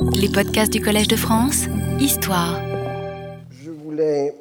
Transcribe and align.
Les 0.00 0.28
podcasts 0.28 0.72
du 0.72 0.80
Collège 0.80 1.08
de 1.08 1.16
France, 1.16 1.64
Histoire. 2.00 2.60
Je 3.50 3.70
voulais 3.70 4.34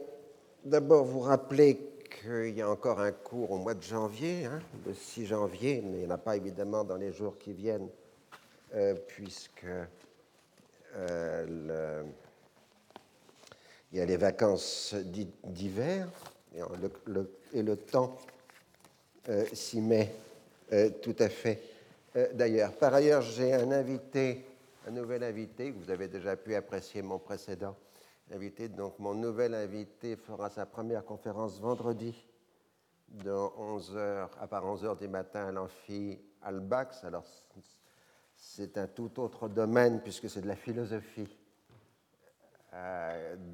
d'abord 0.63 1.05
vous 1.05 1.19
rappeler 1.19 1.79
qu'il 2.21 2.55
y 2.55 2.61
a 2.61 2.69
encore 2.69 2.99
un 2.99 3.11
cours 3.11 3.51
au 3.51 3.57
mois 3.57 3.73
de 3.73 3.81
janvier, 3.81 4.45
hein, 4.45 4.59
le 4.85 4.93
6 4.93 5.25
janvier, 5.27 5.81
mais 5.83 5.97
il 5.97 5.99
n'y 6.01 6.05
en 6.05 6.11
a 6.11 6.17
pas 6.17 6.35
évidemment 6.35 6.83
dans 6.83 6.97
les 6.97 7.11
jours 7.11 7.37
qui 7.37 7.53
viennent, 7.53 7.89
euh, 8.75 8.95
puisque 9.07 9.65
euh, 10.95 12.03
il 13.91 13.97
y 13.97 14.01
a 14.01 14.05
les 14.05 14.17
vacances 14.17 14.93
d'hiver 15.43 16.07
et 16.53 17.61
le, 17.61 17.75
temps 17.75 18.17
euh, 19.29 19.45
s'y 19.53 19.81
met 19.81 20.11
tout 21.01 21.15
à 21.19 21.29
fait 21.29 21.61
d'ailleurs. 22.33 22.73
Par 22.73 22.93
ailleurs, 22.93 23.21
j'ai 23.21 23.53
un 23.53 23.71
invité, 23.71 24.46
un 24.87 24.91
nouvel 24.91 25.21
invité, 25.23 25.71
vous 25.71 25.89
avez 25.91 26.07
déjà 26.07 26.37
pu 26.37 26.55
apprécier 26.55 27.01
mon 27.01 27.19
précédent 27.19 27.75
invité. 28.31 28.69
Donc, 28.69 28.97
mon 28.99 29.13
nouvel 29.13 29.53
invité 29.53 30.15
fera 30.15 30.49
sa 30.49 30.65
première 30.65 31.03
conférence 31.03 31.59
vendredi 31.59 32.25
de 33.09 33.31
11h, 33.31 34.29
à 34.39 34.47
part 34.47 34.65
11h 34.65 34.97
du 34.97 35.09
matin 35.09 35.47
à 35.47 35.51
l'amphi 35.51 36.17
Albax. 36.41 37.03
Alors, 37.03 37.25
c'est 38.37 38.77
un 38.77 38.87
tout 38.87 39.19
autre 39.19 39.49
domaine 39.49 40.01
puisque 40.01 40.29
c'est 40.29 40.41
de 40.41 40.47
la 40.47 40.55
philosophie 40.55 41.37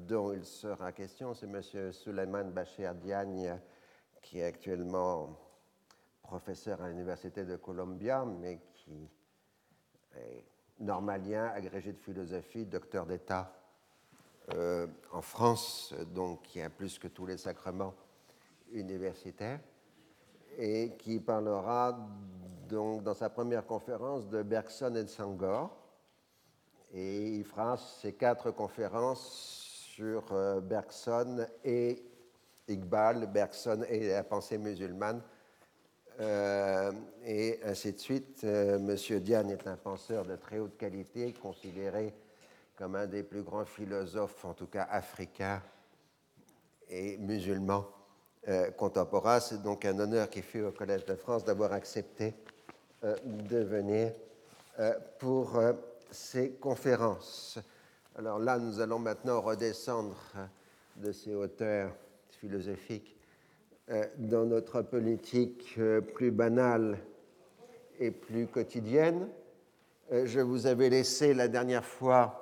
dont 0.06 0.32
il 0.32 0.44
sera 0.44 0.92
question. 0.92 1.34
C'est 1.34 1.46
M. 1.46 1.92
Suleiman 1.92 2.44
Bachir 2.52 2.94
Diagne 2.94 3.58
qui 4.22 4.38
est 4.38 4.44
actuellement 4.44 5.36
professeur 6.22 6.80
à 6.80 6.88
l'Université 6.88 7.44
de 7.44 7.56
Columbia, 7.56 8.24
mais 8.24 8.60
qui 8.72 9.10
est 10.16 10.53
normalien, 10.80 11.46
agrégé 11.54 11.92
de 11.92 11.98
philosophie, 11.98 12.64
docteur 12.64 13.06
d'État 13.06 13.52
euh, 14.54 14.86
en 15.12 15.22
France, 15.22 15.94
donc 16.14 16.42
qui 16.42 16.60
a 16.60 16.70
plus 16.70 16.98
que 16.98 17.08
tous 17.08 17.26
les 17.26 17.36
sacrements 17.36 17.94
universitaires, 18.72 19.60
et 20.58 20.96
qui 20.98 21.20
parlera 21.20 21.98
donc 22.68 23.02
dans 23.02 23.14
sa 23.14 23.30
première 23.30 23.66
conférence 23.66 24.28
de 24.28 24.42
Bergson 24.42 24.94
et 24.96 25.04
de 25.04 25.08
Sangor. 25.08 25.76
Et 26.92 27.36
il 27.36 27.44
fera 27.44 27.76
ces 27.76 28.12
quatre 28.12 28.50
conférences 28.50 29.64
sur 29.94 30.24
euh, 30.32 30.60
Bergson 30.60 31.46
et 31.64 32.04
Iqbal, 32.68 33.26
Bergson 33.26 33.84
et 33.88 34.08
la 34.08 34.24
pensée 34.24 34.58
musulmane 34.58 35.22
euh, 36.20 36.92
et 37.24 37.60
ainsi 37.64 37.92
de 37.92 37.98
suite. 37.98 38.42
Euh, 38.44 38.78
Monsieur 38.78 39.20
Diane 39.20 39.50
est 39.50 39.66
un 39.66 39.76
penseur 39.76 40.24
de 40.24 40.36
très 40.36 40.58
haute 40.58 40.76
qualité, 40.76 41.32
considéré 41.32 42.14
comme 42.76 42.94
un 42.94 43.06
des 43.06 43.22
plus 43.22 43.42
grands 43.42 43.64
philosophes, 43.64 44.44
en 44.44 44.52
tout 44.52 44.66
cas 44.66 44.86
africains 44.90 45.62
et 46.88 47.16
musulmans 47.16 47.86
euh, 48.48 48.70
contemporains. 48.72 49.40
C'est 49.40 49.62
donc 49.62 49.84
un 49.84 49.98
honneur 49.98 50.28
qui 50.30 50.42
fut 50.42 50.62
au 50.62 50.72
Collège 50.72 51.04
de 51.04 51.14
France 51.14 51.44
d'avoir 51.44 51.72
accepté 51.72 52.34
de 53.02 53.58
venir 53.58 54.12
pour 55.18 55.60
ces 56.10 56.52
conférences. 56.52 57.58
Alors 58.16 58.38
là, 58.38 58.58
nous 58.58 58.80
allons 58.80 58.98
maintenant 58.98 59.42
redescendre 59.42 60.16
de 60.96 61.12
ces 61.12 61.34
hauteurs 61.34 61.90
philosophiques 62.40 63.14
euh, 63.14 63.23
dans 64.18 64.46
notre 64.46 64.82
politique 64.82 65.74
euh, 65.78 66.00
plus 66.00 66.30
banale 66.30 66.98
et 67.98 68.10
plus 68.10 68.46
quotidienne. 68.46 69.28
Euh, 70.12 70.26
je 70.26 70.40
vous 70.40 70.66
avais 70.66 70.88
laissé 70.88 71.34
la 71.34 71.48
dernière 71.48 71.84
fois 71.84 72.40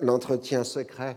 l'entretien 0.00 0.64
secret 0.64 1.16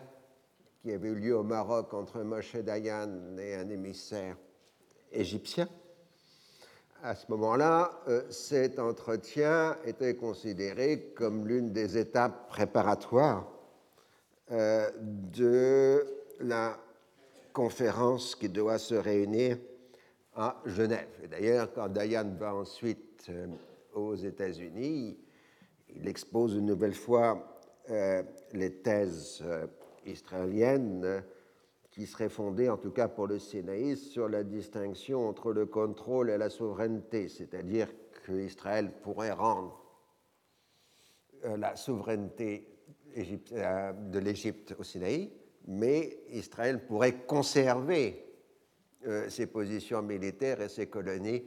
qui 0.82 0.92
avait 0.92 1.10
eu 1.10 1.16
lieu 1.16 1.36
au 1.36 1.42
Maroc 1.42 1.92
entre 1.96 2.20
Moshe 2.20 2.56
Dayan 2.56 3.36
et 3.40 3.56
un 3.56 3.68
émissaire 3.68 4.38
égyptien. 5.12 5.68
À 7.02 7.16
ce 7.16 7.26
moment-là, 7.30 7.90
cet 8.30 8.78
entretien 8.78 9.76
était 9.86 10.16
considéré 10.16 11.12
comme 11.16 11.48
l'une 11.48 11.72
des 11.72 11.98
étapes 11.98 12.48
préparatoires 12.48 13.48
de 14.52 16.06
la 16.42 16.78
conférence 17.54 18.36
qui 18.36 18.50
doit 18.50 18.78
se 18.78 18.96
réunir 18.96 19.58
à 20.36 20.62
Genève. 20.66 21.10
Et 21.24 21.28
d'ailleurs, 21.28 21.72
quand 21.74 21.90
Dayan 21.90 22.36
va 22.38 22.56
ensuite 22.56 23.28
euh, 23.30 23.48
aux 23.94 24.16
États-Unis, 24.16 25.18
il 25.90 26.08
expose 26.08 26.56
une 26.56 26.66
nouvelle 26.66 26.94
fois 26.94 27.60
euh, 27.90 28.24
les 28.54 28.72
thèses 28.82 29.42
euh, 29.44 29.68
israéliennes 30.06 31.24
qui 31.90 32.08
seraient 32.08 32.30
fondées, 32.30 32.70
en 32.70 32.78
tout 32.78 32.92
cas 32.92 33.10
pour 33.10 33.28
le 33.28 33.38
sénaïsme, 33.38 34.10
sur 34.10 34.30
la 34.30 34.44
distinction 34.44 35.28
entre 35.28 35.52
le 35.52 35.66
contrôle 35.66 36.30
et 36.30 36.38
la 36.38 36.50
souveraineté, 36.50 37.28
c'est-à-dire 37.28 37.90
qu'Israël 38.26 38.92
pourrait 39.02 39.34
rendre 39.34 39.78
la 41.44 41.76
souveraineté 41.76 42.68
de 43.18 44.20
l'Égypte 44.20 44.76
au 44.80 44.84
Sinaï, 44.84 45.32
mais 45.68 46.20
Israël 46.30 46.86
pourrait 46.86 47.26
conserver 47.26 48.26
euh, 49.08 49.30
ses 49.30 49.48
positions 49.48 50.02
militaires 50.02 50.62
et 50.62 50.70
ses 50.70 50.88
colonies 50.88 51.44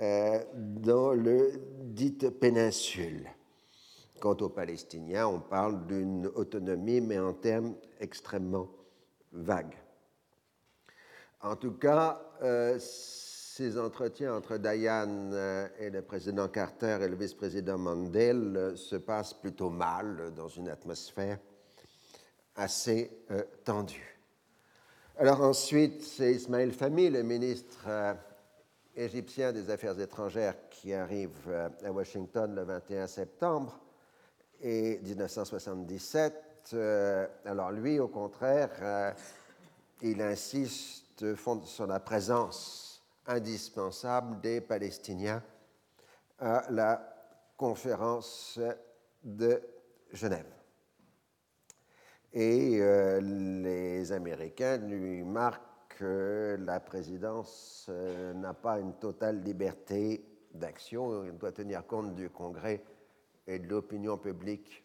euh, 0.00 0.38
dans 0.54 1.12
le 1.12 1.52
dite 1.82 2.30
péninsule. 2.30 3.28
Quant 4.20 4.36
aux 4.36 4.48
Palestiniens, 4.48 5.26
on 5.26 5.40
parle 5.40 5.86
d'une 5.86 6.26
autonomie, 6.28 7.00
mais 7.00 7.18
en 7.18 7.32
termes 7.34 7.74
extrêmement 8.00 8.68
vagues. 9.32 9.76
En 11.42 11.56
tout 11.56 11.72
cas, 11.72 12.20
euh, 12.42 12.78
ces 12.78 13.78
entretiens 13.78 14.34
entre 14.34 14.58
Dayan 14.58 15.32
et 15.78 15.90
le 15.90 16.02
président 16.02 16.48
Carter 16.48 16.98
et 17.02 17.08
le 17.08 17.16
vice-président 17.16 17.78
Mandel 17.78 18.72
se 18.76 18.96
passent 18.96 19.34
plutôt 19.34 19.70
mal 19.70 20.32
dans 20.34 20.48
une 20.48 20.68
atmosphère 20.68 21.38
assez 22.56 23.10
euh, 23.30 23.42
tendu. 23.64 24.18
Alors 25.18 25.42
ensuite, 25.42 26.02
c'est 26.02 26.32
Ismaël 26.32 26.72
Fahmy, 26.72 27.10
le 27.10 27.22
ministre 27.22 27.84
euh, 27.86 28.14
égyptien 28.94 29.52
des 29.52 29.70
Affaires 29.70 29.98
étrangères, 30.00 30.56
qui 30.70 30.92
arrive 30.92 31.36
euh, 31.48 31.68
à 31.84 31.92
Washington 31.92 32.54
le 32.54 32.62
21 32.64 33.06
septembre 33.06 33.78
et 34.60 34.98
1977. 35.02 36.74
alors 37.44 37.70
lui, 37.70 38.00
au 38.00 38.08
contraire, 38.08 39.14
il 40.00 40.20
insiste 40.22 41.36
sur 41.64 41.86
la 41.86 42.00
présence 42.00 43.04
indispensable 43.26 44.40
des 44.40 44.62
Palestiniens 44.62 45.42
à 46.38 46.64
la 46.70 47.06
conférence 47.56 48.58
de 49.22 49.62
Genève 50.10 50.56
et 52.36 52.82
euh, 52.82 53.18
les 53.22 54.12
Américains 54.12 54.76
lui 54.76 55.22
marquent 55.24 55.62
que 55.88 56.58
la 56.60 56.80
présidence 56.80 57.86
euh, 57.88 58.34
n'a 58.34 58.52
pas 58.52 58.78
une 58.78 58.92
totale 58.92 59.40
liberté 59.40 60.22
d'action, 60.52 61.24
il 61.24 61.38
doit 61.38 61.52
tenir 61.52 61.86
compte 61.86 62.14
du 62.14 62.28
Congrès 62.28 62.84
et 63.46 63.58
de 63.58 63.66
l'opinion 63.66 64.18
publique 64.18 64.84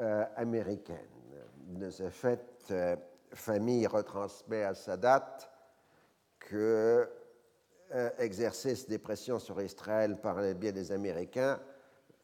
euh, 0.00 0.26
américaine. 0.36 0.98
De 1.68 1.88
ce 1.88 2.10
fait, 2.10 2.70
Famille 3.32 3.86
retransmet 3.86 4.64
à 4.64 4.74
sa 4.74 4.98
date 4.98 5.50
que 6.38 7.08
exercer 8.18 8.74
des 8.88 8.98
pressions 8.98 9.38
sur 9.38 9.60
Israël 9.60 10.18
par 10.20 10.40
le 10.40 10.54
biais 10.54 10.72
des 10.72 10.92
Américains 10.92 11.60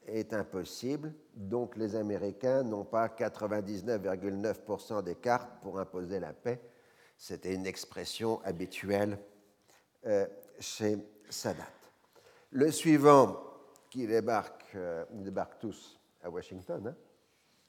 est 0.08 0.32
impossible, 0.32 1.12
donc 1.34 1.76
les 1.76 1.94
Américains 1.96 2.62
n'ont 2.62 2.84
pas 2.84 3.08
99,9% 3.08 5.02
des 5.02 5.14
cartes 5.14 5.60
pour 5.60 5.78
imposer 5.78 6.20
la 6.20 6.32
paix. 6.32 6.60
C'était 7.16 7.54
une 7.54 7.66
expression 7.66 8.40
habituelle 8.44 9.18
euh, 10.06 10.26
chez 10.60 10.98
Sadat. 11.28 11.68
Le 12.50 12.70
suivant 12.70 13.42
qui 13.90 14.06
débarque, 14.06 14.64
euh, 14.74 15.04
ils 15.12 15.32
tous 15.60 15.98
à 16.22 16.30
Washington, 16.30 16.88
hein. 16.88 16.94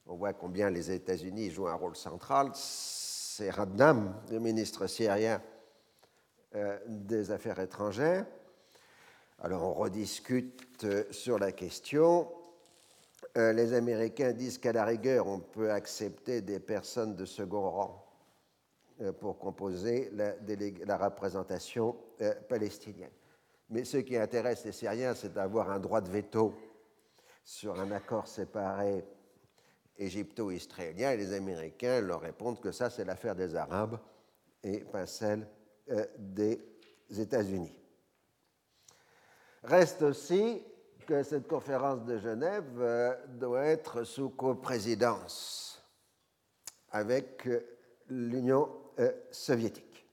on 0.05 0.15
voit 0.15 0.33
combien 0.33 0.69
les 0.69 0.91
États-Unis 0.91 1.49
jouent 1.51 1.67
un 1.67 1.75
rôle 1.75 1.95
central, 1.95 2.51
c'est 2.53 3.49
Radnam, 3.49 4.15
le 4.31 4.39
ministre 4.39 4.87
syrien 4.87 5.41
euh, 6.55 6.77
des 6.87 7.31
Affaires 7.31 7.59
étrangères. 7.59 8.25
Alors 9.41 9.63
on 9.63 9.73
rediscute 9.73 10.83
euh, 10.83 11.05
sur 11.11 11.39
la 11.39 11.53
question. 11.53 12.29
Euh, 13.37 13.53
les 13.53 13.73
Américains 13.73 14.33
disent 14.33 14.57
qu'à 14.57 14.73
la 14.73 14.83
rigueur, 14.83 15.27
on 15.27 15.39
peut 15.39 15.71
accepter 15.71 16.41
des 16.41 16.59
personnes 16.59 17.15
de 17.15 17.23
second 17.23 17.69
rang 17.69 18.05
euh, 19.01 19.13
pour 19.13 19.39
composer 19.39 20.11
la, 20.11 20.97
représentation 20.97 21.95
palestinienne. 22.49 23.11
Mais 23.69 23.85
ce 23.85 23.97
qui 23.97 24.17
intéresse 24.17 24.65
les 24.65 24.73
Syriens, 24.73 25.15
c'est 25.15 25.33
d'avoir 25.33 25.71
un 25.71 25.79
droit 25.79 26.01
de 26.01 26.09
veto 26.09 26.53
sur 27.45 27.79
un 27.79 27.91
accord 27.91 28.27
séparé 28.27 29.05
égypto-israélien 29.97 31.11
et 31.11 31.17
les 31.17 31.33
Américains 31.33 32.01
leur 32.01 32.21
répondent 32.21 32.59
que 32.59 32.71
ça, 32.71 32.89
c'est 32.89 33.05
l'affaire 33.05 33.35
des 33.35 33.55
Arabes 33.55 33.99
et 34.63 34.79
pas 34.79 35.05
celle 35.05 35.47
des 36.17 36.61
États-Unis. 37.09 37.78
Reste 39.63 40.01
aussi 40.03 40.63
que 41.05 41.23
cette 41.23 41.47
conférence 41.47 42.05
de 42.05 42.17
Genève 42.17 42.79
euh, 42.79 43.15
doit 43.27 43.65
être 43.65 44.03
sous 44.03 44.29
coprésidence 44.29 45.83
avec 46.91 47.47
euh, 47.47 47.61
l'Union 48.09 48.69
soviétique. 49.31 50.05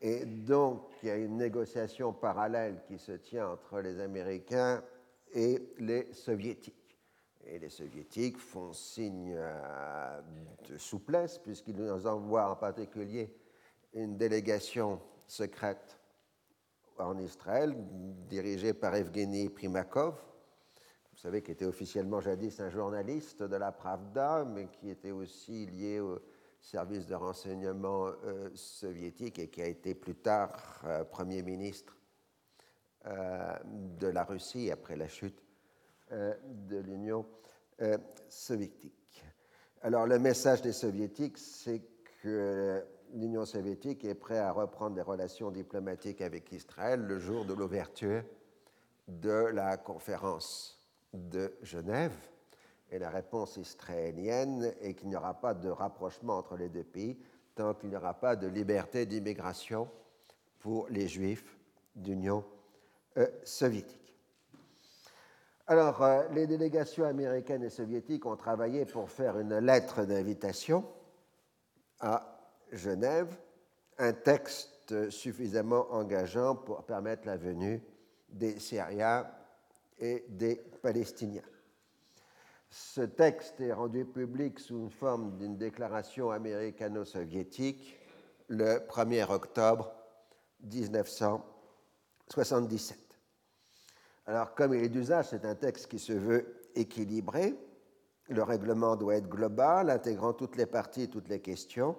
Et 0.00 0.24
donc, 0.24 0.88
il 1.02 1.08
y 1.08 1.10
a 1.10 1.16
une 1.16 1.36
négociation 1.36 2.12
parallèle 2.12 2.82
qui 2.86 2.98
se 2.98 3.12
tient 3.12 3.48
entre 3.48 3.80
les 3.80 4.00
Américains 4.00 4.82
et 5.34 5.74
les 5.78 6.12
Soviétiques. 6.12 6.98
Et 7.44 7.58
les 7.58 7.68
soviétiques 7.68 8.38
font 8.38 8.72
signe 8.72 9.34
euh, 9.36 10.20
de 10.68 10.78
souplesse 10.78 11.38
puisqu'ils 11.38 11.76
nous 11.76 12.06
envoient 12.06 12.50
en 12.50 12.56
particulier 12.56 13.32
une 13.94 14.16
délégation 14.16 15.00
secrète 15.26 15.96
en 16.98 17.18
Israël 17.18 17.74
dirigée 18.28 18.74
par 18.74 18.94
Evgeny 18.94 19.48
Primakov, 19.48 20.14
vous 21.12 21.18
savez, 21.18 21.42
qui 21.42 21.52
était 21.52 21.64
officiellement 21.64 22.20
jadis 22.20 22.60
un 22.60 22.68
journaliste 22.68 23.42
de 23.42 23.56
la 23.56 23.72
Pravda, 23.72 24.44
mais 24.44 24.68
qui 24.68 24.90
était 24.90 25.12
aussi 25.12 25.66
lié 25.66 26.00
au 26.00 26.20
service 26.60 27.06
de 27.06 27.14
renseignement 27.14 28.06
euh, 28.06 28.50
soviétique 28.54 29.38
et 29.38 29.48
qui 29.48 29.62
a 29.62 29.66
été 29.66 29.94
plus 29.94 30.16
tard 30.16 30.82
euh, 30.84 31.04
Premier 31.04 31.42
ministre 31.42 31.94
de 33.04 34.08
la 34.08 34.24
Russie 34.24 34.68
après 34.72 34.96
la 34.96 35.06
chute 35.06 35.46
euh, 36.12 36.34
de 36.68 36.78
l'Union 36.78 37.26
euh, 37.82 37.98
soviétique. 38.28 39.24
Alors 39.82 40.06
le 40.06 40.20
message 40.20 40.62
des 40.62 40.72
soviétiques, 40.72 41.36
c'est 41.36 41.82
que 42.22 42.84
l'Union 43.16 43.46
soviétique 43.46 44.04
est 44.04 44.14
prête 44.14 44.38
à 44.38 44.52
reprendre 44.52 44.94
des 44.94 45.02
relations 45.02 45.50
diplomatiques 45.50 46.20
avec 46.20 46.52
Israël 46.52 47.00
le 47.00 47.18
jour 47.18 47.46
de 47.46 47.54
l'ouverture 47.54 48.22
de 49.08 49.46
la 49.52 49.78
conférence 49.78 50.78
de 51.14 51.54
Genève. 51.62 52.14
Et 52.90 52.98
la 52.98 53.08
réponse 53.08 53.56
israélienne 53.56 54.74
est 54.80 54.94
qu'il 54.94 55.08
n'y 55.08 55.16
aura 55.16 55.34
pas 55.34 55.54
de 55.54 55.68
rapprochement 55.68 56.36
entre 56.36 56.56
les 56.56 56.68
deux 56.68 56.84
pays 56.84 57.18
tant 57.54 57.72
qu'il 57.72 57.88
n'y 57.88 57.96
aura 57.96 58.14
pas 58.14 58.36
de 58.36 58.46
liberté 58.46 59.06
d'immigration 59.06 59.88
pour 60.58 60.86
les 60.90 61.08
juifs 61.08 61.56
d'Union 61.94 62.44
euh, 63.16 63.26
soviétique. 63.44 64.14
Alors, 65.66 66.02
euh, 66.02 66.28
les 66.32 66.46
délégations 66.46 67.06
américaines 67.06 67.64
et 67.64 67.70
soviétiques 67.70 68.26
ont 68.26 68.36
travaillé 68.36 68.84
pour 68.84 69.10
faire 69.10 69.38
une 69.38 69.58
lettre 69.58 70.04
d'invitation 70.04 70.84
à 71.98 72.35
Genève, 72.72 73.36
un 73.98 74.12
texte 74.12 75.10
suffisamment 75.10 75.86
engageant 75.90 76.54
pour 76.54 76.84
permettre 76.84 77.26
la 77.26 77.36
venue 77.36 77.82
des 78.28 78.58
Syriens 78.58 79.26
et 79.98 80.24
des 80.28 80.56
Palestiniens. 80.82 81.42
Ce 82.68 83.00
texte 83.00 83.60
est 83.60 83.72
rendu 83.72 84.04
public 84.04 84.58
sous 84.58 84.78
une 84.78 84.90
forme 84.90 85.38
d'une 85.38 85.56
déclaration 85.56 86.30
américano-soviétique 86.30 87.98
le 88.48 88.78
1er 88.78 89.30
octobre 89.30 89.92
1977. 90.62 92.98
Alors, 94.26 94.54
comme 94.54 94.74
il 94.74 94.84
est 94.84 94.88
d'usage, 94.88 95.28
c'est 95.30 95.44
un 95.44 95.54
texte 95.54 95.88
qui 95.88 95.98
se 95.98 96.12
veut 96.12 96.62
équilibré. 96.74 97.54
Le 98.28 98.42
règlement 98.42 98.96
doit 98.96 99.16
être 99.16 99.28
global, 99.28 99.88
intégrant 99.88 100.32
toutes 100.32 100.56
les 100.56 100.66
parties 100.66 101.02
et 101.02 101.08
toutes 101.08 101.28
les 101.28 101.40
questions. 101.40 101.96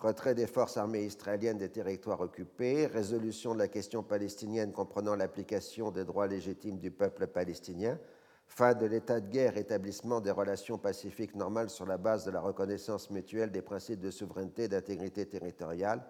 Retrait 0.00 0.34
des 0.34 0.46
forces 0.46 0.76
armées 0.76 1.04
israéliennes 1.04 1.56
des 1.56 1.70
territoires 1.70 2.20
occupés, 2.20 2.86
résolution 2.86 3.54
de 3.54 3.60
la 3.60 3.68
question 3.68 4.02
palestinienne 4.02 4.70
comprenant 4.70 5.16
l'application 5.16 5.90
des 5.90 6.04
droits 6.04 6.26
légitimes 6.26 6.78
du 6.78 6.90
peuple 6.90 7.26
palestinien, 7.26 7.98
fin 8.46 8.74
de 8.74 8.84
l'état 8.84 9.20
de 9.20 9.30
guerre, 9.30 9.56
établissement 9.56 10.20
des 10.20 10.30
relations 10.30 10.76
pacifiques 10.76 11.34
normales 11.34 11.70
sur 11.70 11.86
la 11.86 11.96
base 11.96 12.26
de 12.26 12.30
la 12.30 12.42
reconnaissance 12.42 13.10
mutuelle 13.10 13.50
des 13.50 13.62
principes 13.62 14.00
de 14.00 14.10
souveraineté, 14.10 14.68
d'intégrité 14.68 15.24
territoriale 15.24 16.04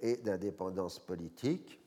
et 0.00 0.16
d'indépendance 0.16 0.98
politique. 0.98 1.78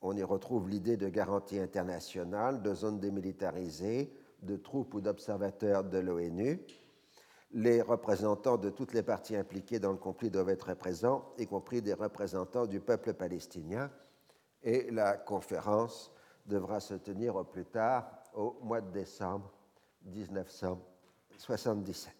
On 0.00 0.16
y 0.16 0.22
retrouve 0.22 0.68
l'idée 0.68 0.96
de 0.96 1.08
garantie 1.08 1.58
internationale, 1.58 2.62
de 2.62 2.72
zones 2.72 3.00
démilitarisées, 3.00 4.12
de 4.42 4.56
troupes 4.56 4.94
ou 4.94 5.00
d'observateurs 5.00 5.82
de 5.82 5.98
l'ONU. 5.98 6.60
Les 7.54 7.82
représentants 7.82 8.56
de 8.56 8.70
toutes 8.70 8.94
les 8.94 9.02
parties 9.02 9.36
impliquées 9.36 9.78
dans 9.78 9.92
le 9.92 9.98
conflit 9.98 10.30
doivent 10.30 10.48
être 10.48 10.72
présents, 10.74 11.34
y 11.38 11.46
compris 11.46 11.82
des 11.82 11.92
représentants 11.92 12.64
du 12.66 12.80
peuple 12.80 13.12
palestinien. 13.12 13.90
Et 14.62 14.90
la 14.90 15.18
conférence 15.18 16.10
devra 16.46 16.80
se 16.80 16.94
tenir 16.94 17.36
au 17.36 17.44
plus 17.44 17.66
tard 17.66 18.10
au 18.34 18.56
mois 18.62 18.80
de 18.80 18.90
décembre 18.90 19.52
1977. 20.04 22.14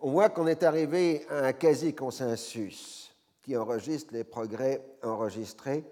On 0.00 0.10
voit 0.10 0.30
qu'on 0.30 0.46
est 0.46 0.62
arrivé 0.62 1.26
à 1.28 1.44
un 1.46 1.52
quasi-consensus 1.52 3.14
qui 3.42 3.54
enregistre 3.56 4.14
les 4.14 4.24
progrès 4.24 4.82
enregistrés 5.02 5.84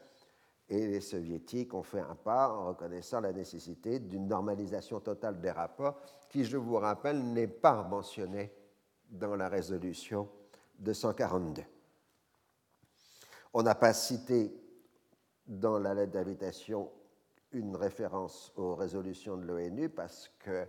et 0.70 0.88
les 0.88 1.02
soviétiques 1.02 1.74
ont 1.74 1.84
fait 1.84 2.00
un 2.00 2.16
pas 2.16 2.50
en 2.50 2.68
reconnaissant 2.70 3.20
la 3.20 3.34
nécessité 3.34 4.00
d'une 4.00 4.28
normalisation 4.28 5.00
totale 5.02 5.42
des 5.42 5.52
rapports, 5.52 6.00
qui, 6.30 6.46
je 6.46 6.56
vous 6.58 6.78
rappelle, 6.78 7.22
n'est 7.24 7.48
pas 7.48 7.84
mentionnée 7.84 8.54
dans 9.10 9.36
la 9.36 9.50
résolution 9.50 10.30
242. 10.80 11.64
On 13.54 13.64
n'a 13.64 13.76
pas 13.76 13.94
cité 13.94 14.54
dans 15.46 15.80
la 15.80 15.94
lettre 15.94 16.14
d'invitation 16.14 16.90
une 17.52 17.76
référence 17.76 18.54
aux 18.56 18.76
résolutions 18.76 19.38
de 19.38 19.46
l'ONU 19.46 19.90
parce 19.90 20.32
qu'il 20.42 20.68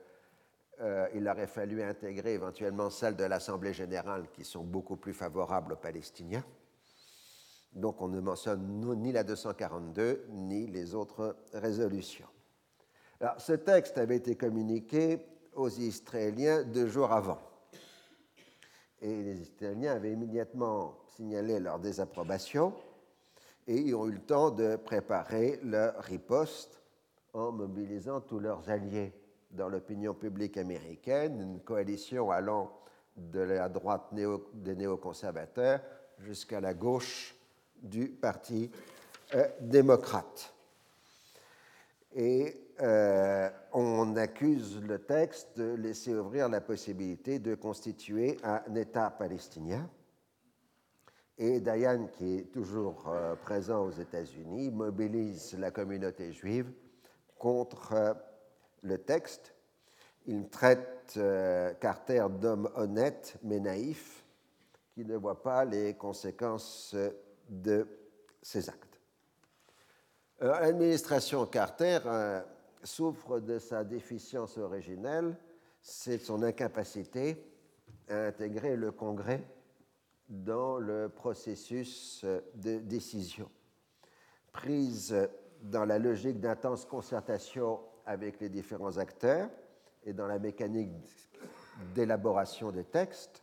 euh, 0.80 1.30
aurait 1.30 1.46
fallu 1.46 1.82
intégrer 1.82 2.34
éventuellement 2.34 2.90
celles 2.90 3.14
de 3.14 3.24
l'Assemblée 3.24 3.72
générale 3.72 4.28
qui 4.32 4.44
sont 4.44 4.64
beaucoup 4.64 4.96
plus 4.96 5.12
favorables 5.12 5.74
aux 5.74 5.76
Palestiniens. 5.76 6.44
Donc 7.72 8.02
on 8.02 8.08
ne 8.08 8.20
mentionne 8.20 8.66
ni 9.00 9.12
la 9.12 9.22
242 9.22 10.26
ni 10.30 10.66
les 10.66 10.94
autres 10.94 11.36
résolutions. 11.54 12.26
Alors, 13.20 13.40
ce 13.40 13.52
texte 13.52 13.98
avait 13.98 14.16
été 14.16 14.34
communiqué 14.34 15.24
aux 15.54 15.68
Israéliens 15.68 16.64
deux 16.64 16.88
jours 16.88 17.12
avant. 17.12 17.38
Et 19.02 19.22
les 19.22 19.40
Israéliens 19.40 19.92
avaient 19.92 20.12
immédiatement 20.12 20.96
signalé 21.16 21.60
leur 21.60 21.78
désapprobation 21.78 22.72
et 23.66 23.76
ils 23.76 23.94
ont 23.94 24.06
eu 24.08 24.12
le 24.12 24.20
temps 24.20 24.50
de 24.50 24.76
préparer 24.76 25.60
leur 25.62 25.96
riposte 26.02 26.80
en 27.32 27.52
mobilisant 27.52 28.20
tous 28.20 28.38
leurs 28.38 28.68
alliés 28.68 29.12
dans 29.50 29.68
l'opinion 29.68 30.14
publique 30.14 30.56
américaine, 30.56 31.40
une 31.40 31.60
coalition 31.60 32.30
allant 32.30 32.72
de 33.16 33.40
la 33.40 33.68
droite 33.68 34.12
des 34.12 34.74
néoconservateurs 34.74 35.80
jusqu'à 36.18 36.60
la 36.60 36.74
gauche 36.74 37.34
du 37.82 38.08
Parti 38.08 38.70
euh, 39.34 39.46
démocrate. 39.60 40.52
Et 42.14 42.61
euh, 42.80 43.50
on 43.72 44.16
accuse 44.16 44.80
le 44.82 44.98
texte 44.98 45.56
de 45.56 45.74
laisser 45.74 46.14
ouvrir 46.14 46.48
la 46.48 46.60
possibilité 46.60 47.38
de 47.38 47.54
constituer 47.54 48.38
un 48.42 48.74
État 48.74 49.10
palestinien. 49.10 49.88
Et 51.38 51.60
Dayan, 51.60 52.06
qui 52.06 52.38
est 52.38 52.52
toujours 52.52 53.08
euh, 53.08 53.34
présent 53.36 53.84
aux 53.84 53.90
États-Unis, 53.90 54.70
mobilise 54.70 55.56
la 55.58 55.70
communauté 55.70 56.32
juive 56.32 56.70
contre 57.38 58.16
le 58.82 58.98
texte. 58.98 59.54
Il 60.26 60.48
traite 60.48 61.18
Carter 61.80 62.26
d'homme 62.30 62.70
honnête 62.76 63.36
mais 63.42 63.58
naïf, 63.58 64.24
qui 64.94 65.04
ne 65.04 65.16
voit 65.16 65.42
pas 65.42 65.64
les 65.64 65.94
conséquences 65.94 66.94
de 67.48 67.88
ces 68.40 68.68
actes. 68.68 68.92
L'administration 70.42 71.46
Carter 71.46 72.00
euh, 72.04 72.42
souffre 72.82 73.40
de 73.40 73.58
sa 73.58 73.84
déficience 73.84 74.58
originelle, 74.58 75.36
c'est 75.80 76.18
son 76.18 76.42
incapacité 76.42 77.36
à 78.08 78.26
intégrer 78.26 78.76
le 78.76 78.92
Congrès 78.92 79.42
dans 80.28 80.78
le 80.78 81.08
processus 81.08 82.24
de 82.54 82.78
décision. 82.78 83.50
Prise 84.52 85.16
dans 85.62 85.84
la 85.84 85.98
logique 85.98 86.40
d'intense 86.40 86.84
concertation 86.84 87.80
avec 88.06 88.40
les 88.40 88.48
différents 88.48 88.98
acteurs 88.98 89.48
et 90.04 90.12
dans 90.12 90.26
la 90.26 90.38
mécanique 90.38 91.30
d'élaboration 91.94 92.72
des 92.72 92.84
textes, 92.84 93.42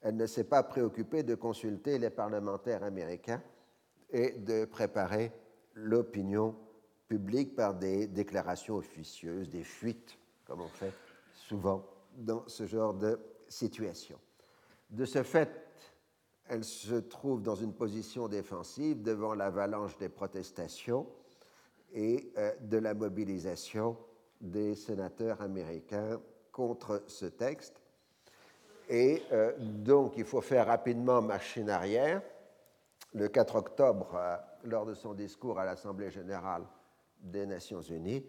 elle 0.00 0.16
ne 0.16 0.26
s'est 0.26 0.44
pas 0.44 0.62
préoccupée 0.62 1.22
de 1.22 1.34
consulter 1.34 1.98
les 1.98 2.10
parlementaires 2.10 2.82
américains 2.82 3.42
et 4.10 4.32
de 4.32 4.64
préparer 4.64 5.32
l'opinion 5.74 6.56
par 7.56 7.74
des 7.74 8.06
déclarations 8.06 8.76
officieuses, 8.76 9.48
des 9.48 9.64
fuites, 9.64 10.18
comme 10.44 10.60
on 10.60 10.68
fait 10.68 10.92
souvent 11.34 11.84
dans 12.16 12.46
ce 12.46 12.66
genre 12.66 12.94
de 12.94 13.18
situation. 13.48 14.18
De 14.90 15.04
ce 15.04 15.22
fait, 15.22 15.50
elle 16.48 16.64
se 16.64 16.94
trouve 16.94 17.42
dans 17.42 17.54
une 17.54 17.72
position 17.72 18.28
défensive 18.28 19.02
devant 19.02 19.34
l'avalanche 19.34 19.96
des 19.98 20.08
protestations 20.08 21.06
et 21.94 22.32
euh, 22.36 22.52
de 22.60 22.78
la 22.78 22.94
mobilisation 22.94 23.96
des 24.40 24.74
sénateurs 24.74 25.40
américains 25.40 26.20
contre 26.50 27.02
ce 27.06 27.26
texte. 27.26 27.80
Et 28.88 29.22
euh, 29.32 29.52
donc, 29.58 30.14
il 30.16 30.24
faut 30.24 30.40
faire 30.40 30.66
rapidement 30.66 31.22
machine 31.22 31.70
arrière. 31.70 32.22
Le 33.14 33.28
4 33.28 33.56
octobre, 33.56 34.10
euh, 34.14 34.36
lors 34.64 34.84
de 34.84 34.94
son 34.94 35.14
discours 35.14 35.58
à 35.58 35.64
l'Assemblée 35.64 36.10
générale 36.10 36.64
des 37.22 37.46
Nations 37.46 37.80
unies, 37.80 38.24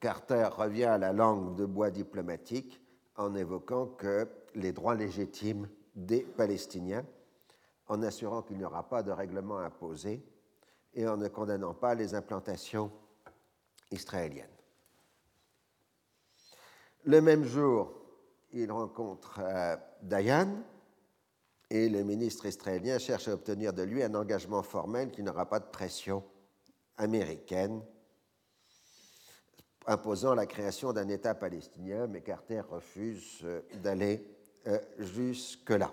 Carter 0.00 0.48
revient 0.52 0.84
à 0.84 0.98
la 0.98 1.12
langue 1.12 1.54
de 1.56 1.64
bois 1.64 1.90
diplomatique 1.90 2.80
en 3.16 3.34
évoquant 3.34 3.86
que 3.86 4.28
les 4.54 4.72
droits 4.72 4.94
légitimes 4.94 5.68
des 5.94 6.20
Palestiniens, 6.20 7.04
en 7.88 8.02
assurant 8.02 8.42
qu'il 8.42 8.58
n'y 8.58 8.64
aura 8.64 8.88
pas 8.88 9.02
de 9.02 9.10
règlement 9.10 9.58
imposé 9.58 10.22
et 10.94 11.06
en 11.08 11.16
ne 11.16 11.28
condamnant 11.28 11.74
pas 11.74 11.94
les 11.94 12.14
implantations 12.14 12.90
israéliennes. 13.90 14.48
Le 17.04 17.20
même 17.20 17.44
jour, 17.44 17.94
il 18.52 18.70
rencontre 18.70 19.40
euh, 19.42 19.76
Dayan 20.02 20.48
et 21.70 21.88
le 21.88 22.02
ministre 22.02 22.46
israélien 22.46 22.98
cherche 22.98 23.28
à 23.28 23.34
obtenir 23.34 23.72
de 23.72 23.82
lui 23.82 24.02
un 24.02 24.14
engagement 24.14 24.62
formel 24.62 25.10
qui 25.10 25.22
n'aura 25.22 25.46
pas 25.46 25.60
de 25.60 25.66
pression 25.66 26.24
américaine 26.96 27.82
imposant 29.86 30.34
la 30.34 30.46
création 30.46 30.92
d'un 30.92 31.08
État 31.08 31.34
palestinien, 31.34 32.06
mais 32.06 32.20
Carter 32.20 32.60
refuse 32.60 33.40
euh, 33.44 33.62
d'aller 33.82 34.26
euh, 34.66 34.78
jusque-là. 34.98 35.92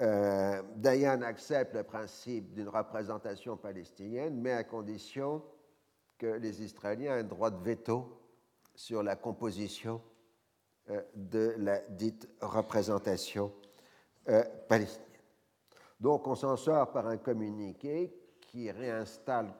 Euh, 0.00 0.62
Dayan 0.76 1.22
accepte 1.22 1.74
le 1.74 1.82
principe 1.82 2.52
d'une 2.54 2.68
représentation 2.68 3.56
palestinienne, 3.56 4.40
mais 4.40 4.52
à 4.52 4.64
condition 4.64 5.42
que 6.18 6.26
les 6.26 6.62
Israéliens 6.62 7.16
aient 7.16 7.20
un 7.20 7.24
droit 7.24 7.50
de 7.50 7.62
veto 7.62 8.18
sur 8.74 9.02
la 9.02 9.16
composition 9.16 10.00
de 11.14 11.54
la 11.58 11.78
dite 11.80 12.28
représentation 12.40 13.52
palestinienne. 14.68 15.08
Donc 16.00 16.26
on 16.26 16.34
s'en 16.34 16.56
sort 16.56 16.90
par 16.90 17.06
un 17.06 17.18
communiqué 17.18 18.12
qui 18.40 18.70
réinstalle 18.70 19.54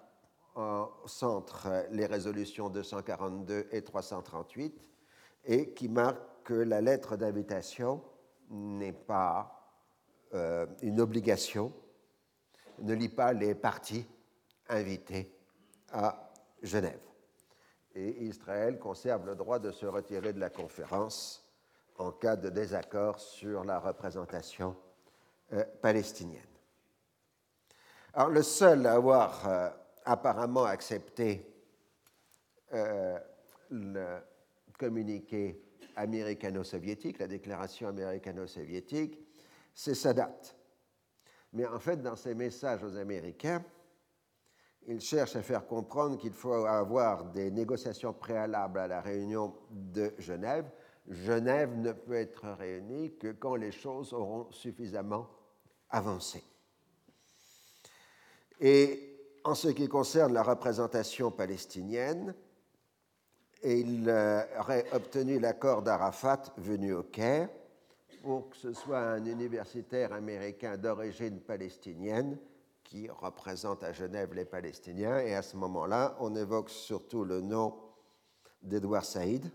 au 0.54 1.06
centre 1.06 1.68
les 1.90 2.06
résolutions 2.06 2.68
242 2.68 3.68
et 3.72 3.82
338 3.82 4.84
et 5.44 5.72
qui 5.72 5.88
marque 5.88 6.20
que 6.44 6.54
la 6.54 6.80
lettre 6.80 7.16
d'invitation 7.16 8.02
n'est 8.50 8.92
pas 8.92 9.62
euh, 10.34 10.66
une 10.82 11.00
obligation, 11.00 11.72
ne 12.80 12.94
lit 12.94 13.08
pas 13.08 13.32
les 13.32 13.54
parties 13.54 14.06
invitées 14.68 15.34
à 15.92 16.32
Genève. 16.62 17.00
Et 17.94 18.24
Israël 18.24 18.78
conserve 18.78 19.26
le 19.26 19.34
droit 19.34 19.58
de 19.58 19.70
se 19.70 19.86
retirer 19.86 20.32
de 20.32 20.40
la 20.40 20.50
conférence 20.50 21.46
en 21.98 22.10
cas 22.10 22.36
de 22.36 22.48
désaccord 22.48 23.20
sur 23.20 23.64
la 23.64 23.78
représentation 23.78 24.74
euh, 25.52 25.64
palestinienne. 25.82 26.40
Alors 28.14 28.30
le 28.30 28.42
seul 28.42 28.86
à 28.86 28.94
avoir 28.94 29.48
euh, 29.48 29.70
apparemment 30.04 30.64
accepté 30.64 31.46
euh, 32.72 33.18
le 33.70 34.18
communiqué 34.78 35.62
américano-soviétique, 35.96 37.18
la 37.18 37.28
déclaration 37.28 37.88
américano-soviétique, 37.88 39.18
c'est 39.74 39.94
Sadat. 39.94 40.38
Mais 41.52 41.66
en 41.66 41.78
fait, 41.78 42.02
dans 42.02 42.16
ses 42.16 42.34
messages 42.34 42.82
aux 42.82 42.96
Américains, 42.96 43.62
il 44.86 45.00
cherche 45.00 45.36
à 45.36 45.42
faire 45.42 45.66
comprendre 45.66 46.18
qu'il 46.18 46.32
faut 46.32 46.64
avoir 46.64 47.24
des 47.26 47.50
négociations 47.50 48.12
préalables 48.12 48.78
à 48.78 48.88
la 48.88 49.00
réunion 49.00 49.54
de 49.70 50.12
Genève. 50.18 50.70
Genève 51.08 51.76
ne 51.76 51.92
peut 51.92 52.14
être 52.14 52.48
réunie 52.52 53.16
que 53.16 53.32
quand 53.32 53.54
les 53.54 53.70
choses 53.70 54.12
auront 54.12 54.50
suffisamment 54.50 55.28
avancé. 55.90 56.42
Et 58.60 59.11
en 59.44 59.54
ce 59.54 59.68
qui 59.68 59.88
concerne 59.88 60.32
la 60.32 60.42
représentation 60.42 61.30
palestinienne, 61.30 62.34
il 63.64 64.08
euh, 64.08 64.42
aurait 64.58 64.86
obtenu 64.92 65.38
l'accord 65.38 65.82
d'Arafat 65.82 66.42
venu 66.56 66.94
au 66.94 67.02
Caire 67.02 67.48
pour 68.22 68.50
que 68.50 68.56
ce 68.56 68.72
soit 68.72 69.00
un 69.00 69.24
universitaire 69.24 70.12
américain 70.12 70.76
d'origine 70.76 71.40
palestinienne 71.40 72.38
qui 72.84 73.08
représente 73.08 73.82
à 73.82 73.92
Genève 73.92 74.32
les 74.34 74.44
Palestiniens. 74.44 75.18
Et 75.20 75.34
à 75.34 75.42
ce 75.42 75.56
moment-là, 75.56 76.16
on 76.20 76.34
évoque 76.36 76.70
surtout 76.70 77.24
le 77.24 77.40
nom 77.40 77.74
d'Edouard 78.62 79.04
Saïd, 79.04 79.50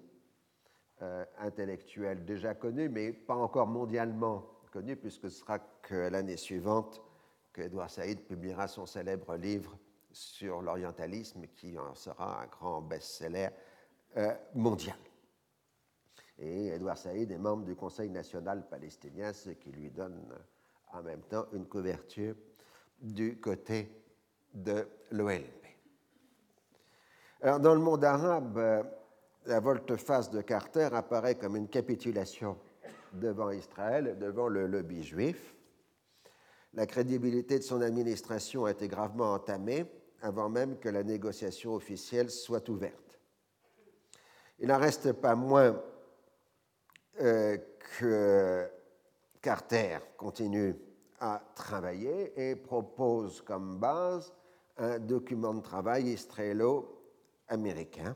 euh, 1.01 1.23
intellectuel 1.39 2.25
déjà 2.25 2.55
connu, 2.55 2.89
mais 2.89 3.13
pas 3.13 3.35
encore 3.35 3.67
mondialement 3.67 4.45
connu, 4.71 4.95
puisque 4.95 5.29
ce 5.29 5.39
sera 5.39 5.59
que 5.59 6.09
l'année 6.09 6.37
suivante 6.37 7.01
Edouard 7.61 7.89
Saïd 7.89 8.21
publiera 8.21 8.67
son 8.67 8.85
célèbre 8.85 9.35
livre 9.35 9.77
sur 10.11 10.61
l'orientalisme 10.61 11.47
qui 11.55 11.77
en 11.77 11.93
sera 11.95 12.41
un 12.41 12.47
grand 12.47 12.81
best-seller 12.81 13.49
euh, 14.17 14.33
mondial. 14.55 14.97
Et 16.39 16.67
Edouard 16.67 16.97
Saïd 16.97 17.31
est 17.31 17.37
membre 17.37 17.65
du 17.65 17.75
Conseil 17.75 18.09
national 18.09 18.67
palestinien, 18.67 19.33
ce 19.33 19.51
qui 19.51 19.71
lui 19.71 19.89
donne 19.89 20.33
en 20.93 21.01
même 21.01 21.21
temps 21.23 21.45
une 21.53 21.65
couverture 21.65 22.35
du 23.01 23.39
côté 23.39 23.91
de 24.53 24.87
l'OLP. 25.11 25.65
Alors, 27.41 27.59
dans 27.59 27.75
le 27.75 27.81
monde 27.81 28.03
arabe, 28.03 28.57
euh, 28.57 28.83
la 29.45 29.59
volte-face 29.59 30.29
de 30.31 30.41
Carter 30.41 30.89
apparaît 30.91 31.35
comme 31.35 31.55
une 31.55 31.67
capitulation 31.67 32.57
devant 33.13 33.51
Israël, 33.51 34.17
devant 34.19 34.47
le 34.47 34.67
lobby 34.67 35.03
juif. 35.03 35.56
La 36.77 36.85
crédibilité 36.85 37.57
de 37.57 37.63
son 37.63 37.81
administration 37.81 38.65
a 38.65 38.71
été 38.71 38.87
gravement 38.87 39.33
entamée 39.33 39.87
avant 40.21 40.47
même 40.47 40.77
que 40.77 40.89
la 40.89 41.03
négociation 41.03 41.73
officielle 41.73 42.29
soit 42.29 42.69
ouverte. 42.69 43.19
Il 44.59 44.67
n'en 44.67 44.77
reste 44.77 45.13
pas 45.13 45.33
moins 45.33 45.81
euh, 47.19 47.57
que 47.97 48.69
Carter 49.41 49.97
continue 50.17 50.75
à 51.19 51.41
travailler 51.55 52.51
et 52.51 52.55
propose 52.55 53.41
comme 53.41 53.79
base 53.79 54.31
un 54.77 54.99
document 54.99 55.55
de 55.55 55.61
travail 55.61 56.09
israélo-américain 56.09 58.15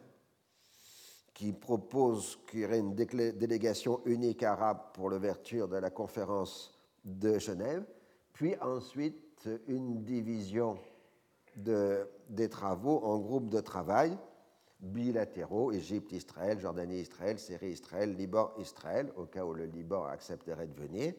qui 1.34 1.52
propose 1.52 2.38
qu'il 2.48 2.60
y 2.60 2.66
aurait 2.66 2.78
une 2.78 2.94
délégation 2.94 4.02
unique 4.06 4.44
arabe 4.44 4.94
pour 4.94 5.10
l'ouverture 5.10 5.68
de 5.68 5.78
la 5.78 5.90
conférence 5.90 6.80
de 7.04 7.40
Genève 7.40 7.84
puis 8.34 8.56
ensuite 8.62 9.50
une 9.68 10.04
division 10.04 10.78
de, 11.56 12.08
des 12.30 12.50
travaux 12.50 13.00
en 13.04 13.20
groupes 13.20 13.50
de 13.50 13.60
travail 13.60 14.18
bilatéraux, 14.80 15.72
Égypte-Israël, 15.72 16.60
Jordanie-Israël, 16.60 17.38
Syrie-Israël, 17.38 18.16
Liban-Israël, 18.16 19.12
au 19.16 19.26
cas 19.26 19.46
où 19.46 19.54
le 19.54 19.66
Liban 19.66 20.06
accepterait 20.06 20.68
de 20.68 20.74
venir. 20.74 21.14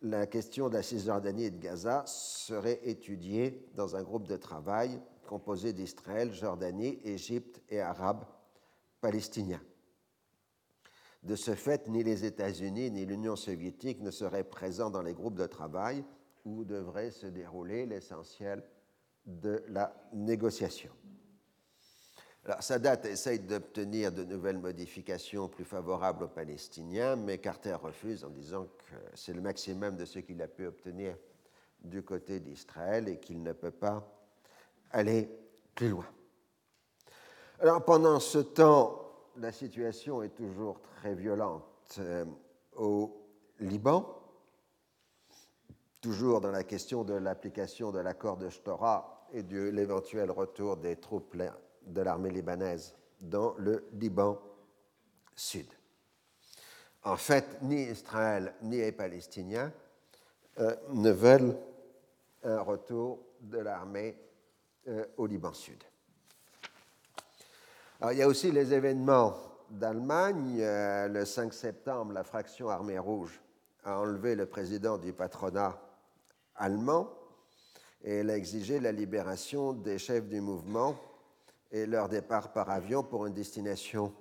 La 0.00 0.26
question 0.26 0.68
de 0.68 0.74
la 0.74 0.82
Cisjordanie 0.82 1.44
et 1.44 1.50
de 1.50 1.58
Gaza 1.58 2.04
serait 2.06 2.80
étudiée 2.84 3.66
dans 3.74 3.96
un 3.96 4.02
groupe 4.02 4.28
de 4.28 4.36
travail 4.36 5.00
composé 5.26 5.72
d'Israël, 5.72 6.32
Jordanie, 6.32 7.00
Égypte 7.04 7.60
et 7.68 7.80
Arabes 7.80 8.24
palestiniens. 9.00 9.60
De 11.28 11.36
ce 11.36 11.54
fait, 11.54 11.88
ni 11.88 12.02
les 12.02 12.24
États-Unis 12.24 12.90
ni 12.90 13.04
l'Union 13.04 13.36
soviétique 13.36 14.00
ne 14.00 14.10
seraient 14.10 14.44
présents 14.44 14.88
dans 14.88 15.02
les 15.02 15.12
groupes 15.12 15.34
de 15.34 15.44
travail 15.44 16.02
où 16.46 16.64
devrait 16.64 17.10
se 17.10 17.26
dérouler 17.26 17.84
l'essentiel 17.84 18.64
de 19.26 19.62
la 19.68 19.94
négociation. 20.14 20.90
Alors, 22.46 22.62
Sadat 22.62 23.02
essaye 23.04 23.40
d'obtenir 23.40 24.10
de 24.10 24.24
nouvelles 24.24 24.56
modifications 24.56 25.48
plus 25.48 25.66
favorables 25.66 26.24
aux 26.24 26.28
Palestiniens, 26.28 27.16
mais 27.16 27.36
Carter 27.36 27.74
refuse 27.74 28.24
en 28.24 28.30
disant 28.30 28.64
que 28.64 28.94
c'est 29.12 29.34
le 29.34 29.42
maximum 29.42 29.96
de 29.96 30.06
ce 30.06 30.20
qu'il 30.20 30.40
a 30.40 30.48
pu 30.48 30.66
obtenir 30.66 31.14
du 31.84 32.02
côté 32.02 32.40
d'Israël 32.40 33.06
et 33.06 33.18
qu'il 33.18 33.42
ne 33.42 33.52
peut 33.52 33.70
pas 33.70 34.10
aller 34.92 35.28
plus 35.74 35.90
loin. 35.90 36.08
Alors, 37.60 37.84
pendant 37.84 38.18
ce 38.18 38.38
temps, 38.38 39.07
la 39.40 39.52
situation 39.52 40.22
est 40.22 40.34
toujours 40.34 40.80
très 40.80 41.14
violente 41.14 41.96
euh, 41.98 42.24
au 42.76 43.24
Liban, 43.60 44.06
toujours 46.00 46.40
dans 46.40 46.50
la 46.50 46.64
question 46.64 47.04
de 47.04 47.14
l'application 47.14 47.90
de 47.90 47.98
l'accord 47.98 48.36
de 48.36 48.48
Shtora 48.48 49.28
et 49.32 49.42
de 49.42 49.68
l'éventuel 49.68 50.30
retour 50.30 50.76
des 50.76 50.96
troupes 50.96 51.36
de 51.36 52.00
l'armée 52.00 52.30
libanaise 52.30 52.94
dans 53.20 53.54
le 53.58 53.88
Liban 53.92 54.38
sud. 55.34 55.66
En 57.04 57.16
fait, 57.16 57.62
ni 57.62 57.82
Israël 57.82 58.54
ni 58.62 58.78
les 58.78 58.92
Palestiniens 58.92 59.72
euh, 60.58 60.74
ne 60.92 61.10
veulent 61.10 61.56
un 62.42 62.60
retour 62.60 63.20
de 63.40 63.58
l'armée 63.58 64.16
euh, 64.88 65.04
au 65.16 65.26
Liban 65.26 65.52
sud. 65.52 65.82
Il 68.00 68.16
y 68.16 68.22
a 68.22 68.28
aussi 68.28 68.52
les 68.52 68.72
événements 68.72 69.34
d'Allemagne. 69.70 70.58
Euh, 70.60 71.08
le 71.08 71.24
5 71.24 71.52
septembre, 71.52 72.12
la 72.12 72.22
fraction 72.22 72.68
Armée 72.68 72.98
Rouge 72.98 73.42
a 73.82 73.98
enlevé 73.98 74.36
le 74.36 74.46
président 74.46 74.98
du 74.98 75.12
patronat 75.12 75.76
allemand 76.54 77.10
et 78.04 78.18
elle 78.18 78.30
a 78.30 78.36
exigé 78.36 78.78
la 78.78 78.92
libération 78.92 79.72
des 79.72 79.98
chefs 79.98 80.28
du 80.28 80.40
mouvement 80.40 80.94
et 81.72 81.86
leur 81.86 82.08
départ 82.08 82.52
par 82.52 82.70
avion 82.70 83.02
pour 83.02 83.26
une 83.26 83.34
destination 83.34 84.14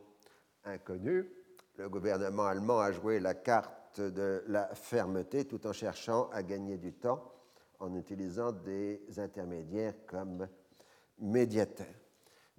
inconnue. 0.63 1.29
Le 1.75 1.87
gouvernement 1.87 2.47
allemand 2.47 2.79
a 2.79 2.91
joué 2.91 3.19
la 3.19 3.35
carte 3.35 4.01
de 4.01 4.43
la 4.47 4.73
fermeté 4.73 5.45
tout 5.45 5.67
en 5.67 5.71
cherchant 5.73 6.29
à 6.31 6.41
gagner 6.41 6.77
du 6.79 6.93
temps 6.93 7.31
en 7.79 7.93
utilisant 7.93 8.51
des 8.51 9.03
intermédiaires 9.17 9.93
comme 10.07 10.47
médiateurs. 11.19 12.06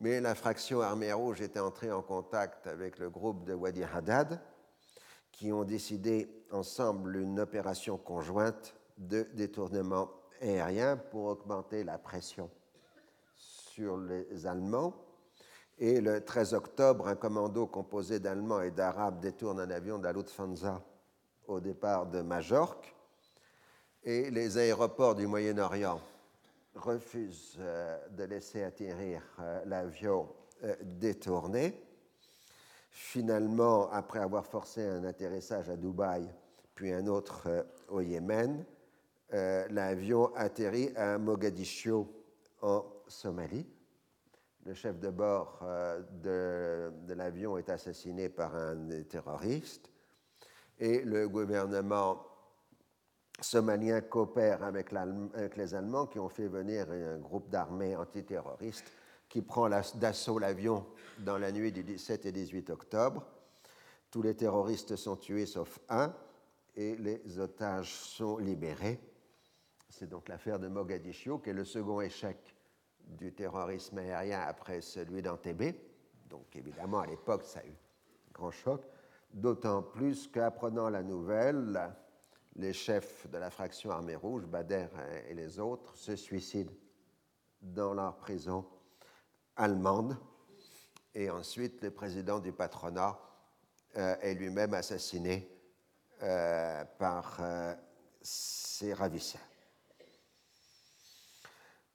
Mais 0.01 0.21
la 0.21 0.37
fraction 0.37 0.81
Armée 0.81 1.13
Rouge 1.13 1.41
était 1.41 1.59
entrée 1.59 1.91
en 1.91 2.03
contact 2.03 2.69
avec 2.69 3.01
le 3.01 3.11
groupe 3.11 3.45
de 3.45 3.53
Wadi 3.53 3.83
Haddad, 3.83 4.41
qui 5.33 5.53
ont 5.53 5.65
décidé 5.65 6.45
ensemble 6.53 7.17
une 7.17 7.41
opération 7.41 7.99
conjointe 7.99 8.77
de 8.97 9.29
détournement 9.35 10.09
aérien 10.41 10.97
pour 10.97 11.25
augmenter 11.25 11.83
la 11.83 11.99
pression 11.99 12.49
sur 13.37 13.97
les 13.97 14.47
Allemands. 14.47 14.95
Et 15.79 16.01
le 16.01 16.25
13 16.25 16.55
octobre, 16.55 17.09
un 17.09 17.17
commando 17.17 17.67
composé 17.67 18.21
d'Allemands 18.21 18.63
et 18.63 18.71
d'Arabes 18.71 19.21
détourne 19.21 19.59
un 19.59 19.71
avion 19.71 19.99
de 19.99 20.05
la 20.05 20.13
au 21.49 21.61
départ 21.61 22.07
de 22.07 22.21
Majorque. 22.21 22.95
Et 24.05 24.31
les 24.31 24.59
aéroports 24.59 25.17
du 25.17 25.27
Moyen-Orient 25.27 26.01
refusent 26.75 27.57
euh, 27.59 27.99
de 28.11 28.25
laisser 28.25 28.63
atterrir 28.63 29.23
euh, 29.41 29.65
l'avion 29.67 30.29
euh, 30.65 30.75
détourné. 30.83 31.85
Finalement, 32.91 33.91
après 33.91 34.19
avoir 34.19 34.47
forcé 34.47 34.85
un 34.85 35.05
atterrissage 35.05 35.71
à 35.71 35.77
Dubaï, 35.77 36.29
puis 36.75 36.93
un 36.93 37.07
autre 37.07 37.67
au 37.89 38.01
Yémen, 38.01 38.65
l'avion 39.31 40.35
atterrit 40.35 40.91
à 40.97 41.19
Mogadiscio 41.19 42.11
en 42.63 42.85
Somalie. 43.07 43.67
Le 44.65 44.75
chef 44.75 44.99
de 44.99 45.11
bord 45.11 45.65
de, 46.23 46.91
l'avion 47.09 47.59
est 47.59 47.69
assassiné 47.69 48.29
par 48.29 48.57
un 48.57 49.03
terroriste 49.09 49.91
et 50.79 51.03
le 51.03 51.29
gouvernement 51.29 52.28
somalien 53.41 54.01
coopère 54.01 54.63
avec, 54.63 54.93
avec, 54.93 55.57
les 55.57 55.75
Allemands 55.75 56.07
qui 56.07 56.19
ont 56.19 56.29
fait 56.29 56.49
venir 56.49 56.91
un 56.91 57.19
groupe 57.19 57.49
d'armées 57.49 57.97
antiterroristes 57.97 58.91
qui 59.29 59.43
prend 59.43 59.69
d'assaut 59.69 60.39
l'avion 60.39 60.87
dans 61.19 61.39
la 61.39 61.53
nuit 61.53 61.73
du 61.73 61.85
17 61.85 62.27
et 62.27 62.33
18 62.33 62.71
octobre. 62.71 63.25
Tous 64.11 64.23
les 64.23 64.35
terroristes 64.35 64.97
sont 64.97 65.17
tués 65.17 65.47
sauf 65.47 65.79
un 65.89 66.15
et 66.75 66.97
les 66.97 67.39
otages 67.39 67.93
sont 67.93 68.39
libérés. 68.39 69.01
C'est 69.89 70.09
donc 70.09 70.29
l'affaire 70.29 70.59
de 70.59 70.69
Mogadiscio 70.69 71.39
qui 71.39 71.51
est 71.51 71.55
le 71.55 71.65
second 71.65 72.01
échec 72.01 72.55
du 73.01 73.33
terrorisme 73.33 73.99
aérien 73.99 74.41
après 74.41 74.81
celui 74.81 75.23
d'Antébé. 75.23 75.75
Donc 76.29 76.55
évidemment, 76.57 77.01
à 77.01 77.07
l'époque, 77.07 77.43
ça 77.45 77.61
a 77.61 77.65
eu 77.65 77.71
un 77.71 78.33
grand 78.33 78.51
choc. 78.51 78.83
D'autant 79.33 79.83
plus 79.83 80.29
qu'apprenant 80.29 80.89
la 80.89 81.03
nouvelle, 81.03 81.95
les 82.59 82.73
chefs 82.73 83.29
de 83.31 83.39
la 83.39 83.51
fraction 83.51 83.91
Armée 83.91 84.17
Rouge, 84.17 84.45
Bader 84.45 84.89
et 85.29 85.35
les 85.35 85.59
autres, 85.61 85.97
se 85.97 86.17
suicident 86.17 86.73
dans 87.63 87.95
leur 87.95 88.17
prison 88.19 88.67
allemande. 89.57 90.17
Et 91.15 91.31
ensuite, 91.31 91.83
le 91.83 91.93
président 91.93 92.41
du 92.41 92.53
patronat 92.53 93.19
euh, 93.97 94.17
est 94.21 94.35
lui-même 94.35 94.75
assassiné 94.75 95.49
euh, 96.23 96.85
par 96.99 97.39
euh, 97.41 97.75
ses 98.21 98.93
ravisseurs. 98.93 99.41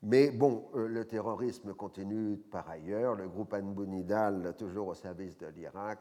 Mais 0.02 0.32
bon, 0.32 0.70
le 0.74 1.06
terrorisme 1.06 1.74
continue 1.74 2.38
par 2.38 2.70
ailleurs. 2.70 3.16
Le 3.16 3.30
groupe 3.30 3.54
Anbunidal, 3.54 4.54
toujours 4.58 4.88
au 4.88 4.96
service 4.96 5.38
de 5.38 5.48
l'Irak, 5.48 6.00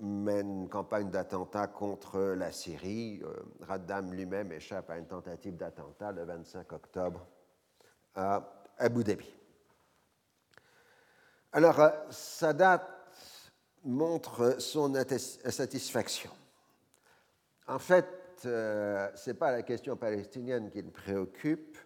mène 0.00 0.62
une 0.62 0.68
campagne 0.68 1.10
d'attentats 1.10 1.66
contre 1.66 2.20
la 2.20 2.52
Syrie. 2.52 3.20
Euh, 3.22 3.34
Raddam 3.60 4.12
lui-même 4.12 4.52
échappe 4.52 4.90
à 4.90 4.98
une 4.98 5.06
tentative 5.06 5.56
d'attentat 5.56 6.12
le 6.12 6.24
25 6.24 6.72
octobre 6.72 7.26
à 8.14 8.64
Abu 8.78 9.04
Dhabi. 9.04 9.32
Alors, 11.52 11.80
Sadat 12.10 12.88
montre 13.84 14.60
son 14.60 14.92
satisfaction. 15.48 16.30
En 17.68 17.78
fait, 17.78 18.06
ce 18.42 19.30
n'est 19.30 19.34
pas 19.34 19.52
la 19.52 19.62
question 19.62 19.96
palestinienne 19.96 20.70
qui 20.70 20.82
le 20.82 20.90
préoccupe, 20.90 21.78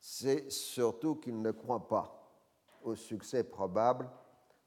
c'est 0.00 0.50
surtout 0.50 1.16
qu'il 1.16 1.40
ne 1.40 1.50
croit 1.50 1.86
pas 1.86 2.32
au 2.82 2.94
succès 2.94 3.44
probable 3.44 4.08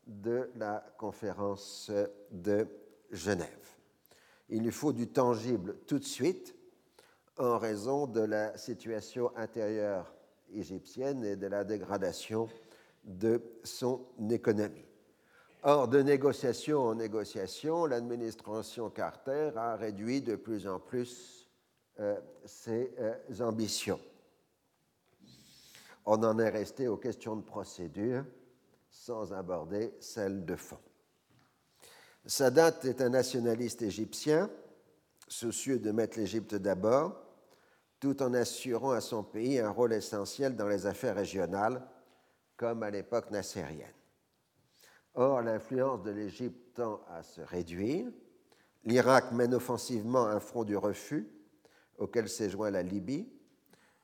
de 0.08 0.50
la 0.56 0.84
conférence 0.98 1.92
de 2.32 2.68
Genève. 3.12 3.48
Il 4.50 4.64
lui 4.64 4.72
faut 4.72 4.94
du 4.94 5.08
tangible 5.08 5.78
tout 5.88 6.00
de 6.00 6.04
suite 6.04 6.56
en 7.38 7.58
raison 7.58 8.08
de 8.08 8.22
la 8.22 8.58
situation 8.58 9.36
intérieure 9.38 10.14
égyptienne 10.54 11.24
et 11.24 11.36
de 11.36 11.48
la 11.48 11.64
dégradation 11.64 12.50
de 13.04 13.42
son 13.64 14.06
économie. 14.30 14.86
Or, 15.64 15.88
de 15.88 16.02
négociation 16.02 16.80
en 16.82 16.96
négociation, 16.96 17.86
l'administration 17.86 18.90
Carter 18.90 19.52
a 19.56 19.76
réduit 19.76 20.22
de 20.22 20.36
plus 20.36 20.68
en 20.68 20.80
plus 20.80 21.48
euh, 22.00 22.20
ses 22.46 22.94
euh, 23.00 23.16
ambitions 23.40 24.00
on 26.06 26.24
en 26.24 26.40
est 26.40 26.50
resté 26.50 26.88
aux 26.88 26.98
questions 26.98 27.36
de 27.36 27.44
procédure 27.44 28.26
sans 28.92 29.34
aborder 29.34 29.96
celles 30.00 30.46
de 30.46 30.56
fond. 30.56 30.78
Sadat 32.26 32.80
est 32.84 33.02
un 33.02 33.10
nationaliste 33.10 33.82
égyptien, 33.82 34.50
soucieux 35.28 35.80
de 35.80 35.92
mettre 35.92 36.20
l'Égypte 36.20 36.56
d'abord, 36.56 37.16
tout 38.00 38.22
en 38.22 38.34
assurant 38.34 38.92
à 38.92 39.02
son 39.02 39.24
pays 39.24 39.60
un 39.60 39.70
rôle 39.70 39.94
essentiel 39.94 40.56
dans 40.56 40.68
les 40.68 40.86
affaires 40.86 41.16
régionales, 41.16 41.88
comme 42.58 42.84
à 42.84 42.92
l'époque 42.92 43.32
nassérienne. 43.32 43.94
Or, 45.16 45.42
l'influence 45.42 46.04
de 46.04 46.12
l'Égypte 46.12 46.76
tend 46.76 47.02
à 47.10 47.24
se 47.24 47.42
réduire. 47.42 48.08
L'Irak 48.84 49.32
mène 49.32 49.54
offensivement 49.54 50.26
un 50.26 50.40
front 50.40 50.64
du 50.64 50.78
refus, 50.78 51.28
auquel 51.98 52.30
s'est 52.30 52.50
joint 52.50 52.72
la 52.72 52.84
Libye. 52.84 53.28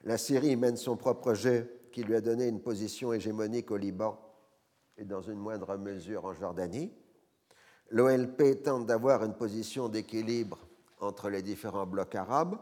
La 0.03 0.17
Syrie 0.17 0.55
mène 0.55 0.77
son 0.77 0.95
propre 0.95 1.33
jeu 1.33 1.71
qui 1.91 2.03
lui 2.03 2.15
a 2.15 2.21
donné 2.21 2.47
une 2.47 2.61
position 2.61 3.13
hégémonique 3.13 3.71
au 3.71 3.77
Liban 3.77 4.26
et 4.97 5.05
dans 5.05 5.21
une 5.21 5.39
moindre 5.39 5.77
mesure 5.77 6.25
en 6.25 6.33
Jordanie. 6.33 6.91
L'OLP 7.89 8.63
tente 8.63 8.85
d'avoir 8.85 9.23
une 9.23 9.35
position 9.35 9.89
d'équilibre 9.89 10.59
entre 10.99 11.29
les 11.29 11.41
différents 11.41 11.85
blocs 11.85 12.15
arabes. 12.15 12.57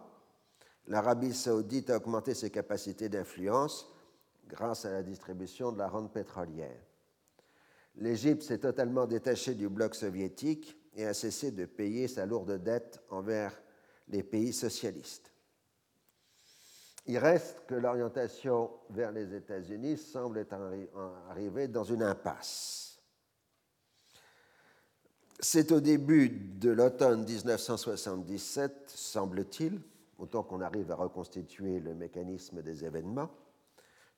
L'Arabie 0.88 1.34
saoudite 1.34 1.90
a 1.90 1.98
augmenté 1.98 2.34
ses 2.34 2.52
capacités 2.52 3.10
d'influence 3.10 3.92
grâce 4.48 4.86
à 4.86 4.92
la 4.92 5.02
distribution 5.02 5.72
de 5.72 5.80
la 5.80 5.88
rente 5.88 6.14
pétrolière. 6.14 6.82
L'Égypte 7.96 8.44
s'est 8.44 8.60
totalement 8.60 9.08
détachée 9.08 9.56
du 9.56 9.70
bloc 9.70 9.96
soviétique 9.96 10.78
et 10.96 11.06
a 11.06 11.14
cessé 11.14 11.52
de 11.52 11.66
payer 11.66 12.08
sa 12.08 12.26
lourde 12.26 12.62
dette 12.62 13.02
envers 13.10 13.60
les 14.10 14.22
pays 14.22 14.54
socialistes. 14.54 15.32
Il 17.08 17.18
reste 17.20 17.66
que 17.68 17.76
l'orientation 17.76 18.72
vers 18.90 19.12
les 19.12 19.34
États-Unis 19.36 19.98
semble 19.98 20.40
être 20.40 20.56
arrivée 21.30 21.68
dans 21.68 21.84
une 21.84 22.04
impasse. 22.04 23.00
c'est 25.40 25.72
au 25.72 25.80
début 25.80 26.30
de 26.30 26.72
l'automne 26.72 27.26
1977, 27.26 28.86
semble-t-il, 28.88 29.80
autant 30.18 30.44
qu'on 30.44 30.62
arrive 30.62 30.92
à 30.92 30.96
reconstituer 30.96 31.80
le 31.80 31.94
mécanisme 31.94 32.62
des 32.62 32.86
événements, 32.86 33.30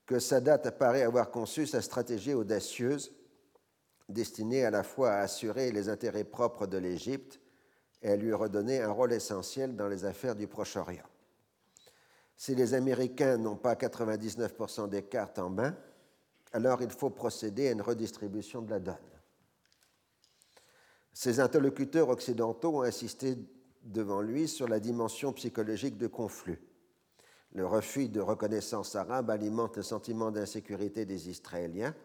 que 0.06 0.20
Sadat 0.20 0.62
apparaît 0.64 1.02
avoir 1.02 1.32
conçu 1.32 1.66
sa 1.66 1.82
stratégie 1.82 2.34
audacieuse 2.34 3.12
destinée 4.08 4.64
à 4.64 4.72
la 4.72 4.84
fois 4.84 5.12
à 5.12 5.22
assurer 5.22 5.72
les 5.72 5.90
intérêts 5.90 6.24
propres 6.24 6.68
de 6.68 6.78
l'Égypte 6.78 7.42
et 8.02 8.12
à 8.12 8.16
lui 8.16 8.32
redonner 8.32 8.82
un 8.82 8.92
rôle 8.92 9.12
essentiel 9.12 9.76
dans 9.76 9.88
les 9.88 10.06
affaires 10.06 10.36
du 10.36 10.48
Proche-Orient. 10.48 11.04
Si 12.38 12.54
les 12.54 12.76
Américains 12.76 13.38
n'ont 13.38 13.56
pas 13.56 13.74
99% 13.74 14.88
des 14.90 15.04
cartes 15.04 15.40
en 15.40 15.50
main, 15.50 15.76
alors 16.54 16.84
il 16.84 16.92
faut 16.92 17.10
procéder 17.10 17.68
à 17.68 17.72
une 17.72 17.82
redistribution 17.82 18.62
de 18.62 18.70
la 18.70 18.80
donne. 18.80 18.96
Ses 21.14 21.40
interlocuteurs 21.40 22.10
occidentaux 22.10 22.78
ont 22.78 22.84
insisté 22.84 23.36
devant 23.84 24.22
lui 24.22 24.48
sur 24.48 24.68
la 24.68 24.80
dimension 24.80 25.34
psychologique 25.34 25.98
du 25.98 26.10
conflit. 26.10 26.60
Le 27.54 27.66
refus 27.66 28.08
de 28.08 28.20
reconnaissance 28.20 28.96
arabe 28.96 29.32
alimente 29.32 29.78
le 29.78 29.84
sentiment 29.84 30.30
d'insécurité 30.30 31.06
des 31.06 31.30
Israéliens, 31.30 31.96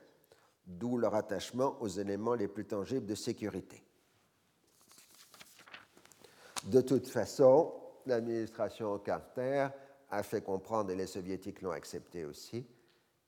d'où 0.66 0.96
leur 0.96 1.14
attachement 1.14 1.76
aux 1.80 1.88
éléments 1.88 2.34
les 2.34 2.48
plus 2.48 2.64
tangibles 2.64 3.04
de 3.04 3.14
sécurité. 3.14 3.84
De 6.64 6.80
toute 6.80 7.08
façon, 7.08 7.74
l'administration 8.06 8.98
Carter 9.00 9.68
a 10.12 10.22
fait 10.22 10.42
comprendre, 10.42 10.90
et 10.90 10.94
les 10.94 11.06
soviétiques 11.06 11.62
l'ont 11.62 11.72
accepté 11.72 12.26
aussi, 12.26 12.66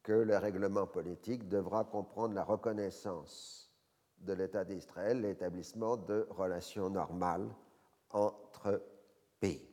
que 0.02 0.12
le 0.12 0.36
règlement 0.36 0.86
politique 0.86 1.48
devra 1.48 1.84
comprendre 1.84 2.34
la 2.34 2.44
reconnaissance 2.44 3.72
de 4.18 4.34
l'État 4.34 4.64
d'Israël, 4.64 5.22
l'établissement 5.22 5.96
de 5.96 6.26
relations 6.30 6.90
normales 6.90 7.48
entre 8.10 8.82
pays. 9.40 9.66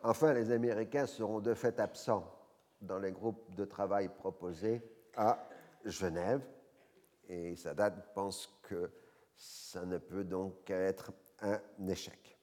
Enfin, 0.00 0.32
les 0.32 0.52
Américains 0.52 1.06
seront 1.06 1.40
de 1.40 1.54
fait 1.54 1.80
absents 1.80 2.32
dans 2.80 3.00
les 3.00 3.10
groupes 3.10 3.52
de 3.56 3.64
travail 3.64 4.08
proposés 4.08 4.80
à 5.16 5.48
Genève, 5.84 6.46
et 7.28 7.56
Sadat 7.56 7.90
pense 7.90 8.46
que 8.62 8.92
ça 9.34 9.84
ne 9.84 9.98
peut 9.98 10.22
donc 10.22 10.62
qu'être 10.62 11.12
un 11.40 11.60
échec. 11.88 12.35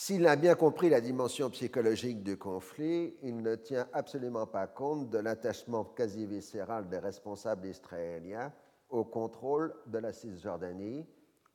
S'il 0.00 0.28
a 0.28 0.36
bien 0.36 0.54
compris 0.54 0.88
la 0.90 1.00
dimension 1.00 1.50
psychologique 1.50 2.22
du 2.22 2.38
conflit, 2.38 3.16
il 3.24 3.42
ne 3.42 3.56
tient 3.56 3.88
absolument 3.92 4.46
pas 4.46 4.68
compte 4.68 5.10
de 5.10 5.18
l'attachement 5.18 5.82
quasi 5.84 6.24
viscéral 6.24 6.88
des 6.88 7.00
responsables 7.00 7.66
israéliens 7.66 8.52
au 8.90 9.04
contrôle 9.04 9.74
de 9.86 9.98
la 9.98 10.12
Cisjordanie 10.12 11.04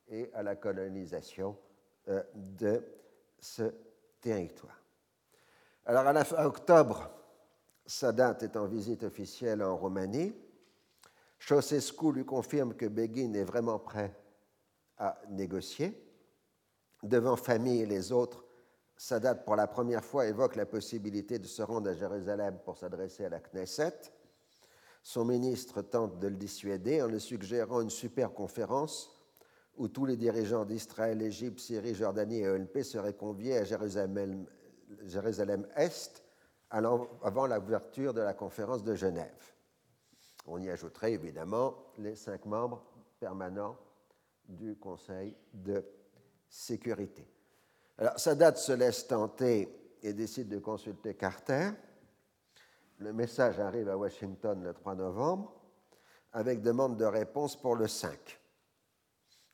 et 0.10 0.30
à 0.34 0.44
la 0.44 0.58
colonisation 0.58 1.58
euh, 2.10 2.22
de 2.36 2.84
ce 3.40 3.74
territoire. 4.20 4.84
Alors, 5.86 6.06
à 6.06 6.12
la 6.12 6.26
fin 6.26 6.44
octobre, 6.44 7.12
Sadat 7.86 8.40
est 8.42 8.58
en 8.58 8.68
visite 8.68 9.04
officielle 9.04 9.64
en 9.64 9.78
Roumanie. 9.78 10.36
Ceausescu 11.40 12.12
lui 12.12 12.26
confirme 12.26 12.74
que 12.74 12.88
Begin 12.88 13.36
est 13.36 13.46
vraiment 13.46 13.80
prêt 13.80 14.14
à 14.98 15.22
négocier 15.30 15.98
devant 17.04 17.36
famille 17.36 17.82
et 17.82 17.86
les 17.86 18.12
autres, 18.12 18.44
Sadat, 18.96 19.36
pour 19.36 19.56
la 19.56 19.68
première 19.68 20.04
fois, 20.04 20.26
évoque 20.28 20.56
la 20.56 20.66
possibilité 20.66 21.38
de 21.38 21.48
se 21.48 21.62
rendre 21.62 21.90
à 21.90 21.94
Jérusalem 21.94 22.60
pour 22.64 22.78
s'adresser 22.78 23.26
à 23.26 23.30
la 23.30 23.40
Knesset. 23.40 24.12
Son 25.02 25.26
ministre 25.26 25.82
tente 25.82 26.20
de 26.20 26.28
le 26.28 26.36
dissuader 26.36 27.02
en 27.02 27.08
lui 27.08 27.20
suggérant 27.20 27.82
une 27.82 27.90
super 27.90 28.34
conférence 28.34 29.10
où 29.76 29.88
tous 29.88 30.06
les 30.06 30.16
dirigeants 30.16 30.64
d'Israël, 30.64 31.22
Égypte, 31.22 31.60
Syrie, 31.60 31.96
Jordanie 31.96 32.42
et 32.42 32.50
OLP 32.50 32.84
seraient 32.84 33.16
conviés 33.16 33.58
à 33.58 33.64
Jérusalem, 33.66 34.46
Est 35.76 36.24
avant 36.70 37.48
l'ouverture 37.48 38.14
de 38.14 38.22
la 38.22 38.34
conférence 38.34 38.84
de 38.84 38.96
Genève. 38.96 39.54
On 40.46 40.60
y 40.60 40.70
ajouterait 40.70 41.14
évidemment 41.14 41.76
les 41.98 42.16
cinq 42.16 42.46
membres 42.46 42.84
permanents 43.20 43.78
du 44.48 44.76
Conseil 44.76 45.36
de 45.54 45.84
sécurité. 46.54 47.28
Alors, 47.98 48.20
Sadat 48.20 48.56
se 48.56 48.74
laisse 48.74 49.08
tenter 49.08 49.98
et 50.04 50.14
décide 50.14 50.50
de 50.50 50.60
consulter 50.60 51.16
Carter. 51.16 51.72
Le 53.00 53.12
message 53.12 53.60
arrive 53.60 53.90
à 53.90 53.98
Washington 53.98 54.64
le 54.64 54.74
3 54.74 54.96
novembre 54.96 55.52
avec 56.32 56.62
demande 56.62 56.96
de 56.98 57.06
réponse 57.06 57.60
pour 57.60 57.76
le 57.76 57.88
5. 57.88 58.40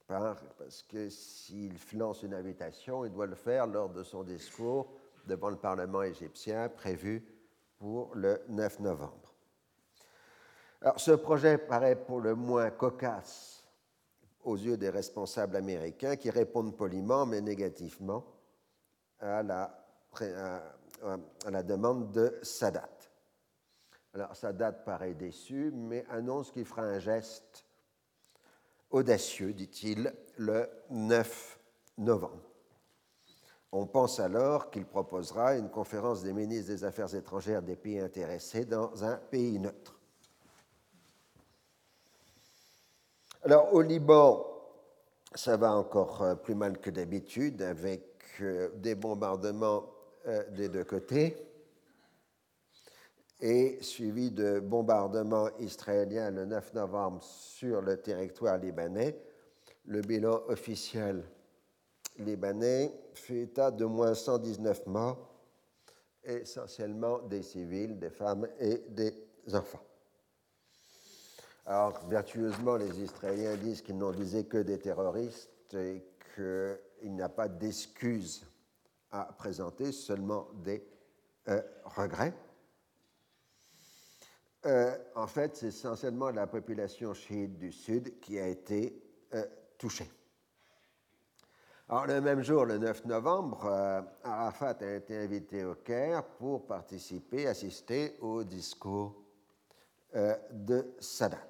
Parce 0.07 0.83
que 0.83 1.09
s'il 1.09 1.75
lance 1.93 2.23
une 2.23 2.33
invitation, 2.33 3.05
il 3.05 3.11
doit 3.11 3.27
le 3.27 3.35
faire 3.35 3.67
lors 3.67 3.89
de 3.89 4.03
son 4.03 4.23
discours 4.23 4.91
devant 5.25 5.49
le 5.49 5.57
Parlement 5.57 6.01
égyptien 6.01 6.67
prévu 6.67 7.23
pour 7.77 8.13
le 8.13 8.41
9 8.49 8.79
novembre. 8.79 9.33
Alors, 10.81 10.99
ce 10.99 11.11
projet 11.11 11.57
paraît 11.57 11.95
pour 11.95 12.19
le 12.19 12.35
moins 12.35 12.71
cocasse 12.71 13.58
aux 14.43 14.57
yeux 14.57 14.77
des 14.77 14.89
responsables 14.89 15.55
américains 15.55 16.15
qui 16.15 16.29
répondent 16.29 16.75
poliment 16.75 17.25
mais 17.25 17.41
négativement 17.41 18.25
à 19.19 19.43
la, 19.43 21.63
demande 21.63 22.11
de 22.11 22.39
Sadat. 22.41 22.89
Alors 24.13 24.35
Sadat 24.35 24.71
paraît 24.71 25.13
déçu, 25.13 25.71
mais 25.73 26.05
annonce 26.09 26.51
qu'il 26.51 26.65
fera 26.65 26.83
un 26.83 26.99
geste 26.99 27.65
audacieux, 28.89 29.53
dit-il, 29.53 30.13
le 30.37 30.67
9 30.89 31.59
novembre. 31.97 32.49
On 33.71 33.85
pense 33.85 34.19
alors 34.19 34.71
qu'il 34.71 34.85
proposera 34.85 35.55
une 35.55 35.69
conférence 35.69 36.23
des 36.23 36.33
ministres 36.33 36.71
des 36.71 36.83
Affaires 36.83 37.13
étrangères 37.13 37.61
des 37.61 37.75
pays 37.75 37.99
intéressés 37.99 38.65
dans 38.65 39.03
un 39.03 39.17
pays 39.17 39.59
neutre. 39.59 39.98
Alors 43.49 43.73
au 43.73 43.81
Liban, 43.81 44.45
ça 45.33 45.57
va 45.57 45.73
encore 45.73 46.21
euh, 46.21 46.35
plus 46.35 46.53
mal 46.53 46.77
que 46.77 46.91
d'habitude 46.91 47.63
avec 47.63 48.03
euh, 48.41 48.69
des 48.75 48.93
bombardements 48.93 49.89
euh, 50.27 50.43
des 50.51 50.69
deux 50.69 50.83
côtés 50.83 51.35
et 53.41 53.79
suivi 53.81 54.29
de 54.29 54.59
bombardements 54.59 55.49
israéliens 55.57 56.29
le 56.29 56.45
9 56.45 56.75
novembre 56.75 57.23
sur 57.23 57.81
le 57.81 57.97
territoire 57.97 58.59
libanais. 58.59 59.19
Le 59.85 60.01
bilan 60.01 60.43
officiel 60.47 61.23
libanais 62.19 62.93
fait 63.15 63.39
état 63.39 63.71
de 63.71 63.85
moins 63.85 64.13
119 64.13 64.85
morts, 64.85 65.27
essentiellement 66.23 67.17
des 67.23 67.41
civils, 67.41 67.97
des 67.97 68.11
femmes 68.11 68.47
et 68.59 68.83
des 68.89 69.11
enfants. 69.55 69.88
Alors, 71.69 72.03
vertueusement, 72.07 72.77
les 72.77 72.99
Israéliens 72.99 73.55
disent 73.55 73.83
qu'ils 73.83 73.99
n'ont 73.99 74.09
visé 74.09 74.43
que 74.45 74.57
des 74.57 74.79
terroristes 74.79 75.75
et 75.75 76.03
qu'il 76.33 77.13
n'y 77.13 77.21
a 77.21 77.29
pas 77.29 77.47
d'excuses 77.47 78.43
à 79.11 79.25
présenter, 79.25 79.91
seulement 79.91 80.47
des 80.63 80.83
euh, 81.47 81.61
regrets. 81.85 82.33
Euh, 84.65 84.97
en 85.13 85.27
fait, 85.27 85.57
c'est 85.57 85.67
essentiellement 85.67 86.31
la 86.31 86.47
population 86.47 87.13
chiite 87.13 87.59
du 87.59 87.71
Sud 87.71 88.19
qui 88.19 88.39
a 88.39 88.47
été 88.47 88.99
euh, 89.35 89.45
touchée. 89.77 90.09
Alors, 91.87 92.07
le 92.07 92.19
même 92.19 92.41
jour, 92.41 92.65
le 92.65 92.79
9 92.79 93.05
novembre, 93.05 94.07
Arafat 94.23 94.77
a 94.81 94.95
été 94.95 95.15
invité 95.15 95.63
au 95.65 95.75
Caire 95.75 96.23
pour 96.23 96.65
participer, 96.65 97.45
assister 97.45 98.17
au 98.21 98.43
discours 98.43 99.23
de 100.15 100.95
Sadat. 100.99 101.48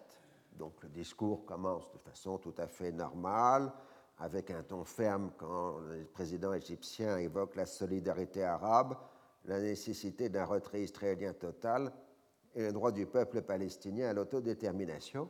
Donc 0.59 0.83
le 0.83 0.89
discours 0.89 1.45
commence 1.45 1.89
de 1.91 1.97
façon 1.97 2.37
tout 2.37 2.53
à 2.57 2.67
fait 2.67 2.91
normale, 2.91 3.71
avec 4.17 4.51
un 4.51 4.61
ton 4.61 4.83
ferme 4.83 5.31
quand 5.37 5.79
le 5.79 6.03
président 6.03 6.53
égyptien 6.53 7.17
évoque 7.17 7.55
la 7.55 7.65
solidarité 7.65 8.43
arabe, 8.43 8.97
la 9.45 9.61
nécessité 9.61 10.27
d'un 10.27 10.43
retrait 10.43 10.81
israélien 10.81 11.31
total 11.31 11.93
et 12.53 12.61
le 12.61 12.73
droit 12.73 12.91
du 12.91 13.05
peuple 13.05 13.41
palestinien 13.41 14.09
à 14.09 14.13
l'autodétermination. 14.13 15.29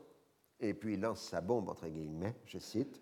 Et 0.59 0.73
puis 0.73 0.95
il 0.95 1.01
lance 1.01 1.21
sa 1.21 1.41
bombe, 1.41 1.69
entre 1.69 1.87
guillemets, 1.87 2.35
je 2.45 2.57
cite. 2.57 2.99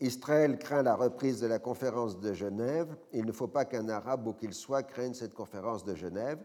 Israël 0.00 0.58
craint 0.58 0.82
la 0.82 0.96
reprise 0.96 1.40
de 1.40 1.46
la 1.46 1.60
conférence 1.60 2.18
de 2.18 2.32
Genève. 2.32 2.96
Il 3.12 3.24
ne 3.24 3.32
faut 3.32 3.46
pas 3.46 3.64
qu'un 3.64 3.88
arabe, 3.88 4.26
où 4.26 4.32
qu'il 4.32 4.52
soit, 4.52 4.82
craigne 4.82 5.14
cette 5.14 5.34
conférence 5.34 5.84
de 5.84 5.94
Genève. 5.94 6.42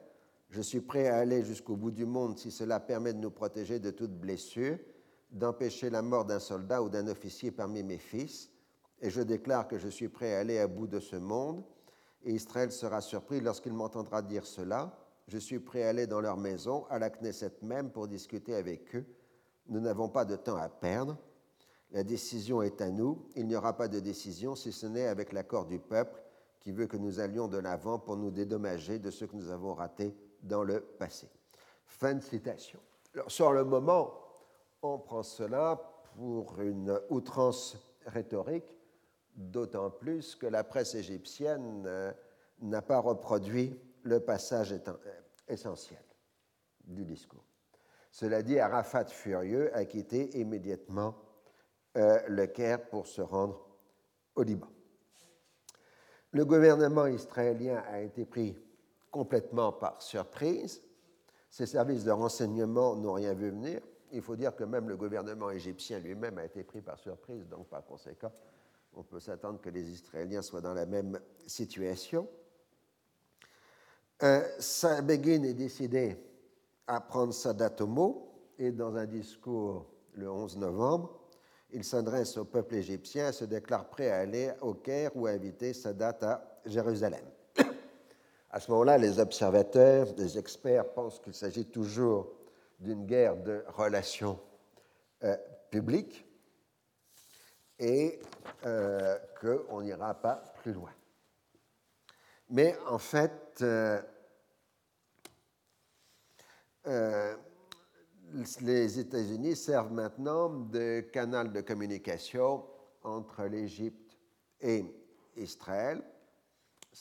Je 0.49 0.61
suis 0.61 0.81
prêt 0.81 1.07
à 1.07 1.17
aller 1.17 1.43
jusqu'au 1.43 1.75
bout 1.75 1.91
du 1.91 2.05
monde 2.05 2.37
si 2.37 2.51
cela 2.51 2.79
permet 2.79 3.13
de 3.13 3.19
nous 3.19 3.31
protéger 3.31 3.79
de 3.79 3.91
toute 3.91 4.13
blessure, 4.13 4.77
d'empêcher 5.31 5.89
la 5.89 6.01
mort 6.01 6.25
d'un 6.25 6.39
soldat 6.39 6.81
ou 6.81 6.89
d'un 6.89 7.07
officier 7.07 7.51
parmi 7.51 7.83
mes 7.83 7.97
fils, 7.97 8.49
et 9.01 9.09
je 9.09 9.21
déclare 9.21 9.67
que 9.67 9.77
je 9.77 9.89
suis 9.89 10.07
prêt 10.07 10.35
à 10.35 10.39
aller 10.39 10.57
à 10.57 10.67
bout 10.67 10.87
de 10.87 10.99
ce 10.99 11.17
monde, 11.17 11.63
et 12.23 12.33
Israël 12.33 12.71
sera 12.71 13.01
surpris 13.01 13.41
lorsqu'il 13.41 13.73
m'entendra 13.73 14.21
dire 14.21 14.45
cela. 14.45 14.97
Je 15.27 15.37
suis 15.37 15.59
prêt 15.59 15.83
à 15.83 15.89
aller 15.89 16.07
dans 16.07 16.21
leur 16.21 16.37
maison, 16.37 16.85
à 16.89 16.97
la 16.97 17.09
Knesset 17.09 17.57
même, 17.61 17.91
pour 17.91 18.07
discuter 18.07 18.55
avec 18.55 18.95
eux. 18.95 19.05
Nous 19.67 19.81
n'avons 19.81 20.07
pas 20.07 20.23
de 20.23 20.37
temps 20.37 20.55
à 20.55 20.69
perdre. 20.69 21.17
La 21.91 22.03
décision 22.03 22.61
est 22.61 22.81
à 22.81 22.89
nous. 22.89 23.27
Il 23.35 23.47
n'y 23.47 23.55
aura 23.55 23.75
pas 23.75 23.89
de 23.89 23.99
décision 23.99 24.55
si 24.55 24.71
ce 24.71 24.87
n'est 24.87 25.07
avec 25.07 25.33
l'accord 25.33 25.65
du 25.65 25.79
peuple 25.79 26.21
qui 26.59 26.71
veut 26.71 26.87
que 26.87 26.97
nous 26.97 27.19
allions 27.19 27.47
de 27.47 27.57
l'avant 27.57 27.99
pour 27.99 28.17
nous 28.17 28.31
dédommager 28.31 28.99
de 28.99 29.11
ce 29.11 29.25
que 29.25 29.35
nous 29.35 29.49
avons 29.49 29.73
raté 29.73 30.15
dans 30.41 30.63
le 30.63 30.81
passé. 30.81 31.29
Fin 31.85 32.15
de 32.15 32.21
citation. 32.21 32.79
Sur 33.27 33.53
le 33.53 33.63
moment, 33.63 34.13
on 34.81 34.99
prend 34.99 35.23
cela 35.23 35.79
pour 36.15 36.59
une 36.61 36.99
outrance 37.09 37.77
rhétorique, 38.05 38.77
d'autant 39.35 39.89
plus 39.89 40.35
que 40.35 40.47
la 40.47 40.63
presse 40.63 40.95
égyptienne 40.95 41.83
euh, 41.85 42.11
n'a 42.61 42.81
pas 42.81 42.99
reproduit 42.99 43.79
le 44.03 44.19
passage 44.19 44.73
euh, 44.73 44.93
essentiel 45.47 46.03
du 46.83 47.05
discours. 47.05 47.43
Cela 48.11 48.41
dit, 48.41 48.59
Arafat 48.59 49.05
furieux 49.05 49.75
a 49.75 49.85
quitté 49.85 50.39
immédiatement 50.39 51.15
euh, 51.97 52.19
le 52.27 52.47
Caire 52.47 52.87
pour 52.89 53.05
se 53.05 53.21
rendre 53.21 53.67
au 54.35 54.43
Liban. 54.43 54.69
Le 56.31 56.45
gouvernement 56.45 57.07
israélien 57.07 57.83
a 57.87 58.01
été 58.01 58.25
pris 58.25 58.57
complètement 59.11 59.71
par 59.71 60.01
surprise. 60.01 60.81
Ses 61.49 61.65
services 61.65 62.03
de 62.03 62.11
renseignement 62.11 62.95
n'ont 62.95 63.13
rien 63.13 63.33
vu 63.33 63.49
venir. 63.49 63.81
Il 64.11 64.21
faut 64.21 64.35
dire 64.35 64.55
que 64.55 64.63
même 64.63 64.87
le 64.87 64.95
gouvernement 64.95 65.49
égyptien 65.49 65.99
lui-même 65.99 66.37
a 66.37 66.45
été 66.45 66.63
pris 66.63 66.81
par 66.81 66.97
surprise, 66.97 67.47
donc 67.47 67.67
par 67.67 67.85
conséquent, 67.85 68.31
on 68.93 69.03
peut 69.03 69.19
s'attendre 69.19 69.59
que 69.59 69.69
les 69.69 69.89
Israéliens 69.89 70.41
soient 70.41 70.61
dans 70.61 70.73
la 70.73 70.85
même 70.85 71.19
situation. 71.45 72.27
Euh, 74.23 74.43
Begin 75.03 75.43
est 75.43 75.53
décidé 75.53 76.17
à 76.87 77.01
prendre 77.01 77.33
sa 77.33 77.53
date 77.53 77.81
au 77.81 77.87
mot 77.87 78.31
et 78.57 78.71
dans 78.71 78.95
un 78.95 79.05
discours 79.05 79.85
le 80.13 80.29
11 80.29 80.57
novembre, 80.57 81.19
il 81.71 81.83
s'adresse 81.83 82.37
au 82.37 82.45
peuple 82.45 82.75
égyptien 82.75 83.29
et 83.29 83.33
se 83.33 83.45
déclare 83.45 83.89
prêt 83.89 84.09
à 84.09 84.19
aller 84.19 84.51
au 84.61 84.73
Caire 84.73 85.11
ou 85.15 85.27
à 85.27 85.31
inviter 85.31 85.73
date 85.93 86.23
à 86.23 86.61
Jérusalem. 86.65 87.25
À 88.49 88.59
ce 88.59 88.71
moment-là, 88.71 88.97
les 88.97 89.19
observateurs, 89.19 90.07
les 90.17 90.37
experts 90.37 90.93
pensent 90.93 91.19
qu'il 91.19 91.33
s'agit 91.33 91.65
toujours 91.65 92.31
d'une 92.79 93.05
guerre 93.05 93.35
de 93.35 93.63
relations 93.67 94.39
euh, 95.23 95.35
publiques 95.69 96.25
et 97.79 98.19
euh, 98.65 99.17
qu'on 99.41 99.81
n'ira 99.81 100.13
pas 100.13 100.37
plus 100.61 100.73
loin. 100.73 100.91
Mais 102.49 102.77
en 102.87 102.97
fait, 102.97 103.61
euh, 103.61 104.01
les 108.61 108.99
États-Unis 108.99 109.57
servent 109.57 109.91
maintenant 109.91 110.49
de 110.49 111.01
canal 111.11 111.51
de 111.51 111.59
communication 111.59 112.63
entre 113.03 113.43
l'Égypte 113.43 114.17
et 114.61 114.85
Israël. 115.35 116.01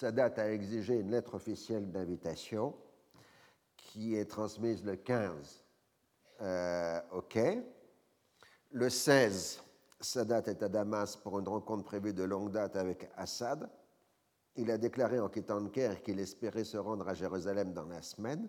Date 0.05 0.39
a 0.39 0.53
exigé 0.53 0.95
une 0.95 1.11
lettre 1.11 1.35
officielle 1.35 1.91
d'invitation 1.91 2.75
qui 3.77 4.17
est 4.17 4.27
transmise 4.27 4.85
le 4.85 4.97
15 4.97 5.65
euh, 6.43 7.01
au. 7.13 7.25
Le 8.73 8.91
16, 8.91 9.63
Sadat 10.01 10.43
est 10.47 10.63
à 10.63 10.69
Damas 10.69 11.17
pour 11.17 11.39
une 11.39 11.49
rencontre 11.49 11.85
prévue 11.85 12.13
de 12.13 12.25
longue 12.25 12.53
date 12.53 12.77
avec 12.77 13.09
Assad. 13.17 13.71
Il 14.57 14.71
a 14.71 14.77
déclaré 14.77 15.19
en 15.21 15.29
quittant 15.29 15.61
le 15.61 15.71
Caire 15.71 16.03
qu'il 16.03 16.19
espérait 16.19 16.65
se 16.65 16.77
rendre 16.77 17.09
à 17.09 17.15
Jérusalem 17.15 17.73
dans 17.73 17.87
la 17.87 18.03
semaine. 18.03 18.49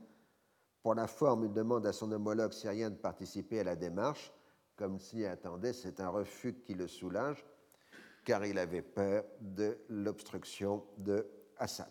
Pour 0.81 0.95
la 0.95 1.07
forme, 1.07 1.45
il 1.45 1.53
demande 1.53 1.85
à 1.85 1.93
son 1.93 2.11
homologue 2.11 2.53
syrien 2.53 2.89
de 2.89 2.95
participer 2.95 3.59
à 3.61 3.63
la 3.63 3.75
démarche, 3.75 4.33
comme 4.75 4.99
s'y 4.99 5.25
attendait. 5.25 5.73
C'est 5.73 5.99
un 5.99 6.09
refus 6.09 6.55
qui 6.55 6.73
le 6.73 6.87
soulage, 6.87 7.45
car 8.25 8.45
il 8.45 8.57
avait 8.57 8.81
peur 8.81 9.23
de 9.39 9.77
l'obstruction 9.89 10.83
de 10.97 11.25
Assad. 11.59 11.89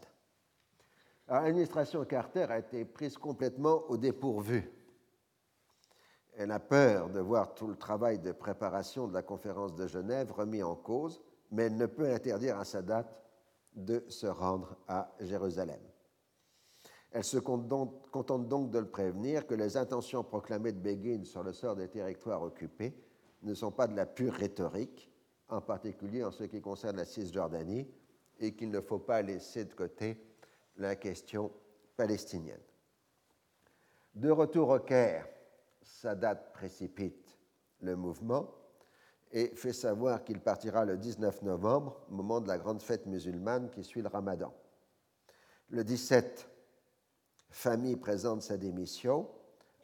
L'administration 1.28 2.04
Carter 2.04 2.46
a 2.48 2.58
été 2.58 2.84
prise 2.84 3.18
complètement 3.18 3.82
au 3.88 3.96
dépourvu. 3.96 4.70
Elle 6.36 6.52
a 6.52 6.60
peur 6.60 7.08
de 7.10 7.20
voir 7.20 7.54
tout 7.54 7.66
le 7.66 7.76
travail 7.76 8.18
de 8.18 8.32
préparation 8.32 9.08
de 9.08 9.14
la 9.14 9.22
conférence 9.22 9.74
de 9.74 9.86
Genève 9.86 10.30
remis 10.32 10.62
en 10.62 10.76
cause, 10.76 11.22
mais 11.50 11.64
elle 11.64 11.76
ne 11.76 11.86
peut 11.86 12.12
interdire 12.12 12.58
à 12.58 12.64
Sadat 12.64 13.08
de 13.74 14.04
se 14.08 14.26
rendre 14.26 14.76
à 14.86 15.10
Jérusalem. 15.20 15.80
Elle 17.10 17.24
se 17.24 17.38
contente 17.38 18.48
donc 18.48 18.70
de 18.70 18.78
le 18.78 18.88
prévenir 18.88 19.46
que 19.46 19.54
les 19.54 19.76
intentions 19.76 20.22
proclamées 20.22 20.72
de 20.72 20.80
Begin 20.80 21.24
sur 21.24 21.42
le 21.42 21.52
sort 21.52 21.74
des 21.74 21.88
territoires 21.88 22.42
occupés 22.42 22.94
ne 23.42 23.54
sont 23.54 23.70
pas 23.70 23.86
de 23.86 23.96
la 23.96 24.06
pure 24.06 24.34
rhétorique, 24.34 25.10
en 25.48 25.60
particulier 25.60 26.24
en 26.24 26.30
ce 26.30 26.44
qui 26.44 26.60
concerne 26.60 26.96
la 26.96 27.04
Cisjordanie, 27.04 27.88
et 28.40 28.54
qu'il 28.54 28.70
ne 28.70 28.80
faut 28.80 28.98
pas 28.98 29.22
laisser 29.22 29.64
de 29.64 29.72
côté 29.72 30.18
la 30.76 30.96
question 30.96 31.52
palestinienne. 31.96 32.60
De 34.14 34.30
retour 34.30 34.70
au 34.70 34.78
Caire, 34.78 35.26
Sadat 35.82 36.34
précipite 36.34 37.36
le 37.80 37.96
mouvement 37.96 38.50
et 39.32 39.48
fait 39.54 39.72
savoir 39.72 40.24
qu'il 40.24 40.40
partira 40.40 40.84
le 40.84 40.96
19 40.96 41.42
novembre, 41.42 42.00
moment 42.08 42.40
de 42.40 42.48
la 42.48 42.58
grande 42.58 42.80
fête 42.80 43.06
musulmane 43.06 43.70
qui 43.70 43.84
suit 43.84 44.02
le 44.02 44.08
ramadan. 44.08 44.54
Le 45.68 45.84
17, 45.84 46.48
Famille 47.50 47.96
présente 47.96 48.42
sa 48.42 48.56
démission, 48.56 49.28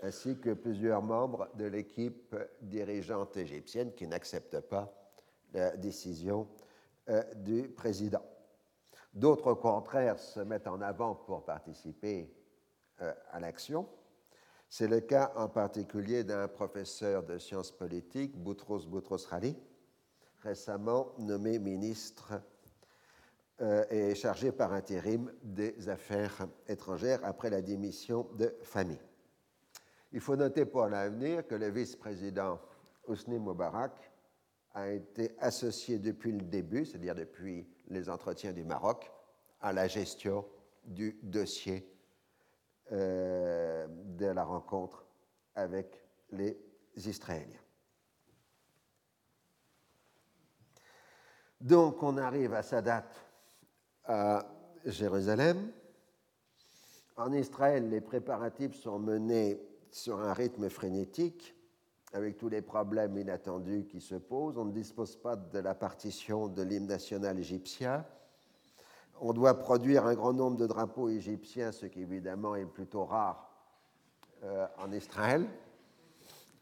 ainsi 0.03 0.39
que 0.39 0.51
plusieurs 0.51 1.03
membres 1.03 1.49
de 1.55 1.65
l'équipe 1.65 2.37
dirigeante 2.61 3.37
égyptienne 3.37 3.95
qui 3.95 4.07
n'acceptent 4.07 4.61
pas 4.61 4.93
la 5.55 5.77
décision 5.77 6.49
euh, 7.09 7.23
du 7.35 7.69
président. 7.69 8.23
D'autres, 9.13 9.53
au 9.53 9.57
contraire, 9.57 10.19
se 10.19 10.41
mettent 10.41 10.69
en 10.69 10.81
avant 10.81 11.15
pour 11.15 11.45
participer 11.45 12.33
euh, 13.01 13.13
à 13.31 13.41
l'action. 13.41 13.87
C'est 14.69 14.89
le 14.89 15.01
cas 15.01 15.33
en 15.37 15.49
particulier 15.49 16.25
d'un 16.25 16.49
professeur 16.49 17.23
de 17.23 17.37
sciences 17.37 17.71
politiques, 17.71 18.37
Boutros 18.37 18.87
Boutros 18.87 19.29
Ghali, 19.31 19.55
récemment 20.43 21.13
nommé 21.19 21.59
ministre 21.59 22.41
euh, 23.61 23.85
est 23.91 24.15
chargé 24.15 24.51
par 24.51 24.73
intérim 24.73 25.31
des 25.43 25.89
affaires 25.89 26.49
étrangères 26.67 27.21
après 27.23 27.51
la 27.51 27.61
démission 27.61 28.27
de 28.39 28.55
famille. 28.63 28.99
Il 30.11 30.21
faut 30.21 30.37
noter 30.37 30.65
pour 30.65 30.87
l'avenir 30.87 31.47
que 31.47 31.55
le 31.55 31.69
vice-président 31.69 32.59
Hosni 33.07 33.39
Moubarak 33.39 34.11
a 34.75 34.91
été 34.91 35.37
associé 35.39 35.99
depuis 35.99 36.33
le 36.33 36.41
début, 36.41 36.85
c'est-à-dire 36.85 37.15
depuis 37.15 37.69
les 37.89 38.09
entretiens 38.09 38.53
du 38.53 38.65
Maroc, 38.65 39.11
à 39.61 39.73
la 39.73 39.89
gestion 39.89 40.45
du 40.85 41.19
dossier 41.23 41.89
euh, 42.91 43.87
de 43.89 44.27
la 44.27 44.45
rencontre 44.45 45.07
avec 45.55 46.05
les 46.31 46.59
Israéliens. 46.97 47.61
Donc 51.61 52.03
on 52.03 52.17
arrive 52.17 52.55
à 52.55 52.63
sa 52.63 52.83
date 52.83 53.15
à 54.05 54.45
Jérusalem. 54.85 55.71
En 57.17 57.33
Israël, 57.33 57.89
les 57.89 58.01
préparatifs 58.01 58.75
sont 58.75 58.99
menés 58.99 59.61
sur 59.91 60.19
un 60.21 60.33
rythme 60.33 60.69
frénétique, 60.69 61.55
avec 62.13 62.37
tous 62.37 62.49
les 62.49 62.63
problèmes 62.63 63.17
inattendus 63.17 63.87
qui 63.91 64.01
se 64.01 64.15
posent. 64.15 64.59
On 64.59 64.67
ne 64.67 64.73
dispose 64.73 65.17
pas 65.17 65.37
de 65.37 65.59
la 65.59 65.75
partition 65.75 66.49
de 66.49 66.63
l'hymne 66.63 66.87
national 66.87 67.39
égyptien. 67.39 68.05
On 69.21 69.33
doit 69.33 69.59
produire 69.59 70.07
un 70.07 70.15
grand 70.15 70.33
nombre 70.33 70.57
de 70.57 70.67
drapeaux 70.67 71.09
égyptiens, 71.09 71.73
ce 71.73 71.87
qui 71.87 72.01
évidemment 72.03 72.55
est 72.57 72.67
plutôt 72.67 73.05
rare 73.05 73.51
euh, 74.45 74.67
en 74.79 74.93
Israël. 74.93 75.47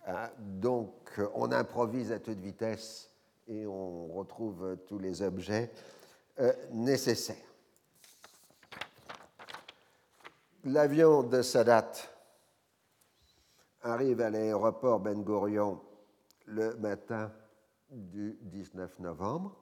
Hein, 0.06 0.30
donc 0.38 1.20
on 1.34 1.52
improvise 1.52 2.12
à 2.12 2.18
toute 2.18 2.38
vitesse 2.38 3.10
et 3.48 3.66
on 3.66 4.06
retrouve 4.08 4.76
tous 4.86 4.98
les 4.98 5.22
objets 5.22 5.70
euh, 6.38 6.52
nécessaire. 6.72 7.36
L'avion 10.64 11.22
de 11.22 11.42
Sadat 11.42 11.92
arrive 13.82 14.20
à 14.20 14.30
l'aéroport 14.30 15.00
Ben 15.00 15.22
Gurion 15.22 15.80
le 16.46 16.74
matin 16.76 17.32
du 17.90 18.38
19 18.42 18.98
novembre. 19.00 19.56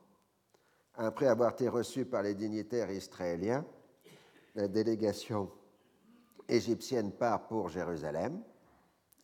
Après 0.95 1.27
avoir 1.27 1.53
été 1.53 1.69
reçu 1.69 2.05
par 2.05 2.23
les 2.23 2.35
dignitaires 2.35 2.91
israéliens, 2.91 3.65
la 4.55 4.67
délégation 4.67 5.51
égyptienne 6.49 7.13
part 7.13 7.47
pour 7.47 7.69
Jérusalem. 7.69 8.43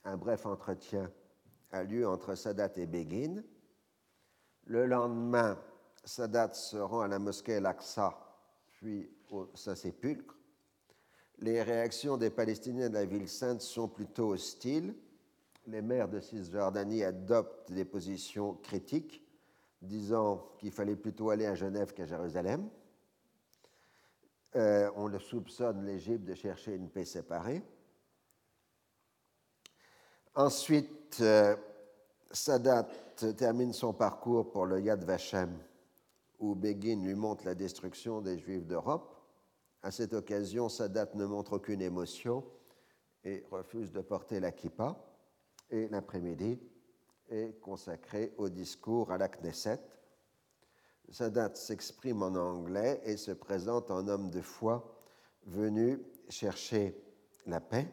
Un 0.05 0.17
bref 0.17 0.47
entretien 0.47 1.11
a 1.73 1.83
lieu 1.83 2.07
entre 2.07 2.35
Sadat 2.35 2.73
et 2.77 2.87
Begin. 2.87 3.43
Le 4.67 4.87
lendemain, 4.87 5.59
Sadat 6.05 6.53
se 6.53 6.77
rend 6.77 7.01
à 7.01 7.09
la 7.09 7.19
mosquée 7.19 7.57
Al-Aqsa, 7.57 8.15
puis 8.69 9.11
au 9.31 9.51
Saint-Sépulcre. 9.55 10.37
Les 11.45 11.61
réactions 11.61 12.17
des 12.17 12.31
Palestiniens 12.31 12.89
de 12.89 12.95
la 12.95 13.05
ville 13.05 13.29
sainte 13.29 13.61
sont 13.61 13.87
plutôt 13.87 14.33
hostiles. 14.33 14.95
les 15.67 15.83
maires 15.83 16.09
de 16.09 16.19
Cisjordanie 16.19 17.05
adoptent 17.05 17.71
des 17.71 17.85
positions 17.85 18.55
critiques, 18.63 19.23
disant 19.83 20.53
qu'il 20.57 20.73
fallait 20.73 20.97
plutôt 20.97 21.29
aller 21.29 21.45
à 21.45 21.55
Genève 21.55 21.93
qu'à 21.93 22.07
Jérusalem. 22.07 22.67
Euh, 24.57 24.91
on 24.97 25.07
le 25.07 25.19
soupçonne 25.19 25.85
l'Égypte 25.85 26.25
de 26.25 26.33
chercher 26.33 26.77
une 26.77 26.89
paix 26.89 27.05
séparée. 27.05 27.63
Ensuite, 30.35 31.19
euh, 31.21 31.57
Sadat 32.31 32.89
termine 33.37 33.75
son 33.75 33.93
parcours 33.93 34.51
pour 34.51 34.65
le 34.65 34.81
Yad 34.81 35.05
Vashem, 35.05 35.59
où 36.39 36.55
Begin 36.55 37.05
lui 37.05 37.15
montre 37.15 37.45
la 37.45 37.55
destruction 37.55 38.23
des 38.23 38.39
Juifs 38.39 38.65
d'Europe. 38.65 39.14
À 39.85 39.91
cette 39.91 40.15
occasion, 40.15 40.71
Sadat 40.71 41.11
ne 41.13 41.27
montre 41.27 41.53
aucune 41.53 41.83
émotion 41.83 42.43
et 43.23 43.45
refuse 43.51 43.93
de 43.93 44.01
porter 44.01 44.41
la 44.41 44.51
kippa. 44.51 44.97
Et 45.69 45.89
l'après-midi 45.89 46.59
est 47.29 47.61
consacré 47.61 48.33
au 48.39 48.49
discours 48.49 49.13
à 49.13 49.19
la 49.19 49.29
Knesset. 49.29 49.79
Sadat 51.11 51.55
s'exprime 51.55 52.23
en 52.23 52.35
anglais 52.35 53.03
et 53.05 53.19
se 53.19 53.33
présente 53.33 53.91
en 53.91 54.09
homme 54.09 54.31
de 54.31 54.41
foi 54.41 55.03
venu 55.45 56.01
chercher 56.31 56.99
la 57.45 57.61
paix. 57.61 57.87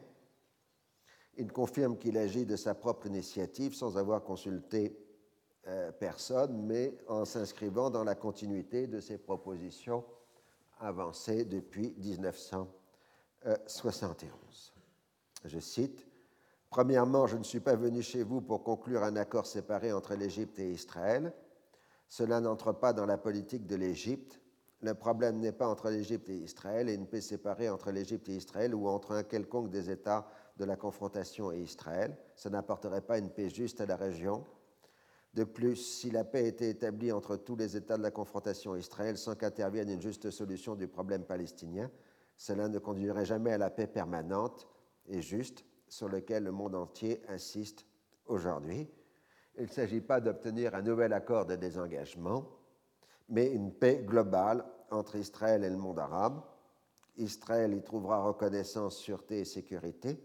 Il 1.36 1.52
confirme 1.52 1.98
qu'il 1.98 2.16
agit 2.16 2.46
de 2.46 2.56
sa 2.56 2.74
propre 2.74 3.06
initiative 3.06 3.74
sans 3.74 3.98
avoir 3.98 4.24
consulté 4.24 4.98
euh, 5.66 5.92
personne, 5.92 6.64
mais 6.64 6.96
en 7.06 7.26
s'inscrivant 7.26 7.90
dans 7.90 8.02
la 8.02 8.14
continuité 8.14 8.86
de 8.86 8.98
ses 8.98 9.18
propositions 9.18 10.06
avancées 10.82 11.44
depuis 11.44 11.94
1971. 11.98 14.72
Je 15.44 15.58
cite 15.58 16.06
Premièrement, 16.72 17.26
je 17.26 17.36
ne 17.36 17.44
suis 17.44 17.60
pas 17.60 17.76
venu 17.76 18.00
chez 18.00 18.22
vous 18.22 18.40
pour 18.40 18.64
conclure 18.64 19.02
un 19.02 19.16
accord 19.16 19.44
séparé 19.44 19.92
entre 19.92 20.14
l'Égypte 20.14 20.58
et 20.58 20.70
Israël. 20.70 21.34
Cela 22.08 22.40
n'entre 22.40 22.72
pas 22.72 22.94
dans 22.94 23.04
la 23.04 23.18
politique 23.18 23.66
de 23.66 23.76
l'Égypte. 23.76 24.40
Le 24.80 24.94
problème 24.94 25.38
n'est 25.38 25.52
pas 25.52 25.68
entre 25.68 25.90
l'Égypte 25.90 26.30
et 26.30 26.36
Israël 26.36 26.88
et 26.88 26.94
une 26.94 27.06
paix 27.06 27.20
séparée 27.20 27.68
entre 27.68 27.90
l'Égypte 27.90 28.26
et 28.30 28.36
Israël 28.36 28.74
ou 28.74 28.88
entre 28.88 29.12
un 29.12 29.22
quelconque 29.22 29.68
des 29.68 29.90
États 29.90 30.26
de 30.56 30.64
la 30.64 30.76
confrontation 30.76 31.52
et 31.52 31.58
Israël. 31.58 32.16
Ça 32.36 32.48
n'apporterait 32.48 33.02
pas 33.02 33.18
une 33.18 33.28
paix 33.28 33.50
juste 33.50 33.82
à 33.82 33.86
la 33.86 33.96
région. 33.96 34.42
De 35.34 35.44
plus, 35.44 35.76
si 35.76 36.10
la 36.10 36.24
paix 36.24 36.46
était 36.46 36.68
établie 36.68 37.10
entre 37.10 37.36
tous 37.36 37.56
les 37.56 37.76
États 37.76 37.96
de 37.96 38.02
la 38.02 38.10
confrontation 38.10 38.76
Israël 38.76 39.16
sans 39.16 39.34
qu'intervienne 39.34 39.88
une 39.88 40.02
juste 40.02 40.30
solution 40.30 40.74
du 40.74 40.88
problème 40.88 41.24
palestinien, 41.24 41.90
cela 42.36 42.68
ne 42.68 42.78
conduirait 42.78 43.24
jamais 43.24 43.52
à 43.52 43.58
la 43.58 43.70
paix 43.70 43.86
permanente 43.86 44.68
et 45.06 45.22
juste 45.22 45.64
sur 45.88 46.08
lequel 46.08 46.44
le 46.44 46.52
monde 46.52 46.74
entier 46.74 47.22
insiste 47.28 47.86
aujourd'hui. 48.26 48.90
Il 49.56 49.64
ne 49.64 49.68
s'agit 49.68 50.00
pas 50.00 50.20
d'obtenir 50.20 50.74
un 50.74 50.82
nouvel 50.82 51.12
accord 51.12 51.46
de 51.46 51.56
désengagement, 51.56 52.46
mais 53.28 53.50
une 53.50 53.72
paix 53.72 54.02
globale 54.04 54.64
entre 54.90 55.16
Israël 55.16 55.64
et 55.64 55.70
le 55.70 55.76
monde 55.76 55.98
arabe. 55.98 56.42
Israël 57.16 57.74
y 57.74 57.82
trouvera 57.82 58.22
reconnaissance, 58.22 58.96
sûreté 58.96 59.40
et 59.40 59.44
sécurité. 59.44 60.18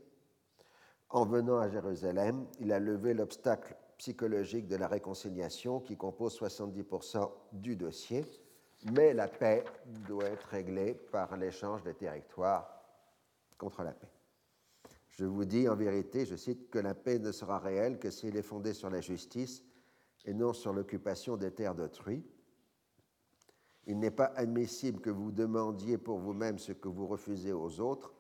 En 1.10 1.26
venant 1.26 1.60
à 1.60 1.70
Jérusalem, 1.70 2.46
il 2.60 2.72
a 2.72 2.80
levé 2.80 3.14
l'obstacle 3.14 3.76
psychologique 3.98 4.68
de 4.68 4.76
la 4.76 4.88
réconciliation 4.88 5.80
qui 5.80 5.98
compose 5.98 6.40
70% 6.40 7.30
du 7.54 7.76
dossier, 7.76 8.24
mais 8.92 9.14
la 9.14 9.28
paix 9.28 9.64
doit 10.08 10.26
être 10.26 10.48
réglée 10.48 10.94
par 10.94 11.36
l'échange 11.36 11.84
des 11.84 11.96
territoires 11.96 12.70
contre 13.58 13.84
la 13.84 13.92
paix. 13.92 14.12
Je 15.10 15.26
vous 15.26 15.46
dis 15.46 15.68
en 15.68 15.76
vérité, 15.76 16.26
je 16.26 16.36
cite, 16.36 16.70
que 16.70 16.78
la 16.78 16.94
paix 16.94 17.18
ne 17.18 17.32
sera 17.32 17.58
réelle 17.58 17.98
que 17.98 18.12
si 18.12 18.28
elle 18.28 18.38
est 18.38 18.44
fondée 18.44 18.74
sur 18.74 18.90
la 18.90 19.02
justice 19.02 19.64
et 20.26 20.34
non 20.34 20.54
sur 20.54 20.74
l'occupation 20.74 21.38
des 21.38 21.52
terres 21.52 21.74
d'autrui. 21.74 22.24
Il 23.88 23.98
n'est 24.00 24.12
pas 24.12 24.32
admissible 24.36 25.00
que 25.00 25.10
vous 25.10 25.32
demandiez 25.32 25.98
pour 25.98 26.20
vous-même 26.20 26.60
ce 26.60 26.74
que 26.74 26.90
vous 26.90 27.08
refusez 27.08 27.54
aux 27.54 27.80
autres. 27.80 28.14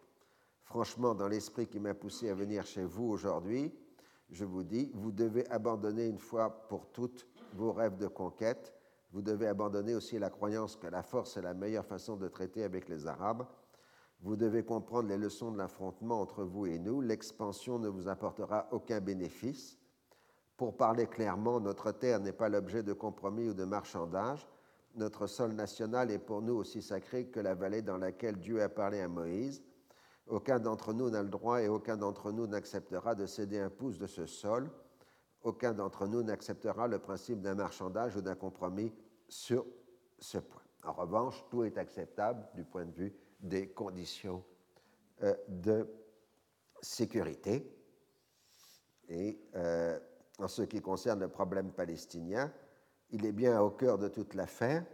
Franchement, 0.63 1.13
dans 1.13 1.27
l'esprit 1.27 1.67
qui 1.67 1.79
m'a 1.79 1.93
poussé 1.93 2.29
à 2.29 2.33
venir 2.33 2.65
chez 2.65 2.83
vous 2.83 3.05
aujourd'hui, 3.05 3.73
je 4.29 4.45
vous 4.45 4.63
dis, 4.63 4.91
vous 4.93 5.11
devez 5.11 5.49
abandonner 5.49 6.07
une 6.07 6.19
fois 6.19 6.67
pour 6.67 6.87
toutes 6.91 7.27
vos 7.53 7.71
rêves 7.71 7.97
de 7.97 8.07
conquête. 8.07 8.73
Vous 9.11 9.21
devez 9.21 9.47
abandonner 9.47 9.95
aussi 9.95 10.19
la 10.19 10.29
croyance 10.29 10.75
que 10.75 10.87
la 10.87 11.03
force 11.03 11.37
est 11.37 11.41
la 11.41 11.53
meilleure 11.53 11.85
façon 11.85 12.17
de 12.17 12.27
traiter 12.27 12.63
avec 12.63 12.89
les 12.89 13.07
Arabes 13.07 13.45
vous 14.21 14.35
devez 14.35 14.63
comprendre 14.63 15.09
les 15.09 15.17
leçons 15.17 15.51
de 15.51 15.57
l'affrontement 15.57 16.21
entre 16.21 16.43
vous 16.43 16.65
et 16.65 16.79
nous. 16.79 17.01
L'expansion 17.01 17.77
ne 17.77 17.87
vous 17.87 18.07
apportera 18.07 18.67
aucun 18.71 18.99
bénéfice. 18.99 19.77
Pour 20.55 20.75
parler 20.75 21.05
clairement, 21.05 21.59
notre 21.59 21.91
terre 21.91 22.19
n'est 22.19 22.33
pas 22.33 22.49
l'objet 22.49 22.81
de 22.81 22.93
compromis 22.93 23.49
ou 23.49 23.53
de 23.53 23.63
marchandage. 23.63 24.47
Notre 24.95 25.27
sol 25.27 25.53
national 25.53 26.09
est 26.09 26.17
pour 26.17 26.41
nous 26.41 26.55
aussi 26.55 26.81
sacré 26.81 27.27
que 27.27 27.39
la 27.39 27.53
vallée 27.53 27.83
dans 27.83 27.97
laquelle 27.97 28.37
Dieu 28.37 28.61
a 28.63 28.69
parlé 28.69 28.99
à 29.01 29.07
Moïse. 29.07 29.61
Aucun 30.29 30.59
d'entre 30.59 30.93
nous 30.93 31.09
n'a 31.09 31.23
le 31.23 31.29
droit 31.29 31.61
et 31.61 31.67
aucun 31.67 31.97
d'entre 31.97 32.31
nous 32.31 32.47
n'acceptera 32.47 33.15
de 33.15 33.25
céder 33.25 33.59
un 33.59 33.69
pouce 33.69 33.97
de 33.97 34.07
ce 34.07 34.25
sol. 34.25 34.69
Aucun 35.41 35.73
d'entre 35.73 36.07
nous 36.07 36.23
n'acceptera 36.23 36.87
le 36.87 36.99
principe 36.99 37.41
d'un 37.41 37.55
marchandage 37.55 38.15
ou 38.17 38.21
d'un 38.21 38.35
compromis 38.35 38.93
sur 39.29 39.65
ce 40.19 40.37
point. 40.37 40.61
En 40.83 40.93
revanche, 40.93 41.45
tout 41.49 41.63
est 41.63 41.77
acceptable 41.77 42.45
du 42.55 42.63
point 42.63 42.85
de 42.85 42.91
vue 42.91 43.13
des 43.39 43.69
conditions 43.69 44.43
euh, 45.23 45.33
de 45.47 45.87
sécurité. 46.81 47.73
Et 49.09 49.39
euh, 49.55 49.99
en 50.39 50.47
ce 50.47 50.63
qui 50.63 50.81
concerne 50.81 51.21
le 51.21 51.29
problème 51.29 51.71
palestinien, 51.71 52.51
il 53.11 53.25
est 53.25 53.31
bien 53.31 53.61
au 53.61 53.69
cœur 53.69 53.97
de 53.97 54.09
toute 54.09 54.33
l'affaire. 54.33 54.85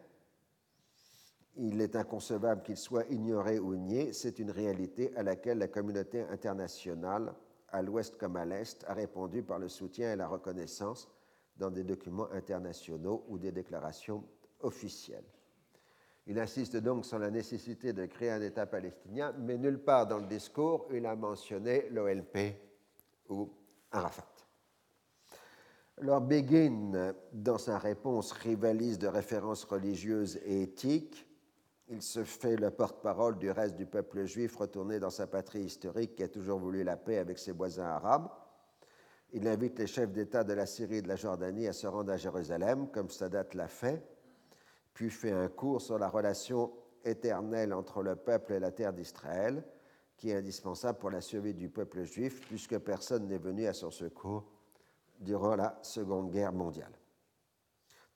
Il 1.58 1.82
est 1.82 1.96
inconcevable 1.96 2.64
qu'il 2.64 2.78
soit 2.78 3.06
ignoré 3.10 3.60
ou 3.60 3.76
nié. 3.76 4.12
C'est 4.14 4.40
une 4.40 4.52
réalité 4.52 5.16
à 5.16 5.24
laquelle 5.24 5.60
la 5.60 5.68
communauté 5.68 6.22
internationale, 6.24 7.34
à 7.70 7.82
l'ouest 7.82 8.18
comme 8.18 8.38
à 8.38 8.46
l'est, 8.46 8.84
a 8.88 8.94
répondu 8.94 9.44
par 9.44 9.60
le 9.60 9.70
soutien 9.70 10.14
et 10.14 10.16
la 10.16 10.28
reconnaissance 10.28 11.10
dans 11.58 11.70
des 11.70 11.84
documents 11.84 12.32
internationaux 12.32 13.24
ou 13.28 13.38
des 13.38 13.52
déclarations 13.52 14.24
officielles. 14.62 15.26
Il 16.26 16.40
insiste 16.40 16.78
donc 16.78 17.06
sur 17.06 17.20
la 17.20 17.30
nécessité 17.30 17.92
de 17.92 18.06
créer 18.06 18.32
un 18.32 18.42
État 18.42 18.66
palestinien, 18.66 19.34
mais 19.40 19.58
nulle 19.58 19.80
part 19.80 20.08
dans 20.08 20.20
le 20.20 20.26
discours 20.26 20.88
il 20.92 21.06
a 21.06 21.16
mentionné 21.16 21.90
l'OLP 21.90 22.56
ou 23.30 23.50
Arafat. 23.92 24.26
Alors 26.02 26.22
Begin, 26.22 27.14
dans 27.34 27.58
sa 27.58 27.78
réponse, 27.78 28.32
rivalise 28.32 28.98
de 28.98 29.08
références 29.08 29.64
religieuses 29.66 30.40
et 30.46 30.64
éthiques. 30.64 31.28
Il 31.90 32.02
se 32.02 32.24
fait 32.24 32.56
le 32.56 32.72
porte-parole 32.72 33.38
du 33.38 33.52
reste 33.52 33.76
du 33.76 33.86
peuple 33.86 34.26
juif 34.26 34.56
retourné 34.56 35.00
dans 35.00 35.10
sa 35.10 35.28
patrie 35.28 35.64
historique 35.64 36.16
qui 36.16 36.24
a 36.24 36.28
toujours 36.28 36.60
voulu 36.60 36.84
la 36.84 36.98
paix 36.98 37.18
avec 37.18 37.38
ses 37.38 37.52
voisins 37.52 37.86
arabes. 37.86 38.30
Il 39.32 39.48
invite 39.48 39.80
les 39.80 39.88
chefs 39.88 40.12
d'État 40.12 40.44
de 40.44 40.54
la 40.54 40.66
Syrie 40.66 40.98
et 40.98 41.02
de 41.02 41.08
la 41.08 41.16
Jordanie 41.16 41.68
à 41.68 41.74
se 41.74 41.88
rendre 41.88 42.12
à 42.12 42.18
Jérusalem, 42.18 42.90
comme 42.92 43.10
Sadat 43.10 43.48
l'a 43.54 43.68
fait 43.68 44.02
puis 44.94 45.10
fait 45.10 45.32
un 45.32 45.48
cours 45.48 45.82
sur 45.82 45.98
la 45.98 46.10
relation 46.10 46.72
éternelle 47.04 47.74
entre 47.74 48.04
le 48.04 48.16
peuple 48.16 48.54
et 48.54 48.60
la 48.60 48.72
terre 48.72 48.94
d'Israël, 48.94 49.64
qui 50.16 50.30
est 50.30 50.36
indispensable 50.36 51.00
pour 51.00 51.10
la 51.10 51.22
survie 51.22 51.54
du 51.54 51.70
peuple 51.70 52.04
juif, 52.04 52.42
puisque 52.48 52.78
personne 52.78 53.28
n'est 53.28 53.40
venu 53.40 53.66
à 53.66 53.74
son 53.74 53.92
secours 53.92 54.46
durant 55.20 55.56
la 55.56 55.80
Seconde 55.82 56.32
Guerre 56.32 56.54
mondiale. 56.54 56.94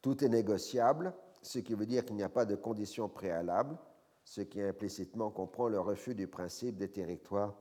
Tout 0.02 0.24
est 0.24 0.30
négociable, 0.30 1.14
ce 1.48 1.60
qui 1.60 1.74
veut 1.76 1.86
dire 1.86 2.04
qu'il 2.04 2.16
n'y 2.16 2.24
a 2.24 2.30
pas 2.30 2.46
de 2.46 2.56
conditions 2.56 3.08
préalables, 3.08 3.78
ce 4.26 4.42
qui 4.42 4.62
implicitement 4.62 5.32
comprend 5.32 5.70
le 5.70 5.80
refus 5.80 6.14
du 6.14 6.28
principe 6.28 6.76
des 6.76 6.90
territoires 6.90 7.56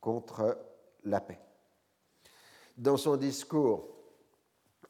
contre 0.00 0.58
la 1.04 1.20
paix. 1.20 1.38
Dans 2.76 2.96
son 2.96 3.16
discours, 3.16 3.88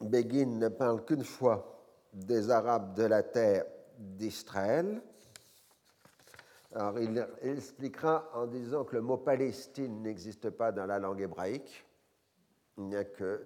Begin 0.01 0.57
ne 0.57 0.69
parle 0.69 1.05
qu'une 1.05 1.23
fois 1.23 1.85
des 2.11 2.49
Arabes 2.49 2.95
de 2.95 3.03
la 3.03 3.21
terre 3.21 3.65
d'Israël. 3.97 5.01
Alors, 6.73 6.99
il 6.99 7.27
expliquera 7.43 8.31
en 8.33 8.47
disant 8.47 8.83
que 8.83 8.95
le 8.95 9.01
mot 9.03 9.17
Palestine 9.17 10.01
n'existe 10.01 10.49
pas 10.49 10.71
dans 10.71 10.87
la 10.87 10.97
langue 10.97 11.21
hébraïque. 11.21 11.85
Il 12.77 12.85
n'y 12.85 12.95
a 12.95 13.05
que 13.05 13.45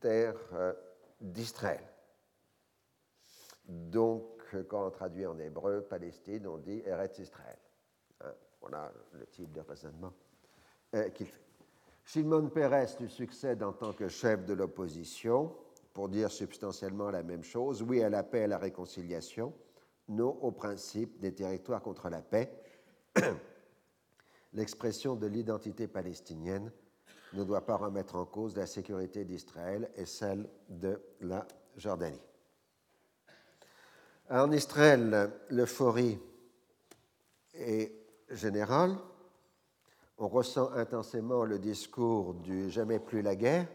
terre 0.00 0.34
euh, 0.54 0.72
d'Israël. 1.20 1.93
Donc, 3.66 4.56
quand 4.68 4.86
on 4.86 4.90
traduit 4.90 5.26
en 5.26 5.38
hébreu 5.38 5.82
Palestine, 5.82 6.46
on 6.46 6.58
dit 6.58 6.82
Eretz 6.84 7.18
Israël. 7.18 7.58
Hein, 8.72 8.90
le 9.12 9.26
type 9.26 9.52
de 9.52 9.60
raisonnement 9.60 10.12
euh, 10.94 11.10
qu'il 11.10 11.26
fait. 11.26 11.42
Shimon 12.04 12.48
Peres 12.48 12.96
lui 13.00 13.10
succède 13.10 13.62
en 13.62 13.72
tant 13.72 13.92
que 13.92 14.08
chef 14.08 14.44
de 14.44 14.54
l'opposition 14.54 15.54
pour 15.92 16.08
dire 16.08 16.30
substantiellement 16.30 17.10
la 17.10 17.22
même 17.22 17.44
chose. 17.44 17.82
Oui 17.82 18.02
à 18.02 18.08
la 18.08 18.22
paix 18.22 18.40
et 18.40 18.44
à 18.44 18.46
la 18.48 18.58
réconciliation, 18.58 19.52
non 20.08 20.38
au 20.40 20.50
principe 20.50 21.18
des 21.18 21.34
territoires 21.34 21.82
contre 21.82 22.08
la 22.08 22.22
paix. 22.22 22.50
L'expression 24.52 25.14
de 25.14 25.26
l'identité 25.26 25.86
palestinienne 25.86 26.70
ne 27.32 27.44
doit 27.44 27.66
pas 27.66 27.76
remettre 27.76 28.16
en 28.16 28.24
cause 28.24 28.56
la 28.56 28.66
sécurité 28.66 29.24
d'Israël 29.24 29.90
et 29.96 30.06
celle 30.06 30.48
de 30.68 31.00
la 31.20 31.46
Jordanie. 31.76 32.20
En 34.30 34.50
Israël, 34.52 35.30
l'euphorie 35.50 36.18
est 37.52 37.92
générale. 38.30 38.96
On 40.16 40.28
ressent 40.28 40.70
intensément 40.72 41.44
le 41.44 41.58
discours 41.58 42.32
du 42.32 42.70
jamais 42.70 42.98
plus 42.98 43.20
la 43.20 43.36
guerre, 43.36 43.68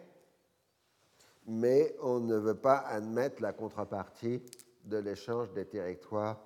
mais 1.46 1.96
on 2.02 2.20
ne 2.20 2.36
veut 2.36 2.58
pas 2.58 2.80
admettre 2.80 3.44
la 3.44 3.54
contrepartie 3.54 4.42
de 4.86 4.98
l'échange 4.98 5.52
des 5.54 5.66
territoires 5.66 6.40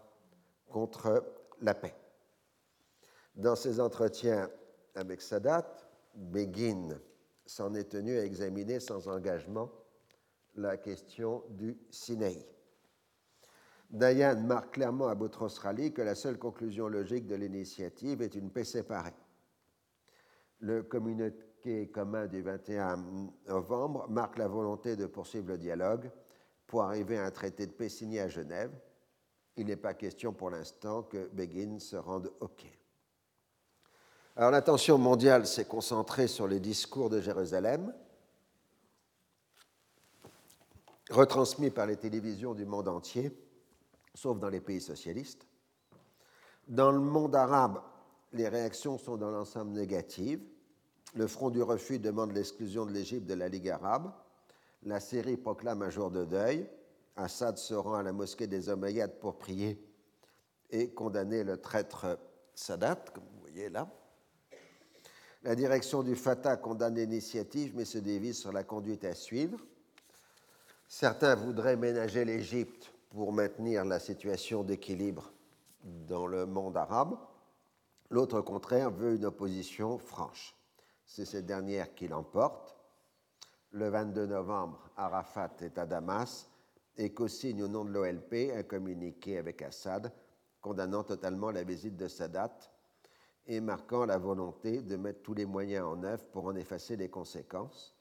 contre 0.70 1.24
la 1.62 1.74
paix. 1.74 1.96
Dans 3.36 3.56
ses 3.56 3.80
entretiens 3.80 4.50
avec 4.96 5.22
Sadat, 5.22 5.78
Begin 6.14 7.00
s'en 7.46 7.74
est 7.74 7.90
tenu 7.90 8.18
à 8.18 8.26
examiner 8.26 8.82
sans 8.82 9.08
engagement 9.08 9.72
la 10.56 10.76
question 10.78 11.44
du 11.50 11.78
Sinaï. 11.90 12.53
Dayan 13.94 14.42
marque 14.42 14.74
clairement 14.74 15.08
à 15.08 15.14
Boutros 15.14 15.62
Ghali 15.62 15.94
que 15.94 16.02
la 16.02 16.16
seule 16.16 16.40
conclusion 16.40 16.88
logique 16.88 17.28
de 17.28 17.36
l'initiative 17.36 18.24
est 18.24 18.34
une 18.34 18.50
paix 18.50 18.64
séparée. 18.64 19.14
Le 20.62 20.82
communiqué 20.82 21.92
commun 21.94 22.26
du 22.26 22.42
21 22.42 23.06
novembre 23.48 24.08
marque 24.10 24.40
la 24.40 24.48
volonté 24.48 24.96
de 24.96 25.06
poursuivre 25.06 25.50
le 25.50 25.60
dialogue 25.60 26.10
pour 26.66 26.82
arriver 26.82 27.20
à 27.20 27.26
un 27.26 27.30
traité 27.30 27.68
de 27.68 27.72
paix 27.72 27.88
signé 27.88 28.20
à 28.20 28.28
Genève. 28.28 28.72
Il 29.58 29.68
n'est 29.68 29.76
pas 29.76 29.94
question 29.94 30.34
pour 30.34 30.50
l'instant 30.50 31.04
que 31.04 31.30
Begin 31.32 31.78
se 31.78 31.96
rende 31.96 32.32
OK. 32.40 32.66
Alors 34.36 34.50
l'attention 34.50 34.98
mondiale 34.98 35.46
s'est 35.46 35.66
concentrée 35.66 36.28
sur 36.28 36.48
les 36.48 36.60
discours 36.60 37.12
de 37.12 37.22
Jérusalem, 37.22 37.94
retransmis 41.12 41.70
par 41.70 41.86
les 41.86 41.98
télévisions 41.98 42.56
du 42.56 42.66
monde 42.66 42.88
entier, 42.88 43.32
sauf 44.14 44.40
dans 44.40 44.50
les 44.50 44.62
pays 44.62 44.82
socialistes. 44.82 45.48
Dans 46.68 46.92
le 46.92 47.00
monde 47.00 47.36
arabe, 47.36 47.82
les 48.32 48.48
réactions 48.48 48.98
sont 48.98 49.18
dans 49.18 49.32
l'ensemble 49.32 49.72
négatives. 49.72 50.42
Le 51.16 51.28
Front 51.28 51.50
du 51.50 51.62
refus 51.62 52.00
demande 52.00 52.32
l'exclusion 52.32 52.86
de 52.86 52.92
l'Égypte 52.92 53.28
de 53.28 53.34
la 53.34 53.50
Ligue 53.50 53.70
arabe. 53.70 54.12
La 54.84 55.00
Syrie 55.00 55.38
proclame 55.38 55.82
un 55.82 55.90
jour 55.90 56.10
de 56.10 56.26
deuil. 56.26 56.68
Assad 57.16 57.58
se 57.58 57.74
rend 57.74 57.96
à 57.96 58.04
la 58.04 58.12
mosquée 58.12 58.48
des 58.48 58.70
Omeyyades 58.70 59.20
pour 59.20 59.38
prier 59.38 59.80
et 60.72 60.90
condamner 60.90 61.44
le 61.44 61.58
traître 61.58 62.18
Sadat, 62.56 62.96
comme 63.14 63.24
vous 63.24 63.42
voyez 63.42 63.70
là. 63.70 63.88
La 65.44 65.56
direction 65.56 66.04
du 66.04 66.16
Fatah 66.16 66.58
condamne 66.58 66.96
l'initiative 66.96 67.74
mais 67.76 67.86
se 67.86 67.98
divise 67.98 68.40
sur 68.40 68.52
la 68.52 68.64
conduite 68.64 69.04
à 69.04 69.14
suivre. 69.14 69.60
Certains 70.88 71.36
voudraient 71.36 71.76
ménager 71.76 72.24
l'Égypte 72.24 72.93
pour 73.14 73.32
maintenir 73.32 73.86
la 73.86 74.00
situation 74.00 74.64
d'équilibre 74.64 75.32
dans 75.84 76.26
le 76.26 76.48
monde 76.48 76.76
arabe. 76.76 77.16
L'autre, 78.10 78.40
au 78.40 78.44
contraire, 78.44 78.90
veut 78.90 79.16
une 79.16 79.26
opposition 79.26 80.00
franche. 80.00 80.56
C'est 81.06 81.26
cette 81.26 81.46
dernière 81.46 81.94
qui 81.94 82.08
l'emporte. 82.08 82.76
Le 83.70 83.88
22 83.90 84.26
novembre, 84.26 84.90
Arafat 84.98 85.52
est 85.62 85.78
à 85.78 85.86
Damas 85.86 86.50
et 86.98 87.14
co-signe 87.14 87.62
au 87.62 87.68
nom 87.68 87.86
de 87.86 87.92
l'OLP 87.92 88.52
un 88.56 88.64
communiqué 88.64 89.38
avec 89.38 89.62
Assad 89.62 90.12
condamnant 90.60 91.04
totalement 91.04 91.52
la 91.52 91.64
visite 91.64 91.98
de 91.98 92.08
Sadat 92.08 92.58
et 93.46 93.60
marquant 93.60 94.06
la 94.06 94.18
volonté 94.18 94.82
de 94.82 94.96
mettre 94.96 95.22
tous 95.22 95.34
les 95.36 95.46
moyens 95.46 95.86
en 95.86 96.04
œuvre 96.04 96.26
pour 96.32 96.46
en 96.46 96.56
effacer 96.56 96.96
les 96.96 97.10
conséquences. 97.10 97.96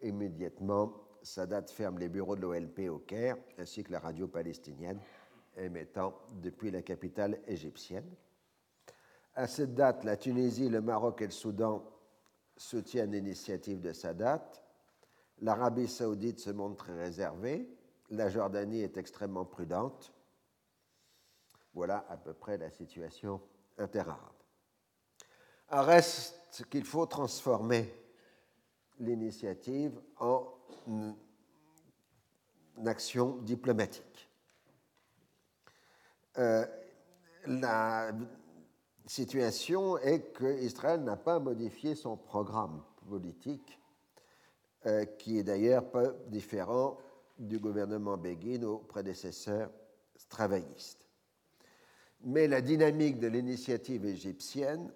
Immédiatement, 0.00 0.94
Sadat 1.22 1.66
ferme 1.66 1.98
les 1.98 2.08
bureaux 2.08 2.36
de 2.36 2.42
l'OLP 2.42 2.88
au 2.90 2.98
Caire 2.98 3.36
ainsi 3.58 3.82
que 3.82 3.92
la 3.92 4.00
radio 4.00 4.28
palestinienne 4.28 5.00
émettant 5.56 6.18
depuis 6.40 6.70
la 6.70 6.82
capitale 6.82 7.40
égyptienne. 7.46 8.08
À 9.34 9.46
cette 9.46 9.74
date, 9.74 10.04
la 10.04 10.16
Tunisie, 10.16 10.68
le 10.68 10.80
Maroc 10.80 11.22
et 11.22 11.26
le 11.26 11.30
Soudan 11.32 11.84
soutiennent 12.56 13.12
l'initiative 13.12 13.80
de 13.80 13.92
Sadat. 13.92 14.50
L'Arabie 15.40 15.88
saoudite 15.88 16.40
se 16.40 16.50
montre 16.50 16.84
très 16.84 16.98
réservée. 16.98 17.68
La 18.10 18.28
Jordanie 18.28 18.82
est 18.82 18.96
extrêmement 18.96 19.44
prudente. 19.44 20.12
Voilà 21.74 22.04
à 22.08 22.16
peu 22.16 22.34
près 22.34 22.58
la 22.58 22.70
situation 22.70 23.40
interarabe 23.78 24.40
reste 25.70 26.66
qu'il 26.70 26.84
faut 26.84 27.06
transformer 27.06 27.92
l'initiative 28.98 30.00
en 30.18 30.46
action 32.86 33.36
diplomatique. 33.42 34.28
Euh, 36.38 36.64
la 37.46 38.12
situation 39.06 39.98
est 39.98 40.32
qu'Israël 40.36 41.02
n'a 41.02 41.16
pas 41.16 41.38
modifié 41.38 41.94
son 41.94 42.16
programme 42.16 42.82
politique, 43.08 43.78
euh, 44.86 45.04
qui 45.04 45.38
est 45.38 45.42
d'ailleurs 45.42 45.90
peu 45.90 46.14
différent 46.28 46.96
du 47.38 47.58
gouvernement 47.58 48.16
Begin 48.16 48.62
au 48.62 48.78
prédécesseur 48.78 49.70
travailliste. 50.28 51.08
Mais 52.22 52.46
la 52.46 52.60
dynamique 52.60 53.18
de 53.18 53.28
l'initiative 53.28 54.04
égyptienne 54.04 54.92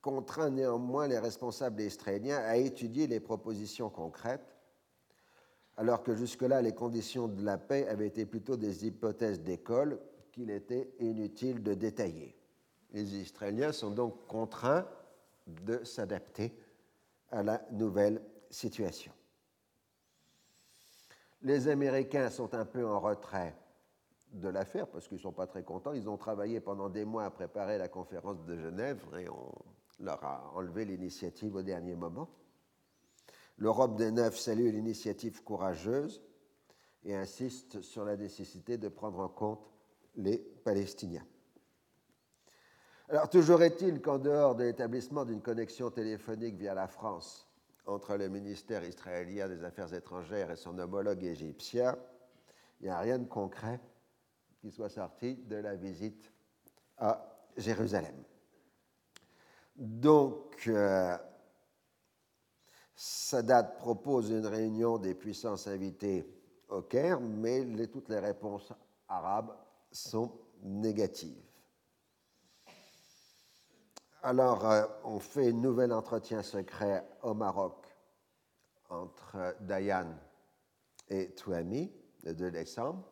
contraint 0.00 0.50
néanmoins 0.50 1.08
les 1.08 1.18
responsables 1.18 1.82
israéliens 1.82 2.38
à 2.38 2.56
étudier 2.56 3.06
les 3.06 3.20
propositions 3.20 3.90
concrètes, 3.90 4.51
alors 5.76 6.02
que 6.02 6.14
jusque-là 6.14 6.62
les 6.62 6.74
conditions 6.74 7.28
de 7.28 7.44
la 7.44 7.58
paix 7.58 7.86
avaient 7.88 8.06
été 8.06 8.26
plutôt 8.26 8.56
des 8.56 8.86
hypothèses 8.86 9.40
d'école 9.40 9.98
qu'il 10.30 10.50
était 10.50 10.92
inutile 11.00 11.62
de 11.62 11.74
détailler. 11.74 12.36
Les 12.92 13.16
Israéliens 13.16 13.72
sont 13.72 13.90
donc 13.90 14.26
contraints 14.26 14.86
de 15.46 15.82
s'adapter 15.84 16.54
à 17.30 17.42
la 17.42 17.64
nouvelle 17.72 18.22
situation. 18.50 19.12
Les 21.42 21.68
Américains 21.68 22.30
sont 22.30 22.54
un 22.54 22.64
peu 22.64 22.86
en 22.86 23.00
retrait 23.00 23.56
de 24.32 24.48
l'affaire 24.48 24.86
parce 24.86 25.08
qu'ils 25.08 25.16
ne 25.16 25.22
sont 25.22 25.32
pas 25.32 25.46
très 25.46 25.62
contents. 25.62 25.92
Ils 25.92 26.08
ont 26.08 26.16
travaillé 26.16 26.60
pendant 26.60 26.88
des 26.88 27.04
mois 27.04 27.24
à 27.24 27.30
préparer 27.30 27.78
la 27.78 27.88
conférence 27.88 28.44
de 28.44 28.56
Genève 28.56 29.02
et 29.18 29.28
on 29.28 29.52
leur 30.00 30.22
a 30.24 30.52
enlevé 30.54 30.84
l'initiative 30.84 31.56
au 31.56 31.62
dernier 31.62 31.94
moment. 31.94 32.28
L'Europe 33.62 33.94
des 33.94 34.10
Neuf 34.10 34.36
salue 34.40 34.72
l'initiative 34.72 35.44
courageuse 35.44 36.20
et 37.04 37.14
insiste 37.14 37.80
sur 37.80 38.04
la 38.04 38.16
nécessité 38.16 38.76
de 38.76 38.88
prendre 38.88 39.20
en 39.20 39.28
compte 39.28 39.70
les 40.16 40.36
Palestiniens. 40.36 41.24
Alors, 43.08 43.30
toujours 43.30 43.62
est-il 43.62 44.02
qu'en 44.02 44.18
dehors 44.18 44.56
de 44.56 44.64
l'établissement 44.64 45.24
d'une 45.24 45.40
connexion 45.40 45.92
téléphonique 45.92 46.56
via 46.56 46.74
la 46.74 46.88
France 46.88 47.48
entre 47.86 48.16
le 48.16 48.28
ministère 48.28 48.82
israélien 48.82 49.46
des 49.46 49.62
Affaires 49.62 49.94
étrangères 49.94 50.50
et 50.50 50.56
son 50.56 50.76
homologue 50.80 51.22
égyptien, 51.22 51.96
il 52.80 52.86
n'y 52.86 52.90
a 52.90 52.98
rien 52.98 53.20
de 53.20 53.28
concret 53.28 53.78
qui 54.60 54.72
soit 54.72 54.88
sorti 54.88 55.36
de 55.36 55.54
la 55.54 55.76
visite 55.76 56.32
à 56.98 57.46
Jérusalem. 57.56 58.24
Donc, 59.76 60.66
euh, 60.66 61.16
Sadat 62.94 63.64
propose 63.64 64.30
une 64.30 64.46
réunion 64.46 64.98
des 64.98 65.14
puissances 65.14 65.66
invitées 65.66 66.26
au 66.68 66.82
Caire, 66.82 67.20
mais 67.20 67.64
toutes 67.88 68.08
les 68.08 68.18
réponses 68.18 68.72
arabes 69.08 69.54
sont 69.90 70.32
négatives. 70.62 71.42
Alors, 74.22 74.70
euh, 74.70 74.86
on 75.04 75.18
fait 75.18 75.48
un 75.48 75.52
nouvel 75.52 75.92
entretien 75.92 76.42
secret 76.42 77.04
au 77.22 77.34
Maroc 77.34 77.86
entre 78.88 79.56
Dayan 79.60 80.06
et 81.08 81.34
Touami 81.34 81.90
le 82.22 82.34
2 82.34 82.50
décembre. 82.52 83.10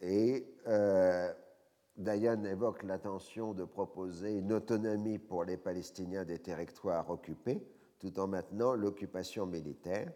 Et 0.00 0.56
euh, 0.66 1.32
Dayan 1.96 2.42
évoque 2.44 2.82
l'intention 2.82 3.54
de 3.54 3.64
proposer 3.64 4.38
une 4.38 4.52
autonomie 4.52 5.18
pour 5.18 5.44
les 5.44 5.56
Palestiniens 5.56 6.24
des 6.24 6.40
territoires 6.40 7.08
occupés, 7.08 7.64
tout 7.98 8.18
en 8.18 8.26
maintenant 8.26 8.74
l'occupation 8.74 9.46
militaire. 9.46 10.12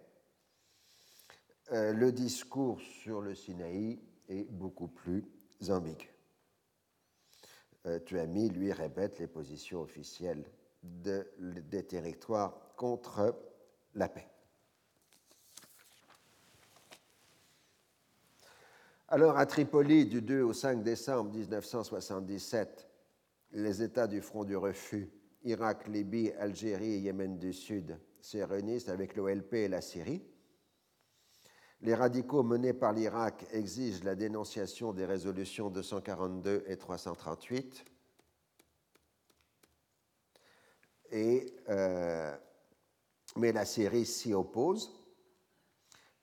Euh, 1.72 1.92
le 1.92 2.12
discours 2.12 2.80
sur 2.80 3.20
le 3.20 3.34
Sinaï 3.34 3.98
est 4.28 4.44
beaucoup 4.50 4.88
plus 4.88 5.24
ambigu. 5.68 6.12
Euh, 7.86 7.98
Tuami, 8.00 8.48
lui, 8.50 8.72
répète 8.72 9.18
les 9.18 9.26
positions 9.26 9.82
officielles 9.82 10.44
des 10.82 11.86
territoires 11.86 12.74
contre 12.76 13.34
la 13.94 14.08
paix. 14.08 14.28
Alors, 19.08 19.38
à 19.38 19.46
Tripoli, 19.46 20.04
du 20.04 20.20
2 20.20 20.42
au 20.42 20.52
5 20.52 20.82
décembre 20.82 21.32
1977, 21.32 22.88
les 23.52 23.82
États 23.82 24.06
du 24.06 24.20
Front 24.20 24.44
du 24.44 24.54
Refus, 24.54 25.10
Irak, 25.44 25.86
Libye, 25.88 26.32
Algérie 26.32 26.94
et 26.94 26.98
Yémen 26.98 27.38
du 27.38 27.52
Sud, 27.52 27.98
se 28.20 28.38
réunissent 28.38 28.88
avec 28.88 29.16
l'OLP 29.16 29.54
et 29.54 29.68
la 29.68 29.80
Syrie. 29.80 30.22
Les 31.80 31.94
radicaux 31.94 32.42
menés 32.42 32.72
par 32.72 32.92
l'Irak 32.92 33.46
exigent 33.52 34.04
la 34.04 34.16
dénonciation 34.16 34.92
des 34.92 35.04
résolutions 35.04 35.70
242 35.70 36.64
et 36.66 36.76
338. 36.76 37.84
Et, 41.10 41.46
euh, 41.68 42.36
mais 43.36 43.52
la 43.52 43.64
Syrie 43.64 44.06
s'y 44.06 44.34
oppose. 44.34 44.92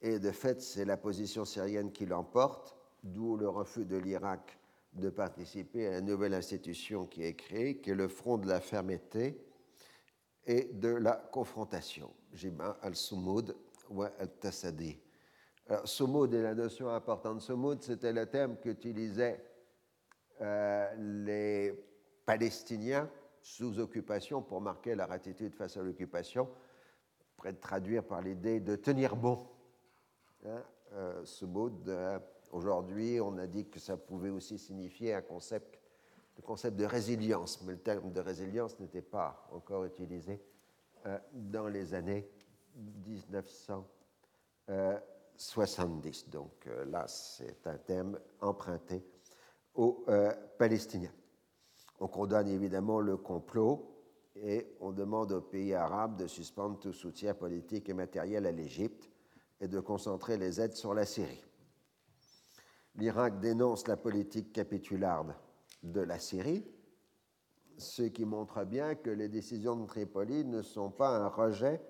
Et 0.02 0.20
de 0.20 0.32
fait, 0.32 0.62
c'est 0.62 0.86
la 0.86 0.98
position 0.98 1.46
syrienne 1.46 1.92
qui 1.92 2.06
l'emporte, 2.06 2.76
d'où 3.04 3.38
le 3.38 3.48
refus 3.48 3.86
de 3.86 3.96
l'Irak 3.96 4.60
de 4.96 5.10
participer 5.10 5.88
à 5.88 5.92
la 5.92 6.02
nouvelle 6.02 6.34
institution 6.34 7.06
qui 7.06 7.24
est 7.24 7.36
créée, 7.36 7.78
qui 7.78 7.92
est 7.92 7.96
le 7.96 8.08
Front 8.08 8.38
de 8.38 8.48
la 8.48 8.62
fermeté 8.62 9.38
et 10.46 10.66
de 10.74 10.90
la 10.90 11.14
confrontation, 11.14 12.14
Jibin 12.34 12.78
al-Sumud 12.82 13.56
ou 13.90 14.04
al-Tassadi. 14.04 14.98
Alors, 15.68 15.88
Sumud 15.88 16.34
est 16.34 16.44
la 16.44 16.54
notion 16.54 16.90
importante. 16.90 17.42
Sumud, 17.42 17.82
c'était 17.82 18.14
le 18.14 18.26
terme 18.28 18.58
qu'utilisaient 18.58 19.44
euh, 20.42 20.96
les 20.98 21.74
Palestiniens 22.26 23.10
sous 23.42 23.80
occupation 23.80 24.42
pour 24.42 24.62
marquer 24.62 24.96
leur 24.96 25.12
attitude 25.12 25.56
face 25.56 25.78
à 25.78 25.84
l'occupation, 25.84 26.50
près 27.36 27.52
de 27.52 27.60
traduire 27.60 28.04
par 28.04 28.22
l'idée 28.22 28.60
de 28.60 28.76
tenir 28.76 29.16
bon. 29.16 29.48
Hein, 30.46 30.64
euh, 30.94 31.26
Sumud, 31.26 31.90
euh, 31.90 32.20
aujourd'hui, 32.52 33.20
on 33.22 33.38
a 33.38 33.48
dit 33.48 33.66
que 33.66 33.80
ça 33.80 33.98
pouvait 33.98 34.30
aussi 34.30 34.58
signifier 34.58 35.14
un 35.14 35.22
concept, 35.22 35.80
le 36.38 36.44
concept 36.44 36.78
de 36.78 36.86
résilience, 36.86 37.62
mais 37.64 37.74
le 37.74 37.80
terme 37.80 38.12
de 38.12 38.22
résilience 38.22 38.80
n'était 38.80 39.02
pas 39.02 39.48
encore 39.52 39.86
utilisé 39.86 40.42
euh, 41.06 41.18
dans 41.34 41.68
les 41.68 41.94
années 41.94 42.30
1900. 42.76 43.86
70. 45.38 46.30
Donc 46.30 46.68
euh, 46.68 46.86
là, 46.86 47.06
c'est 47.08 47.66
un 47.68 47.78
thème 47.78 48.20
emprunté 48.42 49.06
aux 49.76 50.04
euh, 50.08 50.32
Palestiniens. 50.58 51.12
On 52.00 52.08
condamne 52.08 52.48
évidemment 52.48 53.00
le 53.00 53.18
complot 53.18 53.92
et 54.36 54.76
on 54.82 54.92
demande 54.92 55.32
aux 55.32 55.42
pays 55.42 55.74
arabes 55.74 56.18
de 56.18 56.28
suspendre 56.28 56.80
tout 56.80 56.94
soutien 56.94 57.34
politique 57.34 57.90
et 57.90 57.94
matériel 57.94 58.46
à 58.46 58.52
l'Égypte 58.52 59.10
et 59.62 59.68
de 59.68 59.80
concentrer 59.80 60.38
les 60.38 60.60
aides 60.60 60.76
sur 60.76 60.94
la 60.94 61.06
Syrie. 61.06 61.44
L'Irak 62.98 63.40
dénonce 63.40 63.88
la 63.88 63.98
politique 63.98 64.54
capitularde 64.54 65.36
de 65.84 66.02
la 66.02 66.18
Syrie, 66.18 66.66
ce 67.78 68.04
qui 68.04 68.26
montre 68.26 68.64
bien 68.64 68.96
que 68.96 69.10
les 69.10 69.28
décisions 69.28 69.76
de 69.76 69.86
Tripoli 69.86 70.46
ne 70.46 70.62
sont 70.62 70.92
pas 70.92 71.18
un 71.18 71.28
rejet 71.28 71.82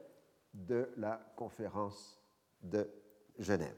de 0.53 0.89
la 0.97 1.18
conférence 1.36 2.20
de 2.62 2.89
Genève. 3.38 3.76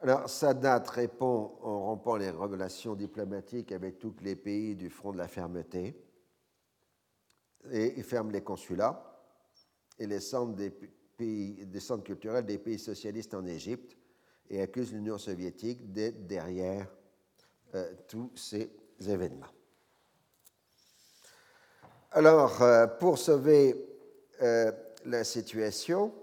Alors, 0.00 0.28
Sadat 0.28 0.82
répond 0.90 1.56
en 1.62 1.86
rompant 1.86 2.16
les 2.16 2.30
relations 2.30 2.94
diplomatiques 2.94 3.72
avec 3.72 3.98
tous 3.98 4.14
les 4.22 4.36
pays 4.36 4.74
du 4.74 4.90
front 4.90 5.12
de 5.12 5.18
la 5.18 5.28
fermeté 5.28 6.02
et 7.70 8.02
ferme 8.02 8.30
les 8.30 8.42
consulats 8.42 9.24
et 9.98 10.06
les 10.06 10.20
centres 10.20 10.54
culturels 12.02 12.44
des 12.44 12.58
pays 12.58 12.78
socialistes 12.78 13.34
en 13.34 13.46
Égypte 13.46 13.96
et 14.50 14.62
accuse 14.62 14.92
l'Union 14.92 15.18
soviétique 15.18 15.92
d'être 15.92 16.26
derrière 16.26 16.86
euh, 17.74 17.92
tous 18.08 18.30
ces 18.36 18.70
événements. 19.00 19.46
Alors, 22.12 22.62
euh, 22.62 22.86
pour 22.86 23.18
sauver 23.18 23.76
euh, 24.40 24.72
la 25.04 25.24
situation, 25.24 26.14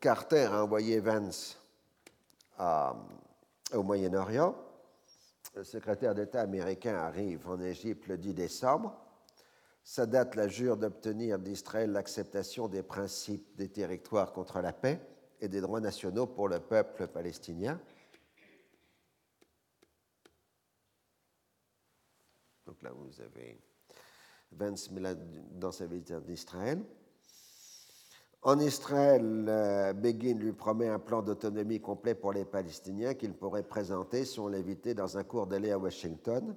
Carter 0.00 0.46
a 0.46 0.64
envoyé 0.64 1.00
Vance 1.00 1.60
au 3.72 3.82
Moyen-Orient. 3.82 4.56
Le 5.54 5.64
secrétaire 5.64 6.14
d'État 6.14 6.40
américain 6.40 6.96
arrive 6.96 7.48
en 7.48 7.60
Égypte 7.60 8.06
le 8.08 8.18
10 8.18 8.34
décembre. 8.34 8.96
Sadat 9.84 10.30
la 10.34 10.48
jure 10.48 10.76
d'obtenir 10.76 11.38
d'Israël 11.38 11.92
l'acceptation 11.92 12.68
des 12.68 12.82
principes 12.82 13.54
des 13.56 13.68
territoires 13.68 14.32
contre 14.32 14.60
la 14.60 14.72
paix 14.72 15.00
et 15.44 15.48
des 15.48 15.60
droits 15.60 15.80
nationaux 15.80 16.26
pour 16.26 16.48
le 16.48 16.58
peuple 16.58 17.06
palestinien. 17.06 17.80
Donc 22.66 22.82
là, 22.82 22.90
vous 22.92 23.20
avez 23.20 23.60
Vance 24.52 24.88
dans 25.52 25.72
sa 25.72 25.86
visite 25.86 26.12
d'Israël. 26.24 26.80
En 28.42 28.58
Israël, 28.60 29.46
euh, 29.48 29.92
Begin 29.94 30.34
lui 30.34 30.52
promet 30.52 30.88
un 30.88 30.98
plan 30.98 31.22
d'autonomie 31.22 31.80
complet 31.80 32.14
pour 32.14 32.32
les 32.32 32.44
Palestiniens 32.44 33.14
qu'il 33.14 33.32
pourrait 33.32 33.62
présenter 33.62 34.24
si 34.24 34.38
on 34.38 34.48
l'invitait 34.48 34.94
dans 34.94 35.16
un 35.16 35.24
cours 35.24 35.46
d'aller 35.46 35.72
à 35.72 35.78
Washington. 35.78 36.54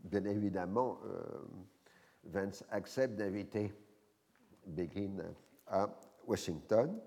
Bien 0.00 0.24
évidemment, 0.26 0.98
euh, 1.06 1.22
Vance 2.24 2.62
accepte 2.70 3.16
d'inviter 3.16 3.72
Begin 4.66 5.34
à 5.66 5.88
Washington. 6.26 7.00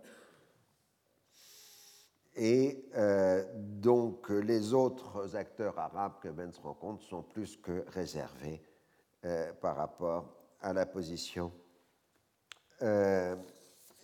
Et 2.38 2.88
euh, 2.96 3.44
donc, 3.56 4.30
les 4.30 4.74
autres 4.74 5.36
acteurs 5.36 5.78
arabes 5.78 6.20
que 6.22 6.30
Vance 6.30 6.60
rencontre 6.60 7.04
sont 7.04 7.24
plus 7.24 7.58
que 7.58 7.84
réservés 7.90 8.62
par 9.60 9.76
rapport 9.76 10.38
à 10.62 10.72
la 10.72 10.86
position 10.86 11.52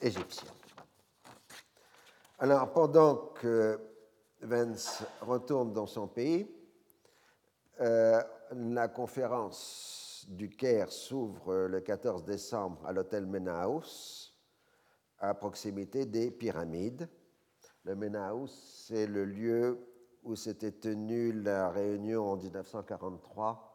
égyptien. 0.02 0.52
Alors, 2.40 2.74
pendant 2.74 3.16
que 3.16 3.80
Vance 4.42 5.04
retourne 5.22 5.72
dans 5.72 5.88
son 5.88 6.08
pays, 6.08 6.46
euh, 7.80 8.22
la 8.52 8.90
conférence 8.90 10.26
du 10.28 10.50
Caire 10.50 10.92
s'ouvre 10.92 11.68
le 11.68 11.80
14 11.80 12.26
décembre 12.26 12.86
à 12.86 12.92
l'hôtel 12.92 13.26
Menaous, 13.26 14.34
à 15.20 15.34
proximité 15.34 16.06
des 16.06 16.32
pyramides. 16.32 17.08
Le 17.84 17.96
Menaous, 17.96 18.48
c'est 18.48 19.08
le 19.08 19.26
lieu 19.26 19.80
où 20.24 20.36
s'était 20.36 20.72
tenue 20.72 21.34
la 21.34 21.70
réunion 21.70 22.32
en 22.32 22.38
1943 22.38 23.70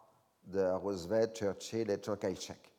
de 0.44 0.72
Roosevelt, 0.72 1.36
Churchill 1.36 1.90
et 1.90 2.02
Chiang 2.02 2.16
Kai-shek. 2.16 2.72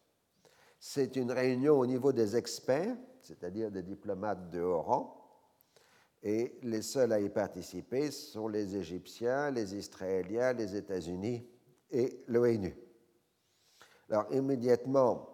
C'est 0.80 1.16
une 1.16 1.32
réunion 1.32 1.78
au 1.78 1.86
niveau 1.86 2.12
des 2.12 2.36
experts 2.36 2.96
c'est-à-dire 3.22 3.72
des 3.72 3.84
diplomates 3.84 4.50
de 4.50 4.62
haut 4.62 4.82
rang. 4.82 5.16
Et 6.22 6.60
les 6.64 6.82
seuls 6.82 7.14
à 7.14 7.20
y 7.20 7.30
participer 7.30 8.12
sont 8.12 8.48
les 8.48 8.76
Égyptiens, 8.76 9.52
les 9.52 9.76
Israéliens, 9.76 10.54
les 10.54 10.76
États-Unis 10.76 11.48
et 11.92 12.24
l'ONU. 12.28 12.76
Alors 14.10 14.26
immédiatement, 14.34 15.30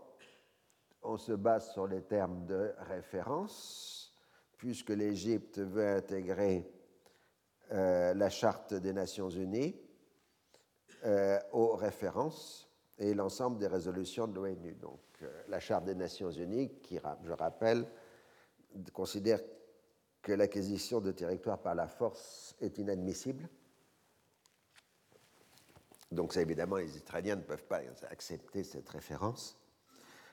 on 1.01 1.17
se 1.17 1.31
base 1.31 1.71
sur 1.71 1.87
les 1.87 2.01
termes 2.03 2.45
de 2.45 2.73
référence, 2.79 3.94
puisque 4.65 4.89
l'Égypte 4.89 5.59
veut 5.59 5.87
intégrer 5.87 6.67
euh, 7.71 8.15
la 8.15 8.31
Charte 8.31 8.73
des 8.73 8.93
Nations 8.93 9.29
Unies 9.29 9.75
euh, 11.03 11.39
aux 11.51 11.75
références 11.75 12.67
et 12.97 13.13
l'ensemble 13.13 13.59
des 13.59 13.67
résolutions 13.67 14.25
de 14.25 14.33
l'ONU. 14.33 14.73
Donc 14.73 15.01
la 15.49 15.59
Charte 15.59 15.85
des 15.85 15.93
Nations 15.93 16.31
Unies, 16.31 16.79
qui, 16.81 16.97
je 17.23 17.31
rappelle, 17.31 17.85
considère 18.91 19.39
que 20.23 20.31
l'acquisition 20.31 20.99
de 20.99 21.11
territoire 21.11 21.59
par 21.59 21.75
la 21.75 21.87
force 21.87 22.55
est 22.59 22.79
inadmissible. 22.79 23.47
Donc, 26.11 26.33
ça, 26.33 26.41
évidemment, 26.41 26.77
les 26.77 26.97
Israéliens 26.97 27.35
ne 27.35 27.43
peuvent 27.43 27.65
pas 27.65 27.81
accepter 28.09 28.63
cette 28.63 28.89
référence. 28.89 29.59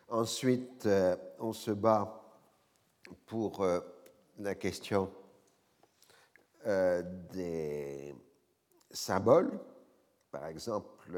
Ensuite, 0.09 0.87
euh, 0.87 1.17
on 1.39 1.53
se 1.53 1.71
bat 1.71 2.19
pour 3.27 3.61
euh, 3.61 3.81
la 4.39 4.55
question 4.55 5.13
euh, 6.67 7.03
des 7.33 8.15
symboles. 8.91 9.59
Par 10.31 10.47
exemple, 10.47 11.11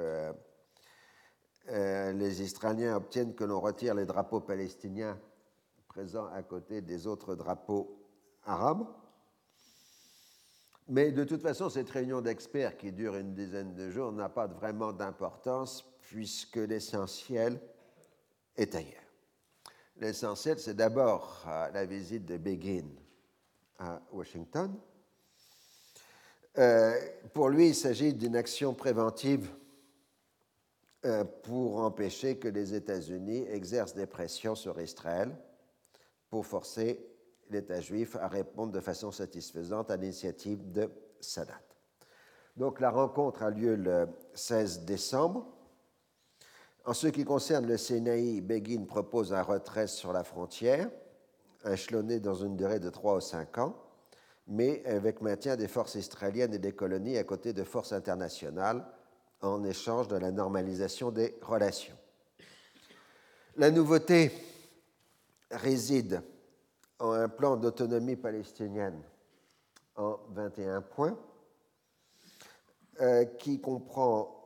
euh, 1.69 2.13
les 2.13 2.43
Israéliens 2.43 2.97
obtiennent 2.97 3.35
que 3.35 3.45
l'on 3.45 3.61
retire 3.61 3.95
les 3.95 4.07
drapeaux 4.07 4.41
palestiniens 4.41 5.21
présents 5.87 6.27
à 6.33 6.43
côté 6.43 6.81
des 6.81 7.07
autres 7.07 7.35
drapeaux 7.35 8.03
arabes. 8.45 8.87
Mais 10.89 11.13
de 11.13 11.25
toute 11.25 11.43
façon, 11.43 11.71
cette 11.71 11.91
réunion 11.91 12.21
d'experts 12.21 12.77
qui 12.77 12.93
dure 12.93 13.17
une 13.17 13.35
dizaine 13.35 13.75
de 13.75 13.91
jours 13.91 14.13
n'a 14.13 14.29
pas 14.29 14.47
vraiment 14.47 14.93
d'importance 14.93 15.83
puisque 16.01 16.57
l'essentiel 16.57 17.61
est 18.57 18.75
ailleurs. 18.75 19.01
L'essentiel, 19.97 20.59
c'est 20.59 20.75
d'abord 20.75 21.45
euh, 21.47 21.71
la 21.71 21.87
visite 21.87 22.25
de 22.27 22.37
Begin 22.37 22.89
à 23.79 24.01
Washington. 24.13 24.75
Euh, 26.59 26.95
pour 27.33 27.49
lui, 27.49 27.69
il 27.69 27.75
s'agit 27.75 28.15
d'une 28.15 28.37
action 28.37 28.75
préventive 28.75 29.51
euh, 31.05 31.25
pour 31.43 31.81
empêcher 31.81 32.39
que 32.39 32.49
les 32.49 32.75
États-Unis 32.75 33.45
exercent 33.49 33.95
des 33.95 34.07
pressions 34.07 34.55
sur 34.55 34.81
Israël 34.81 35.37
pour 36.31 36.47
forcer 36.47 37.05
l'État 37.51 37.81
juif 37.81 38.17
à 38.17 38.29
répondre 38.29 38.73
de 38.73 38.81
façon 38.81 39.11
satisfaisante 39.11 39.91
à 39.91 39.97
l'initiative 39.97 40.71
de 40.73 40.91
Sadat. 41.21 41.61
Donc 42.57 42.81
la 42.81 42.91
rencontre 42.91 43.43
a 43.43 43.51
lieu 43.51 43.75
le 43.75 44.09
16 44.35 44.85
décembre. 44.85 45.47
En 46.85 46.95
ce 46.95 47.09
qui 47.09 47.25
concerne 47.25 47.67
le 47.67 47.77
Sinaï, 47.77 48.41
Begin 48.41 48.85
propose 48.85 49.33
un 49.33 49.43
retrait 49.43 49.89
sur 49.89 50.13
la 50.13 50.23
frontière, 50.23 50.91
échelonné 51.73 52.21
dans 52.21 52.35
une 52.35 52.57
durée 52.57 52.81
de 52.81 52.91
3 52.91 53.17
ou 53.17 53.21
5 53.21 53.59
ans, 53.59 53.77
mais 54.47 54.85
avec 54.85 55.21
maintien 55.21 55.57
des 55.57 55.69
forces 55.69 55.95
israéliennes 55.95 56.55
et 56.55 56.59
des 56.59 56.73
colonies 56.73 57.17
à 57.17 57.25
côté 57.25 57.53
de 57.53 57.65
forces 57.65 57.93
internationales 57.93 58.85
en 59.41 59.65
échange 59.65 60.09
de 60.09 60.17
la 60.17 60.31
normalisation 60.31 61.11
des 61.11 61.35
relations. 61.43 61.97
La 63.57 63.71
nouveauté 63.71 64.33
réside 65.51 66.23
en 66.99 67.13
un 67.13 67.29
plan 67.29 67.57
d'autonomie 67.57 68.17
palestinienne 68.17 69.01
en 69.97 70.19
21 70.31 70.83
points, 70.83 71.17
euh, 73.01 73.25
qui 73.25 73.61
comprend 73.61 74.45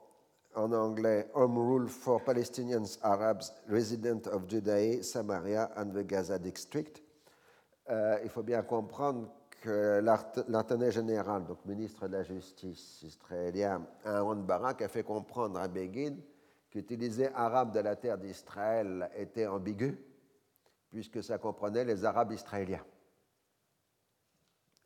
en 0.55 0.73
anglais 0.73 1.31
Home 1.35 1.59
Rule 1.59 1.89
for 1.89 2.23
Palestinians 2.25 2.99
Arabs 3.03 3.53
Resident 3.69 4.27
of 4.33 4.49
Judea, 4.49 5.03
Samaria 5.03 5.71
and 5.77 5.91
the 5.93 6.05
Gaza 6.05 6.39
District. 6.39 7.01
Euh, 7.91 8.21
il 8.23 8.29
faut 8.29 8.43
bien 8.43 8.63
comprendre 8.63 9.29
que 9.63 10.01
l'intendant 10.49 10.91
général, 10.91 11.45
donc 11.47 11.65
ministre 11.65 12.07
de 12.07 12.13
la 12.13 12.23
Justice 12.23 13.03
israélien, 13.03 13.87
Aaron 14.05 14.37
Barak, 14.37 14.83
a 14.83 14.89
fait 14.89 15.03
comprendre 15.03 15.59
à 15.59 15.69
Begin 15.69 16.17
qu'utiliser 16.71 17.29
arabe 17.35 17.73
de 17.73 17.81
la 17.81 17.97
terre 17.97 18.19
d'Israël 18.19 19.11
était 19.17 19.47
ambigu, 19.47 19.99
puisque 20.91 21.23
ça 21.23 21.39
comprenait 21.39 21.85
les 21.85 22.05
Arabes 22.05 22.33
israéliens. 22.33 22.85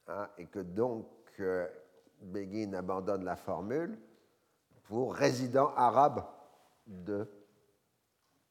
Hein, 0.07 0.29
et 0.39 0.47
que 0.47 0.61
donc 0.61 1.09
euh, 1.41 1.67
Begin 2.21 2.73
abandonne 2.75 3.25
la 3.25 3.37
formule 3.37 3.99
pour 4.85 5.15
résidents 5.15 5.73
arabes 5.75 6.25
de 6.87 7.29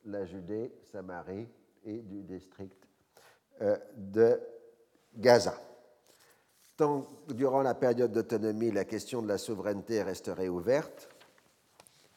la 0.05 0.25
Judée, 0.25 0.73
Samarie 0.91 1.47
et 1.83 2.01
du 2.01 2.23
district 2.23 2.90
de 3.59 4.39
Gaza. 5.15 5.55
Durant 7.27 7.61
la 7.61 7.75
période 7.75 8.11
d'autonomie, 8.11 8.71
la 8.71 8.85
question 8.85 9.21
de 9.21 9.27
la 9.27 9.37
souveraineté 9.37 10.01
resterait 10.01 10.49
ouverte 10.49 11.09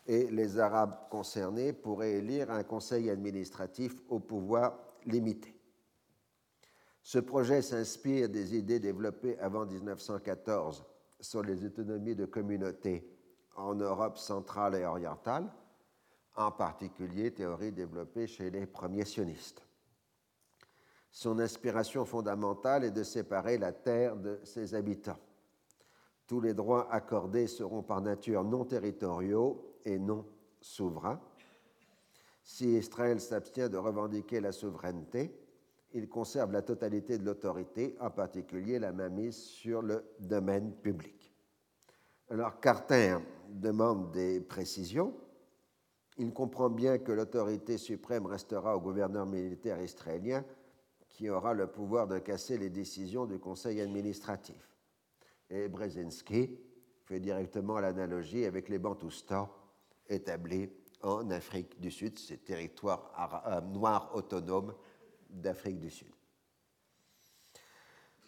et 0.06 0.26
les 0.30 0.58
Arabes 0.58 1.08
concernés 1.10 1.72
pourraient 1.72 2.14
élire 2.14 2.50
un 2.50 2.62
conseil 2.62 3.10
administratif 3.10 3.94
au 4.08 4.20
pouvoir 4.20 4.78
limité. 5.06 5.54
Ce 7.02 7.18
projet 7.18 7.60
s'inspire 7.60 8.28
des 8.30 8.56
idées 8.56 8.80
développées 8.80 9.38
avant 9.38 9.66
1914 9.66 10.84
sur 11.20 11.42
les 11.42 11.64
autonomies 11.64 12.14
de 12.14 12.24
communautés 12.24 13.06
en 13.56 13.74
Europe 13.74 14.16
centrale 14.16 14.74
et 14.74 14.84
orientale, 14.84 15.50
en 16.36 16.50
particulier 16.50 17.32
théorie 17.32 17.72
développée 17.72 18.26
chez 18.26 18.50
les 18.50 18.66
premiers 18.66 19.04
sionistes. 19.04 19.62
Son 21.14 21.38
inspiration 21.38 22.04
fondamentale 22.04 22.82
est 22.82 22.90
de 22.90 23.04
séparer 23.04 23.56
la 23.56 23.70
terre 23.70 24.16
de 24.16 24.40
ses 24.42 24.74
habitants. 24.74 25.20
Tous 26.26 26.40
les 26.40 26.54
droits 26.54 26.92
accordés 26.92 27.46
seront 27.46 27.84
par 27.84 28.00
nature 28.00 28.42
non 28.42 28.64
territoriaux 28.64 29.76
et 29.84 29.96
non 30.00 30.26
souverains. 30.60 31.20
Si 32.42 32.76
Israël 32.76 33.20
s'abstient 33.20 33.68
de 33.68 33.76
revendiquer 33.76 34.40
la 34.40 34.50
souveraineté, 34.50 35.32
il 35.92 36.08
conserve 36.08 36.50
la 36.50 36.62
totalité 36.62 37.16
de 37.16 37.24
l'autorité, 37.24 37.96
en 38.00 38.10
particulier 38.10 38.80
la 38.80 38.92
mainmise 38.92 39.36
sur 39.36 39.82
le 39.82 40.04
domaine 40.18 40.72
public. 40.72 41.32
Alors 42.28 42.58
Carter 42.58 43.18
demande 43.50 44.10
des 44.10 44.40
précisions. 44.40 45.14
Il 46.18 46.32
comprend 46.32 46.70
bien 46.70 46.98
que 46.98 47.12
l'autorité 47.12 47.78
suprême 47.78 48.26
restera 48.26 48.76
au 48.76 48.80
gouverneur 48.80 49.26
militaire 49.26 49.80
israélien 49.80 50.44
qui 51.14 51.30
aura 51.30 51.54
le 51.54 51.68
pouvoir 51.68 52.06
de 52.08 52.18
casser 52.18 52.58
les 52.58 52.70
décisions 52.70 53.24
du 53.24 53.38
conseil 53.38 53.80
administratif. 53.80 54.68
Et 55.48 55.68
Brzezinski 55.68 56.58
fait 57.04 57.20
directement 57.20 57.78
l'analogie 57.78 58.44
avec 58.44 58.68
les 58.68 58.78
Bantoustans 58.78 59.48
établis 60.08 60.68
en 61.02 61.30
Afrique 61.30 61.80
du 61.80 61.90
Sud, 61.90 62.18
ces 62.18 62.38
territoires 62.38 63.44
euh, 63.46 63.60
noirs 63.60 64.10
autonomes 64.14 64.74
d'Afrique 65.30 65.78
du 65.78 65.90
Sud. 65.90 66.12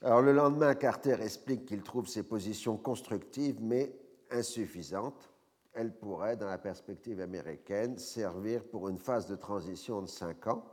Alors 0.03 0.23
le 0.23 0.33
lendemain, 0.33 0.75
Carter 0.75 1.17
explique 1.21 1.65
qu'il 1.67 1.83
trouve 1.83 2.07
ces 2.07 2.23
positions 2.23 2.77
constructives 2.77 3.61
mais 3.61 3.99
insuffisantes. 4.31 5.31
Elles 5.73 5.97
pourraient, 5.97 6.37
dans 6.37 6.49
la 6.49 6.59
perspective 6.59 7.21
américaine, 7.21 7.99
servir 7.99 8.63
pour 8.65 8.89
une 8.89 8.99
phase 8.99 9.27
de 9.27 9.37
transition 9.37 10.03
de 10.03 10.07
cinq 10.07 10.47
ans. 10.47 10.65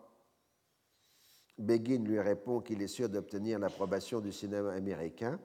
Begin 1.57 2.03
lui 2.03 2.19
répond 2.19 2.61
qu'il 2.61 2.81
est 2.81 2.87
sûr 2.87 3.09
d'obtenir 3.09 3.59
l'approbation 3.59 4.19
du 4.19 4.31
cinéma 4.31 4.73
américain, 4.73 5.39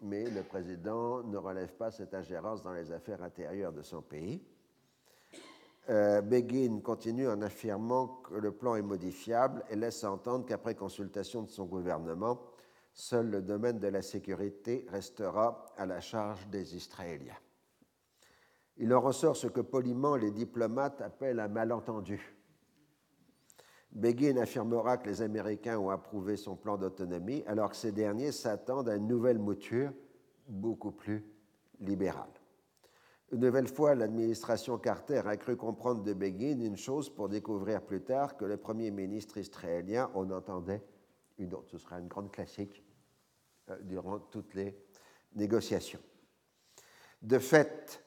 mais 0.00 0.30
le 0.30 0.42
président 0.42 1.22
ne 1.22 1.36
relève 1.36 1.74
pas 1.74 1.90
cette 1.90 2.14
ingérence 2.14 2.62
dans 2.62 2.72
les 2.72 2.92
affaires 2.92 3.22
intérieures 3.22 3.72
de 3.72 3.82
son 3.82 4.02
pays. 4.02 4.42
Euh, 5.90 6.22
Begin 6.22 6.80
continue 6.80 7.28
en 7.28 7.42
affirmant 7.42 8.06
que 8.06 8.34
le 8.34 8.52
plan 8.52 8.76
est 8.76 8.82
modifiable 8.82 9.64
et 9.68 9.76
laisse 9.76 10.02
entendre 10.04 10.46
qu'après 10.46 10.74
consultation 10.74 11.42
de 11.42 11.50
son 11.50 11.66
gouvernement, 11.66 12.40
seul 12.94 13.28
le 13.28 13.42
domaine 13.42 13.80
de 13.80 13.88
la 13.88 14.02
sécurité 14.02 14.86
restera 14.88 15.66
à 15.76 15.84
la 15.84 16.00
charge 16.00 16.46
des 16.48 16.76
Israéliens. 16.76 17.36
Il 18.76 18.94
en 18.94 19.00
ressort 19.00 19.36
ce 19.36 19.46
que 19.46 19.60
poliment 19.60 20.16
les 20.16 20.30
diplomates 20.30 21.00
appellent 21.00 21.40
un 21.40 21.48
malentendu. 21.48 22.33
Begin 23.94 24.38
affirmera 24.38 24.96
que 24.96 25.08
les 25.08 25.22
Américains 25.22 25.78
ont 25.78 25.90
approuvé 25.90 26.36
son 26.36 26.56
plan 26.56 26.76
d'autonomie, 26.76 27.44
alors 27.46 27.70
que 27.70 27.76
ces 27.76 27.92
derniers 27.92 28.32
s'attendent 28.32 28.88
à 28.88 28.96
une 28.96 29.06
nouvelle 29.06 29.38
mouture 29.38 29.92
beaucoup 30.48 30.90
plus 30.90 31.24
libérale. 31.80 32.30
Une 33.30 33.40
nouvelle 33.40 33.68
fois, 33.68 33.94
l'administration 33.94 34.78
Carter 34.78 35.22
a 35.24 35.36
cru 35.36 35.56
comprendre 35.56 36.02
de 36.02 36.12
Begin 36.12 36.60
une 36.60 36.76
chose 36.76 37.08
pour 37.08 37.28
découvrir 37.28 37.82
plus 37.82 38.02
tard 38.02 38.36
que 38.36 38.44
le 38.44 38.56
premier 38.56 38.90
ministre 38.90 39.38
israélien 39.38 40.10
en 40.14 40.30
entendait 40.30 40.82
une 41.38 41.54
autre. 41.54 41.70
Ce 41.70 41.78
sera 41.78 41.98
une 41.98 42.08
grande 42.08 42.30
classique 42.30 42.84
euh, 43.70 43.76
durant 43.82 44.18
toutes 44.18 44.54
les 44.54 44.76
négociations. 45.34 46.00
De 47.22 47.38
fait, 47.38 48.04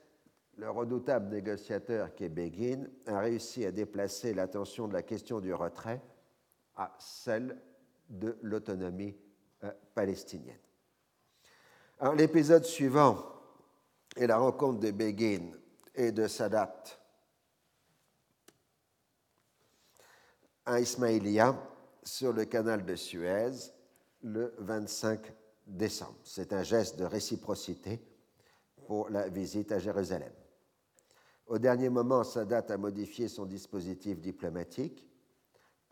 le 0.58 0.72
redoutable 0.72 1.34
négociateur 1.34 2.14
qui 2.16 2.26
est 2.26 2.30
Begin 2.30 2.88
a 3.06 3.20
réussi 3.20 3.66
à 3.66 3.72
déplacer 3.72 4.34
l'attention 4.34 4.88
de 4.88 4.94
la 4.94 5.04
question 5.04 5.40
du 5.40 5.54
retrait 5.54 6.02
à 6.76 6.96
celle 7.00 7.58
de 8.10 8.38
l'autonomie 8.42 9.16
euh, 9.64 9.72
palestinienne. 9.94 10.60
L'épisode 12.16 12.64
suivant 12.64 13.18
et 14.16 14.28
la 14.28 14.38
rencontre 14.38 14.80
de 14.80 14.92
Begin 14.92 15.52
et 15.96 16.12
de 16.12 16.28
Sadat 16.28 16.84
à 20.66 20.80
Ismaïlia 20.80 21.56
sur 22.04 22.34
le 22.34 22.46
canal 22.46 22.86
de 22.86 22.96
Suez 22.96 23.52
le 24.22 24.54
25 24.60 25.34
décembre. 25.66 26.18
C'est 26.24 26.54
un 26.54 26.64
geste 26.64 27.00
de 27.00 27.06
réciprocité 27.06 28.00
pour 28.86 29.10
la 29.10 29.28
visite 29.28 29.72
à 29.72 29.80
Jérusalem. 29.80 30.32
Au 31.48 31.60
dernier 31.60 31.90
moment, 31.90 32.26
Sadat 32.26 32.66
a 32.68 32.78
modifié 32.78 33.30
son 33.30 33.46
dispositif 33.46 34.20
diplomatique. 34.20 35.08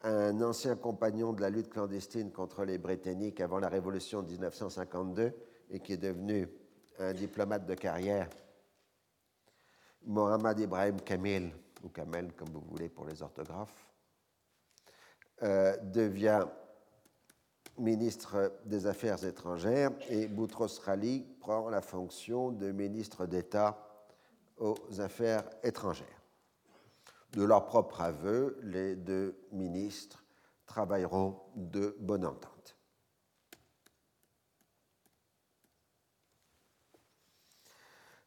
Un 0.03 0.41
ancien 0.41 0.75
compagnon 0.75 1.31
de 1.31 1.39
la 1.39 1.49
lutte 1.49 1.69
clandestine 1.69 2.29
contre 2.31 2.65
les 2.65 2.77
Britanniques 2.77 3.39
avant 3.39 3.59
la 3.59 3.69
Révolution 3.69 4.21
de 4.21 4.27
1952 4.31 5.33
et 5.71 5.79
qui 5.79 5.93
est 5.93 5.97
devenu 5.97 6.49
un 6.99 7.13
diplomate 7.13 7.65
de 7.65 7.73
carrière, 7.73 8.29
Mohamed 10.03 10.59
Ibrahim 10.59 10.99
Kamil, 10.99 11.51
ou 11.83 11.89
Kamel 11.89 12.33
comme 12.33 12.49
vous 12.49 12.61
voulez 12.69 12.89
pour 12.89 13.05
les 13.05 13.23
orthographes, 13.23 13.87
euh, 15.41 15.77
devient 15.77 16.45
ministre 17.77 18.59
des 18.65 18.87
Affaires 18.87 19.23
étrangères 19.23 19.91
et 20.09 20.27
Boutros 20.27 20.81
Ghali 20.85 21.25
prend 21.39 21.69
la 21.69 21.81
fonction 21.81 22.51
de 22.51 22.71
ministre 22.71 23.25
d'État 23.25 23.84
aux 24.57 24.77
Affaires 24.99 25.49
étrangères. 25.63 26.21
De 27.31 27.43
leur 27.43 27.65
propre 27.65 28.01
aveu, 28.01 28.57
les 28.63 28.95
deux 28.95 29.37
ministres 29.51 30.23
travailleront 30.65 31.39
de 31.55 31.95
bonne 31.99 32.25
entente. 32.25 32.77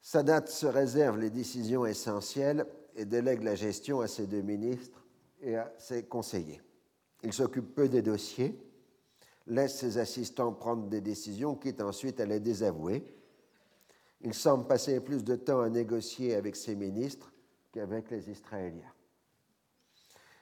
Sadat 0.00 0.46
se 0.46 0.66
réserve 0.66 1.18
les 1.18 1.30
décisions 1.30 1.84
essentielles 1.84 2.66
et 2.94 3.04
délègue 3.04 3.42
la 3.42 3.54
gestion 3.54 4.00
à 4.00 4.08
ses 4.08 4.26
deux 4.26 4.42
ministres 4.42 5.04
et 5.40 5.56
à 5.56 5.72
ses 5.78 6.06
conseillers. 6.06 6.62
Il 7.22 7.32
s'occupe 7.32 7.74
peu 7.74 7.88
des 7.88 8.02
dossiers 8.02 8.58
laisse 9.48 9.78
ses 9.78 9.98
assistants 9.98 10.52
prendre 10.52 10.88
des 10.88 11.00
décisions, 11.00 11.54
quitte 11.54 11.80
ensuite 11.80 12.20
à 12.20 12.26
les 12.26 12.40
désavouer. 12.40 13.04
Il 14.20 14.34
semble 14.34 14.66
passer 14.66 15.00
plus 15.00 15.22
de 15.24 15.36
temps 15.36 15.60
à 15.60 15.68
négocier 15.68 16.34
avec 16.34 16.56
ses 16.56 16.74
ministres 16.74 17.32
qu'avec 17.72 18.10
les 18.10 18.30
Israéliens. 18.30 18.92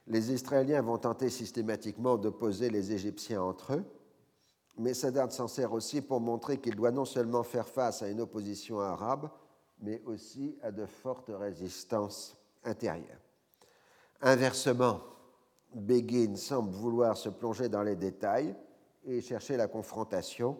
Les 0.06 0.32
Israéliens 0.32 0.82
vont 0.82 0.98
tenter 0.98 1.30
systématiquement 1.30 2.16
d'opposer 2.16 2.70
les 2.70 2.92
Égyptiens 2.92 3.42
entre 3.42 3.74
eux, 3.74 3.84
mais 4.78 4.94
Sadat 4.94 5.30
s'en 5.30 5.48
sert 5.48 5.72
aussi 5.72 6.00
pour 6.00 6.20
montrer 6.20 6.58
qu'il 6.58 6.76
doit 6.76 6.92
non 6.92 7.04
seulement 7.04 7.42
faire 7.42 7.66
face 7.66 8.02
à 8.02 8.08
une 8.08 8.20
opposition 8.20 8.80
arabe, 8.80 9.30
mais 9.80 10.00
aussi 10.06 10.56
à 10.62 10.70
de 10.70 10.86
fortes 10.86 11.30
résistances 11.34 12.36
intérieures. 12.64 13.20
Inversement, 14.22 15.00
Begin 15.74 16.36
semble 16.36 16.70
vouloir 16.70 17.16
se 17.16 17.28
plonger 17.28 17.68
dans 17.68 17.82
les 17.82 17.96
détails 17.96 18.54
et 19.04 19.20
chercher 19.20 19.56
la 19.56 19.68
confrontation, 19.68 20.56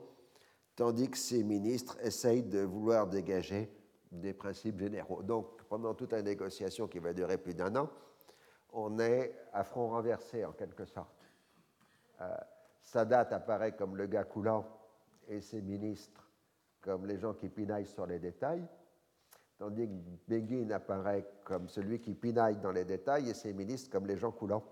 tandis 0.76 1.10
que 1.10 1.16
ses 1.18 1.42
ministres 1.42 1.96
essayent 2.02 2.42
de 2.42 2.60
vouloir 2.60 3.06
dégager 3.06 3.70
des 4.12 4.34
principes 4.34 4.78
généraux. 4.78 5.22
Donc, 5.22 5.62
pendant 5.64 5.94
toute 5.94 6.12
la 6.12 6.22
négociation 6.22 6.86
qui 6.86 6.98
va 6.98 7.12
durer 7.12 7.38
plus 7.38 7.54
d'un 7.54 7.74
an, 7.74 7.90
on 8.72 8.98
est 8.98 9.34
à 9.52 9.64
front 9.64 9.88
renversé 9.88 10.44
en 10.44 10.52
quelque 10.52 10.84
sorte. 10.84 11.26
Euh, 12.20 12.36
Sadat 12.82 13.28
apparaît 13.30 13.72
comme 13.72 13.96
le 13.96 14.06
gars 14.06 14.24
coulant 14.24 14.64
et 15.28 15.40
ses 15.40 15.60
ministres 15.60 16.22
comme 16.82 17.06
les 17.06 17.18
gens 17.18 17.34
qui 17.34 17.48
pinaillent 17.48 17.86
sur 17.86 18.06
les 18.06 18.20
détails, 18.20 18.64
tandis 19.58 19.88
que 19.88 19.92
Begin 20.28 20.70
apparaît 20.70 21.26
comme 21.42 21.68
celui 21.68 22.00
qui 22.00 22.14
pinaille 22.14 22.58
dans 22.58 22.70
les 22.70 22.84
détails 22.84 23.28
et 23.28 23.34
ses 23.34 23.52
ministres 23.52 23.90
comme 23.90 24.06
les 24.06 24.16
gens 24.16 24.30
coulants. 24.30 24.62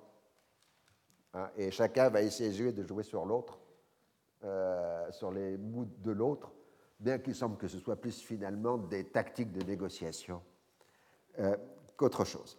Hein, 1.32 1.50
et 1.56 1.72
chacun 1.72 2.10
va 2.10 2.22
essayer 2.22 2.72
de 2.72 2.86
jouer 2.86 3.02
sur 3.02 3.26
l'autre, 3.26 3.58
euh, 4.44 5.10
sur 5.10 5.32
les 5.32 5.56
bouts 5.56 5.88
de 6.02 6.10
l'autre, 6.10 6.52
bien 7.00 7.18
qu'il 7.18 7.34
semble 7.34 7.56
que 7.56 7.66
ce 7.66 7.78
soit 7.78 7.96
plus 7.96 8.20
finalement 8.20 8.76
des 8.76 9.04
tactiques 9.04 9.52
de 9.52 9.64
négociation 9.64 10.42
euh, 11.38 11.56
qu'autre 11.96 12.26
chose. 12.26 12.58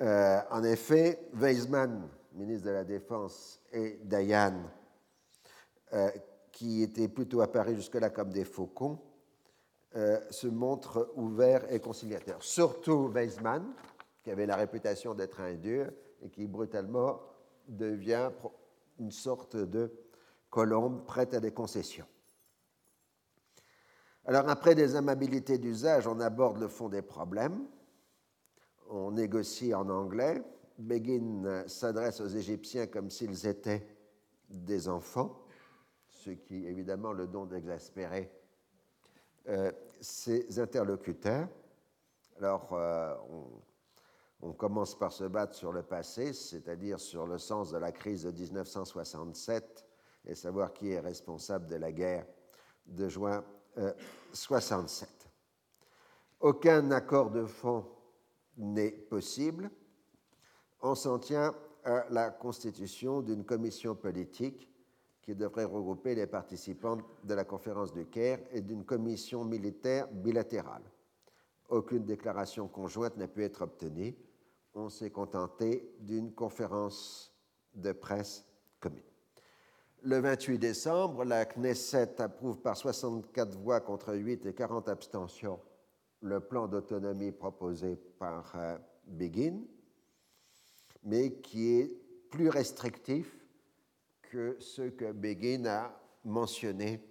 Euh, 0.00 0.40
en 0.50 0.64
effet, 0.64 1.28
Weizmann, 1.34 2.08
ministre 2.32 2.66
de 2.68 2.70
la 2.70 2.84
Défense, 2.84 3.60
et 3.70 4.00
Dayan, 4.02 4.62
qui 6.50 6.82
étaient 6.82 7.08
plutôt 7.08 7.42
apparus 7.42 7.76
jusque-là 7.76 8.08
comme 8.08 8.30
des 8.32 8.44
faucons, 8.44 8.98
se 9.92 10.48
montrent 10.48 11.12
ouverts 11.14 11.70
et 11.70 11.80
conciliateurs. 11.80 12.42
Surtout 12.42 13.08
Weizmann, 13.08 13.74
qui 14.22 14.30
avait 14.30 14.46
la 14.46 14.56
réputation 14.56 15.14
d'être 15.14 15.40
un 15.40 15.54
dur, 15.54 15.92
et 16.22 16.30
qui 16.30 16.46
brutalement 16.46 17.20
devient 17.68 18.30
une 18.98 19.10
sorte 19.10 19.56
de 19.56 19.92
colombe 20.54 21.04
prête 21.04 21.34
à 21.34 21.40
des 21.40 21.50
concessions. 21.50 22.06
Alors 24.24 24.48
après 24.48 24.76
des 24.76 24.94
amabilités 24.94 25.58
d'usage, 25.58 26.06
on 26.06 26.20
aborde 26.20 26.58
le 26.58 26.68
fond 26.68 26.88
des 26.88 27.02
problèmes. 27.02 27.66
On 28.88 29.10
négocie 29.10 29.74
en 29.74 29.88
anglais. 29.90 30.40
Begin 30.78 31.64
s'adresse 31.66 32.20
aux 32.20 32.28
Égyptiens 32.28 32.86
comme 32.86 33.10
s'ils 33.10 33.48
étaient 33.48 33.84
des 34.48 34.88
enfants, 34.88 35.44
ce 36.08 36.30
qui 36.30 36.66
évidemment 36.66 37.12
le 37.12 37.26
don 37.26 37.46
d'exaspérer 37.46 38.30
euh, 39.48 39.72
ses 40.00 40.60
interlocuteurs. 40.60 41.48
Alors, 42.38 42.68
euh, 42.74 43.12
on, 43.28 44.50
on 44.50 44.52
commence 44.52 44.96
par 44.96 45.10
se 45.10 45.24
battre 45.24 45.54
sur 45.54 45.72
le 45.72 45.82
passé, 45.82 46.32
c'est-à-dire 46.32 47.00
sur 47.00 47.26
le 47.26 47.38
sens 47.38 47.72
de 47.72 47.78
la 47.78 47.90
crise 47.90 48.22
de 48.22 48.30
1967 48.30 49.84
et 50.26 50.34
savoir 50.34 50.72
qui 50.72 50.90
est 50.90 51.00
responsable 51.00 51.66
de 51.66 51.76
la 51.76 51.92
guerre 51.92 52.26
de 52.86 53.08
juin 53.08 53.44
1967. 53.76 55.08
Euh, 55.08 55.20
Aucun 56.40 56.90
accord 56.90 57.30
de 57.30 57.44
fond 57.44 57.86
n'est 58.56 58.90
possible. 58.90 59.70
On 60.82 60.94
s'en 60.94 61.18
tient 61.18 61.54
à 61.84 62.06
la 62.10 62.30
constitution 62.30 63.20
d'une 63.22 63.44
commission 63.44 63.94
politique 63.94 64.70
qui 65.22 65.34
devrait 65.34 65.64
regrouper 65.64 66.14
les 66.14 66.26
participants 66.26 66.98
de 67.22 67.34
la 67.34 67.44
conférence 67.44 67.92
de 67.92 68.02
Caire 68.02 68.40
et 68.50 68.60
d'une 68.60 68.84
commission 68.84 69.44
militaire 69.44 70.06
bilatérale. 70.08 70.82
Aucune 71.70 72.04
déclaration 72.04 72.68
conjointe 72.68 73.16
n'a 73.16 73.28
pu 73.28 73.42
être 73.42 73.62
obtenue 73.62 74.14
on 74.74 74.88
s'est 74.88 75.10
contenté 75.10 75.94
d'une 76.00 76.32
conférence 76.32 77.32
de 77.74 77.92
presse 77.92 78.44
commune. 78.80 79.02
Le 80.06 80.18
28 80.18 80.58
décembre, 80.58 81.24
la 81.24 81.46
Knesset 81.46 82.20
approuve 82.20 82.58
par 82.58 82.76
64 82.76 83.56
voix 83.56 83.80
contre 83.80 84.14
8 84.14 84.44
et 84.44 84.52
40 84.52 84.90
abstentions 84.90 85.58
le 86.20 86.40
plan 86.40 86.66
d'autonomie 86.68 87.32
proposé 87.32 87.96
par 88.18 88.52
euh, 88.54 88.76
Begin, 89.06 89.62
mais 91.04 91.32
qui 91.40 91.80
est 91.80 91.86
plus 92.30 92.50
restrictif 92.50 93.34
que 94.20 94.58
ce 94.60 94.82
que 94.82 95.10
Begin 95.10 95.64
a 95.64 95.98
mentionné 96.22 97.02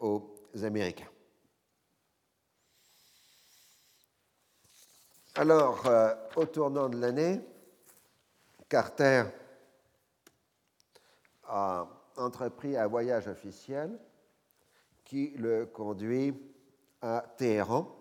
aux 0.00 0.36
Américains. 0.64 1.10
Alors, 5.36 5.86
euh, 5.86 6.12
au 6.34 6.46
tournant 6.46 6.88
de 6.88 6.98
l'année, 6.98 7.40
Carter 8.68 9.26
a 11.44 11.95
entrepris 12.16 12.76
un 12.76 12.86
voyage 12.86 13.28
officiel 13.28 13.98
qui 15.04 15.30
le 15.36 15.66
conduit 15.66 16.34
à 17.00 17.24
Téhéran, 17.36 17.94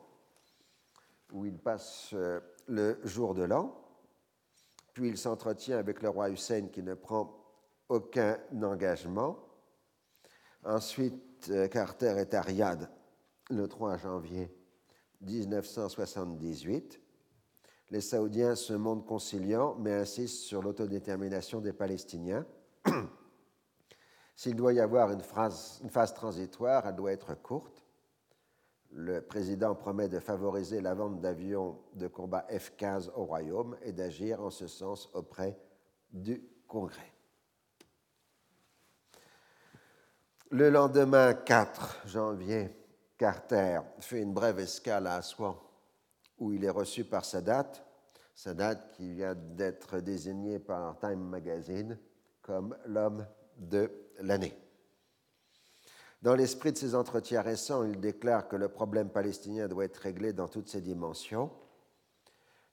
où 1.32 1.46
il 1.46 1.58
passe 1.58 2.12
euh, 2.14 2.40
le 2.68 3.00
jour 3.04 3.34
de 3.34 3.44
l'an. 3.44 3.76
Puis 4.94 5.10
il 5.10 5.18
s'entretient 5.18 5.78
avec 5.78 6.02
le 6.02 6.10
roi 6.10 6.30
Hussein 6.30 6.68
qui 6.68 6.82
ne 6.82 6.94
prend 6.94 7.38
aucun 7.90 8.40
engagement. 8.64 9.38
Ensuite, 10.64 11.50
euh, 11.50 11.68
Carter 11.68 12.16
est 12.18 12.34
à 12.34 12.42
Riyad 12.42 12.90
le 13.52 13.68
3 13.68 13.98
janvier 13.98 14.52
1978 15.22 17.00
les 17.92 18.02
Saoudiens 18.02 18.56
se 18.56 18.74
montrent 18.74 19.06
conciliants, 19.06 19.76
mais 19.80 19.94
insistent 19.94 20.44
sur 20.44 20.62
l'autodétermination 20.62 21.62
des 21.62 21.74
Palestiniens. 21.74 22.46
S'il 24.36 24.56
doit 24.56 24.74
y 24.74 24.80
avoir 24.80 25.12
une, 25.12 25.22
phase 25.22 26.14
transitoire, 26.14 26.86
elle 26.86 26.96
doit 26.96 27.14
être 27.14 27.36
courte. 27.36 27.86
Le 28.92 29.22
président 29.22 29.76
promet 29.76 30.10
de 30.10 30.20
favoriser 30.20 30.82
la 30.82 30.94
vente 30.94 31.22
d'avions 31.22 31.80
de 31.94 32.08
combat 32.08 32.46
F-15 32.50 33.12
au 33.16 33.26
Royaume 33.26 33.78
et 33.82 33.94
d'agir 33.94 34.42
en 34.42 34.50
ce 34.50 34.68
sens 34.68 35.10
auprès 35.14 35.58
du 36.12 36.42
Congrès. 36.68 37.12
Le 40.52 40.70
lendemain 40.70 41.34
4 41.34 42.08
janvier, 42.08 42.70
Carter 43.18 43.80
fait 44.00 44.22
une 44.22 44.34
brève 44.34 44.60
escale 44.60 45.08
à 45.08 45.16
Assouan 45.16 45.58
où 46.38 46.52
il 46.52 46.64
est 46.64 46.70
reçu 46.70 47.06
par 47.06 47.24
Sadat, 47.26 47.72
Sadat 48.34 48.76
qui 48.76 49.14
vient 49.14 49.36
d'être 49.36 50.00
désigné 50.00 50.60
par 50.60 50.98
Time 51.00 51.24
Magazine 51.24 51.98
comme 52.42 52.78
l'homme 52.86 53.26
de 53.58 54.05
l'année. 54.20 54.58
Dans 56.22 56.36
l'esprit 56.36 56.72
de 56.72 56.78
ses 56.78 56.96
entretiens 56.96 57.42
récents, 57.42 57.84
il 57.84 58.00
déclare 58.00 58.48
que 58.48 58.56
le 58.56 58.68
problème 58.68 59.10
palestinien 59.10 59.68
doit 59.68 59.86
être 59.86 59.98
réglé 59.98 60.34
dans 60.34 60.48
toutes 60.48 60.70
ses 60.70 60.82
dimensions. 60.82 61.52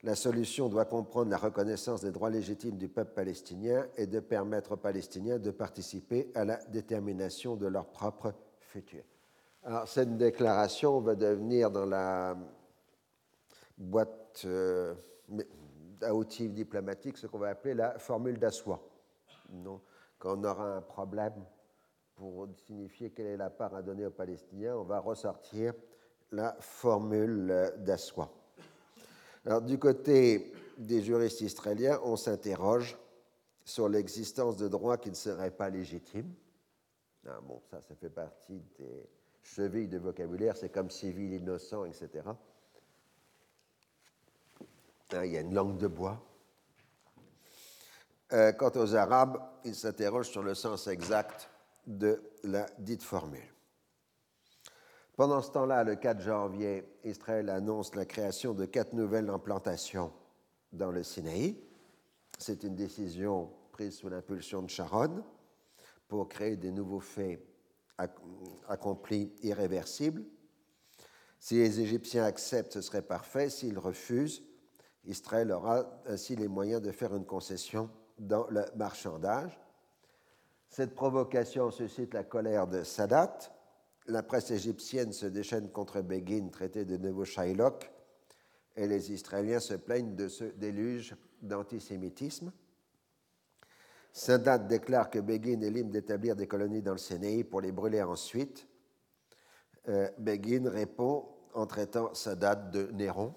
La 0.05 0.17
solution 0.17 0.69
doit 0.69 0.87
comprendre 0.87 1.31
la 1.31 1.37
reconnaissance 1.37 2.01
des 2.01 2.11
droits 2.11 2.31
légitimes 2.31 2.77
du 2.77 2.89
peuple 2.89 3.13
palestinien 3.13 3.87
et 3.97 4.07
de 4.07 4.21
permettre 4.21 4.73
aux 4.73 4.77
Palestiniens 4.77 5.39
de 5.39 5.51
participer 5.51 6.33
à 6.35 6.45
la 6.45 6.57
détermination 6.57 7.55
de 7.55 7.67
leur 7.67 7.87
propre 7.87 8.35
futur. 8.59 9.05
Alors, 9.65 9.87
cette 9.87 10.17
déclaration 10.17 11.01
va 11.01 11.15
devenir 11.15 11.71
dans 11.71 11.87
la 11.87 12.37
boîte 13.79 14.43
euh, 14.45 14.95
à 16.01 16.15
outils 16.15 16.49
diplomatiques, 16.49 17.19
ce 17.19 17.27
qu'on 17.29 17.39
va 17.39 17.51
appeler 17.51 17.75
la 17.75 17.99
formule 17.99 18.39
d'assois. 18.39 18.83
Quand 20.23 20.39
on 20.39 20.45
aura 20.45 20.77
un 20.77 20.81
problème 20.81 21.35
pour 22.15 22.47
signifier 22.55 23.11
quelle 23.11 23.27
est 23.27 23.37
la 23.37 23.51
part 23.51 23.75
à 23.75 23.83
donner 23.83 24.07
aux 24.07 24.13
Palestiniens, 24.13 24.77
on 24.77 24.85
va 24.85 25.01
ressortir 25.01 25.75
la 26.31 26.55
formule 26.61 27.73
d'assois. 27.79 28.33
Alors, 29.45 29.63
du 29.63 29.81
côté 29.81 30.53
des 30.79 31.03
juristes 31.03 31.41
israéliens, 31.41 31.99
on 32.05 32.15
s'interroge 32.15 32.97
sur 33.65 33.89
l'existence 33.89 34.57
de 34.57 34.69
droits 34.69 34.97
qui 34.97 35.11
ne 35.11 35.17
seraient 35.17 35.51
pas 35.51 35.71
légitimes. 35.71 36.33
Ah, 37.27 37.41
bon, 37.43 37.61
ça, 37.69 37.81
ça 37.81 37.97
fait 37.97 38.09
partie 38.09 38.63
des 38.79 39.11
chevilles 39.43 39.89
de 39.89 39.99
vocabulaire, 39.99 40.57
c'est 40.57 40.71
comme 40.71 40.91
civil, 40.91 41.33
innocent, 41.33 41.85
etc. 41.85 42.29
Hein, 45.15 45.25
il 45.25 45.33
y 45.33 45.37
a 45.37 45.41
une 45.41 45.53
langue 45.53 45.79
de 45.79 45.89
bois. 45.89 46.23
Euh, 48.33 48.53
quant 48.53 48.71
aux 48.77 48.95
Arabes, 48.95 49.39
ils 49.65 49.75
s'interrogent 49.75 50.31
sur 50.31 50.43
le 50.43 50.55
sens 50.55 50.87
exact 50.87 51.51
de 51.87 52.23
la 52.45 52.67
dite 52.79 53.03
formule. 53.03 53.53
Pendant 55.17 55.43
ce 55.43 55.51
temps-là, 55.51 55.85
le 55.85 55.97
4 55.97 56.23
janvier, 56.23 56.85
Israël 57.05 57.51
annonce 57.51 57.95
la 57.95 58.07
création 58.07 58.55
de 58.55 58.65
quatre 58.65 58.95
nouvelles 58.95 59.29
implantations 59.29 60.13
dans 60.73 60.91
le 60.91 61.03
Sinaï. 61.03 61.63
C'est 62.39 62.63
une 62.63 62.75
décision 62.75 63.51
prise 63.73 63.99
sous 63.99 64.09
l'impulsion 64.09 64.63
de 64.63 64.71
Sharon 64.71 65.23
pour 66.09 66.29
créer 66.29 66.57
des 66.57 66.73
nouveaux 66.73 67.01
faits 67.01 67.45
accomplis 68.67 69.31
irréversibles. 69.43 70.25
Si 71.39 71.57
les 71.57 71.81
Égyptiens 71.81 72.25
acceptent, 72.25 72.73
ce 72.73 72.81
serait 72.81 73.03
parfait. 73.03 73.51
S'ils 73.51 73.79
refusent, 73.79 74.43
Israël 75.05 75.53
aura 75.53 76.03
ainsi 76.07 76.35
les 76.35 76.49
moyens 76.49 76.81
de 76.81 76.93
faire 76.93 77.15
une 77.15 77.27
concession 77.27 77.91
dans 78.23 78.47
le 78.49 78.65
marchandage. 78.77 79.59
Cette 80.69 80.95
provocation 80.95 81.71
suscite 81.71 82.15
la 82.15 82.25
colère 82.25 82.67
de 82.67 82.83
Sadat. 82.83 83.39
La 84.07 84.23
presse 84.23 84.51
égyptienne 84.51 85.13
se 85.13 85.27
déchaîne 85.27 85.71
contre 85.71 86.01
Begin, 86.01 86.49
traité 86.49 86.85
de 86.85 86.97
nouveau 86.97 87.25
Shylock, 87.25 87.91
et 88.75 88.87
les 88.87 89.13
Israéliens 89.13 89.61
se 89.61 89.75
plaignent 89.75 90.17
de 90.17 90.29
ce 90.29 90.45
déluge 90.45 91.15
d'antisémitisme. 91.43 92.53
Sadat 94.13 94.59
déclare 94.59 95.11
que 95.11 95.19
Begin 95.19 95.61
est 95.63 95.71
libre 95.71 95.91
d'établir 95.91 96.37
des 96.37 96.47
colonies 96.47 96.83
dans 96.83 96.93
le 96.93 96.99
Sénéi 96.99 97.45
pour 97.45 97.61
les 97.61 97.73
brûler 97.73 98.03
ensuite. 98.03 98.67
Euh, 99.89 100.09
Begin 100.19 100.69
répond 100.69 101.29
en 101.55 101.67
traitant 101.67 102.15
Sadat 102.15 102.55
de 102.55 102.91
Néron. 102.93 103.35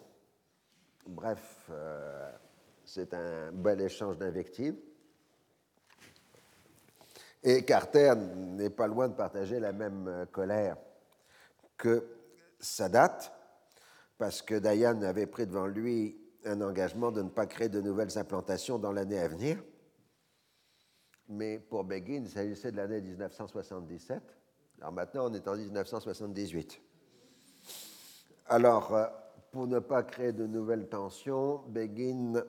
Bref, 1.07 1.67
euh, 1.69 2.31
c'est 2.85 3.13
un 3.13 3.51
bel 3.51 3.81
échange 3.81 4.17
d'invectives. 4.17 4.75
Et 7.43 7.63
Carter 7.63 8.13
n'est 8.15 8.69
pas 8.69 8.87
loin 8.87 9.07
de 9.07 9.13
partager 9.13 9.59
la 9.59 9.71
même 9.71 10.07
euh, 10.07 10.25
colère 10.25 10.77
que 11.77 12.07
Sadat, 12.59 13.17
parce 14.17 14.41
que 14.41 14.55
Dayan 14.55 15.01
avait 15.01 15.27
pris 15.27 15.45
devant 15.45 15.67
lui 15.67 16.17
un 16.45 16.61
engagement 16.61 17.11
de 17.11 17.21
ne 17.21 17.29
pas 17.29 17.45
créer 17.45 17.69
de 17.69 17.81
nouvelles 17.81 18.17
implantations 18.17 18.79
dans 18.79 18.91
l'année 18.91 19.19
à 19.19 19.27
venir. 19.27 19.61
Mais 21.27 21.59
pour 21.59 21.83
Begin, 21.83 22.23
il 22.23 22.29
s'agissait 22.29 22.71
de 22.71 22.77
l'année 22.77 23.01
1977. 23.01 24.21
Alors 24.79 24.93
maintenant, 24.93 25.29
on 25.29 25.33
est 25.33 25.47
en 25.47 25.55
1978. 25.55 26.81
Alors, 28.47 28.93
euh, 28.93 29.07
pour 29.51 29.67
ne 29.67 29.79
pas 29.79 30.03
créer 30.03 30.33
de 30.33 30.45
nouvelles 30.45 30.87
tensions, 30.87 31.63
Begin 31.67 32.43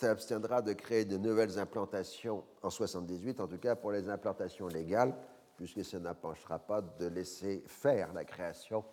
s'abstiendra 0.00 0.62
de 0.62 0.72
créer 0.72 1.04
de 1.04 1.18
nouvelles 1.18 1.58
implantations 1.58 2.42
en 2.62 2.70
78, 2.70 3.40
en 3.40 3.46
tout 3.46 3.58
cas 3.58 3.76
pour 3.76 3.92
les 3.92 4.08
implantations 4.08 4.66
légales, 4.66 5.14
puisque 5.56 5.84
ça 5.84 5.98
n'empêchera 5.98 6.58
pas 6.58 6.80
de 6.80 7.06
laisser 7.08 7.62
faire 7.66 8.10
la 8.14 8.24
création 8.24 8.84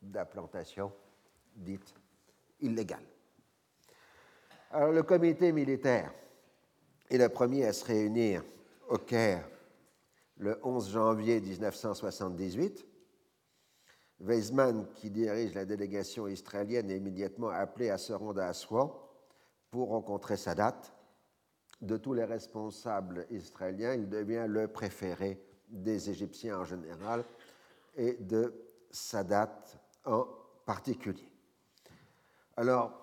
d'implantations 0.00 0.92
dites 1.54 1.94
illégales. 2.58 3.04
Alors 4.70 4.92
le 4.92 5.02
comité 5.02 5.52
militaire 5.52 6.10
est 7.10 7.18
le 7.18 7.28
premier 7.28 7.66
à 7.66 7.74
se 7.74 7.84
réunir 7.84 8.42
au 8.88 8.96
Caire 8.96 9.46
le 10.38 10.58
11 10.62 10.90
janvier 10.90 11.40
1978. 11.40 12.86
Weizmann, 14.20 14.86
qui 14.94 15.10
dirige 15.10 15.54
la 15.54 15.66
délégation 15.66 16.28
israélienne, 16.28 16.90
est 16.90 16.96
immédiatement 16.96 17.50
appelé 17.50 17.90
à 17.90 17.98
se 17.98 18.14
rendre 18.14 18.40
à 18.40 18.48
Aswan 18.48 18.88
pour 19.70 19.90
rencontrer 19.90 20.36
Sadat. 20.36 20.80
De 21.80 21.96
tous 21.96 22.12
les 22.12 22.24
responsables 22.24 23.26
israéliens, 23.30 23.94
il 23.94 24.08
devient 24.08 24.46
le 24.46 24.68
préféré 24.68 25.42
des 25.68 26.10
Égyptiens 26.10 26.58
en 26.58 26.64
général 26.64 27.24
et 27.96 28.14
de 28.14 28.52
Sadat 28.90 29.62
en 30.04 30.26
particulier. 30.66 31.28
Alors, 32.56 33.00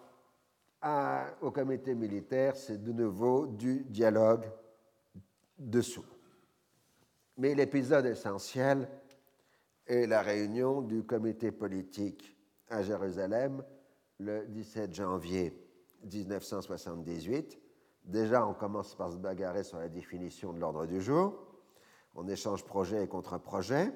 au 1.41 1.49
comité 1.51 1.95
militaire, 1.95 2.55
c'est 2.55 2.83
de 2.83 2.91
nouveau 2.91 3.47
du 3.47 3.83
dialogue 3.85 4.45
dessous. 5.57 6.05
Mais 7.37 7.55
l'épisode 7.55 8.05
essentiel 8.05 8.87
est 9.87 10.05
la 10.05 10.21
réunion 10.21 10.81
du 10.81 11.03
comité 11.03 11.51
politique 11.51 12.37
à 12.69 12.83
Jérusalem 12.83 13.63
le 14.19 14.45
17 14.47 14.93
janvier 14.93 15.66
1978. 16.03 17.59
Déjà, 18.05 18.45
on 18.47 18.53
commence 18.53 18.95
par 18.95 19.11
se 19.11 19.17
bagarrer 19.17 19.63
sur 19.63 19.79
la 19.79 19.89
définition 19.89 20.53
de 20.53 20.59
l'ordre 20.59 20.85
du 20.85 21.01
jour. 21.01 21.35
On 22.15 22.27
échange 22.27 22.63
projet 22.63 23.03
et 23.03 23.07
contre-projet. 23.07 23.91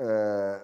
Euh, 0.00 0.58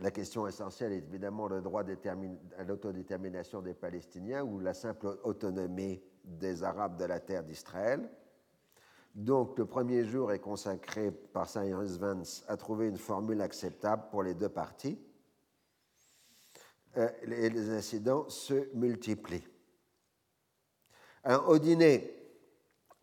la 0.00 0.10
question 0.10 0.46
essentielle 0.46 0.92
est 0.92 0.98
évidemment 0.98 1.48
le 1.48 1.60
droit 1.60 1.82
à 1.82 2.64
l'autodétermination 2.64 3.62
des 3.62 3.74
Palestiniens 3.74 4.42
ou 4.42 4.58
la 4.58 4.74
simple 4.74 5.18
autonomie 5.22 6.02
des 6.24 6.62
Arabes 6.62 6.96
de 6.96 7.04
la 7.04 7.20
terre 7.20 7.44
d'Israël. 7.44 8.08
Donc, 9.14 9.58
le 9.58 9.66
premier 9.66 10.04
jour 10.04 10.32
est 10.32 10.38
consacré 10.38 11.10
par 11.10 11.48
Cyrus 11.48 11.98
Vance 11.98 12.44
à 12.48 12.56
trouver 12.56 12.88
une 12.88 12.96
formule 12.96 13.42
acceptable 13.42 14.04
pour 14.10 14.22
les 14.22 14.34
deux 14.34 14.48
parties. 14.48 14.98
Euh, 16.98 17.08
les 17.24 17.70
incidents 17.70 18.28
se 18.28 18.68
multiplient. 18.74 19.46
au 21.46 21.58
dîner 21.58 22.22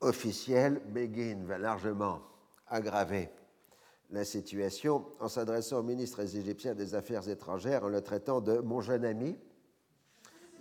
officiel, 0.01 0.81
Begin 0.85 1.43
va 1.45 1.57
largement 1.57 2.21
aggraver 2.67 3.29
la 4.11 4.25
situation 4.25 5.05
en 5.19 5.27
s'adressant 5.27 5.79
au 5.79 5.83
ministre 5.83 6.19
égyptien 6.21 6.73
des 6.73 6.95
Affaires 6.95 7.27
étrangères 7.29 7.83
en 7.83 7.89
le 7.89 8.01
traitant 8.01 8.41
de 8.41 8.59
mon 8.59 8.81
jeune 8.81 9.05
ami. 9.05 9.37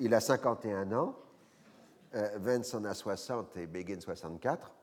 Il 0.01 0.14
a 0.14 0.20
51 0.20 0.93
ans, 0.93 1.16
euh, 2.14 2.39
Vance 2.39 2.74
en 2.74 2.85
a 2.85 2.95
60 2.95 3.57
et 3.57 3.66
Begin 3.66 4.01
64, 4.01 4.74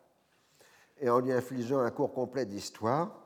et 1.00 1.10
en 1.10 1.20
lui 1.20 1.32
infligeant 1.32 1.80
un 1.80 1.92
cours 1.92 2.14
complet 2.14 2.46
d'histoire 2.46 3.25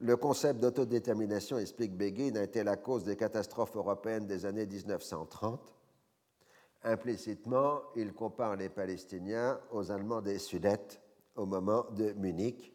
le 0.00 0.16
concept 0.16 0.60
d'autodétermination, 0.60 1.58
explique 1.58 1.96
Begin, 1.96 2.36
a 2.36 2.42
été 2.42 2.64
la 2.64 2.76
cause 2.76 3.04
des 3.04 3.16
catastrophes 3.16 3.76
européennes 3.76 4.26
des 4.26 4.44
années 4.44 4.66
1930. 4.66 5.72
Implicitement, 6.82 7.80
il 7.96 8.12
compare 8.12 8.56
les 8.56 8.68
Palestiniens 8.68 9.58
aux 9.70 9.90
Allemands 9.90 10.20
des 10.20 10.38
Sudètes 10.38 11.00
au 11.36 11.46
moment 11.46 11.86
de 11.92 12.12
Munich. 12.12 12.72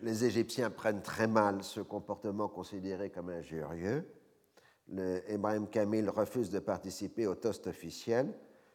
Les 0.00 0.24
Égyptiens 0.24 0.70
prennent 0.70 1.02
très 1.02 1.26
mal 1.26 1.62
ce 1.62 1.80
comportement 1.80 2.48
considéré 2.48 3.10
comme 3.10 3.30
injurieux. 3.30 4.06
Le 4.88 5.22
Ibrahim 5.32 5.68
Kamil 5.68 6.10
refuse 6.10 6.50
de 6.50 6.58
participer 6.58 7.26
au 7.26 7.34
toast 7.34 7.66
officiel. 7.66 8.32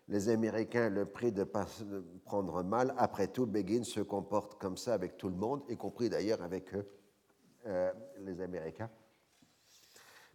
Les 0.07 0.29
Américains 0.29 0.89
le 0.89 1.05
prient 1.05 1.33
de 1.33 1.43
prendre 1.43 2.63
mal. 2.63 2.93
Après 2.97 3.27
tout, 3.27 3.45
Begin 3.45 3.83
se 3.83 3.99
comporte 3.99 4.59
comme 4.59 4.77
ça 4.77 4.93
avec 4.93 5.17
tout 5.17 5.29
le 5.29 5.35
monde, 5.35 5.63
y 5.69 5.77
compris 5.77 6.09
d'ailleurs 6.09 6.41
avec 6.41 6.73
eux. 6.73 6.87
Euh, 7.67 7.91
les 8.19 8.39
Américains. 8.39 8.89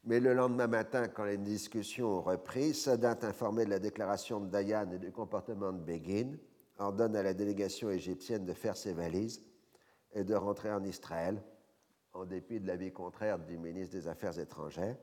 Mais 0.04 0.20
le 0.20 0.34
lendemain 0.34 0.66
matin, 0.66 1.08
quand 1.08 1.24
les 1.24 1.38
discussions 1.38 2.18
ont 2.18 2.20
repris, 2.20 2.74
Sadat, 2.74 3.16
informé 3.22 3.64
de 3.64 3.70
la 3.70 3.78
déclaration 3.78 4.38
de 4.38 4.50
Dayan 4.50 4.90
et 4.90 4.98
du 4.98 5.10
comportement 5.12 5.72
de 5.72 5.78
Begin, 5.78 6.36
ordonne 6.78 7.16
à 7.16 7.22
la 7.22 7.32
délégation 7.32 7.90
égyptienne 7.90 8.44
de 8.44 8.52
faire 8.52 8.76
ses 8.76 8.92
valises 8.92 9.42
et 10.12 10.24
de 10.24 10.34
rentrer 10.34 10.70
en 10.70 10.84
Israël, 10.84 11.42
en 12.12 12.26
dépit 12.26 12.60
de 12.60 12.66
l'avis 12.66 12.92
contraire 12.92 13.38
du 13.38 13.56
ministre 13.56 13.96
des 13.96 14.08
Affaires 14.08 14.38
étrangères. 14.38 14.98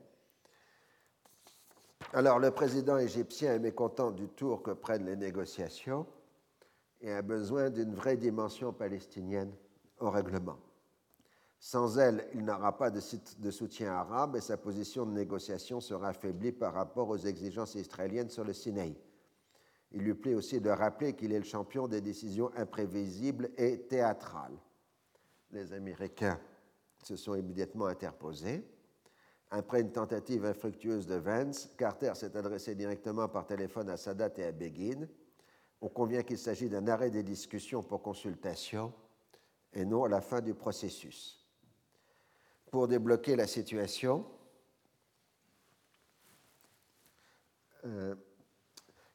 Alors, 2.12 2.38
le 2.38 2.52
président 2.52 2.98
égyptien 2.98 3.54
est 3.54 3.58
mécontent 3.58 4.12
du 4.12 4.28
tour 4.28 4.62
que 4.62 4.70
prennent 4.70 5.06
les 5.06 5.16
négociations 5.16 6.06
et 7.00 7.10
a 7.10 7.22
besoin 7.22 7.70
d'une 7.70 7.94
vraie 7.94 8.16
dimension 8.16 8.72
palestinienne 8.72 9.52
au 9.98 10.10
règlement. 10.10 10.58
Sans 11.62 11.98
elle, 11.98 12.26
il 12.32 12.42
n'aura 12.42 12.78
pas 12.78 12.90
de, 12.90 13.00
soutien 13.50 13.92
arabe 13.92 14.34
et 14.34 14.40
sa 14.40 14.56
position 14.56 15.04
de 15.04 15.12
négociation 15.12 15.78
sera 15.82 16.08
affaiblie 16.08 16.52
par 16.52 16.72
rapport 16.72 17.10
aux 17.10 17.18
exigences 17.18 17.74
israéliennes 17.74 18.30
sur 18.30 18.44
le 18.44 18.54
Sinaï. 18.54 18.96
Il 19.92 20.00
lui 20.00 20.14
plaît 20.14 20.34
aussi 20.34 20.58
de 20.58 20.70
rappeler 20.70 21.14
qu'il 21.14 21.32
est 21.32 21.38
le 21.38 21.44
champion 21.44 21.86
des 21.86 22.00
décisions 22.00 22.50
imprévisibles 22.56 23.50
et 23.58 23.82
théâtrales. 23.82 24.56
Les 25.50 25.74
Américains 25.74 26.40
se 27.04 27.16
sont 27.16 27.34
immédiatement 27.34 27.86
interposés. 27.86 28.64
Après 29.50 29.82
une 29.82 29.92
tentative 29.92 30.46
infructueuse 30.46 31.06
de 31.06 31.16
Vance, 31.16 31.68
Carter 31.76 32.12
s'est 32.14 32.36
adressé 32.38 32.74
directement 32.74 33.28
par 33.28 33.44
téléphone 33.46 33.90
à 33.90 33.98
Sadat 33.98 34.30
et 34.38 34.44
à 34.44 34.52
Begin. 34.52 35.06
On 35.82 35.88
convient 35.88 36.22
qu'il 36.22 36.38
s'agit 36.38 36.70
d'un 36.70 36.88
arrêt 36.88 37.10
des 37.10 37.24
discussions 37.24 37.82
pour 37.82 38.00
consultation 38.00 38.94
et 39.74 39.84
non 39.84 40.04
à 40.04 40.08
la 40.08 40.22
fin 40.22 40.40
du 40.40 40.54
processus 40.54 41.39
pour 42.70 42.88
débloquer 42.88 43.36
la 43.36 43.46
situation. 43.46 44.24
Euh, 47.84 48.14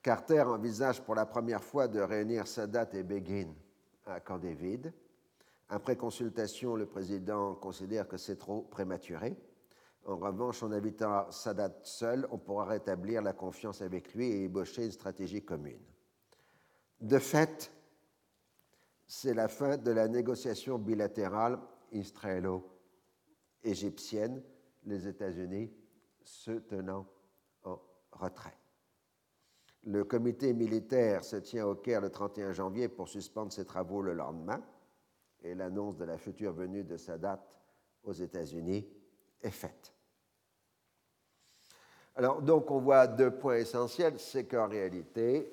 Carter 0.01 0.41
envisage 0.41 1.01
pour 1.01 1.15
la 1.15 1.25
première 1.25 1.63
fois 1.63 1.87
de 1.87 1.99
réunir 1.99 2.47
Sadat 2.47 2.89
et 2.93 3.03
Begin 3.03 3.53
à 4.05 4.19
Camp 4.19 4.37
David. 4.37 4.93
Après 5.69 5.95
consultation, 5.95 6.75
le 6.75 6.85
président 6.85 7.55
considère 7.55 8.07
que 8.07 8.17
c'est 8.17 8.37
trop 8.37 8.61
prématuré. 8.61 9.35
En 10.05 10.17
revanche, 10.17 10.61
en 10.61 10.71
invitant 10.71 11.31
Sadat 11.31 11.79
seul, 11.83 12.27
on 12.29 12.37
pourra 12.37 12.65
rétablir 12.65 13.23
la 13.23 13.33
confiance 13.33 13.81
avec 13.81 14.13
lui 14.13 14.27
et 14.27 14.43
ébaucher 14.43 14.85
une 14.85 14.91
stratégie 14.91 15.43
commune. 15.43 15.81
De 17.01 17.17
fait, 17.17 17.71
c'est 19.07 19.33
la 19.33 19.47
fin 19.47 19.77
de 19.77 19.91
la 19.91 20.07
négociation 20.07 20.77
bilatérale 20.77 21.59
israélo-égyptienne, 23.65 24.41
les 24.85 25.07
États-Unis 25.07 25.71
se 26.23 26.51
tenant 26.51 27.05
en 27.63 27.79
retrait. 28.11 28.57
Le 29.83 30.03
comité 30.03 30.53
militaire 30.53 31.23
se 31.23 31.35
tient 31.35 31.67
au 31.67 31.75
Caire 31.75 32.01
le 32.01 32.09
31 32.09 32.51
janvier 32.51 32.87
pour 32.87 33.07
suspendre 33.07 33.51
ses 33.53 33.65
travaux 33.65 34.01
le 34.01 34.13
lendemain 34.13 34.63
et 35.43 35.53
l'annonce 35.53 35.97
de 35.97 36.05
la 36.05 36.17
future 36.17 36.53
venue 36.53 36.83
de 36.83 36.97
Sadat 36.97 37.43
aux 38.03 38.13
États-Unis 38.13 38.87
est 39.41 39.51
faite. 39.51 39.93
Alors, 42.15 42.41
donc, 42.41 42.71
on 42.71 42.79
voit 42.79 43.07
deux 43.07 43.31
points 43.31 43.57
essentiels 43.57 44.19
c'est 44.19 44.45
qu'en 44.45 44.67
réalité, 44.67 45.51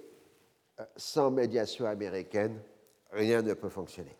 sans 0.96 1.30
médiation 1.30 1.86
américaine, 1.86 2.62
rien 3.10 3.42
ne 3.42 3.52
peut 3.52 3.68
fonctionner. 3.68 4.16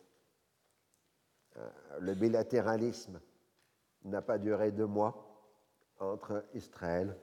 Euh, 1.57 1.69
le 1.99 2.13
bilatéralisme 2.13 3.19
n'a 4.05 4.21
pas 4.21 4.37
duré 4.37 4.71
deux 4.71 4.85
mois 4.85 5.15
entre 5.99 6.45
Israël 6.53 7.15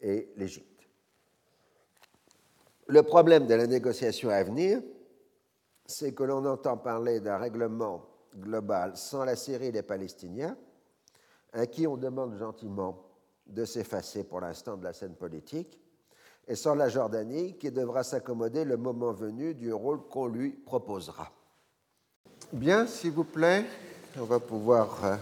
et 0.00 0.32
l'Égypte. 0.36 0.88
Le 2.88 3.02
problème 3.02 3.46
de 3.46 3.54
la 3.54 3.66
négociation 3.66 4.30
à 4.30 4.42
venir, 4.42 4.80
c'est 5.86 6.14
que 6.14 6.24
l'on 6.24 6.44
entend 6.44 6.76
parler 6.76 7.20
d'un 7.20 7.36
règlement 7.36 8.06
global 8.36 8.96
sans 8.96 9.24
la 9.24 9.36
Syrie 9.36 9.66
et 9.66 9.72
les 9.72 9.82
Palestiniens, 9.82 10.56
à 11.52 11.66
qui 11.66 11.86
on 11.86 11.96
demande 11.96 12.36
gentiment 12.36 13.02
de 13.46 13.64
s'effacer 13.64 14.24
pour 14.24 14.40
l'instant 14.40 14.76
de 14.76 14.84
la 14.84 14.92
scène 14.92 15.14
politique, 15.14 15.80
et 16.48 16.54
sans 16.54 16.74
la 16.74 16.88
Jordanie, 16.88 17.56
qui 17.56 17.70
devra 17.70 18.04
s'accommoder 18.04 18.64
le 18.64 18.76
moment 18.76 19.12
venu 19.12 19.54
du 19.54 19.72
rôle 19.72 20.06
qu'on 20.08 20.26
lui 20.26 20.50
proposera. 20.50 21.32
Bien, 22.52 22.86
s'il 22.86 23.10
vous 23.12 23.24
plaît, 23.24 23.64
on 24.16 24.24
va 24.24 24.38
pouvoir, 24.38 25.04
euh, 25.04 25.16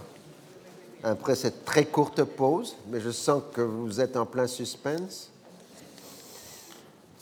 après 1.05 1.35
cette 1.35 1.65
très 1.65 1.85
courte 1.85 2.23
pause, 2.23 2.75
mais 2.89 2.99
je 2.99 3.11
sens 3.11 3.43
que 3.53 3.61
vous 3.61 4.01
êtes 4.01 4.17
en 4.17 4.25
plein 4.25 4.47
suspense, 4.47 5.29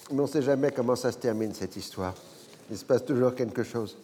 mais 0.10 0.20
on 0.20 0.24
ne 0.24 0.28
sait 0.28 0.42
jamais 0.42 0.72
comment 0.72 0.96
ça 0.96 1.12
se 1.12 1.18
termine, 1.18 1.54
cette 1.54 1.76
histoire. 1.76 2.14
Il 2.72 2.78
se 2.78 2.86
passe 2.86 3.04
toujours 3.04 3.36
quelque 3.36 3.64
chose. 3.64 3.98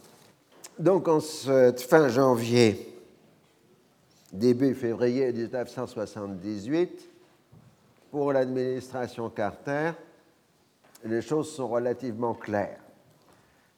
Donc, 0.78 1.08
en 1.08 1.22
cette 1.22 1.82
fin 1.82 2.10
janvier, 2.10 2.94
début 4.34 4.76
février 4.76 5.32
1978, 5.32 7.10
pour 8.12 8.34
l'administration 8.34 9.30
Carter, 9.30 9.92
les 11.06 11.22
choses 11.22 11.54
sont 11.54 11.70
relativement 11.70 12.34
claires. 12.34 12.82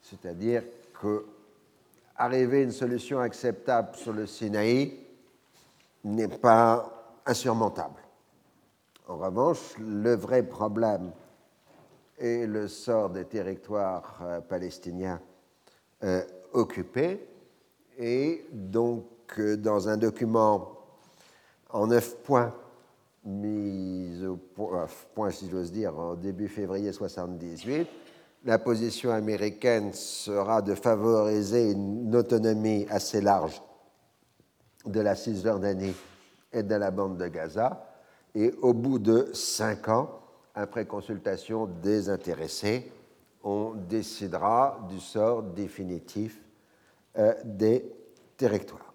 C'est-à-dire 0.01 0.63
que 0.99 1.25
arriver 2.17 2.59
à 2.59 2.63
une 2.63 2.71
solution 2.71 3.19
acceptable 3.19 3.95
sur 3.95 4.13
le 4.13 4.25
Sinaï 4.25 5.00
n'est 6.03 6.27
pas 6.27 7.19
insurmontable. 7.25 8.01
En 9.07 9.17
revanche, 9.17 9.75
le 9.79 10.15
vrai 10.15 10.43
problème 10.43 11.11
est 12.17 12.45
le 12.45 12.67
sort 12.67 13.09
des 13.09 13.25
territoires 13.25 14.19
euh, 14.21 14.41
palestiniens 14.41 15.19
euh, 16.03 16.23
occupés. 16.53 17.27
Et 17.97 18.45
donc, 18.51 19.05
euh, 19.39 19.57
dans 19.57 19.89
un 19.89 19.97
document 19.97 20.77
en 21.69 21.87
neuf 21.87 22.17
points, 22.23 22.53
mis 23.23 24.25
au 24.25 24.37
point, 25.13 25.31
si 25.31 25.49
j'ose 25.49 25.71
dire, 25.71 25.97
en 25.97 26.15
début 26.15 26.47
février 26.47 26.89
1978, 26.89 27.87
la 28.45 28.57
position 28.57 29.11
américaine 29.11 29.93
sera 29.93 30.61
de 30.61 30.73
favoriser 30.73 31.71
une 31.71 32.15
autonomie 32.15 32.87
assez 32.89 33.21
large 33.21 33.61
de 34.86 34.99
la 34.99 35.15
Cisjordanie 35.15 35.95
et 36.51 36.63
de 36.63 36.75
la 36.75 36.91
bande 36.91 37.17
de 37.17 37.27
Gaza. 37.27 37.88
Et 38.34 38.53
au 38.61 38.73
bout 38.73 38.99
de 38.99 39.29
cinq 39.34 39.89
ans, 39.89 40.19
après 40.55 40.86
consultation 40.86 41.65
des 41.65 42.09
intéressés, 42.09 42.91
on 43.43 43.73
décidera 43.73 44.79
du 44.89 44.99
sort 44.99 45.43
définitif 45.43 46.41
euh, 47.17 47.34
des 47.43 47.91
territoires. 48.38 48.93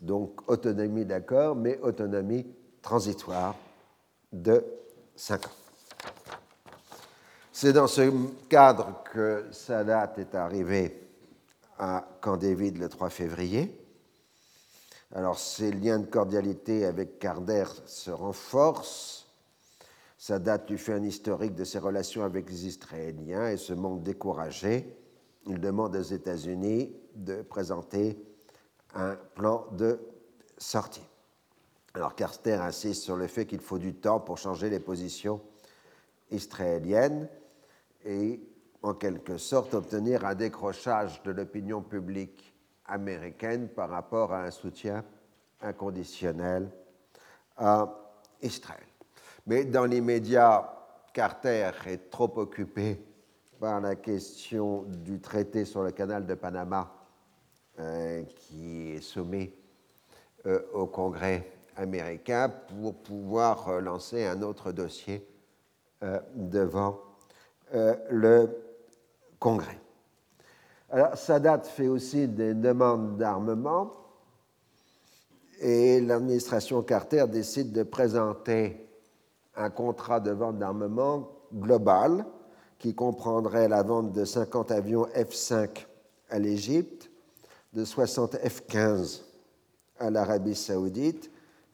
Donc 0.00 0.48
autonomie 0.48 1.04
d'accord, 1.04 1.56
mais 1.56 1.78
autonomie 1.80 2.46
transitoire 2.80 3.56
de 4.32 4.64
cinq 5.16 5.46
ans. 5.46 5.58
C'est 7.52 7.72
dans 7.72 7.88
ce 7.88 8.08
cadre 8.48 9.02
que 9.12 9.46
Sadat 9.50 10.12
est 10.18 10.34
arrivé 10.36 11.08
à 11.76 12.06
Camp 12.20 12.36
David 12.36 12.78
le 12.78 12.88
3 12.88 13.10
février. 13.10 13.87
Alors 15.14 15.38
ses 15.38 15.70
liens 15.70 16.00
de 16.00 16.06
cordialité 16.06 16.84
avec 16.84 17.18
Carter 17.18 17.64
se 17.86 18.10
renforcent. 18.10 19.26
Sadat 20.18 20.64
lui 20.68 20.78
fait 20.78 20.92
un 20.92 21.02
historique 21.02 21.54
de 21.54 21.64
ses 21.64 21.78
relations 21.78 22.24
avec 22.24 22.50
les 22.50 22.66
Israéliens 22.66 23.48
et 23.50 23.56
se 23.56 23.72
montre 23.72 24.02
découragé. 24.02 24.96
Il 25.46 25.60
demande 25.60 25.96
aux 25.96 26.02
États-Unis 26.02 26.94
de 27.14 27.42
présenter 27.42 28.22
un 28.94 29.16
plan 29.34 29.66
de 29.72 29.98
sortie. 30.58 31.06
Alors 31.94 32.14
Carter 32.14 32.54
insiste 32.54 33.02
sur 33.02 33.16
le 33.16 33.28
fait 33.28 33.46
qu'il 33.46 33.60
faut 33.60 33.78
du 33.78 33.94
temps 33.94 34.20
pour 34.20 34.36
changer 34.36 34.68
les 34.68 34.80
positions 34.80 35.40
israéliennes 36.30 37.28
et 38.04 38.40
en 38.82 38.94
quelque 38.94 39.38
sorte 39.38 39.74
obtenir 39.74 40.24
un 40.26 40.34
décrochage 40.34 41.22
de 41.22 41.30
l'opinion 41.30 41.82
publique 41.82 42.47
américaine 42.88 43.68
par 43.68 43.90
rapport 43.90 44.32
à 44.32 44.44
un 44.44 44.50
soutien 44.50 45.04
inconditionnel 45.60 46.70
à 47.56 47.88
Israël. 48.42 48.86
Mais 49.46 49.64
dans 49.64 49.84
l'immédiat, 49.84 50.74
Carter 51.12 51.70
est 51.86 52.10
trop 52.10 52.32
occupé 52.36 53.00
par 53.60 53.80
la 53.80 53.96
question 53.96 54.82
du 54.82 55.20
traité 55.20 55.64
sur 55.64 55.82
le 55.82 55.90
canal 55.90 56.26
de 56.26 56.34
Panama 56.34 56.92
euh, 57.80 58.22
qui 58.22 58.92
est 58.92 59.00
soumis 59.00 59.52
euh, 60.46 60.60
au 60.72 60.86
Congrès 60.86 61.50
américain 61.76 62.48
pour 62.48 62.94
pouvoir 62.94 63.80
lancer 63.80 64.24
un 64.24 64.42
autre 64.42 64.72
dossier 64.72 65.26
euh, 66.04 66.20
devant 66.34 67.00
euh, 67.74 67.96
le 68.10 68.48
Congrès. 69.40 69.80
Alors, 70.90 71.18
Sadat 71.18 71.60
fait 71.60 71.88
aussi 71.88 72.26
des 72.26 72.54
demandes 72.54 73.18
d'armement 73.18 73.92
et 75.60 76.00
l'administration 76.00 76.82
Carter 76.82 77.26
décide 77.28 77.72
de 77.72 77.82
présenter 77.82 78.88
un 79.54 79.68
contrat 79.68 80.18
de 80.18 80.30
vente 80.30 80.58
d'armement 80.58 81.28
global 81.52 82.24
qui 82.78 82.94
comprendrait 82.94 83.68
la 83.68 83.82
vente 83.82 84.12
de 84.12 84.24
50 84.24 84.70
avions 84.70 85.06
F-5 85.14 85.86
à 86.30 86.38
l'Égypte, 86.38 87.10
de 87.74 87.84
60 87.84 88.36
F-15 88.36 89.22
à 89.98 90.08
l'Arabie 90.08 90.54
saoudite 90.54 91.30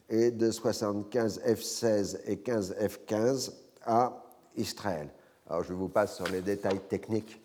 et 0.09 0.31
de 0.31 0.51
75 0.51 1.39
F-16 1.39 2.19
et 2.25 2.39
15 2.39 2.75
F-15 2.81 3.53
à 3.85 4.25
Israël. 4.57 5.09
Alors 5.47 5.63
je 5.63 5.71
vous 5.71 5.87
passe 5.87 6.17
sur 6.17 6.27
les 6.27 6.41
détails 6.41 6.81
techniques 6.89 7.44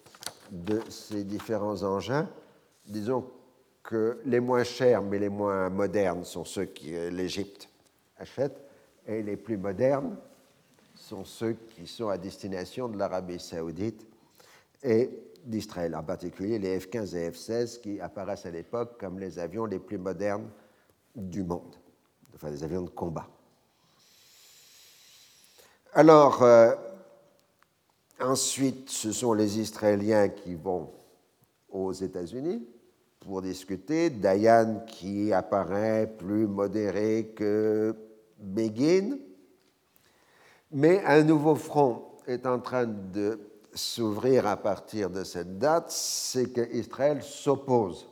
de 0.51 0.81
ces 0.89 1.25
différents 1.25 1.83
engins. 1.83 2.29
Disons 2.87 3.25
que 3.83 4.21
les 4.25 4.41
moins 4.41 4.65
chers 4.65 5.03
mais 5.03 5.19
les 5.19 5.29
moins 5.29 5.71
modernes 5.71 6.25
sont 6.25 6.45
ceux 6.45 6.67
que 6.67 7.09
l'Égypte 7.09 7.69
achète 8.19 8.61
et 9.07 9.23
les 9.23 9.37
plus 9.37 9.57
modernes 9.57 10.17
sont 10.95 11.25
ceux 11.25 11.55
qui 11.75 11.87
sont 11.87 12.09
à 12.09 12.19
destination 12.19 12.89
de 12.89 12.99
l'Arabie 12.99 13.41
saoudite 13.41 14.07
et 14.83 15.11
d'Israël, 15.45 15.97
en 15.97 16.03
particulier 16.03 16.59
les 16.59 16.79
F-15 16.79 17.17
et 17.17 17.31
F-16 17.31 17.81
qui 17.81 18.01
apparaissent 18.01 18.47
à 18.47 18.51
l'époque 18.51 19.01
comme 19.01 19.19
les 19.19 19.39
avions 19.39 19.65
les 19.65 19.79
plus 19.79 19.99
modernes 19.99 20.49
du 21.17 21.43
monde, 21.43 21.75
enfin 22.35 22.51
des 22.51 22.63
avions 22.63 22.83
de 22.83 22.91
combat. 22.91 23.27
Alors, 25.93 26.43
euh, 26.43 26.75
Ensuite, 28.21 28.91
ce 28.91 29.13
sont 29.13 29.33
les 29.33 29.59
Israéliens 29.59 30.29
qui 30.29 30.55
vont 30.55 30.91
aux 31.71 31.93
États-Unis 31.93 32.67
pour 33.19 33.41
discuter. 33.41 34.11
Dayan 34.11 34.85
qui 34.87 35.33
apparaît 35.33 36.07
plus 36.19 36.47
modéré 36.47 37.33
que 37.35 37.95
Begin. 38.39 39.19
Mais 40.73 41.03
un 41.05 41.23
nouveau 41.23 41.55
front 41.55 42.17
est 42.27 42.47
en 42.47 42.59
train 42.61 42.87
de 42.87 43.39
s'ouvrir 43.75 44.47
à 44.47 44.57
partir 44.57 45.11
de 45.11 45.25
cette 45.25 45.59
date, 45.59 45.91
c'est 45.91 46.53
qu'Israël 46.53 47.23
s'oppose 47.23 48.09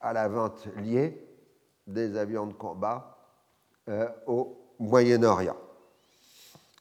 à 0.00 0.12
la 0.12 0.28
vente 0.28 0.66
liée 0.76 1.26
des 1.86 2.16
avions 2.16 2.46
de 2.46 2.52
combat 2.54 3.18
euh, 3.88 4.08
au 4.26 4.56
Moyen-Orient. 4.78 5.56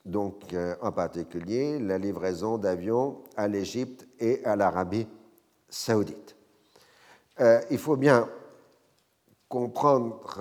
Donc, 0.06 0.54
euh, 0.54 0.76
en 0.82 0.92
particulier, 0.92 1.80
la 1.80 1.98
livraison 1.98 2.58
d'avions 2.58 3.24
à 3.36 3.48
l'Égypte 3.48 4.08
et 4.20 4.44
à 4.46 4.56
l'Arabie 4.56 5.08
saoudite. 5.68 6.36
Euh, 7.40 7.62
il 7.70 7.78
faut 7.78 7.98
bien 7.98 8.28
comprendre 9.48 10.40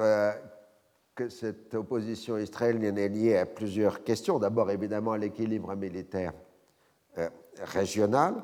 que 1.14 1.28
cette 1.28 1.74
opposition 1.74 2.36
israélienne 2.36 2.98
est 2.98 3.08
liée 3.08 3.36
à 3.38 3.46
plusieurs 3.46 4.04
questions. 4.04 4.38
D'abord, 4.38 4.70
évidemment, 4.70 5.14
l'équilibre 5.14 5.74
militaire 5.74 6.34
régional, 7.62 8.34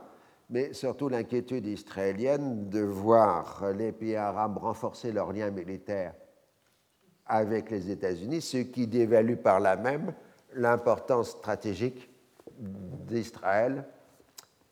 mais 0.50 0.72
surtout 0.72 1.08
l'inquiétude 1.08 1.66
israélienne 1.66 2.68
de 2.68 2.80
voir 2.80 3.72
les 3.72 3.92
pays 3.92 4.16
arabes 4.16 4.58
renforcer 4.58 5.12
leurs 5.12 5.32
liens 5.32 5.50
militaires 5.50 6.14
avec 7.26 7.70
les 7.70 7.90
États-Unis, 7.90 8.40
ce 8.40 8.58
qui 8.58 8.86
dévalue 8.86 9.36
par 9.36 9.60
là 9.60 9.76
même 9.76 10.14
l'importance 10.54 11.30
stratégique 11.30 12.10
d'Israël 12.58 13.84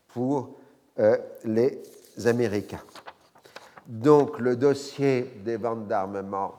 pour 0.09 0.59
euh, 0.99 1.17
les 1.45 1.83
Américains. 2.27 2.83
Donc 3.87 4.39
le 4.39 4.57
dossier 4.57 5.23
des 5.45 5.57
ventes 5.57 5.89
d'armement 5.89 6.55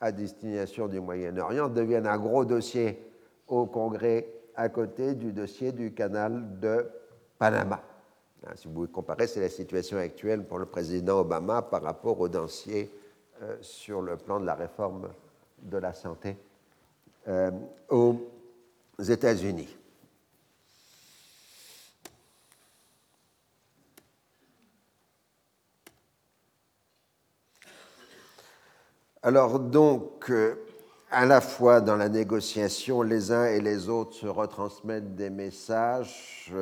à 0.00 0.10
destination 0.12 0.88
du 0.88 1.00
Moyen-Orient 1.00 1.68
devient 1.68 2.02
un 2.04 2.18
gros 2.18 2.44
dossier 2.44 3.10
au 3.46 3.66
Congrès 3.66 4.26
à 4.56 4.68
côté 4.68 5.14
du 5.14 5.32
dossier 5.32 5.72
du 5.72 5.92
canal 5.92 6.58
de 6.60 6.86
Panama. 7.38 7.80
Hein, 8.46 8.52
si 8.54 8.68
vous 8.68 8.86
comparez, 8.88 9.26
c'est 9.26 9.40
la 9.40 9.48
situation 9.48 9.98
actuelle 9.98 10.44
pour 10.44 10.58
le 10.58 10.66
président 10.66 11.20
Obama 11.20 11.62
par 11.62 11.82
rapport 11.82 12.20
au 12.20 12.28
dossier 12.28 12.90
euh, 13.42 13.56
sur 13.60 14.02
le 14.02 14.16
plan 14.16 14.40
de 14.40 14.46
la 14.46 14.54
réforme 14.54 15.08
de 15.62 15.78
la 15.78 15.92
santé 15.92 16.36
euh, 17.28 17.50
États-Unis. 19.02 19.68
Alors 29.22 29.58
donc, 29.58 30.30
euh, 30.30 30.54
à 31.10 31.24
la 31.24 31.40
fois 31.40 31.80
dans 31.80 31.96
la 31.96 32.08
négociation, 32.08 33.02
les 33.02 33.32
uns 33.32 33.46
et 33.46 33.60
les 33.60 33.88
autres 33.88 34.14
se 34.14 34.26
retransmettent 34.26 35.14
des 35.14 35.30
messages 35.30 36.52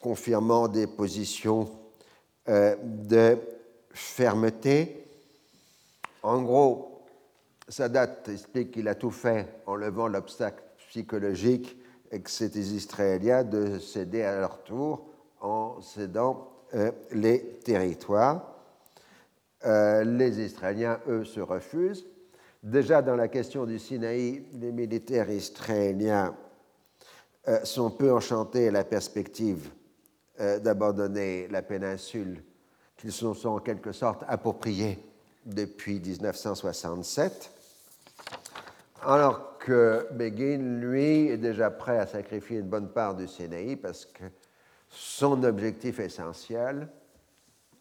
confirmant 0.00 0.68
des 0.68 0.86
positions 0.86 1.70
euh, 2.48 2.76
de 2.82 3.38
fermeté. 3.90 5.04
En 6.22 6.42
gros, 6.42 7.04
Sadat 7.68 8.16
explique 8.28 8.70
qu'il 8.72 8.88
a 8.88 8.94
tout 8.94 9.10
fait 9.10 9.46
en 9.66 9.74
levant 9.74 10.08
l'obstacle 10.08 10.62
psychologique 10.88 11.78
que 12.10 12.30
c'était 12.30 12.58
Israéliens 12.58 13.44
de 13.44 13.78
céder 13.78 14.22
à 14.22 14.40
leur 14.40 14.62
tour 14.64 15.06
en 15.40 15.80
cédant 15.80 16.50
euh, 16.74 16.90
les 17.12 17.60
territoires. 17.64 18.54
Euh, 19.64 20.04
les 20.04 20.40
Israéliens, 20.40 21.00
eux, 21.08 21.24
se 21.24 21.40
refusent. 21.40 22.06
Déjà 22.62 23.02
dans 23.02 23.16
la 23.16 23.28
question 23.28 23.66
du 23.66 23.78
Sinaï, 23.78 24.44
les 24.54 24.72
militaires 24.72 25.30
israéliens 25.30 26.34
sont 27.64 27.90
peu 27.90 28.12
enchantés 28.12 28.68
à 28.68 28.72
la 28.72 28.84
perspective 28.84 29.70
euh, 30.40 30.60
d'abandonner 30.60 31.48
la 31.48 31.62
péninsule 31.62 32.44
qu'ils 32.96 33.10
se 33.10 33.34
sont 33.34 33.48
en 33.48 33.58
quelque 33.58 33.90
sorte 33.90 34.22
appropriés 34.28 34.96
depuis 35.44 35.98
1967, 35.98 37.50
alors 39.02 39.47
que 39.68 40.08
lui, 40.56 41.28
est 41.28 41.36
déjà 41.36 41.70
prêt 41.70 41.98
à 41.98 42.06
sacrifier 42.06 42.60
une 42.60 42.68
bonne 42.68 42.88
part 42.88 43.14
du 43.14 43.28
Sinaï 43.28 43.76
parce 43.76 44.06
que 44.06 44.24
son 44.88 45.44
objectif 45.44 46.00
essentiel 46.00 46.88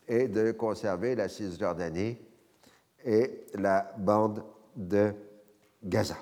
est 0.06 0.28
de 0.28 0.52
conserver 0.52 1.16
la 1.16 1.30
Cisjordanie 1.30 2.18
et 3.06 3.46
la 3.54 3.90
bande 3.98 4.44
de 4.76 5.14
Gaza. 5.82 6.18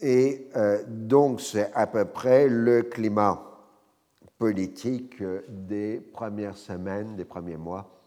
Et 0.00 0.48
euh, 0.56 0.82
donc 0.88 1.42
c'est 1.42 1.70
à 1.74 1.86
peu 1.86 2.06
près 2.06 2.48
le 2.48 2.82
climat 2.82 3.42
politique 4.38 5.22
des 5.48 6.00
premières 6.00 6.56
semaines, 6.56 7.14
des 7.14 7.26
premiers 7.26 7.58
mois 7.58 8.00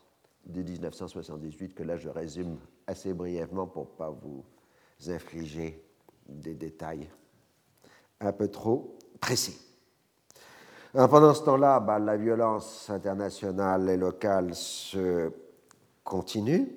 de 0.48 0.64
1978, 0.64 1.76
que 1.76 1.84
là 1.84 1.96
je 1.96 2.10
résume 2.10 2.58
assez 2.88 3.14
brièvement 3.14 3.68
pour 3.68 3.84
ne 3.84 3.98
pas 3.98 4.10
vous 4.10 4.44
infliger 5.08 5.84
des 6.28 6.56
détails 6.56 7.10
un 8.20 8.32
peu 8.34 8.50
trop 8.50 8.98
précis. 9.20 9.58
pendant 10.94 11.34
ce 11.34 11.44
temps-là, 11.44 11.80
bah, 11.80 12.00
la 12.00 12.18
violence 12.18 12.90
internationale 12.90 13.90
et 13.90 13.98
locale 13.98 14.54
se 14.54 15.32
continue. 16.04 16.76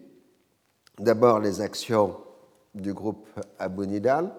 D'abord, 0.99 1.41
les 1.41 1.61
actions 1.61 2.17
du 2.75 2.95
groupe 2.95 3.29
Abu 3.59 3.87
Nidal. 3.87 4.33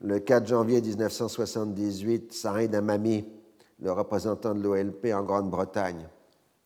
Le 0.00 0.18
4 0.18 0.46
janvier 0.46 0.80
1978, 0.80 2.32
Saïd 2.32 2.74
Amami 2.74 3.24
le 3.82 3.92
représentant 3.92 4.54
de 4.54 4.62
l'OLP 4.62 5.06
en 5.14 5.22
Grande-Bretagne, 5.22 6.06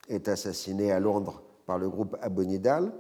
est 0.09 0.28
assassiné 0.28 0.93
à 0.93 1.01
Londres 1.01 1.43
par 1.66 1.78
le 1.78 1.89
groupe 1.89 2.16
Abonidal. 2.20 2.93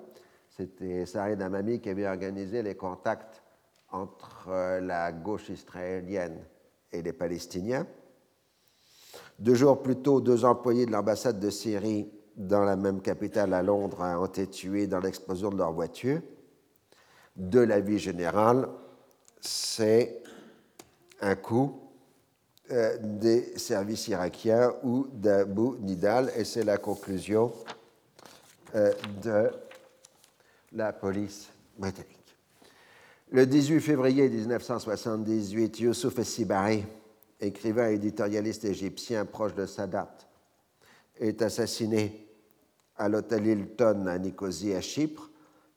C'était 0.56 1.04
Saïd 1.04 1.42
Amami 1.42 1.80
qui 1.80 1.88
avait 1.88 2.06
organisé 2.06 2.62
les 2.62 2.76
contacts 2.76 3.42
entre 3.90 4.46
euh, 4.48 4.80
la 4.80 5.10
gauche 5.10 5.48
israélienne 5.48 6.44
et 6.92 7.02
les 7.02 7.12
Palestiniens. 7.12 7.84
Deux 9.36 9.56
jours 9.56 9.82
plus 9.82 9.96
tôt, 9.96 10.20
deux 10.20 10.44
employés 10.44 10.86
de 10.86 10.92
l'ambassade 10.92 11.40
de 11.40 11.50
Syrie 11.50 12.08
dans 12.36 12.62
la 12.62 12.76
même 12.76 13.00
capitale 13.00 13.52
à 13.52 13.64
Londres 13.64 14.00
ont 14.00 14.26
été 14.26 14.46
tués 14.46 14.86
dans 14.86 15.00
l'explosion 15.00 15.50
de 15.50 15.56
leur 15.56 15.72
voiture. 15.72 16.20
De 17.34 17.58
la 17.58 17.80
vie 17.80 17.98
générale, 17.98 18.68
c'est 19.40 20.22
un 21.20 21.34
coup 21.34 21.80
euh, 22.70 22.96
des 23.00 23.58
services 23.58 24.06
irakiens 24.06 24.72
ou 24.84 25.08
d'Abu 25.12 25.78
Nidal, 25.80 26.30
et 26.36 26.44
c'est 26.44 26.64
la 26.64 26.78
conclusion 26.78 27.52
euh, 28.76 28.92
de 29.20 29.50
la 30.74 30.92
police 30.92 31.48
britannique. 31.78 32.36
Le 33.30 33.46
18 33.46 33.80
février 33.80 34.28
1978, 34.28 35.80
Youssouf 35.80 36.18
Essibari, 36.18 36.84
écrivain 37.40 37.90
et 37.90 37.94
éditorialiste 37.94 38.64
égyptien 38.64 39.24
proche 39.24 39.54
de 39.54 39.66
Sadat, 39.66 40.14
est 41.18 41.40
assassiné 41.42 42.28
à 42.96 43.08
l'hôtel 43.08 43.46
Hilton 43.46 44.06
à 44.06 44.18
Nicosie, 44.18 44.74
à 44.74 44.80
Chypre, 44.80 45.30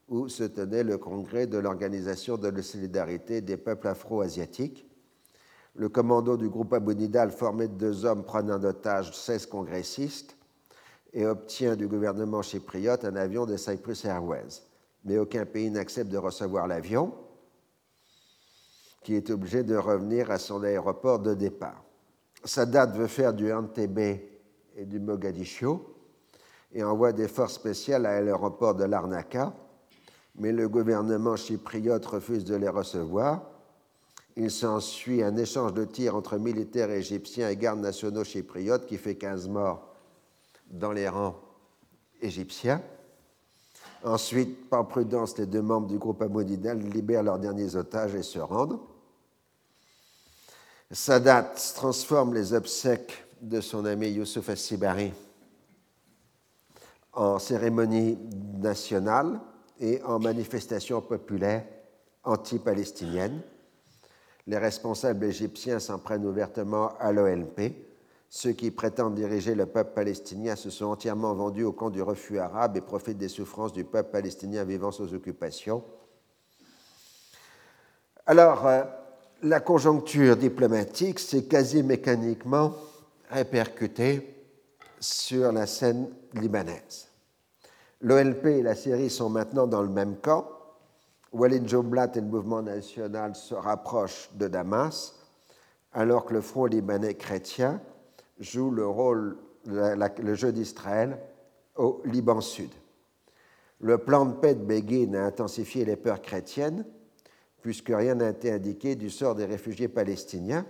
où 0.07 0.29
se 0.29 0.43
tenait 0.43 0.83
le 0.83 0.97
congrès 0.97 1.47
de 1.47 1.57
l'Organisation 1.57 2.37
de 2.37 2.47
la 2.47 2.61
solidarité 2.61 3.41
des 3.41 3.57
peuples 3.57 3.87
afro-asiatiques 3.87 4.87
le 5.77 5.89
commando 5.89 6.37
du 6.37 6.49
groupe 6.49 6.73
Abonidal, 6.73 7.31
formé 7.31 7.67
de 7.67 7.73
deux 7.73 8.03
hommes, 8.03 8.23
prend 8.23 8.39
en 8.49 8.63
otage 8.63 9.15
16 9.15 9.45
congressistes 9.45 10.35
et 11.13 11.25
obtient 11.25 11.75
du 11.75 11.87
gouvernement 11.87 12.41
chypriote 12.41 13.05
un 13.05 13.15
avion 13.15 13.45
de 13.45 13.55
Cyprus 13.57 14.03
Airways. 14.05 14.63
Mais 15.05 15.17
aucun 15.17 15.45
pays 15.45 15.69
n'accepte 15.69 16.11
de 16.11 16.17
recevoir 16.17 16.67
l'avion, 16.67 17.13
qui 19.03 19.15
est 19.15 19.29
obligé 19.29 19.63
de 19.63 19.75
revenir 19.75 20.31
à 20.31 20.37
son 20.37 20.63
aéroport 20.63 21.19
de 21.19 21.33
départ. 21.33 21.83
Sadat 22.43 22.87
veut 22.87 23.07
faire 23.07 23.33
du 23.33 23.51
Entebbe 23.51 24.19
et 24.75 24.85
du 24.85 24.99
Mogadiscio 24.99 25.95
et 26.73 26.83
envoie 26.83 27.13
des 27.13 27.27
forces 27.27 27.53
spéciales 27.53 28.05
à 28.05 28.21
l'aéroport 28.21 28.75
de 28.75 28.83
Larnaca, 28.83 29.53
mais 30.35 30.51
le 30.51 30.67
gouvernement 30.67 31.35
chypriote 31.35 32.05
refuse 32.05 32.43
de 32.43 32.55
les 32.55 32.69
recevoir 32.69 33.57
il 34.39 34.51
s'ensuit 34.51 35.23
un 35.23 35.35
échange 35.35 35.73
de 35.73 35.83
tirs 35.83 36.15
entre 36.15 36.37
militaires 36.37 36.91
égyptiens 36.91 37.49
et 37.49 37.57
gardes 37.57 37.79
nationaux 37.79 38.23
chypriotes 38.23 38.85
qui 38.85 38.97
fait 38.97 39.15
15 39.15 39.47
morts 39.47 39.95
dans 40.69 40.91
les 40.91 41.09
rangs 41.09 41.41
égyptiens. 42.21 42.83
Ensuite, 44.03 44.69
par 44.69 44.87
prudence, 44.87 45.37
les 45.37 45.45
deux 45.45 45.61
membres 45.61 45.87
du 45.87 45.97
groupe 45.97 46.21
Amonidal 46.21 46.79
libèrent 46.79 47.23
leurs 47.23 47.39
derniers 47.39 47.75
otages 47.75 48.15
et 48.15 48.23
se 48.23 48.39
rendent. 48.39 48.79
Sadat 50.91 51.53
transforme 51.75 52.33
les 52.33 52.53
obsèques 52.53 53.25
de 53.41 53.59
son 53.59 53.85
ami 53.85 54.09
Youssouf 54.09 54.49
Assibari 54.49 55.11
en 57.13 57.39
cérémonie 57.39 58.17
nationale 58.59 59.39
et 59.79 60.01
en 60.03 60.19
manifestation 60.19 61.01
populaire 61.01 61.65
anti-palestinienne 62.23 63.41
les 64.47 64.57
responsables 64.57 65.25
égyptiens 65.25 65.79
s'en 65.79 65.99
prennent 65.99 66.25
ouvertement 66.25 66.97
à 66.99 67.11
l'OLP. 67.11 67.73
Ceux 68.29 68.51
qui 68.51 68.71
prétendent 68.71 69.15
diriger 69.15 69.55
le 69.55 69.65
peuple 69.65 69.93
palestinien 69.93 70.55
se 70.55 70.69
sont 70.69 70.85
entièrement 70.85 71.33
vendus 71.33 71.63
au 71.63 71.71
camp 71.71 71.89
du 71.89 72.01
refus 72.01 72.39
arabe 72.39 72.75
et 72.75 72.81
profitent 72.81 73.17
des 73.17 73.29
souffrances 73.29 73.71
du 73.71 73.85
peuple 73.85 74.11
palestinien 74.11 74.65
vivant 74.65 74.91
sous 74.91 75.13
occupation. 75.13 75.83
Alors, 78.25 78.67
euh, 78.67 78.83
la 79.43 79.61
conjoncture 79.61 80.35
diplomatique 80.35 81.19
s'est 81.19 81.45
quasi 81.45 81.83
mécaniquement 81.83 82.73
répercutée 83.29 84.35
sur 84.99 85.51
la 85.53 85.65
scène 85.65 86.09
libanaise. 86.33 87.07
L'OLP 88.01 88.45
et 88.47 88.61
la 88.61 88.75
Syrie 88.75 89.09
sont 89.09 89.29
maintenant 89.29 89.67
dans 89.67 89.81
le 89.81 89.89
même 89.89 90.17
camp. 90.17 90.49
Walid 91.31 91.67
Joblat 91.67 92.11
et 92.15 92.21
le 92.21 92.27
mouvement 92.27 92.61
national 92.61 93.35
se 93.35 93.53
rapprochent 93.53 94.29
de 94.33 94.47
Damas, 94.47 95.15
alors 95.93 96.25
que 96.25 96.33
le 96.33 96.41
Front 96.41 96.65
libanais 96.65 97.15
chrétien 97.15 97.81
joue 98.39 98.71
le 98.71 98.87
rôle, 98.87 99.37
le 99.65 100.35
jeu 100.35 100.51
d'Israël 100.51 101.19
au 101.75 102.01
Liban 102.05 102.41
Sud. 102.41 102.69
Le 103.79 103.97
plan 103.99 104.25
de 104.25 104.33
paix 104.33 104.55
de 104.55 104.63
Begin 104.63 105.13
a 105.13 105.25
intensifié 105.25 105.85
les 105.85 105.95
peurs 105.95 106.21
chrétiennes, 106.21 106.85
puisque 107.61 107.89
rien 107.89 108.15
n'a 108.15 108.29
été 108.29 108.51
indiqué 108.51 108.95
du 108.95 109.09
sort 109.09 109.35
des 109.35 109.45
réfugiés 109.45 109.87
palestiniens. 109.87 110.65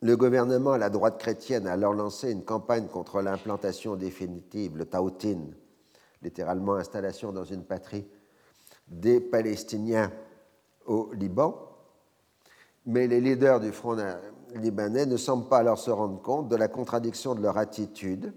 Le 0.00 0.16
gouvernement 0.16 0.72
à 0.72 0.78
la 0.78 0.90
droite 0.90 1.18
chrétienne 1.18 1.66
a 1.66 1.72
alors 1.72 1.92
lancé 1.92 2.30
une 2.30 2.44
campagne 2.44 2.86
contre 2.86 3.20
l'implantation 3.20 3.96
définitive, 3.96 4.76
le 4.76 4.86
Tautin, 4.86 5.40
littéralement 6.22 6.74
installation 6.74 7.32
dans 7.32 7.44
une 7.44 7.64
patrie, 7.64 8.06
des 8.88 9.20
Palestiniens 9.20 10.12
au 10.86 11.12
Liban. 11.12 11.64
Mais 12.86 13.06
les 13.06 13.20
leaders 13.20 13.60
du 13.60 13.72
Front 13.72 13.98
libanais 14.54 15.06
ne 15.06 15.16
semblent 15.16 15.48
pas 15.48 15.58
alors 15.58 15.78
se 15.78 15.90
rendre 15.90 16.20
compte 16.22 16.48
de 16.48 16.56
la 16.56 16.68
contradiction 16.68 17.34
de 17.34 17.42
leur 17.42 17.58
attitude, 17.58 18.32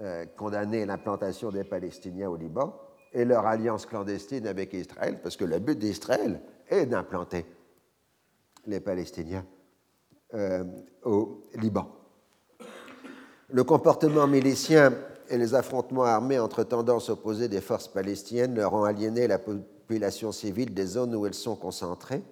euh, 0.00 0.26
condamner 0.36 0.84
l'implantation 0.84 1.50
des 1.50 1.64
Palestiniens 1.64 2.28
au 2.28 2.36
Liban, 2.36 2.74
et 3.12 3.24
leur 3.24 3.46
alliance 3.46 3.86
clandestine 3.86 4.46
avec 4.46 4.74
Israël, 4.74 5.20
parce 5.22 5.36
que 5.36 5.44
le 5.44 5.58
but 5.58 5.78
d'Israël 5.78 6.40
est 6.68 6.86
d'implanter 6.86 7.46
les 8.66 8.80
Palestiniens 8.80 9.44
euh, 10.34 10.64
au 11.04 11.42
Liban. 11.54 11.88
Le 13.48 13.64
comportement 13.64 14.26
milicien 14.26 14.92
et 15.28 15.38
les 15.38 15.54
affrontements 15.54 16.04
armés 16.04 16.38
entre 16.38 16.64
tendances 16.64 17.08
opposées 17.08 17.48
des 17.48 17.60
forces 17.60 17.88
palestiniennes 17.88 18.54
leur 18.54 18.74
ont 18.74 18.84
aliéné 18.84 19.26
la 19.26 19.38
population 19.38 20.32
civile 20.32 20.74
des 20.74 20.86
zones 20.86 21.14
où 21.14 21.26
elles 21.26 21.34
sont 21.34 21.56
concentrées. 21.56 22.22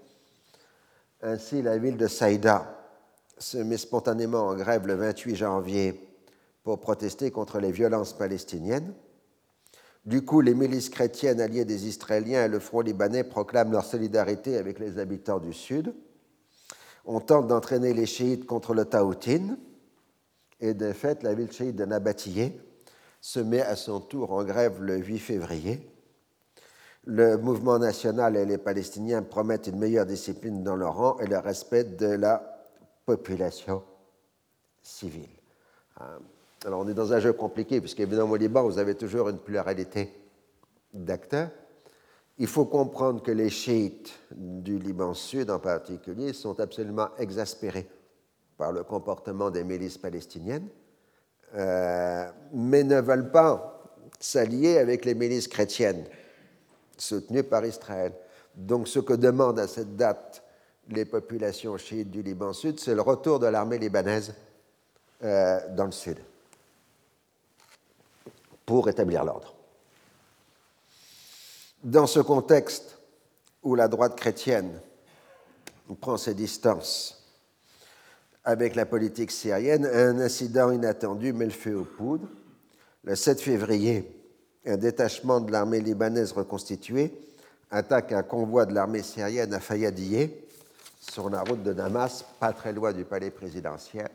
Ainsi, 1.26 1.62
la 1.62 1.78
ville 1.78 1.96
de 1.96 2.06
Saïda 2.06 2.66
se 3.38 3.56
met 3.56 3.78
spontanément 3.78 4.46
en 4.46 4.54
grève 4.54 4.86
le 4.86 4.94
28 4.94 5.36
janvier 5.36 6.06
pour 6.62 6.80
protester 6.80 7.30
contre 7.30 7.60
les 7.60 7.72
violences 7.72 8.12
palestiniennes. 8.12 8.92
Du 10.04 10.22
coup, 10.22 10.42
les 10.42 10.52
milices 10.52 10.90
chrétiennes 10.90 11.40
alliées 11.40 11.64
des 11.64 11.88
Israéliens 11.88 12.44
et 12.44 12.48
le 12.48 12.58
Front 12.58 12.82
libanais 12.82 13.24
proclament 13.24 13.72
leur 13.72 13.86
solidarité 13.86 14.58
avec 14.58 14.78
les 14.78 14.98
habitants 14.98 15.38
du 15.38 15.54
Sud. 15.54 15.94
On 17.06 17.20
tente 17.20 17.46
d'entraîner 17.46 17.94
les 17.94 18.04
chiites 18.04 18.44
contre 18.44 18.74
le 18.74 18.84
Taoutin, 18.84 19.56
et 20.60 20.74
de 20.74 20.92
fait, 20.92 21.22
la 21.22 21.32
ville 21.32 21.50
chiite 21.50 21.74
de 21.74 21.86
Nabatiyé 21.86 22.60
se 23.22 23.40
met 23.40 23.62
à 23.62 23.76
son 23.76 23.98
tour 23.98 24.30
en 24.30 24.44
grève 24.44 24.82
le 24.82 24.98
8 24.98 25.18
février. 25.20 25.93
Le 27.06 27.36
mouvement 27.36 27.78
national 27.78 28.36
et 28.36 28.46
les 28.46 28.56
Palestiniens 28.56 29.22
promettent 29.22 29.66
une 29.66 29.78
meilleure 29.78 30.06
discipline 30.06 30.62
dans 30.62 30.76
leur 30.76 30.96
rang 30.96 31.18
et 31.18 31.26
le 31.26 31.38
respect 31.38 31.84
de 31.84 32.06
la 32.06 32.42
population 33.04 33.82
civile. 34.82 35.28
Euh, 36.00 36.18
alors 36.64 36.80
on 36.80 36.88
est 36.88 36.94
dans 36.94 37.12
un 37.12 37.20
jeu 37.20 37.34
compliqué, 37.34 37.80
puisqu'évidemment 37.80 38.32
au 38.32 38.36
Liban, 38.36 38.62
vous 38.62 38.78
avez 38.78 38.94
toujours 38.94 39.28
une 39.28 39.38
pluralité 39.38 40.14
d'acteurs. 40.94 41.50
Il 42.38 42.46
faut 42.46 42.64
comprendre 42.64 43.22
que 43.22 43.30
les 43.30 43.50
chiites 43.50 44.18
du 44.34 44.78
Liban 44.78 45.12
Sud 45.12 45.50
en 45.50 45.58
particulier 45.58 46.32
sont 46.32 46.58
absolument 46.58 47.08
exaspérés 47.18 47.86
par 48.56 48.72
le 48.72 48.82
comportement 48.82 49.50
des 49.50 49.62
milices 49.62 49.98
palestiniennes, 49.98 50.68
euh, 51.54 52.26
mais 52.54 52.82
ne 52.82 53.00
veulent 53.00 53.30
pas 53.30 53.82
s'allier 54.18 54.78
avec 54.78 55.04
les 55.04 55.14
milices 55.14 55.48
chrétiennes 55.48 56.06
soutenues 56.98 57.44
par 57.44 57.64
Israël. 57.64 58.12
Donc 58.54 58.88
ce 58.88 58.98
que 58.98 59.14
demandent 59.14 59.58
à 59.58 59.66
cette 59.66 59.96
date 59.96 60.42
les 60.88 61.04
populations 61.04 61.76
chiites 61.76 62.10
du 62.10 62.22
Liban 62.22 62.52
Sud, 62.52 62.78
c'est 62.78 62.94
le 62.94 63.00
retour 63.00 63.38
de 63.38 63.46
l'armée 63.46 63.78
libanaise 63.78 64.34
euh, 65.22 65.60
dans 65.74 65.86
le 65.86 65.92
Sud 65.92 66.18
pour 68.66 68.88
établir 68.88 69.24
l'ordre. 69.24 69.54
Dans 71.82 72.06
ce 72.06 72.20
contexte 72.20 72.98
où 73.62 73.74
la 73.74 73.88
droite 73.88 74.16
chrétienne 74.16 74.80
prend 76.00 76.16
ses 76.16 76.34
distances 76.34 77.20
avec 78.44 78.74
la 78.74 78.86
politique 78.86 79.30
syrienne, 79.30 79.86
un 79.86 80.18
incident 80.20 80.70
inattendu 80.70 81.32
met 81.32 81.46
le 81.46 81.50
feu 81.50 81.76
aux 81.76 81.84
poudres. 81.84 82.28
Le 83.04 83.16
7 83.16 83.40
février, 83.40 84.23
un 84.66 84.76
détachement 84.76 85.40
de 85.40 85.52
l'armée 85.52 85.80
libanaise 85.80 86.32
reconstituée 86.32 87.12
attaque 87.70 88.12
un 88.12 88.22
convoi 88.22 88.66
de 88.66 88.74
l'armée 88.74 89.02
syrienne 89.02 89.52
à 89.52 89.60
Fayadiyeh, 89.60 90.42
sur 91.00 91.28
la 91.28 91.42
route 91.42 91.62
de 91.62 91.72
Damas, 91.72 92.24
pas 92.40 92.52
très 92.52 92.72
loin 92.72 92.92
du 92.92 93.04
palais 93.04 93.30
présidentiel. 93.30 94.08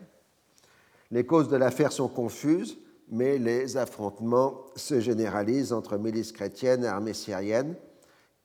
Les 1.12 1.26
causes 1.26 1.50
de 1.50 1.58
l'affaire 1.58 1.92
sont 1.92 2.08
confuses 2.08 2.78
mais 3.10 3.38
les 3.38 3.78
affrontements 3.78 4.66
se 4.76 5.00
généralisent 5.00 5.74
entre 5.74 5.98
milices 5.98 6.32
chrétiennes 6.32 6.84
et 6.84 6.88
armées 6.88 7.14
syriennes 7.14 7.76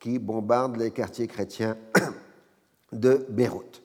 qui 0.00 0.18
bombardent 0.18 0.76
les 0.76 0.90
quartiers 0.90 1.26
chrétiens 1.26 1.76
de 2.92 3.26
Beyrouth. 3.28 3.82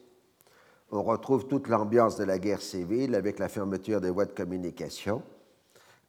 On 0.90 1.02
retrouve 1.02 1.46
toute 1.46 1.68
l'ambiance 1.68 2.16
de 2.16 2.24
la 2.24 2.38
guerre 2.38 2.62
civile 2.62 3.14
avec 3.14 3.38
la 3.38 3.48
fermeture 3.48 4.00
des 4.00 4.10
voies 4.10 4.24
de 4.24 4.32
communication. 4.32 5.22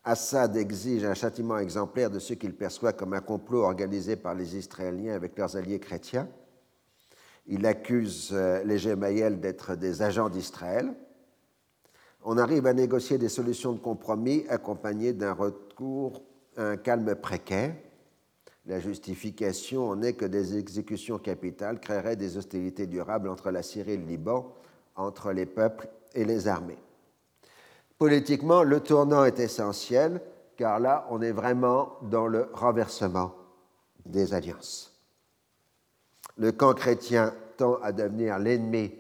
Assad 0.04 0.56
exige 0.56 1.04
un 1.04 1.14
châtiment 1.14 1.58
exemplaire 1.58 2.10
de 2.10 2.20
ce 2.20 2.34
qu'il 2.34 2.56
perçoit 2.56 2.94
comme 2.94 3.14
un 3.14 3.22
complot 3.22 3.64
organisé 3.64 4.16
par 4.16 4.34
les 4.34 4.58
Israéliens 4.58 5.14
avec 5.14 5.38
leurs 5.38 5.56
alliés 5.56 5.80
chrétiens. 5.80 6.28
Il 7.48 7.66
accuse 7.66 8.30
euh, 8.34 8.64
les 8.64 8.78
Gemayel 8.78 9.40
d'être 9.40 9.76
des 9.76 10.02
agents 10.02 10.30
d'Israël 10.30 10.94
on 12.24 12.38
arrive 12.38 12.68
à 12.68 12.74
négocier 12.74 13.18
des 13.18 13.30
solutions 13.30 13.74
de 13.74 13.80
compromis 13.80 14.46
accompagnées 14.48 15.14
d'un 15.14 15.34
recours 15.34 16.22
à 16.56 16.64
un 16.64 16.78
calme 16.78 17.16
précaire. 17.16 17.76
La 18.68 18.80
justification 18.80 19.90
en 19.90 20.04
est 20.04 20.14
que 20.14 20.26
des 20.26 20.58
exécutions 20.58 21.18
capitales 21.18 21.80
créeraient 21.80 22.16
des 22.16 22.38
hostilités 22.38 22.86
durables 22.86 23.28
entre 23.28 23.50
la 23.50 23.64
Syrie 23.64 23.94
et 23.94 23.98
le 23.98 24.06
Liban, 24.06 24.54
entre 24.96 25.32
les 25.32 25.48
peuples 25.48 25.88
et 26.14 26.26
les 26.26 26.48
armées. 26.48 26.78
Politiquement, 28.02 28.64
le 28.64 28.80
tournant 28.80 29.26
est 29.26 29.38
essentiel, 29.38 30.24
car 30.58 30.80
là, 30.80 31.06
on 31.12 31.22
est 31.22 31.32
vraiment 31.32 32.00
dans 32.02 32.26
le 32.26 32.50
renversement 32.52 33.36
des 34.08 34.34
alliances. 34.34 35.00
Le 36.36 36.52
camp 36.52 36.74
chrétien 36.74 37.32
tend 37.58 37.76
à 37.76 37.92
devenir 37.92 38.40
l'ennemi 38.40 38.92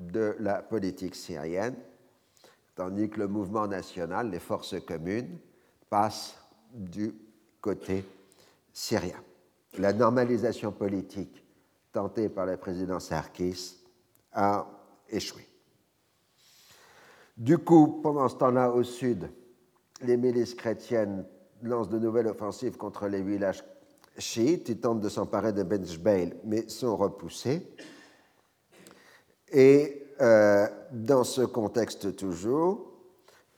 de 0.00 0.34
la 0.40 0.62
politique 0.62 1.14
syrienne 1.14 1.76
tandis 2.74 3.08
que 3.08 3.20
le 3.20 3.28
mouvement 3.28 3.68
national, 3.68 4.30
les 4.30 4.40
forces 4.40 4.74
communes, 4.84 5.38
passe 5.88 6.34
du 6.74 7.14
côté 7.60 8.04
syrien. 8.72 9.22
La 9.78 9.92
normalisation 9.92 10.72
politique 10.72 11.46
tentée 11.92 12.28
par 12.28 12.46
le 12.46 12.56
président 12.56 12.98
Sarkis 12.98 13.76
a 14.32 14.66
échoué. 15.08 15.49
Du 17.40 17.56
coup, 17.56 18.00
pendant 18.02 18.28
ce 18.28 18.36
temps-là, 18.36 18.70
au 18.70 18.82
sud, 18.82 19.30
les 20.02 20.18
milices 20.18 20.54
chrétiennes 20.54 21.24
lancent 21.62 21.88
de 21.88 21.98
nouvelles 21.98 22.26
offensives 22.26 22.76
contre 22.76 23.08
les 23.08 23.22
villages 23.22 23.64
chiites. 24.18 24.68
Ils 24.68 24.78
tentent 24.78 25.00
de 25.00 25.08
s'emparer 25.08 25.54
de 25.54 25.62
Benjbeil, 25.62 26.34
mais 26.44 26.68
sont 26.68 26.98
repoussés. 26.98 27.66
Et 29.50 30.06
euh, 30.20 30.66
dans 30.92 31.24
ce 31.24 31.40
contexte 31.40 32.14
toujours, 32.14 32.92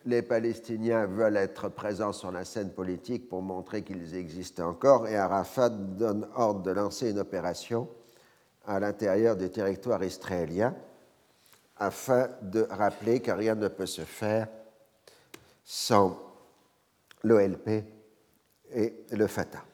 les 0.04 0.22
Palestiniens 0.22 1.06
veulent 1.06 1.36
être 1.36 1.68
présents 1.68 2.12
sur 2.12 2.30
la 2.30 2.44
scène 2.44 2.70
politique 2.70 3.28
pour 3.28 3.42
montrer 3.42 3.82
qu'ils 3.82 4.14
existent 4.14 4.68
encore 4.68 5.08
et 5.08 5.16
Arafat 5.16 5.70
donne 5.70 6.28
ordre 6.36 6.62
de 6.62 6.70
lancer 6.70 7.10
une 7.10 7.18
opération 7.18 7.88
à 8.64 8.78
l'intérieur 8.78 9.36
du 9.36 9.50
territoire 9.50 10.04
israélien 10.04 10.72
afin 11.82 12.28
de 12.42 12.64
rappeler 12.70 13.20
que 13.20 13.32
rien 13.32 13.56
ne 13.56 13.66
peut 13.66 13.86
se 13.86 14.02
faire 14.02 14.46
sans 15.64 16.16
l'OLP 17.24 17.84
et 18.72 19.04
le 19.10 19.26
Fatah. 19.26 19.64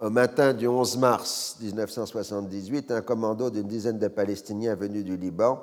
Au 0.00 0.10
matin 0.10 0.52
du 0.52 0.66
11 0.66 0.98
mars 0.98 1.58
1978, 1.60 2.90
un 2.90 3.02
commando 3.02 3.50
d'une 3.50 3.68
dizaine 3.68 3.98
de 3.98 4.08
Palestiniens 4.08 4.74
venus 4.74 5.04
du 5.04 5.16
Liban 5.16 5.62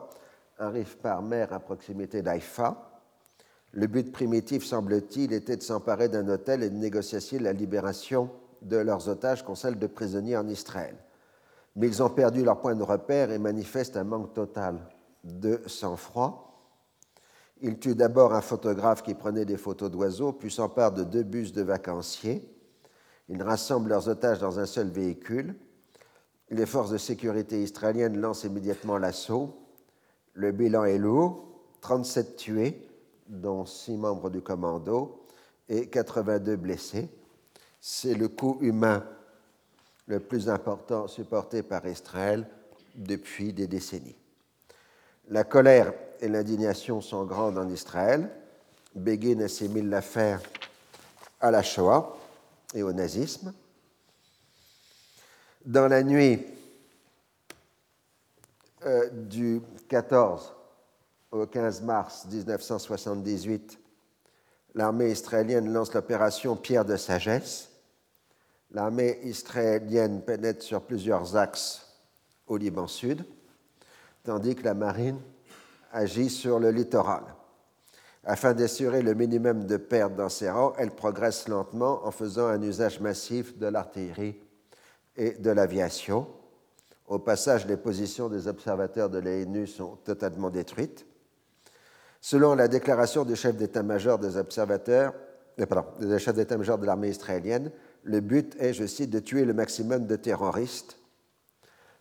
arrive 0.59 0.95
par 0.97 1.21
mer 1.21 1.51
à 1.51 1.59
proximité 1.59 2.21
d'Haïfa. 2.21 2.89
Le 3.73 3.87
but 3.87 4.13
primitif, 4.13 4.65
semble-t-il, 4.65 5.33
était 5.33 5.57
de 5.57 5.61
s'emparer 5.61 6.07
d'un 6.07 6.27
hôtel 6.29 6.63
et 6.63 6.69
de 6.69 6.75
négocier 6.75 7.39
la 7.39 7.51
libération 7.51 8.29
de 8.61 8.77
leurs 8.77 9.09
otages 9.09 9.43
contre 9.43 9.59
celle 9.59 9.77
de 9.77 9.87
prisonniers 9.87 10.37
en 10.37 10.47
Israël. 10.47 10.95
Mais 11.75 11.87
ils 11.87 12.01
ont 12.01 12.09
perdu 12.09 12.45
leur 12.45 12.61
point 12.61 12.75
de 12.75 12.83
repère 12.83 13.29
et 13.29 13.37
manifestent 13.37 13.97
un 13.97 14.05
manque 14.05 14.33
total 14.33 14.79
de 15.27 15.61
sang-froid. 15.67 16.43
Ils 17.61 17.79
tuent 17.79 17.95
d'abord 17.95 18.33
un 18.33 18.41
photographe 18.41 19.03
qui 19.03 19.13
prenait 19.13 19.45
des 19.45 19.57
photos 19.57 19.89
d'oiseaux, 19.89 20.33
puis 20.33 20.51
s'emparent 20.51 20.93
de 20.93 21.03
deux 21.03 21.23
bus 21.23 21.53
de 21.53 21.61
vacanciers 21.61 22.53
ils 23.29 23.43
rassemblent 23.43 23.89
leurs 23.89 24.07
otages 24.07 24.39
dans 24.39 24.59
un 24.59 24.65
seul 24.65 24.89
véhicule. 24.89 25.55
Les 26.49 26.65
forces 26.65 26.91
de 26.91 26.97
sécurité 26.97 27.61
israéliennes 27.61 28.19
lancent 28.19 28.45
immédiatement 28.45 28.97
l'assaut. 28.97 29.53
Le 30.33 30.51
bilan 30.51 30.85
est 30.85 30.97
lourd 30.97 31.43
37 31.81 32.35
tués, 32.37 32.87
dont 33.27 33.65
6 33.65 33.97
membres 33.97 34.29
du 34.29 34.41
commando, 34.41 35.25
et 35.69 35.87
82 35.87 36.55
blessés. 36.55 37.09
C'est 37.79 38.13
le 38.13 38.29
coût 38.29 38.57
humain 38.61 39.05
le 40.07 40.19
plus 40.19 40.49
important 40.49 41.07
supporté 41.07 41.63
par 41.63 41.85
Israël 41.85 42.47
depuis 42.95 43.51
des 43.51 43.67
décennies. 43.67 44.15
La 45.29 45.43
colère 45.43 45.93
et 46.21 46.29
l'indignation 46.29 47.01
sont 47.01 47.25
grandes 47.25 47.57
en 47.57 47.67
Israël. 47.69 48.29
Begin 48.95 49.41
assimile 49.41 49.89
l'affaire 49.89 50.41
à 51.41 51.51
la 51.51 51.61
Shoah 51.61 52.17
et 52.73 52.81
au 52.81 52.93
nazisme. 52.93 53.53
Dans 55.65 55.89
la 55.89 56.01
nuit 56.01 56.45
euh, 58.85 59.09
du 59.09 59.61
14 59.89 60.53
au 61.31 61.45
15 61.45 61.81
mars 61.81 62.25
1978, 62.31 63.77
l'armée 64.75 65.11
israélienne 65.11 65.73
lance 65.73 65.93
l'opération 65.93 66.55
Pierre 66.55 66.85
de 66.85 66.95
Sagesse. 66.95 67.69
L'armée 68.71 69.19
israélienne 69.23 70.21
pénètre 70.21 70.63
sur 70.63 70.81
plusieurs 70.81 71.35
axes 71.35 71.85
au 72.47 72.55
Liban 72.55 72.87
Sud, 72.87 73.25
tandis 74.27 74.55
que 74.55 74.63
la 74.65 74.73
marine 74.73 75.19
agit 75.93 76.29
sur 76.29 76.59
le 76.59 76.69
littoral. 76.69 77.23
Afin 78.25 78.53
d'assurer 78.53 79.01
le 79.01 79.13
minimum 79.13 79.65
de 79.65 79.77
pertes 79.77 80.15
dans 80.15 80.27
ses 80.27 80.49
rangs, 80.49 80.73
elle 80.77 80.91
progresse 80.91 81.47
lentement 81.47 82.05
en 82.05 82.11
faisant 82.11 82.47
un 82.47 82.61
usage 82.61 82.99
massif 82.99 83.57
de 83.57 83.67
l'artillerie 83.67 84.35
et 85.15 85.31
de 85.31 85.49
l'aviation. 85.49 86.27
Au 87.07 87.19
passage, 87.19 87.65
les 87.67 87.77
positions 87.77 88.27
des 88.27 88.49
observateurs 88.49 89.09
de 89.09 89.19
l'ANU 89.19 89.65
sont 89.65 89.95
totalement 90.03 90.49
détruites. 90.49 91.05
Selon 92.19 92.53
la 92.53 92.67
déclaration 92.67 93.23
du 93.23 93.37
chef 93.37 93.55
d'état-major 93.55 94.19
des 94.19 94.35
observateurs, 94.35 95.13
euh, 95.57 95.65
pardon, 95.65 95.87
du 96.05 96.19
chef 96.19 96.35
d'état-major 96.35 96.77
de 96.77 96.85
l'armée 96.85 97.09
israélienne, 97.11 97.71
le 98.03 98.19
but 98.19 98.57
est, 98.59 98.73
je 98.73 98.85
cite, 98.85 99.09
de 99.09 99.19
tuer 99.19 99.45
le 99.45 99.53
maximum 99.53 100.05
de 100.05 100.17
terroristes 100.17 100.96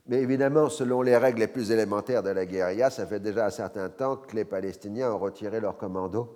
mais 0.08 0.22
évidemment, 0.22 0.68
selon 0.68 1.02
les 1.02 1.16
règles 1.16 1.40
les 1.40 1.48
plus 1.48 1.72
élémentaires 1.72 2.22
de 2.22 2.30
la 2.30 2.46
guérilla, 2.46 2.90
ça 2.90 3.06
fait 3.06 3.20
déjà 3.20 3.46
un 3.46 3.50
certain 3.50 3.88
temps 3.88 4.16
que 4.16 4.36
les 4.36 4.44
Palestiniens 4.44 5.12
ont 5.12 5.18
retiré 5.18 5.60
leurs 5.60 5.76
commandos 5.76 6.28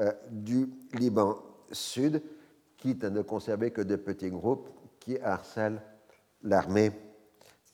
euh, 0.00 0.12
du 0.30 0.68
Liban 0.92 1.36
Sud, 1.72 2.22
quitte 2.76 3.04
à 3.04 3.10
ne 3.10 3.22
conserver 3.22 3.70
que 3.70 3.80
de 3.80 3.96
petits 3.96 4.30
groupes 4.30 4.68
qui 5.00 5.18
harcèlent 5.18 5.80
l'armée 6.42 6.92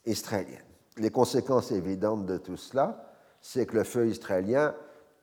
israélienne. 0.07 0.63
Les 0.99 1.11
conséquences 1.11 1.73
évidentes 1.73 2.27
de 2.27 2.39
tout 2.39 2.57
cela, 2.57 3.13
c'est 3.41 3.67
que 3.67 3.77
le 3.77 3.85
feu 3.85 4.07
israélien 4.07 4.75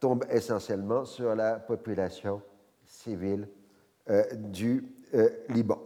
tombe 0.02 0.26
essentiellement 0.30 1.06
sur 1.06 1.36
la 1.36 1.56
population 1.60 2.42
civile 2.84 3.48
euh, 4.10 4.24
du 4.34 4.94
euh, 5.14 5.30
Liban. 5.50 5.80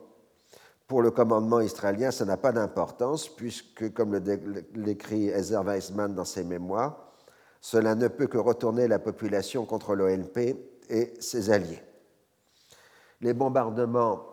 Pour 0.93 1.01
le 1.01 1.09
commandement 1.09 1.59
israélien, 1.59 2.11
ça 2.11 2.23
n'a 2.23 2.37
pas 2.37 2.51
d'importance, 2.51 3.27
puisque, 3.27 3.91
comme 3.93 4.21
l'écrit 4.75 5.29
Ezer 5.29 5.63
Weizmann 5.63 6.13
dans 6.13 6.23
ses 6.23 6.43
mémoires, 6.43 7.11
cela 7.61 7.95
ne 7.95 8.07
peut 8.07 8.27
que 8.27 8.37
retourner 8.37 8.87
la 8.87 8.99
population 8.99 9.65
contre 9.65 9.95
l'OLP 9.95 10.55
et 10.89 11.15
ses 11.19 11.49
alliés. 11.49 11.81
Les 13.21 13.33
bombardements 13.33 14.23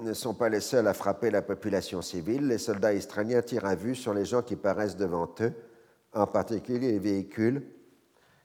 ne 0.00 0.12
sont 0.12 0.34
pas 0.34 0.48
les 0.48 0.58
seuls 0.58 0.88
à 0.88 0.92
frapper 0.92 1.30
la 1.30 1.42
population 1.42 2.02
civile. 2.02 2.48
Les 2.48 2.58
soldats 2.58 2.92
israéliens 2.92 3.42
tirent 3.42 3.66
à 3.66 3.76
vue 3.76 3.94
sur 3.94 4.12
les 4.12 4.24
gens 4.24 4.42
qui 4.42 4.56
paraissent 4.56 4.96
devant 4.96 5.32
eux, 5.40 5.52
en 6.12 6.26
particulier 6.26 6.90
les 6.90 6.98
véhicules, 6.98 7.64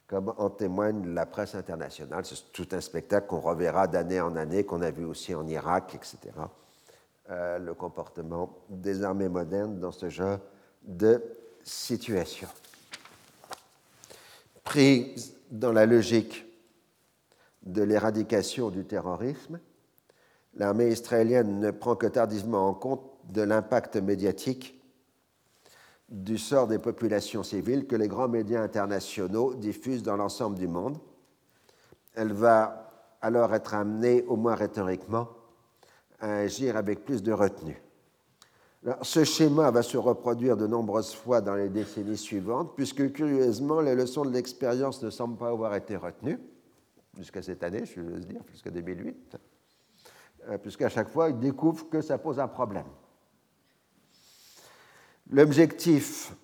comme 0.06 0.32
en 0.38 0.52
témoigne 0.52 1.12
la 1.12 1.26
presse 1.26 1.56
internationale. 1.56 2.24
C'est 2.24 2.54
tout 2.54 2.68
un 2.74 2.82
spectacle 2.82 3.26
qu'on 3.26 3.40
reverra 3.40 3.88
d'année 3.88 4.22
en 4.22 4.36
année, 4.36 4.64
qu'on 4.64 4.84
a 4.84 4.92
vu 4.92 5.06
aussi 5.06 5.34
en 5.34 5.48
Irak, 5.48 5.96
etc. 5.96 6.34
Euh, 7.30 7.60
le 7.60 7.76
comportement 7.76 8.58
des 8.68 9.04
armées 9.04 9.30
modernes 9.30 9.80
dans 9.80 9.92
ce 9.92 10.10
genre 10.10 10.40
de 10.82 11.22
situation. 11.64 12.48
Pris 14.64 15.36
dans 15.52 15.72
la 15.72 15.86
logique 15.86 16.46
de 17.62 17.84
l'éradication 17.84 18.72
du 18.72 18.86
terrorisme, 18.86 19.60
l'armée 20.56 20.90
israélienne 20.90 21.60
ne 21.60 21.70
prend 21.70 21.96
que 21.96 22.08
tardivement 22.08 22.68
en 22.68 22.74
compte 22.74 23.04
de 23.30 23.44
l'impact 23.44 23.98
médiatique 23.98 24.82
du 26.10 26.40
sort 26.40 26.68
des 26.68 26.80
populations 26.80 27.44
civiles 27.44 27.86
que 27.86 27.96
les 27.96 28.08
grands 28.08 28.30
médias 28.30 28.64
internationaux 28.64 29.54
diffusent 29.54 30.04
dans 30.04 30.18
l'ensemble 30.18 30.58
du 30.58 30.68
monde. 30.68 30.98
Elle 32.16 32.34
va 32.34 32.92
alors 33.22 33.54
être 33.54 33.76
amenée, 33.76 34.24
au 34.24 34.38
moins 34.38 34.56
rhétoriquement, 34.56 35.30
à 36.22 36.38
agir 36.38 36.78
avec 36.78 37.04
plus 37.04 37.22
de 37.24 37.34
retenue. 37.34 37.82
ce 39.02 39.24
schéma 39.24 39.70
va 39.72 39.82
se 39.82 39.98
reproduire 39.98 40.56
de 40.56 40.68
nombreuses 40.68 41.14
fois 41.14 41.42
dans 41.42 41.56
les 41.56 41.70
décennies 41.70 42.18
suivantes, 42.18 42.74
puisque 42.76 43.12
curieusement, 43.12 43.82
les 43.82 43.96
leçons 43.96 44.24
de 44.24 44.32
l'expérience 44.32 45.02
ne 45.04 45.10
semblent 45.10 45.38
pas 45.38 45.50
avoir 45.50 45.76
été 45.76 45.96
retenues, 45.98 46.40
jusqu'à 47.18 47.42
cette 47.42 47.64
année, 47.64 47.86
je 47.86 48.00
veux 48.00 48.20
dire, 48.20 48.42
jusqu'à 48.52 48.70
2008, 48.70 49.38
euh, 50.50 50.58
puisqu'à 50.60 50.90
chaque 50.90 51.10
fois, 51.10 51.30
ils 51.30 51.40
découvrent 51.40 51.90
que 51.90 52.02
ça 52.02 52.18
pose 52.18 52.40
un 52.40 52.48
problème. 52.48 52.88
L'objectif 55.30 56.36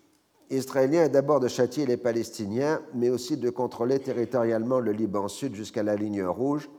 israélien 0.49 1.03
est 1.03 1.09
d'abord 1.09 1.39
de 1.39 1.47
châtier 1.47 1.85
les 1.85 1.97
Palestiniens, 1.97 2.81
mais 2.93 3.09
aussi 3.09 3.37
de 3.37 3.49
contrôler 3.49 3.99
territorialement 3.99 4.79
le 4.79 4.91
Liban 4.91 5.27
Sud 5.27 5.55
jusqu'à 5.55 5.83
la 5.83 5.95
ligne 5.95 6.23
rouge, 6.23 6.69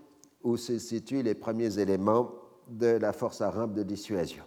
où 0.43 0.57
se 0.57 0.79
situent 0.79 1.23
les 1.23 1.35
premiers 1.35 1.79
éléments 1.79 2.31
de 2.69 2.87
la 2.87 3.13
force 3.13 3.41
arabe 3.41 3.75
de 3.75 3.83
dissuasion. 3.83 4.45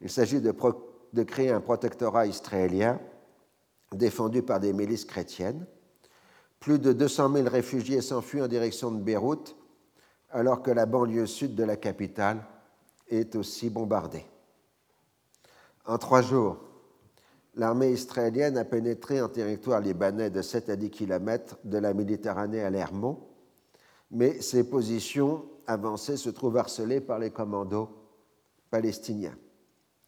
Il 0.00 0.10
s'agit 0.10 0.40
de, 0.40 0.52
créer 1.22 1.50
un 1.50 1.60
protectorat 1.60 2.26
israélien 2.26 3.00
défendu 3.92 4.42
par 4.42 4.60
des 4.60 4.72
milices 4.72 5.04
chrétiennes. 5.04 5.66
Plus 6.60 6.78
de 6.78 6.92
200 6.92 7.32
000 7.34 7.48
réfugiés 7.48 8.00
s'enfuient 8.00 8.42
en 8.42 8.48
direction 8.48 8.90
de 8.90 9.00
Beyrouth, 9.00 9.56
alors 10.30 10.62
que 10.62 10.70
la 10.70 10.86
banlieue 10.86 11.26
sud 11.26 11.54
de 11.54 11.64
la 11.64 11.76
capitale 11.76 12.44
est 13.08 13.36
aussi 13.36 13.70
bombardée. 13.70 14.24
En 15.84 15.98
trois 15.98 16.22
jours, 16.22 16.58
l'armée 17.54 17.90
israélienne 17.90 18.56
a 18.56 18.64
pénétré 18.64 19.20
en 19.20 19.28
territoire 19.28 19.80
libanais 19.80 20.30
de 20.30 20.40
7 20.40 20.70
à 20.70 20.76
10 20.76 20.90
km 20.90 21.58
de 21.64 21.78
la 21.78 21.92
Méditerranée 21.92 22.62
à 22.62 22.70
l'Hermont, 22.70 23.18
mais 24.10 24.40
ses 24.40 24.64
positions 24.64 25.44
avancée 25.66 26.16
se 26.16 26.30
trouve 26.30 26.56
harcelée 26.56 27.00
par 27.00 27.18
les 27.18 27.30
commandos 27.30 27.88
palestiniens. 28.70 29.36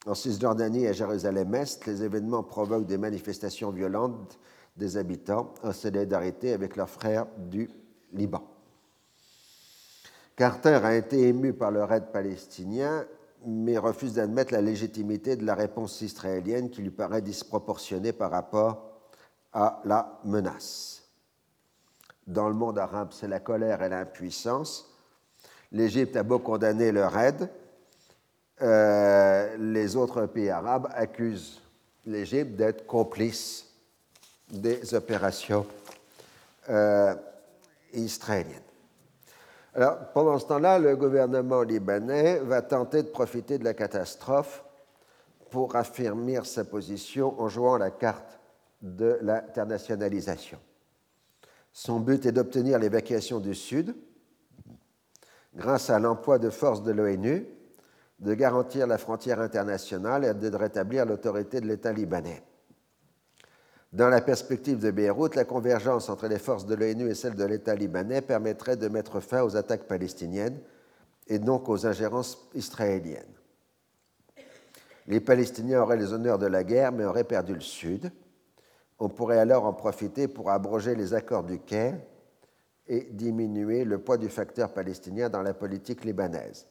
En 0.06 0.14
Cisjordanie 0.14 0.84
et 0.84 0.88
à 0.88 0.92
Jérusalem-Est, 0.92 1.86
les 1.86 2.02
événements 2.02 2.42
provoquent 2.42 2.86
des 2.86 2.98
manifestations 2.98 3.70
violentes 3.70 4.38
des 4.76 4.96
habitants 4.96 5.54
en 5.62 5.72
solidarité 5.72 6.52
avec 6.52 6.76
leurs 6.76 6.90
frères 6.90 7.26
du 7.38 7.70
Liban. 8.12 8.42
Carter 10.36 10.80
a 10.82 10.96
été 10.96 11.28
ému 11.28 11.52
par 11.52 11.70
le 11.70 11.84
raid 11.84 12.10
palestinien, 12.12 13.06
mais 13.46 13.78
refuse 13.78 14.14
d'admettre 14.14 14.52
la 14.52 14.62
légitimité 14.62 15.36
de 15.36 15.46
la 15.46 15.54
réponse 15.54 16.00
israélienne 16.00 16.70
qui 16.70 16.82
lui 16.82 16.90
paraît 16.90 17.22
disproportionnée 17.22 18.12
par 18.12 18.30
rapport 18.30 18.90
à 19.52 19.80
la 19.84 20.20
menace. 20.24 21.08
Dans 22.26 22.48
le 22.48 22.54
monde 22.54 22.78
arabe, 22.78 23.12
c'est 23.12 23.28
la 23.28 23.40
colère 23.40 23.82
et 23.82 23.88
l'impuissance 23.88 24.93
L'Égypte 25.74 26.14
a 26.14 26.22
beau 26.22 26.38
condamner 26.38 26.92
leur 26.92 27.18
aide, 27.18 27.48
euh, 28.62 29.56
les 29.58 29.96
autres 29.96 30.26
pays 30.26 30.48
arabes 30.48 30.88
accusent 30.94 31.60
l'Égypte 32.06 32.54
d'être 32.54 32.86
complice 32.86 33.66
des 34.48 34.94
opérations 34.94 35.66
euh, 36.70 37.16
israéliennes. 37.92 38.62
Alors, 39.74 39.98
pendant 40.12 40.38
ce 40.38 40.46
temps-là, 40.46 40.78
le 40.78 40.94
gouvernement 40.94 41.62
libanais 41.62 42.38
va 42.38 42.62
tenter 42.62 43.02
de 43.02 43.08
profiter 43.08 43.58
de 43.58 43.64
la 43.64 43.74
catastrophe 43.74 44.62
pour 45.50 45.74
affirmer 45.74 46.38
sa 46.44 46.64
position 46.64 47.40
en 47.40 47.48
jouant 47.48 47.78
la 47.78 47.90
carte 47.90 48.38
de 48.80 49.18
l'internationalisation. 49.22 50.58
Son 51.72 51.98
but 51.98 52.26
est 52.26 52.32
d'obtenir 52.32 52.78
l'évacuation 52.78 53.40
du 53.40 53.56
Sud 53.56 53.96
grâce 55.54 55.90
à 55.90 55.98
l'emploi 55.98 56.38
de 56.38 56.50
forces 56.50 56.82
de 56.82 56.92
l'ONU, 56.92 57.46
de 58.18 58.34
garantir 58.34 58.86
la 58.86 58.98
frontière 58.98 59.40
internationale 59.40 60.24
et 60.24 60.34
de 60.34 60.56
rétablir 60.56 61.06
l'autorité 61.06 61.60
de 61.60 61.66
l'État 61.66 61.92
libanais. 61.92 62.42
Dans 63.92 64.08
la 64.08 64.20
perspective 64.20 64.78
de 64.78 64.90
Beyrouth, 64.90 65.36
la 65.36 65.44
convergence 65.44 66.08
entre 66.08 66.26
les 66.26 66.38
forces 66.38 66.66
de 66.66 66.74
l'ONU 66.74 67.08
et 67.08 67.14
celles 67.14 67.36
de 67.36 67.44
l'État 67.44 67.74
libanais 67.74 68.22
permettrait 68.22 68.76
de 68.76 68.88
mettre 68.88 69.20
fin 69.20 69.42
aux 69.42 69.56
attaques 69.56 69.86
palestiniennes 69.86 70.58
et 71.28 71.38
donc 71.38 71.68
aux 71.68 71.86
ingérences 71.86 72.48
israéliennes. 72.54 73.22
Les 75.06 75.20
Palestiniens 75.20 75.82
auraient 75.82 75.96
les 75.96 76.12
honneurs 76.12 76.38
de 76.38 76.46
la 76.46 76.64
guerre, 76.64 76.90
mais 76.90 77.04
auraient 77.04 77.24
perdu 77.24 77.54
le 77.54 77.60
Sud. 77.60 78.10
On 78.98 79.08
pourrait 79.08 79.38
alors 79.38 79.64
en 79.64 79.72
profiter 79.72 80.28
pour 80.28 80.50
abroger 80.50 80.94
les 80.94 81.14
accords 81.14 81.44
du 81.44 81.60
Caire 81.60 81.98
et 82.86 83.08
diminuer 83.10 83.84
le 83.84 83.98
poids 83.98 84.18
du 84.18 84.28
facteur 84.28 84.72
palestinien 84.72 85.28
dans 85.28 85.42
la 85.42 85.54
politique 85.54 86.04
libanaise. 86.04 86.66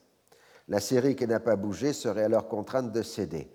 La 0.67 0.79
Syrie, 0.79 1.15
qui 1.15 1.27
n'a 1.27 1.39
pas 1.39 1.55
bougé, 1.55 1.93
serait 1.93 2.23
alors 2.23 2.47
contrainte 2.47 2.91
de 2.91 3.01
céder. 3.01 3.49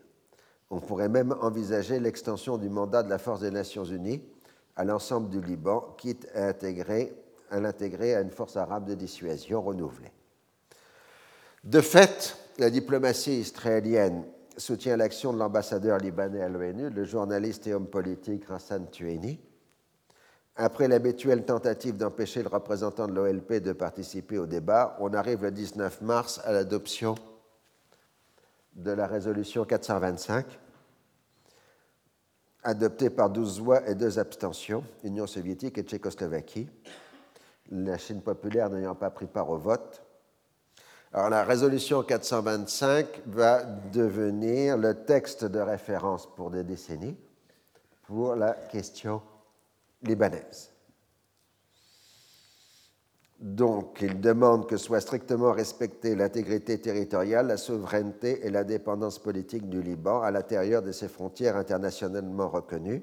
On 0.71 0.81
pourrait 0.81 1.09
même 1.09 1.35
envisager 1.41 1.99
l'extension 1.99 2.59
du 2.59 2.69
mandat 2.69 3.03
de 3.03 3.09
la 3.09 3.19
Force 3.19 3.41
des 3.41 3.51
Nations 3.51 3.85
Unies 3.85 4.23
à 4.77 4.85
l'ensemble 4.85 5.31
du 5.31 5.41
Liban, 5.41 5.95
quitte 5.97 6.29
à, 6.35 6.49
à 6.49 7.61
l'intégrer 7.61 8.15
à 8.15 8.21
une 8.21 8.31
force 8.31 8.57
arabe 8.57 8.87
de 8.87 8.95
dissuasion 8.95 9.63
renouvelée. 9.63 10.13
De 11.65 11.81
fait, 11.81 12.37
la 12.59 12.71
diplomatie 12.71 13.41
israélienne 13.41 14.25
soutient 14.57 14.97
l'action 14.97 15.33
de 15.33 15.39
l'ambassadeur 15.39 15.99
libanais 15.99 16.43
à 16.43 16.49
l'ONU, 16.49 16.91
le 16.91 17.05
journaliste 17.05 17.67
et 17.67 17.75
homme 17.75 17.87
politique 17.87 18.45
Hassan 18.51 18.89
Tueni. 18.91 19.41
Après 20.61 20.89
l'habituelle 20.89 21.45
tentative 21.45 21.97
d'empêcher 21.97 22.43
le 22.43 22.49
représentant 22.49 23.07
de 23.07 23.13
l'OLP 23.13 23.63
de 23.63 23.73
participer 23.73 24.39
au 24.39 24.47
débat, 24.47 24.97
on 24.99 25.15
arrive 25.15 25.45
le 25.45 25.53
19 25.53 26.01
mars 26.01 26.41
à 26.45 26.51
l'adoption 26.51 27.15
de 28.75 28.91
la 28.91 29.07
résolution 29.07 29.65
425, 29.65 30.45
adoptée 32.65 33.09
par 33.09 33.31
12 33.31 33.61
voix 33.61 33.89
et 33.89 33.95
2 33.95 34.19
abstentions, 34.19 34.83
Union 35.05 35.29
soviétique 35.29 35.79
et 35.79 35.83
Tchécoslovaquie, 35.83 36.69
la 37.71 37.97
Chine 37.97 38.21
populaire 38.21 38.69
n'ayant 38.69 38.97
pas 38.97 39.11
pris 39.11 39.27
part 39.27 39.51
au 39.51 39.59
vote. 39.59 40.03
Alors 41.13 41.31
la 41.31 41.45
résolution 41.45 42.03
425 42.03 43.07
va 43.27 43.63
devenir 43.63 44.77
le 44.77 45.05
texte 45.05 45.45
de 45.45 45.61
référence 45.61 46.27
pour 46.35 46.51
des 46.51 46.65
décennies 46.65 47.17
pour 48.09 48.35
la 48.35 48.55
question 48.55 49.23
libanaise. 50.03 50.73
Donc, 53.41 53.99
il 54.01 54.21
demande 54.21 54.69
que 54.69 54.77
soit 54.77 55.01
strictement 55.01 55.53
respectée 55.53 56.17
l'intégrité 56.17 56.81
territoriale, 56.81 57.47
la 57.47 57.57
souveraineté 57.57 58.45
et 58.45 58.51
l'indépendance 58.51 59.21
politique 59.21 59.69
du 59.69 59.81
Liban 59.81 60.23
à 60.23 60.33
l'intérieur 60.33 60.83
de 60.83 60.91
ses 60.91 61.07
frontières 61.07 61.57
internationalement 61.57 62.49
reconnues, 62.49 63.03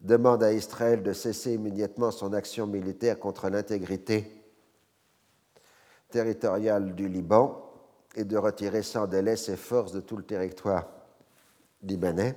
demande 0.00 0.42
à 0.42 0.52
Israël 0.52 1.02
de 1.04 1.12
cesser 1.12 1.54
immédiatement 1.54 2.10
son 2.10 2.32
action 2.32 2.66
militaire 2.66 3.18
contre 3.20 3.48
l'intégrité 3.48 4.42
territoriale 6.10 6.94
du 6.96 7.08
Liban 7.08 7.62
et 8.16 8.24
de 8.24 8.36
retirer 8.36 8.82
sans 8.82 9.06
délai 9.06 9.36
ses 9.36 9.56
forces 9.56 9.92
de 9.92 10.00
tout 10.00 10.16
le 10.16 10.24
territoire 10.24 10.88
libanais, 11.82 12.34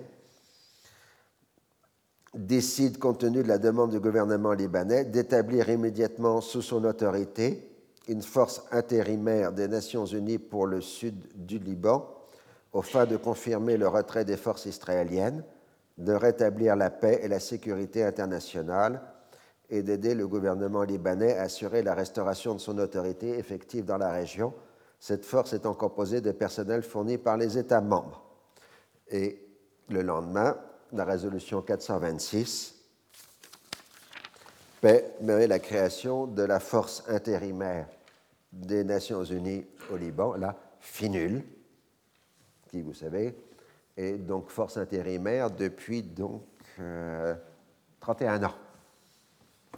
décide, 2.45 2.97
compte 2.99 3.19
tenu 3.19 3.43
de 3.43 3.47
la 3.47 3.57
demande 3.57 3.91
du 3.91 3.99
gouvernement 3.99 4.53
libanais, 4.53 5.03
d'établir 5.03 5.69
immédiatement 5.69 6.41
sous 6.41 6.61
son 6.61 6.83
autorité 6.85 7.65
une 8.07 8.21
force 8.21 8.63
intérimaire 8.71 9.51
des 9.51 9.67
Nations 9.67 10.05
Unies 10.05 10.39
pour 10.39 10.65
le 10.65 10.81
sud 10.81 11.15
du 11.35 11.59
Liban, 11.59 12.09
au 12.71 12.81
fin 12.81 13.05
de 13.05 13.17
confirmer 13.17 13.77
le 13.77 13.87
retrait 13.87 14.25
des 14.25 14.37
forces 14.37 14.65
israéliennes, 14.65 15.43
de 15.97 16.13
rétablir 16.13 16.75
la 16.75 16.89
paix 16.89 17.19
et 17.21 17.27
la 17.27 17.39
sécurité 17.39 18.03
internationale 18.03 19.01
et 19.69 19.83
d'aider 19.83 20.15
le 20.15 20.27
gouvernement 20.27 20.83
libanais 20.83 21.37
à 21.37 21.43
assurer 21.43 21.83
la 21.83 21.93
restauration 21.93 22.55
de 22.55 22.59
son 22.59 22.77
autorité 22.79 23.37
effective 23.37 23.85
dans 23.85 23.97
la 23.97 24.11
région, 24.11 24.53
cette 24.99 25.25
force 25.25 25.53
étant 25.53 25.73
composée 25.73 26.21
de 26.21 26.31
personnel 26.31 26.81
fourni 26.83 27.17
par 27.17 27.37
les 27.37 27.57
États 27.57 27.81
membres. 27.81 28.23
Et 29.09 29.45
le 29.89 30.01
lendemain, 30.01 30.57
la 30.93 31.05
résolution 31.05 31.61
426 31.61 32.75
permet 34.81 35.47
la 35.47 35.59
création 35.59 36.25
de 36.27 36.43
la 36.43 36.59
force 36.59 37.03
intérimaire 37.07 37.87
des 38.51 38.83
Nations 38.83 39.23
Unies 39.23 39.65
au 39.91 39.97
Liban, 39.97 40.35
la 40.35 40.55
FINUL, 40.79 41.43
qui, 42.69 42.81
vous 42.81 42.93
savez, 42.93 43.35
est 43.97 44.13
donc 44.13 44.49
force 44.49 44.77
intérimaire 44.77 45.51
depuis 45.51 46.01
donc 46.01 46.43
31 47.99 48.43
euh, 48.43 48.45
ans. 48.47 48.53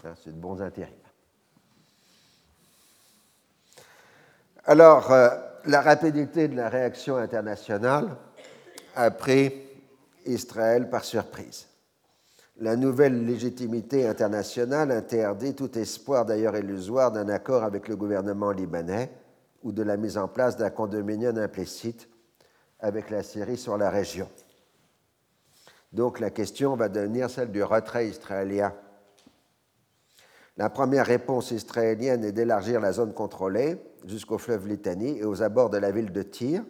Hein, 0.04 0.14
c'est 0.24 0.32
de 0.32 0.40
bons 0.40 0.62
intérims. 0.62 0.94
Alors, 4.66 5.12
euh, 5.12 5.30
la 5.66 5.82
rapidité 5.82 6.48
de 6.48 6.56
la 6.56 6.70
réaction 6.70 7.18
internationale 7.18 8.16
a 8.96 9.10
pris 9.10 9.54
Israël 10.26 10.90
par 10.90 11.04
surprise. 11.04 11.68
La 12.58 12.76
nouvelle 12.76 13.26
légitimité 13.26 14.08
internationale 14.08 14.92
interdit 14.92 15.56
tout 15.56 15.78
espoir 15.78 16.26
d'ailleurs 16.26 16.56
illusoire 16.56 17.12
d'un 17.12 17.30
accord 17.30 17.64
avec 17.64 17.88
le 17.88 17.96
gouvernement 17.96 18.52
libanais 18.52 19.10
ou 19.64 19.72
de 19.72 19.84
la 19.84 19.98
mise 19.98 20.18
en 20.18 20.28
place 20.28 20.58
d'un 20.58 20.70
condominium 20.70 21.38
implicite 21.38 22.08
avec 22.80 23.10
la 23.10 23.24
Syrie 23.24 23.58
sur 23.58 23.78
la 23.78 23.90
région. 23.90 24.30
Donc 25.92 26.20
la 26.20 26.30
question 26.30 26.76
va 26.76 26.90
devenir 26.90 27.30
celle 27.30 27.52
du 27.52 27.64
retrait 27.64 28.08
israélien. 28.08 28.74
La 30.58 30.70
première 30.70 31.06
réponse 31.06 31.52
israélienne 31.52 32.24
est 32.24 32.32
d'élargir 32.32 32.80
la 32.80 32.92
zone 32.92 33.14
contrôlée 33.14 33.78
jusqu'au 34.06 34.38
fleuve 34.38 34.68
Litanie 34.68 35.18
et 35.20 35.26
aux 35.26 35.42
abords 35.42 35.70
de 35.70 35.78
la 35.78 35.92
ville 35.92 36.12
de 36.12 36.22
Tyr. 36.22 36.64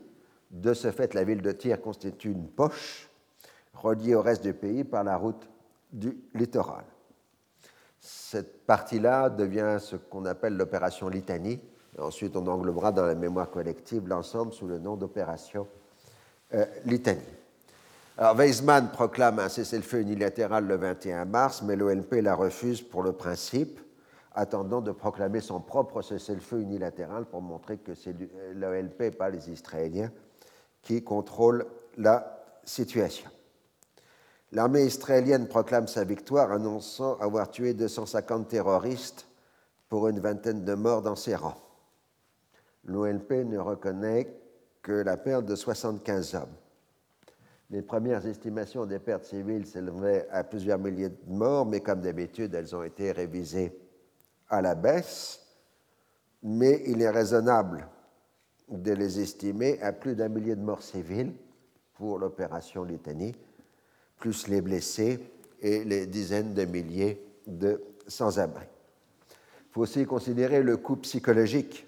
De 0.49 0.73
ce 0.73 0.91
fait, 0.91 1.13
la 1.13 1.23
ville 1.23 1.41
de 1.41 1.51
Tyr 1.51 1.81
constitue 1.81 2.31
une 2.31 2.47
poche 2.47 3.10
reliée 3.81 4.15
au 4.15 4.21
reste 4.21 4.43
du 4.43 4.53
pays 4.53 4.83
par 4.83 5.03
la 5.03 5.17
route 5.17 5.49
du 5.91 6.17
littoral. 6.33 6.85
Cette 7.99 8.65
partie-là 8.65 9.29
devient 9.29 9.77
ce 9.79 9.95
qu'on 9.95 10.25
appelle 10.25 10.57
l'opération 10.57 11.09
Litanie. 11.09 11.59
ensuite, 11.99 12.35
on 12.35 12.47
englobera 12.47 12.91
dans 12.91 13.05
la 13.05 13.15
mémoire 13.15 13.49
collective 13.49 14.07
l'ensemble 14.07 14.53
sous 14.53 14.67
le 14.67 14.79
nom 14.79 14.95
d'opération 14.95 15.67
euh, 16.53 16.65
Litanie. 16.85 17.21
Alors, 18.17 18.35
Weizmann 18.35 18.91
proclame 18.91 19.39
un 19.39 19.49
cessez-le-feu 19.49 20.01
unilatéral 20.01 20.65
le 20.65 20.75
21 20.75 21.25
mars, 21.25 21.61
mais 21.61 21.75
l'OLP 21.75 22.21
la 22.21 22.35
refuse 22.35 22.81
pour 22.81 23.03
le 23.03 23.13
principe, 23.13 23.79
attendant 24.33 24.81
de 24.81 24.91
proclamer 24.91 25.41
son 25.41 25.59
propre 25.59 26.01
cessez-le-feu 26.01 26.61
unilatéral 26.61 27.25
pour 27.25 27.41
montrer 27.41 27.77
que 27.77 27.95
c'est 27.95 28.15
l'OLP 28.53 29.01
et 29.01 29.11
pas 29.11 29.29
les 29.29 29.49
Israéliens 29.49 30.11
qui 30.81 31.03
contrôlent 31.03 31.65
la 31.97 32.43
situation. 32.63 33.29
L'armée 34.53 34.83
israélienne 34.83 35.47
proclame 35.47 35.87
sa 35.87 36.03
victoire, 36.03 36.51
annonçant 36.51 37.17
avoir 37.19 37.49
tué 37.49 37.73
250 37.73 38.49
terroristes 38.49 39.27
pour 39.87 40.07
une 40.09 40.19
vingtaine 40.19 40.65
de 40.65 40.73
morts 40.73 41.01
dans 41.01 41.15
ses 41.15 41.35
rangs. 41.35 41.61
L'OLP 42.83 43.31
ne 43.45 43.57
reconnaît 43.57 44.35
que 44.81 44.91
la 44.91 45.15
perte 45.15 45.45
de 45.45 45.55
75 45.55 46.35
hommes. 46.35 46.55
Les 47.69 47.81
premières 47.81 48.25
estimations 48.25 48.85
des 48.85 48.99
pertes 48.99 49.23
civiles 49.23 49.65
s'élevaient 49.65 50.27
à 50.29 50.43
plusieurs 50.43 50.79
milliers 50.79 51.09
de 51.09 51.17
morts, 51.27 51.65
mais 51.65 51.79
comme 51.79 52.01
d'habitude, 52.01 52.53
elles 52.53 52.75
ont 52.75 52.83
été 52.83 53.13
révisées 53.13 53.73
à 54.49 54.61
la 54.61 54.75
baisse. 54.75 55.39
Mais 56.43 56.83
il 56.87 57.01
est 57.01 57.09
raisonnable 57.09 57.87
de 58.67 58.91
les 58.91 59.21
estimer 59.21 59.81
à 59.81 59.93
plus 59.93 60.15
d'un 60.15 60.27
millier 60.27 60.55
de 60.55 60.61
morts 60.61 60.83
civiles 60.83 61.33
pour 61.93 62.19
l'opération 62.19 62.83
Litanie, 62.83 63.35
plus 64.21 64.47
les 64.47 64.61
blessés 64.61 65.19
et 65.59 65.83
les 65.83 66.05
dizaines 66.05 66.53
de 66.53 66.63
milliers 66.63 67.21
de 67.47 67.81
sans-abri. 68.07 68.65
Il 69.27 69.73
faut 69.73 69.81
aussi 69.81 70.05
considérer 70.05 70.61
le 70.61 70.77
coût 70.77 70.97
psychologique. 70.97 71.87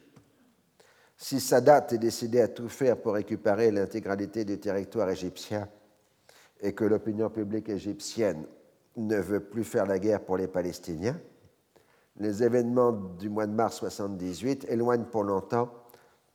Si 1.15 1.39
Sadat 1.39 1.87
est 1.91 1.97
décidé 1.99 2.41
à 2.41 2.47
tout 2.47 2.67
faire 2.67 2.97
pour 2.97 3.13
récupérer 3.13 3.71
l'intégralité 3.71 4.43
du 4.43 4.59
territoire 4.59 5.09
égyptien 5.09 5.69
et 6.59 6.73
que 6.73 6.83
l'opinion 6.83 7.29
publique 7.29 7.69
égyptienne 7.69 8.45
ne 8.97 9.17
veut 9.17 9.39
plus 9.41 9.63
faire 9.63 9.85
la 9.85 9.99
guerre 9.99 10.21
pour 10.21 10.37
les 10.37 10.47
Palestiniens, 10.47 11.19
les 12.17 12.41
événements 12.41 12.91
du 12.91 13.29
mois 13.29 13.47
de 13.47 13.53
mars 13.53 13.77
78 13.77 14.65
éloignent 14.69 15.05
pour 15.05 15.23
longtemps 15.23 15.71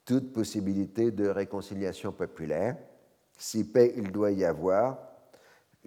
toute 0.04 0.32
possibilité 0.32 1.10
de 1.10 1.28
réconciliation 1.28 2.12
populaire. 2.12 2.76
Si 3.36 3.64
paix 3.64 3.92
il 3.96 4.12
doit 4.12 4.30
y 4.30 4.44
avoir, 4.44 5.07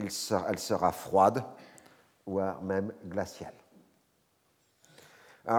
elle 0.04 0.60
sera 0.60 0.92
froide, 0.92 1.44
voire 2.26 2.62
même 2.62 2.94
glaciale. 3.06 3.54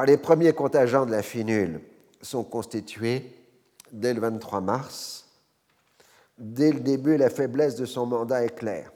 Les 0.06 0.16
premiers 0.16 0.52
contingents 0.52 1.06
de 1.06 1.10
la 1.10 1.22
finule 1.22 1.80
sont 2.20 2.44
constitués 2.44 3.32
dès 3.90 4.14
le 4.14 4.20
23 4.20 4.60
mars. 4.60 5.26
Dès 6.38 6.72
le 6.72 6.80
début, 6.80 7.16
la 7.16 7.30
faiblesse 7.30 7.76
de 7.76 7.84
son 7.84 8.06
mandat 8.06 8.44
est 8.44 8.54
claire. 8.54 8.92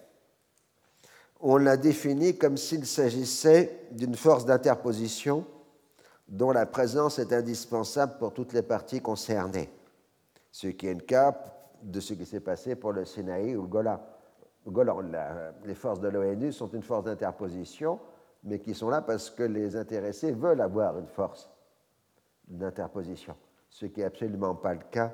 On 1.41 1.59
l'a 1.59 1.77
défini 1.77 2.39
comme 2.39 2.57
s'il 2.57 2.87
s'agissait 2.87 3.89
d'une 3.91 4.17
force 4.17 4.47
d'interposition 4.47 5.45
dont 6.29 6.51
la 6.51 6.67
présence 6.67 7.19
est 7.19 7.33
indispensable 7.33 8.19
pour 8.19 8.33
toutes 8.33 8.53
les 8.53 8.63
parties 8.63 9.01
concernées, 9.01 9.71
ce 10.51 10.69
qui 10.69 10.87
est 10.87 10.95
le 10.95 11.01
cas 11.01 11.39
de 11.83 12.01
ce 12.01 12.15
qui 12.15 12.27
s'est 12.27 12.41
passé 12.41 12.75
pour 12.75 12.93
le 12.93 13.05
Sinaï 13.05 13.55
ou 13.55 13.63
le 13.63 13.69
Golan. 13.69 14.01
Les 15.65 15.75
forces 15.75 16.01
de 16.01 16.09
l'ONU 16.09 16.53
sont 16.53 16.69
une 16.69 16.83
force 16.83 17.05
d'interposition, 17.05 18.01
mais 18.43 18.59
qui 18.59 18.75
sont 18.75 18.91
là 18.91 19.01
parce 19.01 19.31
que 19.31 19.45
les 19.45 19.77
intéressés 19.77 20.33
veulent 20.33 20.61
avoir 20.61 20.99
une 20.99 21.07
force 21.07 21.49
d'interposition, 22.49 23.37
ce 23.71 23.87
qui 23.87 24.01
n'est 24.01 24.07
absolument 24.07 24.55
pas 24.55 24.75
le 24.75 24.83
cas 24.91 25.13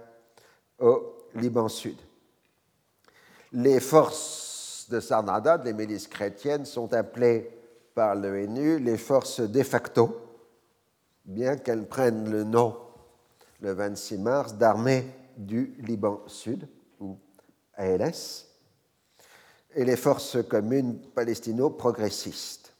au 0.79 1.16
Liban 1.35 1.69
Sud. 1.69 1.97
Les 3.53 3.81
forces 3.81 4.87
de 4.91 5.01
Sarnada, 5.01 5.59
les 5.59 5.74
milices 5.74 6.09
chrétiennes, 6.09 6.65
sont 6.65 6.93
appelées 6.95 7.51
par 7.95 8.15
l'ONU 8.15 8.79
les 8.79 8.97
forces 8.97 9.41
de 9.41 9.62
facto, 9.62 10.19
bien 11.27 11.57
qu'elles 11.57 11.87
prennent 11.87 12.31
le 12.31 12.45
nom 12.45 12.77
le 13.61 13.73
26 13.73 14.19
mars 14.19 14.55
d'armée 14.55 15.05
du 15.37 15.74
Liban 15.79 16.23
Sud, 16.27 16.66
ou 17.01 17.19
ALS, 17.74 18.52
et 19.74 19.85
les 19.85 19.97
forces 19.97 20.39
communes 20.49 20.99
palestino-progressistes. 21.15 22.74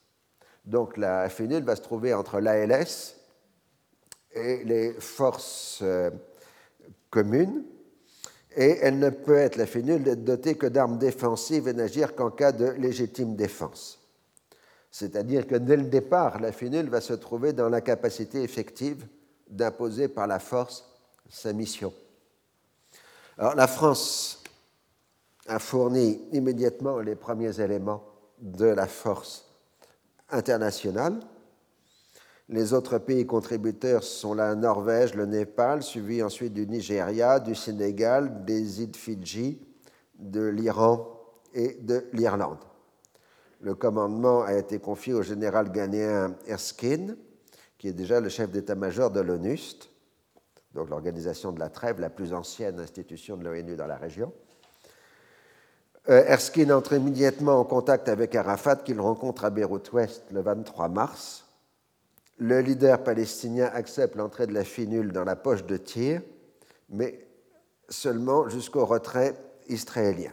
Donc 0.65 0.97
la 0.97 1.29
FNUL 1.29 1.63
va 1.63 1.75
se 1.75 1.81
trouver 1.81 2.13
entre 2.13 2.39
l'ALS 2.39 3.15
et 4.33 4.63
les 4.63 4.93
forces 4.93 5.79
euh, 5.81 6.09
communes, 7.09 7.63
et 8.55 8.77
elle 8.81 8.99
ne 8.99 9.09
peut 9.09 9.37
être, 9.37 9.55
la 9.55 9.65
FNUL, 9.65 10.23
dotée 10.23 10.55
que 10.55 10.67
d'armes 10.67 10.97
défensives 10.97 11.67
et 11.67 11.73
n'agir 11.73 12.15
qu'en 12.15 12.29
cas 12.29 12.51
de 12.51 12.65
légitime 12.65 13.35
défense. 13.35 13.99
C'est-à-dire 14.91 15.47
que 15.47 15.55
dès 15.55 15.75
le 15.75 15.85
départ, 15.85 16.39
la 16.39 16.51
FNUL 16.51 16.87
va 16.87 17.01
se 17.01 17.13
trouver 17.13 17.51
dans 17.51 17.69
la 17.69 17.81
capacité 17.81 18.43
effective 18.43 19.07
d'imposer 19.49 20.07
par 20.07 20.27
la 20.27 20.39
force 20.39 20.87
sa 21.29 21.51
mission. 21.51 21.91
Alors 23.37 23.55
la 23.55 23.67
France 23.67 24.42
a 25.47 25.59
fourni 25.59 26.21
immédiatement 26.31 26.99
les 26.99 27.15
premiers 27.15 27.59
éléments 27.59 28.03
de 28.39 28.65
la 28.65 28.87
force 28.87 29.45
internationale. 30.29 31.19
Les 32.49 32.73
autres 32.73 32.97
pays 32.97 33.25
contributeurs 33.25 34.03
sont 34.03 34.33
la 34.33 34.55
Norvège, 34.55 35.15
le 35.15 35.25
Népal, 35.25 35.81
suivi 35.81 36.21
ensuite 36.21 36.53
du 36.53 36.67
Nigeria, 36.67 37.39
du 37.39 37.55
Sénégal, 37.55 38.43
des 38.45 38.81
îles 38.81 38.95
Fidji, 38.95 39.61
de 40.19 40.45
l'Iran 40.45 41.07
et 41.53 41.75
de 41.81 42.05
l'Irlande. 42.13 42.59
Le 43.61 43.75
commandement 43.75 44.43
a 44.43 44.53
été 44.55 44.79
confié 44.79 45.13
au 45.13 45.21
général 45.21 45.71
ghanéen 45.71 46.35
Erskine, 46.47 47.15
qui 47.77 47.87
est 47.87 47.93
déjà 47.93 48.19
le 48.19 48.29
chef 48.29 48.51
d'état-major 48.51 49.09
de 49.09 49.21
l'ONUST, 49.21 49.89
donc 50.73 50.89
l'organisation 50.89 51.51
de 51.51 51.59
la 51.59 51.69
trêve, 51.69 51.99
la 51.99 52.09
plus 52.09 52.33
ancienne 52.33 52.79
institution 52.79 53.37
de 53.37 53.43
l'ONU 53.43 53.75
dans 53.75 53.87
la 53.87 53.97
région. 53.97 54.33
Euh, 56.09 56.25
Erskine 56.27 56.73
entre 56.73 56.93
immédiatement 56.93 57.59
en 57.59 57.63
contact 57.63 58.09
avec 58.09 58.35
Arafat, 58.35 58.77
qu'il 58.77 58.99
rencontre 58.99 59.45
à 59.45 59.49
Beyrouth-Ouest 59.49 60.23
le 60.31 60.41
23 60.41 60.89
mars. 60.89 61.45
Le 62.37 62.59
leader 62.59 63.01
palestinien 63.01 63.71
accepte 63.73 64.15
l'entrée 64.15 64.45
de 64.45 64.53
la 64.53 64.65
finule 64.65 65.13
dans 65.13 65.23
la 65.23 65.37
poche 65.37 65.63
de 65.63 65.77
tir, 65.77 66.21
mais 66.89 67.25
seulement 67.87 68.49
jusqu'au 68.49 68.85
retrait 68.85 69.33
israélien. 69.69 70.31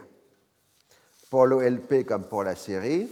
Pour 1.29 1.45
l'OLP 1.45 2.05
comme 2.05 2.25
pour 2.25 2.43
la 2.43 2.55
Syrie, 2.55 3.07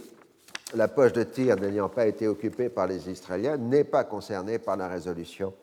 la 0.74 0.86
poche 0.86 1.14
de 1.14 1.22
tir 1.22 1.56
n'ayant 1.56 1.88
pas 1.88 2.06
été 2.06 2.28
occupée 2.28 2.68
par 2.68 2.86
les 2.86 3.08
Israéliens 3.08 3.56
n'est 3.56 3.84
pas 3.84 4.04
concernée 4.04 4.58
par 4.58 4.76
la 4.76 4.88
résolution 4.88 5.54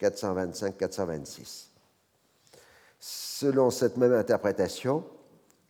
425-426. 0.00 1.66
Selon 2.98 3.70
cette 3.70 3.98
même 3.98 4.14
interprétation, 4.14 5.04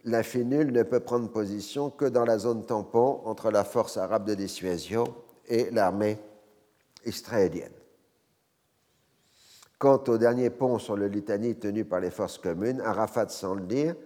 la 0.07 0.23
finule 0.23 0.71
ne 0.71 0.85
peut 0.85 1.01
prendre 1.01 1.29
position 1.29 1.91
que 1.91 2.05
dans 2.05 2.25
la 2.25 2.39
zone 2.39 2.65
tampon 2.65 3.21
entre 3.25 3.51
la 3.51 3.65
force 3.65 3.97
arabe 3.97 4.25
de 4.25 4.35
dissuasion 4.35 5.05
et 5.49 5.69
l'armée 5.73 6.19
israélienne. 7.05 7.73
Quant 9.79 10.03
au 10.07 10.17
dernier 10.17 10.49
pont 10.49 10.79
sur 10.79 10.97
le 10.97 11.09
Litanie 11.09 11.57
tenu 11.57 11.85
par 11.85 12.01
les 12.01 12.13
forces 12.13 12.39
communes, 12.39 12.81
Arafat, 12.81 13.29
sans 13.29 13.55
le 13.55 13.67
dire, 13.67 13.97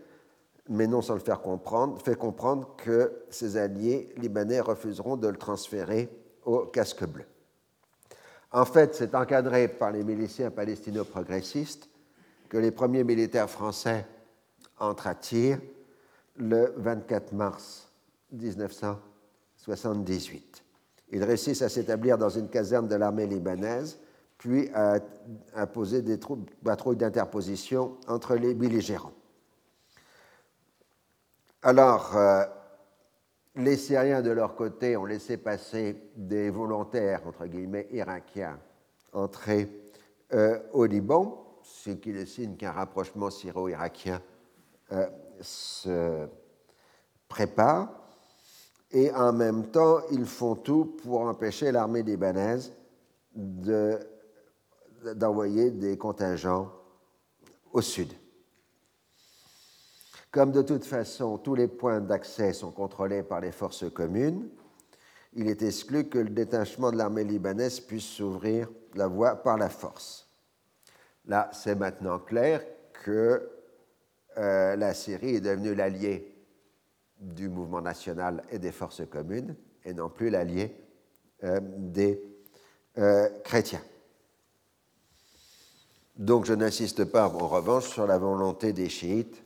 mais 0.70 0.86
non 0.86 1.02
sans 1.02 1.14
le 1.14 1.20
faire 1.20 1.43
comprendre, 1.43 2.01
fait 2.01 2.16
comprendre 2.16 2.74
que 2.77 3.12
ses 3.28 3.59
alliés 3.59 4.12
libanais 4.16 4.60
refuseront 4.60 5.18
de 5.18 5.28
le 5.28 5.36
transférer 5.36 6.09
au 6.47 6.60
casque 6.60 7.05
bleu. 7.05 7.27
En 8.52 8.64
fait, 8.64 8.94
c'est 8.94 9.14
encadré 9.14 9.68
par 9.68 9.93
les 9.93 10.02
miliciens 10.02 10.51
palestino-progressistes 10.51 11.90
que 12.48 12.56
les 12.56 12.70
premiers 12.70 13.05
militaires 13.05 13.51
français 13.51 14.06
entrent 14.78 15.06
à 15.06 15.14
tir 15.14 15.59
le 16.40 16.74
24 16.76 17.32
mars 17.32 17.90
1978. 18.32 20.64
Ils 21.12 21.24
réussissent 21.24 21.62
à 21.62 21.68
s'établir 21.68 22.18
dans 22.18 22.28
une 22.28 22.48
caserne 22.48 22.86
de 22.88 22.94
l'armée 22.94 23.26
libanaise, 23.26 23.98
puis 24.38 24.70
à 24.74 24.98
imposer 25.54 26.02
des 26.02 26.20
patrouilles 26.64 26.96
d'interposition 26.96 27.96
entre 28.06 28.36
les 28.36 28.54
belligérants. 28.54 29.12
Alors, 31.62 32.16
euh, 32.16 32.44
les 33.56 33.76
Syriens, 33.76 34.22
de 34.22 34.30
leur 34.30 34.54
côté, 34.54 34.96
ont 34.96 35.04
laissé 35.04 35.36
passer 35.36 36.10
des 36.16 36.48
volontaires, 36.48 37.26
entre 37.26 37.44
guillemets, 37.46 37.86
irakiens, 37.90 38.58
entrer 39.12 39.68
euh, 40.32 40.58
au 40.72 40.86
Liban, 40.86 41.58
ce 41.62 41.90
qui 41.90 42.08
est 42.10 42.24
signe 42.24 42.56
qu'un 42.56 42.72
rapprochement 42.72 43.28
syro-irakien 43.28 44.22
euh, 44.92 45.06
se 45.40 46.26
prépare. 47.28 47.88
Et 48.90 49.12
en 49.12 49.32
même 49.32 49.70
temps, 49.70 50.00
ils 50.10 50.26
font 50.26 50.56
tout 50.56 50.96
pour 51.02 51.20
empêcher 51.20 51.70
l'armée 51.70 52.02
libanaise 52.02 52.72
d'envoyer 55.14 55.70
des 55.70 55.96
contingents 55.96 56.70
au 57.72 57.80
sud. 57.80 58.12
Comme 60.32 60.52
de 60.52 60.62
toute 60.62 60.84
façon 60.84 61.38
tous 61.38 61.54
les 61.54 61.68
points 61.68 62.00
d'accès 62.00 62.52
sont 62.52 62.70
contrôlés 62.70 63.22
par 63.22 63.40
les 63.40 63.52
forces 63.52 63.90
communes, 63.92 64.48
il 65.32 65.48
est 65.48 65.62
exclu 65.62 66.08
que 66.08 66.18
le 66.18 66.30
détachement 66.30 66.90
de 66.90 66.96
l'armée 66.96 67.24
libanaise 67.24 67.80
puisse 67.80 68.04
s'ouvrir 68.04 68.68
la 68.94 69.06
voie 69.06 69.36
par 69.36 69.56
la 69.56 69.68
force. 69.68 70.28
Là, 71.26 71.48
c'est 71.52 71.76
maintenant 71.76 72.18
clair 72.18 72.64
que 73.04 73.48
euh, 74.39 74.77
la 74.77 74.94
Syrie 74.94 75.36
est 75.36 75.40
devenue 75.40 75.74
l'allié 75.74 76.35
du 77.19 77.48
mouvement 77.48 77.81
national 77.81 78.43
et 78.51 78.59
des 78.59 78.73
forces 78.73 79.02
communes, 79.11 79.57
et 79.85 79.93
non 79.93 80.09
plus 80.09 80.31
l'allié 80.31 80.74
euh, 81.44 81.61
des 81.61 82.23
euh, 82.98 83.28
chrétiens. 83.44 83.82
Donc 86.16 86.44
je 86.44 86.52
n'insiste 86.52 87.05
pas 87.05 87.28
en 87.28 87.48
revanche 87.48 87.89
sur 87.89 88.07
la 88.07 88.19
volonté 88.19 88.73
des 88.73 88.89
chiites 88.89 89.43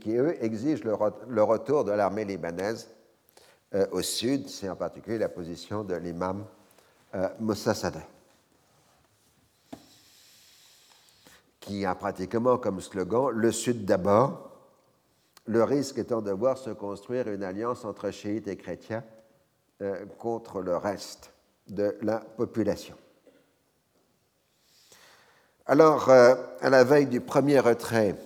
qui 0.00 0.16
eux 0.16 0.42
exigent 0.42 0.82
le, 0.84 1.42
retour 1.44 1.84
de 1.84 1.92
l'armée 1.92 2.24
libanaise 2.24 2.88
au 3.92 4.02
sud, 4.02 4.48
c'est 4.48 4.68
en 4.68 4.74
particulier 4.74 5.18
la 5.18 5.28
position 5.28 5.84
de 5.84 5.94
l'imam 5.94 6.44
Moussa 7.38 7.74
Sadeh, 7.74 8.00
qui 11.64 11.86
a 11.86 11.94
pratiquement 11.94 12.58
comme 12.58 12.80
slogan 12.80 13.30
le 13.30 13.50
sud 13.50 13.86
d'abord, 13.86 14.50
le 15.46 15.64
risque 15.64 15.98
étant 15.98 16.20
de 16.20 16.30
voir 16.30 16.58
se 16.58 16.70
construire 16.70 17.28
une 17.28 17.42
alliance 17.42 17.84
entre 17.86 18.10
chiites 18.10 18.48
et 18.48 18.56
chrétiens 18.56 19.02
euh, 19.80 20.04
contre 20.18 20.60
le 20.60 20.76
reste 20.76 21.32
de 21.68 21.96
la 22.02 22.18
population. 22.18 22.94
Alors, 25.66 26.10
à 26.10 26.68
la 26.68 26.84
veille 26.84 27.06
du 27.06 27.22
premier 27.22 27.58
retrait 27.58 28.16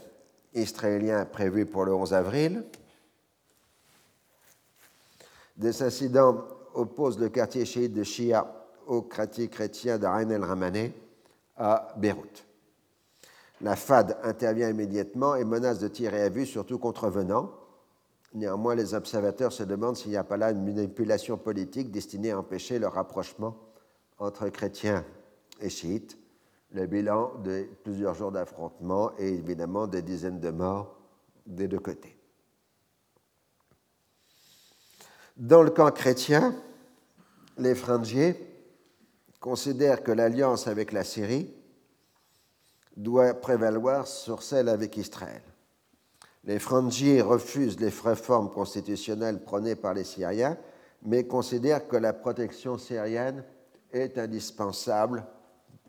israélien 0.54 1.24
prévu 1.24 1.66
pour 1.66 1.84
le 1.84 1.94
11 1.94 2.12
avril. 2.12 2.64
Des 5.56 5.82
incidents 5.84 6.44
opposent 6.74 7.20
le 7.20 7.28
quartier 7.28 7.64
chiite 7.64 7.92
de 7.92 8.02
Shia 8.02 8.44
au 8.88 9.02
quartier 9.02 9.48
chrétien 9.48 9.98
de 9.98 10.06
Ain 10.06 10.30
el 10.30 10.42
Ramané 10.42 10.92
à 11.56 11.94
Beyrouth. 11.96 12.47
La 13.60 13.74
FAD 13.74 14.16
intervient 14.22 14.70
immédiatement 14.70 15.34
et 15.34 15.44
menace 15.44 15.80
de 15.80 15.88
tirer 15.88 16.22
à 16.22 16.28
vue 16.28 16.46
sur 16.46 16.64
tout 16.64 16.78
contrevenant. 16.78 17.50
Néanmoins, 18.34 18.74
les 18.74 18.94
observateurs 18.94 19.52
se 19.52 19.64
demandent 19.64 19.96
s'il 19.96 20.10
n'y 20.10 20.16
a 20.16 20.24
pas 20.24 20.36
là 20.36 20.50
une 20.52 20.64
manipulation 20.64 21.36
politique 21.36 21.90
destinée 21.90 22.30
à 22.30 22.38
empêcher 22.38 22.78
le 22.78 22.86
rapprochement 22.86 23.56
entre 24.18 24.48
chrétiens 24.48 25.04
et 25.60 25.70
chiites. 25.70 26.18
Le 26.72 26.86
bilan 26.86 27.32
de 27.42 27.66
plusieurs 27.82 28.14
jours 28.14 28.30
d'affrontement 28.30 29.12
et 29.18 29.28
évidemment 29.28 29.86
des 29.86 30.02
dizaines 30.02 30.38
de 30.38 30.50
morts 30.50 30.94
des 31.46 31.66
deux 31.66 31.78
côtés. 31.78 32.16
Dans 35.38 35.62
le 35.62 35.70
camp 35.70 35.90
chrétien, 35.90 36.54
les 37.56 37.74
frangiers 37.74 38.36
considèrent 39.40 40.02
que 40.02 40.12
l'alliance 40.12 40.66
avec 40.66 40.92
la 40.92 41.04
Syrie 41.04 41.54
doit 42.98 43.32
prévaloir 43.32 44.06
sur 44.06 44.42
celle 44.42 44.68
avec 44.68 44.96
Israël. 44.96 45.42
Les 46.44 46.58
frangiers 46.58 47.22
refusent 47.22 47.78
les 47.78 47.90
réformes 47.90 48.50
constitutionnelles 48.50 49.42
prônées 49.42 49.76
par 49.76 49.94
les 49.94 50.04
Syriens, 50.04 50.56
mais 51.02 51.24
considèrent 51.24 51.86
que 51.86 51.96
la 51.96 52.12
protection 52.12 52.76
syrienne 52.76 53.44
est 53.92 54.18
indispensable 54.18 55.24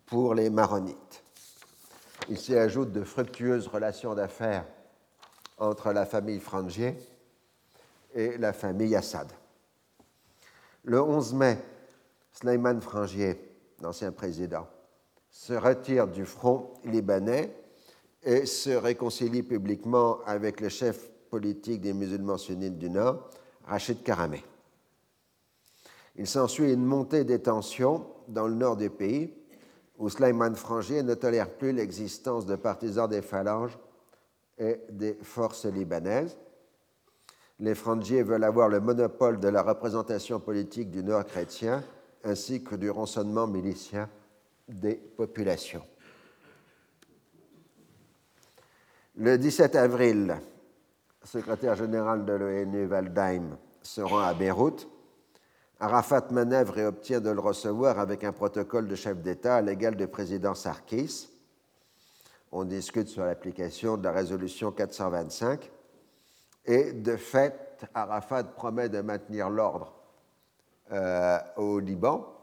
pour 0.06 0.36
les 0.36 0.49
maronites. 0.49 1.23
Il 2.30 2.38
s'y 2.38 2.56
ajoute 2.56 2.91
de 2.91 3.03
fructueuses 3.03 3.68
relations 3.68 4.14
d'affaires 4.14 4.65
entre 5.57 5.91
la 5.91 6.06
famille 6.06 6.40
Frangier 6.40 6.95
et 8.14 8.38
la 8.38 8.53
famille 8.53 8.95
Assad. 8.95 9.31
Le 10.84 11.02
11 11.02 11.34
mai, 11.34 11.57
Sleiman 12.34 12.80
Frangier, 12.81 13.56
l'ancien 13.81 14.11
président, 14.11 14.68
se 15.30 15.53
retire 15.53 16.07
du 16.07 16.26
front 16.26 16.73
libanais 16.85 17.53
et 18.23 18.45
se 18.45 18.72
réconcilie 18.72 19.43
publiquement 19.43 20.19
avec 20.26 20.60
le 20.61 20.69
chef 20.69 21.10
politique 21.30 21.81
des 21.81 21.93
musulmans 21.93 22.38
sunnites 22.38 22.77
du 22.77 22.89
Nord, 22.89 23.30
Rachid 23.65 24.03
Karameh. 24.03 24.43
Il 26.15 26.27
s'ensuit 26.27 26.73
une 26.73 26.85
montée 26.85 27.23
des 27.23 27.39
tensions 27.39 28.06
dans 28.27 28.47
le 28.47 28.56
nord 28.56 28.76
du 28.76 28.89
pays, 28.89 29.34
où 29.97 30.10
Sleiman 30.10 30.56
Frangier 30.56 31.03
ne 31.03 31.14
tolère 31.14 31.49
plus 31.49 31.72
l'existence 31.72 32.45
de 32.45 32.56
partisans 32.56 33.10
des 33.10 33.22
phalanges 33.22 33.77
et 34.57 34.81
des 34.89 35.14
forces 35.22 35.65
libanaises. 35.65 36.38
Les 37.60 37.76
Frangiers 37.76 38.23
veulent 38.23 38.43
avoir 38.43 38.69
le 38.69 38.80
monopole 38.80 39.39
de 39.39 39.49
la 39.49 39.61
représentation 39.61 40.39
politique 40.39 40.89
du 40.89 41.03
Nord 41.03 41.26
chrétien 41.26 41.84
ainsi 42.23 42.64
que 42.64 42.76
du 42.76 42.89
rançonnement 42.89 43.47
milicien 43.47 44.10
des 44.70 44.96
populations. 44.96 45.84
Le 49.16 49.38
17 49.38 49.76
avril, 49.76 50.38
le 51.22 51.28
secrétaire 51.28 51.76
général 51.76 52.24
de 52.24 52.34
l'ONU, 52.34 52.86
Waldheim, 52.86 53.58
se 53.82 54.02
rend 54.02 54.20
à 54.20 54.34
Beyrouth. 54.34 54.88
Arafat 55.82 56.28
manœuvre 56.32 56.78
et 56.78 56.86
obtient 56.86 57.20
de 57.20 57.30
le 57.30 57.40
recevoir 57.40 58.00
avec 58.00 58.24
un 58.24 58.32
protocole 58.32 58.88
de 58.88 58.96
chef 58.96 59.18
d'État 59.18 59.58
à 59.58 59.62
l'égal 59.62 59.96
du 59.96 60.08
président 60.08 60.56
Sarkis. 60.56 61.30
On 62.52 62.64
discute 62.64 63.08
sur 63.08 63.26
l'application 63.26 63.98
de 63.98 64.04
la 64.04 64.12
résolution 64.12 64.72
425. 64.72 65.70
Et 66.66 66.94
de 66.94 67.16
fait, 67.16 67.86
Arafat 67.94 68.44
promet 68.44 68.90
de 68.90 69.02
maintenir 69.02 69.50
l'ordre 69.50 69.94
euh, 70.91 71.40
au 71.58 71.80
Liban. 71.80 72.39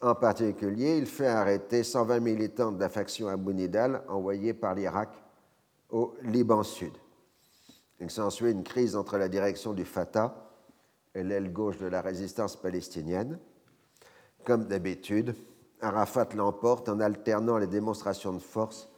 En 0.00 0.14
particulier, 0.14 0.96
il 0.96 1.06
fait 1.06 1.26
arrêter 1.26 1.82
120 1.82 2.20
militants 2.20 2.70
de 2.70 2.78
la 2.78 2.88
faction 2.88 3.26
Abu 3.28 3.52
Nidal 3.52 4.02
envoyés 4.08 4.54
par 4.54 4.74
l'Irak 4.74 5.10
au 5.90 6.14
Liban 6.22 6.62
Sud. 6.62 6.92
Il 8.00 8.10
s'ensuit 8.10 8.52
une 8.52 8.62
crise 8.62 8.94
entre 8.94 9.18
la 9.18 9.28
direction 9.28 9.72
du 9.72 9.84
Fatah 9.84 10.50
et 11.14 11.24
l'aile 11.24 11.52
gauche 11.52 11.78
de 11.78 11.86
la 11.86 12.00
résistance 12.00 12.54
palestinienne. 12.54 13.40
Comme 14.44 14.66
d'habitude, 14.66 15.34
Arafat 15.80 16.28
l'emporte 16.36 16.88
en 16.88 17.00
alternant 17.00 17.58
les 17.58 17.66
démonstrations 17.66 18.32
de 18.32 18.38
force 18.38 18.88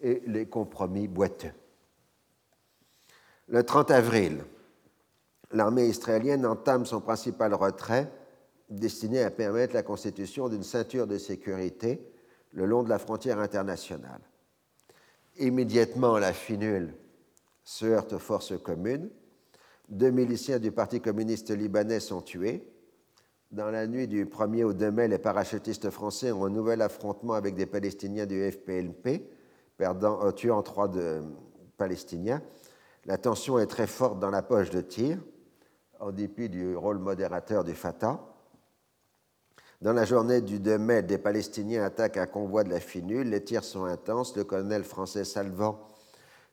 et 0.00 0.22
les 0.26 0.46
compromis 0.46 1.08
boiteux. 1.08 1.52
Le 3.48 3.62
30 3.62 3.90
avril, 3.90 4.44
l'armée 5.50 5.88
israélienne 5.88 6.44
entame 6.44 6.84
son 6.84 7.00
principal 7.00 7.54
retrait 7.54 8.10
destiné 8.68 9.22
à 9.22 9.30
permettre 9.30 9.74
la 9.74 9.82
constitution 9.82 10.48
d'une 10.48 10.62
ceinture 10.62 11.06
de 11.06 11.18
sécurité 11.18 12.00
le 12.52 12.66
long 12.66 12.82
de 12.82 12.88
la 12.88 12.98
frontière 12.98 13.38
internationale. 13.38 14.20
Immédiatement, 15.38 16.18
la 16.18 16.32
finule 16.32 16.94
se 17.62 17.84
heurte 17.84 18.14
aux 18.14 18.18
forces 18.18 18.58
communes. 18.58 19.10
Deux 19.88 20.10
miliciens 20.10 20.58
du 20.58 20.72
Parti 20.72 21.00
communiste 21.00 21.50
libanais 21.50 22.00
sont 22.00 22.22
tués. 22.22 22.66
Dans 23.52 23.70
la 23.70 23.86
nuit 23.86 24.08
du 24.08 24.24
1er 24.24 24.64
au 24.64 24.72
2 24.72 24.90
mai, 24.90 25.08
les 25.08 25.18
parachutistes 25.18 25.90
français 25.90 26.32
ont 26.32 26.46
un 26.46 26.50
nouvel 26.50 26.82
affrontement 26.82 27.34
avec 27.34 27.54
des 27.54 27.66
Palestiniens 27.66 28.26
du 28.26 28.50
FPLP, 28.50 29.28
euh, 29.80 30.32
tuant 30.32 30.62
trois 30.62 30.88
de 30.88 31.22
Palestiniens. 31.76 32.42
La 33.04 33.18
tension 33.18 33.58
est 33.58 33.66
très 33.66 33.86
forte 33.86 34.18
dans 34.18 34.30
la 34.30 34.42
poche 34.42 34.70
de 34.70 34.80
tir, 34.80 35.18
en 36.00 36.10
dépit 36.10 36.48
du 36.48 36.74
rôle 36.74 36.98
modérateur 36.98 37.62
du 37.62 37.74
Fatah. 37.74 38.35
Dans 39.82 39.92
la 39.92 40.04
journée 40.04 40.40
du 40.40 40.58
2 40.58 40.78
mai, 40.78 41.02
des 41.02 41.18
Palestiniens 41.18 41.84
attaquent 41.84 42.16
un 42.16 42.26
convoi 42.26 42.64
de 42.64 42.70
la 42.70 42.80
finule. 42.80 43.28
Les 43.28 43.44
tirs 43.44 43.64
sont 43.64 43.84
intenses. 43.84 44.36
Le 44.36 44.44
colonel 44.44 44.84
français 44.84 45.24
Salvant, 45.24 45.90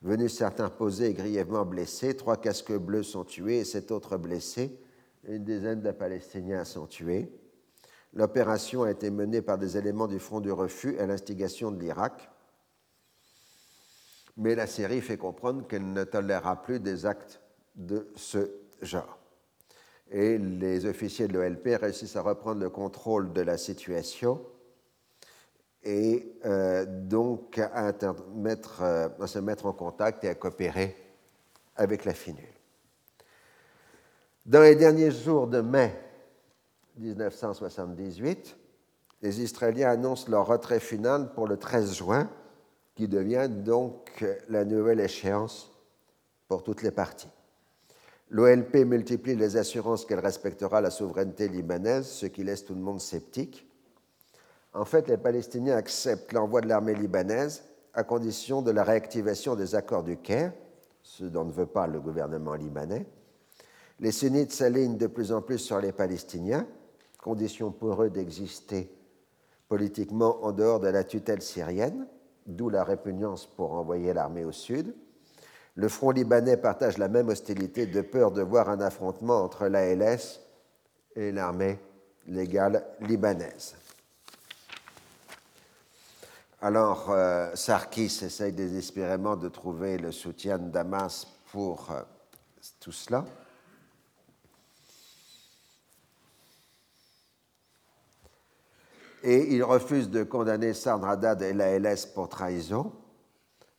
venu 0.01 0.27
s'interposer, 0.27 1.09
est 1.09 1.13
grièvement 1.13 1.65
blessé. 1.65 2.15
Trois 2.15 2.37
casques 2.37 2.77
bleus 2.77 3.03
sont 3.03 3.23
tués 3.23 3.59
et 3.59 3.65
sept 3.65 3.91
autres 3.91 4.17
blessés. 4.17 4.77
Une 5.27 5.43
dizaine 5.43 5.81
de 5.81 5.91
Palestiniens 5.91 6.65
sont 6.65 6.85
tués. 6.85 7.31
L'opération 8.13 8.83
a 8.83 8.91
été 8.91 9.09
menée 9.09 9.41
par 9.41 9.57
des 9.57 9.77
éléments 9.77 10.07
du 10.07 10.19
Front 10.19 10.41
du 10.41 10.51
Refus 10.51 10.99
à 10.99 11.05
l'instigation 11.05 11.71
de 11.71 11.79
l'Irak 11.79 12.29
mais 14.37 14.55
la 14.55 14.67
série 14.67 15.01
fait 15.01 15.17
comprendre 15.17 15.67
qu'elle 15.67 15.93
ne 15.93 16.03
tolérera 16.03 16.61
plus 16.61 16.79
des 16.79 17.05
actes 17.05 17.41
de 17.75 18.11
ce 18.15 18.51
genre. 18.81 19.22
Et 20.13 20.37
les 20.37 20.85
officiers 20.85 21.27
de 21.27 21.33
l'OLP 21.33 21.81
réussissent 21.81 22.15
à 22.15 22.21
reprendre 22.21 22.61
le 22.61 22.69
contrôle 22.69 23.33
de 23.33 23.41
la 23.41 23.57
situation 23.57 24.39
et 25.83 26.37
euh, 26.45 26.85
donc 26.85 27.57
à, 27.57 27.87
euh, 27.89 29.09
à, 29.19 29.27
se 29.27 29.39
mettre 29.39 29.65
en 29.65 29.73
contact 29.73 30.23
et 30.23 30.29
à 30.29 30.35
coopérer 30.35 30.95
avec 31.75 32.05
la 32.05 32.13
finule. 32.13 32.43
Dans 34.45 34.61
les 34.61 34.75
derniers 34.75 35.11
jours 35.11 35.47
de 35.47 35.61
mai 35.61 35.99
1978, 36.97 38.55
les 39.23 39.41
Israéliens 39.41 39.89
annoncent 39.89 40.29
leur 40.29 40.45
retrait 40.45 40.79
final 40.79 41.33
pour 41.33 41.47
le 41.47 41.57
13 41.57 41.95
juin 41.95 42.29
qui 42.93 43.07
devient 43.07 43.49
donc 43.49 44.23
la 44.49 44.63
nouvelle 44.63 44.99
échéance 44.99 45.71
pour 46.47 46.63
toutes 46.63 46.83
les 46.83 46.91
parties. 46.91 47.31
L'OLP 48.33 48.77
multiplie 48.83 49.35
les 49.35 49.57
assurances 49.57 50.05
qu'elle 50.05 50.19
respectera 50.19 50.81
la 50.81 50.89
souveraineté 50.89 51.47
libanaise, 51.47 52.07
ce 52.07 52.25
qui 52.25 52.43
laisse 52.43 52.65
tout 52.65 52.73
le 52.73 52.81
monde 52.81 52.99
sceptique. 52.99 53.67
En 54.73 54.85
fait, 54.85 55.07
les 55.07 55.17
Palestiniens 55.17 55.77
acceptent 55.77 56.33
l'envoi 56.33 56.61
de 56.61 56.67
l'armée 56.67 56.95
libanaise 56.95 57.63
à 57.93 58.03
condition 58.03 58.63
de 58.63 58.71
la 58.71 58.83
réactivation 58.83 59.55
des 59.55 59.75
accords 59.75 60.01
du 60.01 60.17
Caire, 60.17 60.51
ce 61.03 61.25
dont 61.25 61.45
ne 61.45 61.51
veut 61.51 61.67
pas 61.67 61.85
le 61.85 62.01
gouvernement 62.01 62.55
libanais. 62.55 63.05
Les 63.99 64.11
sunnites 64.11 64.51
s'alignent 64.51 64.97
de 64.97 65.05
plus 65.05 65.31
en 65.31 65.43
plus 65.43 65.59
sur 65.59 65.79
les 65.79 65.91
Palestiniens, 65.91 66.65
condition 67.21 67.71
pour 67.71 68.01
eux 68.01 68.09
d'exister 68.09 68.91
politiquement 69.69 70.43
en 70.43 70.51
dehors 70.53 70.79
de 70.79 70.87
la 70.87 71.03
tutelle 71.03 71.43
syrienne 71.43 72.07
d'où 72.47 72.69
la 72.69 72.83
répugnance 72.83 73.45
pour 73.45 73.73
envoyer 73.73 74.11
l'armée 74.11 74.43
au 74.43 74.51
sud. 74.51 74.95
Le 75.75 75.89
front 75.89 76.11
libanais 76.11 76.57
partage 76.57 76.97
la 76.97 77.07
même 77.07 77.29
hostilité 77.29 77.85
de 77.87 78.01
peur 78.01 78.31
de 78.31 78.41
voir 78.41 78.69
un 78.69 78.79
affrontement 78.79 79.41
entre 79.43 79.67
l'ALS 79.67 80.39
et 81.15 81.31
l'armée 81.31 81.79
légale 82.27 82.85
libanaise. 83.01 83.75
Alors, 86.61 87.09
euh, 87.09 87.53
Sarkis 87.55 88.19
essaye 88.23 88.53
désespérément 88.53 89.35
de 89.35 89.49
trouver 89.49 89.97
le 89.97 90.11
soutien 90.11 90.57
de 90.57 90.69
Damas 90.69 91.27
pour 91.51 91.91
euh, 91.91 92.01
tout 92.79 92.93
cela. 92.93 93.25
et 99.23 99.55
il 99.55 99.63
refuse 99.63 100.09
de 100.09 100.23
condamner 100.23 100.73
Sardradad 100.73 101.41
et 101.41 101.53
la 101.53 101.79
LS 101.79 102.05
pour 102.07 102.27
trahison, 102.27 102.91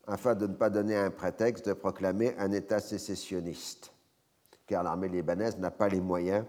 afin 0.07 0.35
de 0.35 0.47
ne 0.47 0.55
pas 0.55 0.71
donner 0.71 0.97
un 0.97 1.11
prétexte 1.11 1.69
de 1.69 1.73
proclamer 1.73 2.35
un 2.39 2.53
État 2.53 2.81
sécessionniste, 2.81 3.93
car 4.67 4.83
l'armée 4.83 5.09
libanaise 5.09 5.59
n'a 5.59 5.71
pas 5.71 5.89
les 5.89 6.01
moyens 6.01 6.45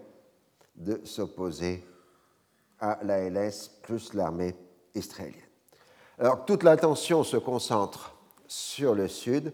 de 0.74 1.00
s'opposer 1.04 1.84
à 2.80 2.98
l'ALS 3.02 3.70
plus 3.82 4.12
l'armée 4.14 4.54
israélienne. 4.94 5.40
Alors 6.18 6.44
toute 6.44 6.62
l'attention 6.62 7.24
se 7.24 7.36
concentre 7.36 8.14
sur 8.46 8.94
le 8.94 9.08
sud, 9.08 9.52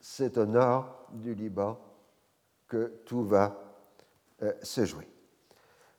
c'est 0.00 0.36
au 0.38 0.46
nord 0.46 1.06
du 1.12 1.34
Liban 1.34 1.78
que 2.68 2.92
tout 3.04 3.22
va 3.22 3.58
euh, 4.42 4.52
se 4.62 4.84
jouer. 4.84 5.08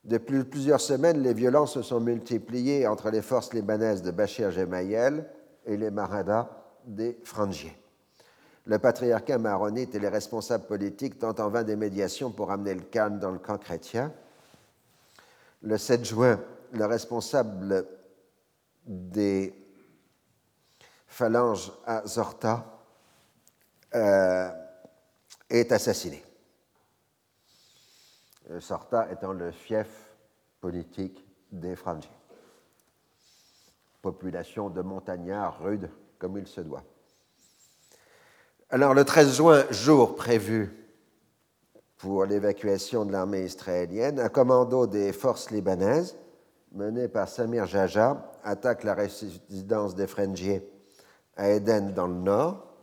Depuis 0.04 0.44
plusieurs 0.44 0.82
semaines, 0.82 1.22
les 1.22 1.34
violences 1.34 1.76
se 1.76 1.82
sont 1.82 2.02
multipliées 2.02 2.88
entre 2.88 3.10
les 3.10 3.22
forces 3.22 3.54
libanaises 3.54 4.02
de 4.02 4.12
Bachir 4.12 4.52
Gemayel 4.52 5.30
et 5.66 5.78
les 5.78 5.92
Maradas 5.92 6.63
des 6.86 7.20
Frangiers. 7.24 7.78
Le 8.66 8.80
patriarcat 8.80 9.38
maronite 9.38 9.94
et 9.96 10.00
les 10.00 10.08
responsables 10.08 10.66
politiques 10.66 11.20
tentent 11.20 11.42
en 11.42 11.50
vain 11.50 11.64
des 11.64 11.76
médiations 11.76 12.32
pour 12.32 12.52
amener 12.52 12.74
le 12.74 12.84
calme 12.84 13.20
dans 13.20 13.32
le 13.32 13.40
camp 13.40 13.58
chrétien. 13.58 14.14
Le 15.62 15.78
7 15.78 16.06
juin, 16.06 16.40
le 16.72 16.86
responsable 16.86 17.86
des 18.86 19.54
phalanges 21.08 21.72
à 21.86 22.06
Zorta 22.08 22.66
euh, 23.96 24.50
est 25.50 25.72
assassiné. 25.72 26.24
Zorta 28.60 29.12
étant 29.12 29.34
le 29.34 29.52
fief 29.52 29.88
politique 30.60 31.26
des 31.52 31.76
Frangiers. 31.76 32.10
Population 34.02 34.70
de 34.70 34.82
montagnards 34.82 35.62
rudes 35.62 35.90
comme 36.24 36.38
il 36.38 36.48
se 36.48 36.62
doit. 36.62 36.86
Alors 38.70 38.94
le 38.94 39.04
13 39.04 39.36
juin, 39.36 39.66
jour 39.72 40.16
prévu 40.16 40.72
pour 41.98 42.24
l'évacuation 42.24 43.04
de 43.04 43.12
l'armée 43.12 43.44
israélienne, 43.44 44.22
un 44.22 44.30
commando 44.30 44.88
des 44.88 45.12
forces 45.12 45.52
libanaises, 45.52 46.16
mené 46.72 47.10
par 47.10 47.28
Samir 47.28 47.66
Jaja, 47.66 48.32
attaque 48.42 48.86
la 48.86 48.94
résidence 48.94 49.96
des 49.96 50.08
Frangiers 50.08 50.66
à 51.36 51.50
Eden 51.50 51.94
dans 51.94 52.08
le 52.08 52.14
nord. 52.14 52.74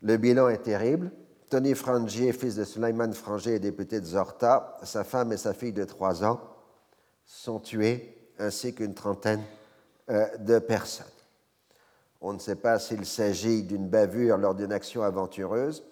Le 0.00 0.16
bilan 0.16 0.48
est 0.48 0.62
terrible. 0.62 1.12
Tony 1.50 1.74
Frangier, 1.74 2.32
fils 2.32 2.54
de 2.54 2.64
Suleiman 2.64 3.12
Frangier 3.12 3.56
et 3.56 3.60
député 3.60 4.00
de 4.00 4.06
Zorta, 4.06 4.78
sa 4.84 5.04
femme 5.04 5.34
et 5.34 5.36
sa 5.36 5.52
fille 5.52 5.74
de 5.74 5.84
3 5.84 6.24
ans 6.24 6.40
sont 7.26 7.60
tués, 7.60 8.13
ainsi 8.38 8.74
qu'une 8.74 8.94
trentaine 8.94 9.42
euh, 10.10 10.36
de 10.38 10.58
personnes. 10.58 11.06
On 12.20 12.32
ne 12.32 12.38
sait 12.38 12.56
pas 12.56 12.78
s'il 12.78 13.04
s'agit 13.04 13.62
d'une 13.62 13.88
bavure 13.88 14.38
lors 14.38 14.54
d'une 14.54 14.72
action 14.72 15.02
aventureuse 15.02 15.84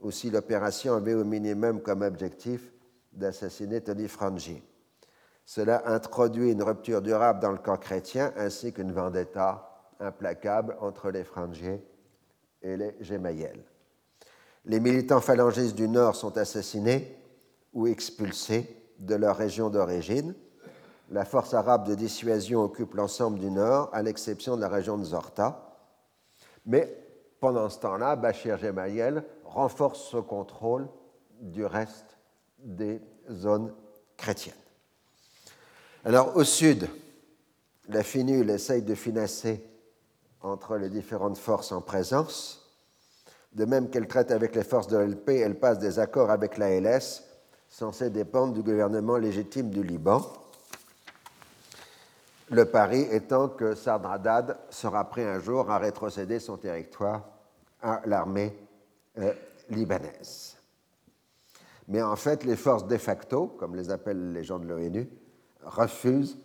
ou 0.00 0.10
si 0.10 0.30
l'opération 0.30 0.94
avait 0.94 1.14
au 1.14 1.24
minimum 1.24 1.80
comme 1.80 2.02
objectif 2.02 2.72
d'assassiner 3.12 3.80
Tony 3.80 4.08
Frangier. 4.08 4.62
Cela 5.44 5.82
introduit 5.92 6.52
une 6.52 6.62
rupture 6.62 7.02
durable 7.02 7.40
dans 7.40 7.52
le 7.52 7.58
camp 7.58 7.76
chrétien 7.76 8.32
ainsi 8.36 8.72
qu'une 8.72 8.92
vendetta 8.92 9.68
implacable 10.00 10.76
entre 10.80 11.10
les 11.10 11.24
Frangiers 11.24 11.84
et 12.62 12.76
les 12.76 12.96
Gémaïels. 13.00 13.64
Les 14.64 14.80
militants 14.80 15.20
phalangistes 15.20 15.74
du 15.74 15.88
Nord 15.88 16.14
sont 16.14 16.36
assassinés 16.38 17.16
ou 17.72 17.86
expulsés 17.86 18.76
de 18.98 19.14
leur 19.14 19.36
région 19.36 19.70
d'origine. 19.70 20.34
La 21.12 21.26
force 21.26 21.52
arabe 21.52 21.86
de 21.86 21.94
dissuasion 21.94 22.62
occupe 22.62 22.94
l'ensemble 22.94 23.38
du 23.38 23.50
Nord, 23.50 23.90
à 23.92 24.02
l'exception 24.02 24.56
de 24.56 24.62
la 24.62 24.68
région 24.68 24.96
de 24.96 25.04
Zorta. 25.04 25.76
Mais 26.64 26.96
pendant 27.38 27.68
ce 27.68 27.80
temps-là, 27.80 28.16
Bachir 28.16 28.56
Gemayel 28.56 29.22
renforce 29.44 30.00
ce 30.04 30.16
contrôle 30.16 30.88
du 31.38 31.66
reste 31.66 32.16
des 32.58 33.02
zones 33.30 33.74
chrétiennes. 34.16 34.54
Alors 36.06 36.34
au 36.34 36.44
sud, 36.44 36.88
la 37.88 38.02
FINUL 38.02 38.48
essaye 38.48 38.80
de 38.80 38.94
financer 38.94 39.62
entre 40.40 40.78
les 40.78 40.88
différentes 40.88 41.36
forces 41.36 41.72
en 41.72 41.82
présence. 41.82 42.74
De 43.52 43.66
même 43.66 43.90
qu'elle 43.90 44.08
traite 44.08 44.30
avec 44.30 44.54
les 44.54 44.64
forces 44.64 44.88
de 44.88 44.96
l'LP, 44.96 45.28
elle 45.28 45.60
passe 45.60 45.78
des 45.78 45.98
accords 45.98 46.30
avec 46.30 46.56
l'ALS, 46.56 47.22
censés 47.68 48.08
dépendre 48.08 48.54
du 48.54 48.62
gouvernement 48.62 49.18
légitime 49.18 49.68
du 49.68 49.82
Liban. 49.82 50.22
Le 52.52 52.66
pari 52.66 53.00
étant 53.10 53.48
que 53.48 53.74
Sadradad 53.74 54.58
sera 54.68 55.08
prêt 55.08 55.24
un 55.24 55.40
jour 55.40 55.70
à 55.70 55.78
rétrocéder 55.78 56.38
son 56.38 56.58
territoire 56.58 57.26
à 57.80 58.02
l'armée 58.04 58.54
euh, 59.16 59.32
libanaise. 59.70 60.58
Mais 61.88 62.02
en 62.02 62.14
fait, 62.14 62.44
les 62.44 62.56
forces 62.56 62.86
de 62.86 62.98
facto, 62.98 63.46
comme 63.46 63.74
les 63.74 63.90
appellent 63.90 64.34
les 64.34 64.44
gens 64.44 64.58
de 64.58 64.66
l'ONU, 64.66 65.08
refuse 65.62 66.38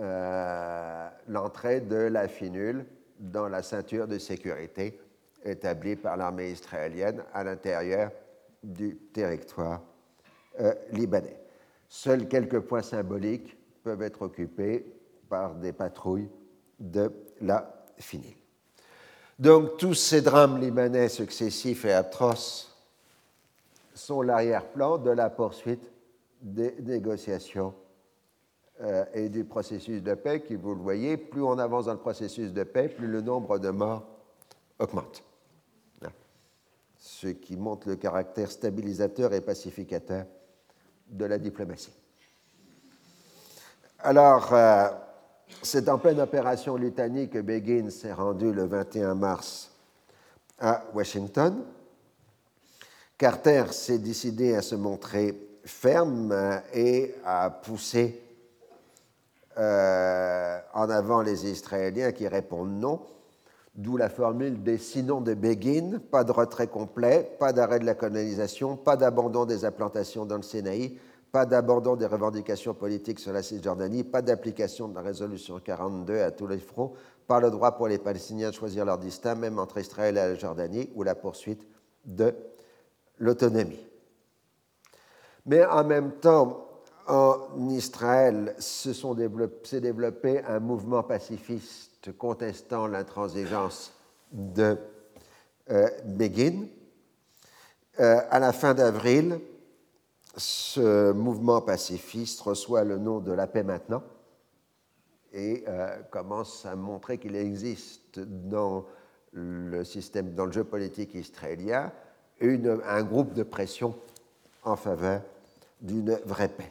euh, 0.00 1.08
l'entrée 1.28 1.80
de 1.80 1.94
la 1.94 2.26
finule 2.26 2.84
dans 3.20 3.46
la 3.46 3.62
ceinture 3.62 4.08
de 4.08 4.18
sécurité 4.18 4.98
établie 5.44 5.94
par 5.94 6.16
l'armée 6.16 6.50
israélienne 6.50 7.22
à 7.32 7.44
l'intérieur 7.44 8.10
du 8.60 8.96
territoire 8.96 9.82
euh, 10.58 10.74
libanais. 10.90 11.38
Seuls 11.88 12.26
quelques 12.26 12.58
points 12.58 12.82
symboliques 12.82 13.56
peuvent 13.84 14.02
être 14.02 14.22
occupés 14.22 14.84
par 15.28 15.54
des 15.54 15.72
patrouilles 15.72 16.28
de 16.80 17.12
la 17.40 17.86
finule. 17.98 18.34
Donc 19.38 19.76
tous 19.76 19.94
ces 19.94 20.22
drames 20.22 20.60
libanais 20.60 21.08
successifs 21.08 21.84
et 21.84 21.92
atroces 21.92 22.74
sont 23.94 24.22
l'arrière-plan 24.22 24.98
de 24.98 25.10
la 25.10 25.30
poursuite 25.30 25.90
des 26.40 26.74
négociations 26.82 27.74
euh, 28.80 29.04
et 29.12 29.28
du 29.28 29.44
processus 29.44 30.02
de 30.02 30.14
paix 30.14 30.42
qui, 30.42 30.56
vous 30.56 30.74
le 30.74 30.80
voyez, 30.80 31.16
plus 31.16 31.42
on 31.42 31.58
avance 31.58 31.86
dans 31.86 31.92
le 31.92 31.98
processus 31.98 32.52
de 32.52 32.64
paix, 32.64 32.88
plus 32.88 33.06
le 33.06 33.20
nombre 33.20 33.58
de 33.58 33.70
morts 33.70 34.06
augmente. 34.78 35.22
Ce 36.96 37.28
qui 37.28 37.56
montre 37.56 37.88
le 37.88 37.96
caractère 37.96 38.50
stabilisateur 38.50 39.34
et 39.34 39.42
pacificateur 39.42 40.24
de 41.10 41.24
la 41.26 41.38
diplomatie. 41.38 41.92
Alors, 44.06 44.52
euh, 44.52 44.88
c'est 45.62 45.88
en 45.88 45.96
pleine 45.96 46.20
opération 46.20 46.76
Litanie 46.76 47.30
que 47.30 47.38
Begin 47.38 47.88
s'est 47.88 48.12
rendu 48.12 48.52
le 48.52 48.66
21 48.66 49.14
mars 49.14 49.70
à 50.60 50.84
Washington. 50.92 51.64
Carter 53.16 53.64
s'est 53.70 53.96
décidé 53.96 54.54
à 54.56 54.60
se 54.60 54.74
montrer 54.74 55.58
ferme 55.64 56.60
et 56.74 57.14
à 57.24 57.48
pousser 57.48 58.22
euh, 59.56 60.58
en 60.74 60.90
avant 60.90 61.22
les 61.22 61.50
Israéliens 61.50 62.12
qui 62.12 62.28
répondent 62.28 62.78
non, 62.78 63.06
d'où 63.74 63.96
la 63.96 64.10
formule 64.10 64.62
des 64.62 64.76
sinon 64.76 65.22
de 65.22 65.32
Begin, 65.32 65.98
pas 66.10 66.24
de 66.24 66.32
retrait 66.32 66.68
complet, 66.68 67.36
pas 67.38 67.54
d'arrêt 67.54 67.78
de 67.78 67.86
la 67.86 67.94
colonisation, 67.94 68.76
pas 68.76 68.98
d'abandon 68.98 69.46
des 69.46 69.64
implantations 69.64 70.26
dans 70.26 70.36
le 70.36 70.42
Sinaï, 70.42 70.98
pas 71.34 71.46
d'abandon 71.46 71.96
des 71.96 72.06
revendications 72.06 72.74
politiques 72.74 73.18
sur 73.18 73.32
la 73.32 73.42
Cisjordanie, 73.42 74.04
pas 74.04 74.22
d'application 74.22 74.86
de 74.86 74.94
la 74.94 75.00
résolution 75.00 75.58
42 75.58 76.20
à 76.20 76.30
tous 76.30 76.46
les 76.46 76.60
fronts, 76.60 76.92
pas 77.26 77.40
le 77.40 77.50
droit 77.50 77.72
pour 77.72 77.88
les 77.88 77.98
Palestiniens 77.98 78.50
de 78.50 78.54
choisir 78.54 78.84
leur 78.84 78.98
destin, 78.98 79.34
même 79.34 79.58
entre 79.58 79.78
Israël 79.78 80.16
et 80.16 80.20
la 80.20 80.34
Jordanie, 80.36 80.90
ou 80.94 81.02
la 81.02 81.16
poursuite 81.16 81.66
de 82.04 82.32
l'autonomie. 83.18 83.84
Mais 85.44 85.64
en 85.64 85.82
même 85.82 86.12
temps, 86.20 86.68
en 87.08 87.68
Israël 87.68 88.54
s'est 88.60 88.94
développé, 89.80 90.40
un 90.46 90.60
mouvement 90.60 91.02
pacifiste 91.02 92.12
contestant 92.16 92.86
l'intransigeance 92.86 93.92
de 94.30 94.76
euh, 95.68 95.88
Begin. 96.04 96.68
Euh, 97.98 98.20
à 98.30 98.38
la 98.38 98.52
fin 98.52 98.72
d'avril, 98.72 99.40
ce 100.36 101.12
mouvement 101.12 101.60
pacifiste 101.60 102.40
reçoit 102.40 102.84
le 102.84 102.98
nom 102.98 103.20
de 103.20 103.32
la 103.32 103.46
paix 103.46 103.62
maintenant 103.62 104.02
et 105.32 105.64
euh, 105.68 106.00
commence 106.10 106.64
à 106.64 106.76
montrer 106.76 107.18
qu'il 107.18 107.36
existe 107.36 108.20
dans 108.20 108.86
le 109.32 109.84
système, 109.84 110.34
dans 110.34 110.46
le 110.46 110.52
jeu 110.52 110.64
politique 110.64 111.14
israélien, 111.14 111.92
un 112.40 113.02
groupe 113.02 113.32
de 113.32 113.42
pression 113.42 113.94
en 114.62 114.76
faveur 114.76 115.22
d'une 115.80 116.18
vraie 116.24 116.48
paix. 116.48 116.70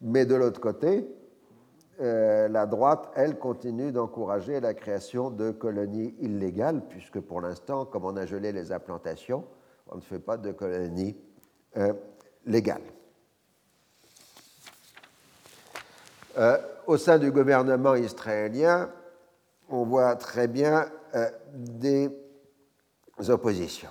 Mais 0.00 0.26
de 0.26 0.34
l'autre 0.34 0.60
côté, 0.60 1.08
euh, 2.00 2.48
la 2.48 2.66
droite, 2.66 3.10
elle, 3.16 3.38
continue 3.38 3.90
d'encourager 3.90 4.60
la 4.60 4.74
création 4.74 5.30
de 5.30 5.50
colonies 5.50 6.14
illégales, 6.20 6.82
puisque 6.88 7.20
pour 7.20 7.40
l'instant, 7.40 7.84
comme 7.84 8.04
on 8.04 8.16
a 8.16 8.26
gelé 8.26 8.52
les 8.52 8.70
implantations, 8.72 9.44
on 9.88 9.96
ne 9.96 10.00
fait 10.00 10.20
pas 10.20 10.36
de 10.36 10.52
colonies 10.52 11.16
euh. 11.76 11.92
Euh, 16.36 16.58
au 16.86 16.96
sein 16.96 17.18
du 17.18 17.30
gouvernement 17.30 17.94
israélien, 17.94 18.90
on 19.68 19.84
voit 19.84 20.16
très 20.16 20.48
bien 20.48 20.90
des 21.52 22.10
oppositions. 23.28 23.90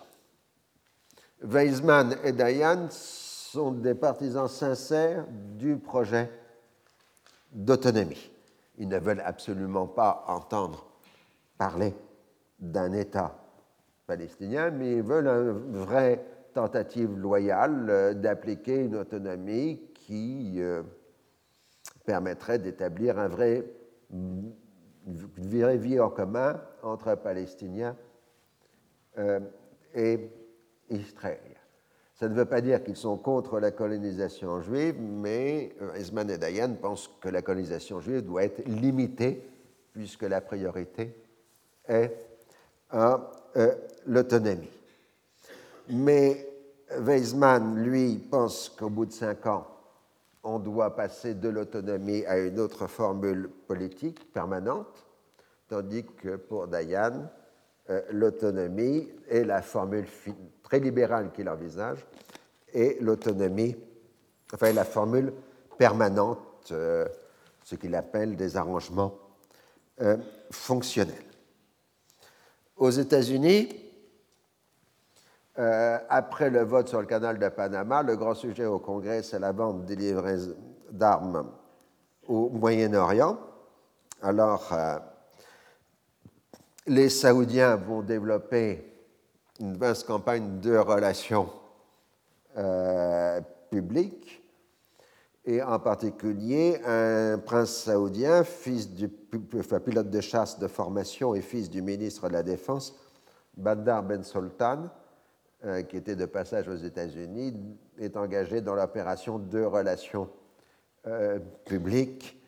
Weizmann 1.42 2.16
et 2.24 2.32
Dayan 2.32 2.88
sont 2.90 3.72
des 3.72 3.94
partisans 3.94 4.48
sincères 4.48 5.26
du 5.30 5.78
projet 5.78 6.32
d'autonomie. 7.52 8.32
Ils 8.78 8.88
ne 8.88 9.00
veulent 9.00 9.24
absolument 9.26 9.88
pas 9.88 10.24
entendre 10.28 10.86
parler 11.58 11.94
d'un 12.60 12.92
État 12.94 13.36
palestinien, 14.06 14.72
mais 14.72 14.94
ils 14.94 15.04
veulent 15.04 15.28
une 15.28 15.78
vraie 15.78 16.24
tentative 16.58 17.16
loyale 17.16 17.88
euh, 17.88 18.14
d'appliquer 18.16 18.78
une 18.78 18.96
autonomie 18.96 19.80
qui 19.94 20.56
euh, 20.58 20.82
permettrait 22.04 22.58
d'établir 22.58 23.20
un 23.20 23.28
vrai, 23.28 23.64
une 24.12 24.54
vraie 25.38 25.78
vie 25.78 26.00
en 26.00 26.10
commun 26.10 26.60
entre 26.82 27.14
Palestiniens 27.14 27.96
euh, 29.20 29.40
et 29.94 30.32
Israéliens. 30.90 31.42
Ça 32.16 32.28
ne 32.28 32.34
veut 32.34 32.46
pas 32.46 32.62
dire 32.62 32.84
qu'ils 32.84 32.96
sont 32.96 33.18
contre 33.18 33.60
la 33.60 33.70
colonisation 33.70 34.60
juive, 34.60 35.00
mais 35.00 35.76
Esman 35.94 36.28
et 36.32 36.40
Dayan 36.40 36.74
pensent 36.74 37.12
que 37.22 37.30
la 37.30 37.44
colonisation 37.44 38.02
juive 38.02 38.24
doit 38.24 38.46
être 38.46 38.68
limitée, 38.68 39.48
puisque 39.94 40.24
la 40.24 40.42
priorité 40.42 41.14
est 41.88 42.18
l'autonomie. 44.08 44.77
Mais 45.90 46.46
Weizmann, 47.00 47.84
lui, 47.84 48.18
pense 48.18 48.70
qu'au 48.70 48.90
bout 48.90 49.06
de 49.06 49.12
cinq 49.12 49.46
ans, 49.46 49.68
on 50.44 50.60
doit 50.60 50.96
passer 50.96 51.34
de 51.34 51.50
l'autonomie 51.50 52.26
à 52.26 52.38
une 52.38 52.60
autre 52.60 52.88
formule 52.88 53.50
politique 53.68 54.32
permanente, 54.32 55.06
tandis 55.68 56.06
que 56.06 56.36
pour 56.36 56.68
Dayan, 56.68 57.30
euh, 57.90 58.02
l'autonomie 58.12 59.10
est 59.30 59.44
la 59.44 59.62
formule 59.62 60.08
très 60.64 60.80
libérale 60.80 61.32
qu'il 61.32 61.50
envisage, 61.50 62.06
et 62.74 62.98
l'autonomie, 63.00 63.76
enfin 64.54 64.74
la 64.74 64.86
formule 64.86 65.34
permanente, 65.78 66.70
euh, 66.72 67.06
ce 67.64 67.76
qu'il 67.76 67.96
appelle 67.96 68.36
des 68.36 68.56
arrangements 68.56 69.14
fonctionnels. 70.52 71.26
Aux 72.76 72.92
États-Unis, 72.92 73.87
euh, 75.60 75.98
après 76.10 76.50
le 76.50 76.64
vote 76.64 76.88
sur 76.88 77.00
le 77.00 77.08
canal 77.08 77.40
de 77.40 77.50
Panama, 77.50 78.04
le 78.04 78.16
grand 78.16 78.36
sujet 78.36 78.66
au 78.66 78.80
Congrès, 78.80 79.24
c'est 79.24 79.40
la 79.40 79.52
vente 79.52 79.86
des 79.86 79.96
livraisons 79.96 80.56
d'armes 80.92 81.50
au 82.28 82.50
Moyen-Orient. 82.50 83.38
Alors, 84.22 84.70
euh, 84.72 84.98
les 86.86 87.10
Saoudiens 87.10 87.76
vont 87.76 88.02
développer 88.02 88.94
une 89.60 89.78
vaste 89.78 90.06
campagne 90.06 90.60
de 90.60 90.78
relations 90.78 91.50
euh, 92.58 93.42
publiques 93.72 94.44
et 95.46 95.64
en 95.64 95.80
particulier 95.80 96.80
un 96.86 97.40
prince 97.40 97.84
saoudien, 97.84 98.44
fils 98.44 98.92
du 98.92 99.08
pilote 99.08 100.10
de 100.10 100.22
chasse 100.22 100.60
de 100.60 100.68
formation 100.68 101.34
et 101.34 101.42
fils 101.42 101.70
du 101.70 101.82
ministre 101.82 102.28
de 102.28 102.34
la 102.34 102.44
Défense, 102.44 102.96
Bandar 103.56 104.04
Ben 104.04 104.24
Sultan, 104.24 104.90
euh, 105.66 105.82
qui 105.82 105.98
était 105.98 106.16
de 106.16 106.26
passage 106.26 106.68
aux 106.68 106.76
États-Unis, 106.76 107.54
est 108.00 108.16
engagé 108.16 108.62
dans 108.62 108.76
l'opération 108.76 109.40
de 109.40 109.64
relations 109.64 110.30
euh, 111.08 111.40
publiques. 111.66 112.40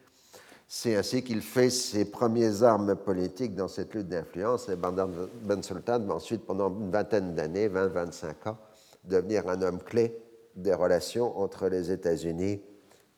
C'est 0.67 0.95
ainsi 0.95 1.23
qu'il 1.23 1.41
fait 1.41 1.71
ses 1.71 2.05
premières 2.05 2.61
armes 2.61 2.95
politiques 2.95 3.55
dans 3.55 3.67
cette 3.67 3.95
lutte 3.95 4.09
d'influence. 4.09 4.69
Et 4.69 4.75
Ben 4.75 5.63
Sultan 5.63 5.99
va 6.01 6.13
ensuite, 6.13 6.45
pendant 6.45 6.69
une 6.69 6.91
vingtaine 6.91 7.33
d'années, 7.33 7.67
20-25 7.67 8.49
ans, 8.49 8.57
devenir 9.03 9.49
un 9.49 9.61
homme 9.63 9.79
clé 9.79 10.15
des 10.55 10.75
relations 10.75 11.39
entre 11.39 11.67
les 11.67 11.91
États-Unis 11.91 12.61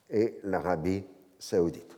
et 0.10 0.40
l'Arabie 0.44 1.04
saoudite. 1.38 1.98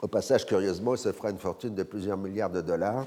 Au 0.00 0.08
passage, 0.08 0.46
curieusement, 0.46 0.94
il 0.94 0.98
se 0.98 1.12
fera 1.12 1.30
une 1.30 1.38
fortune 1.38 1.74
de 1.74 1.82
plusieurs 1.82 2.16
milliards 2.16 2.50
de 2.50 2.60
dollars, 2.60 3.06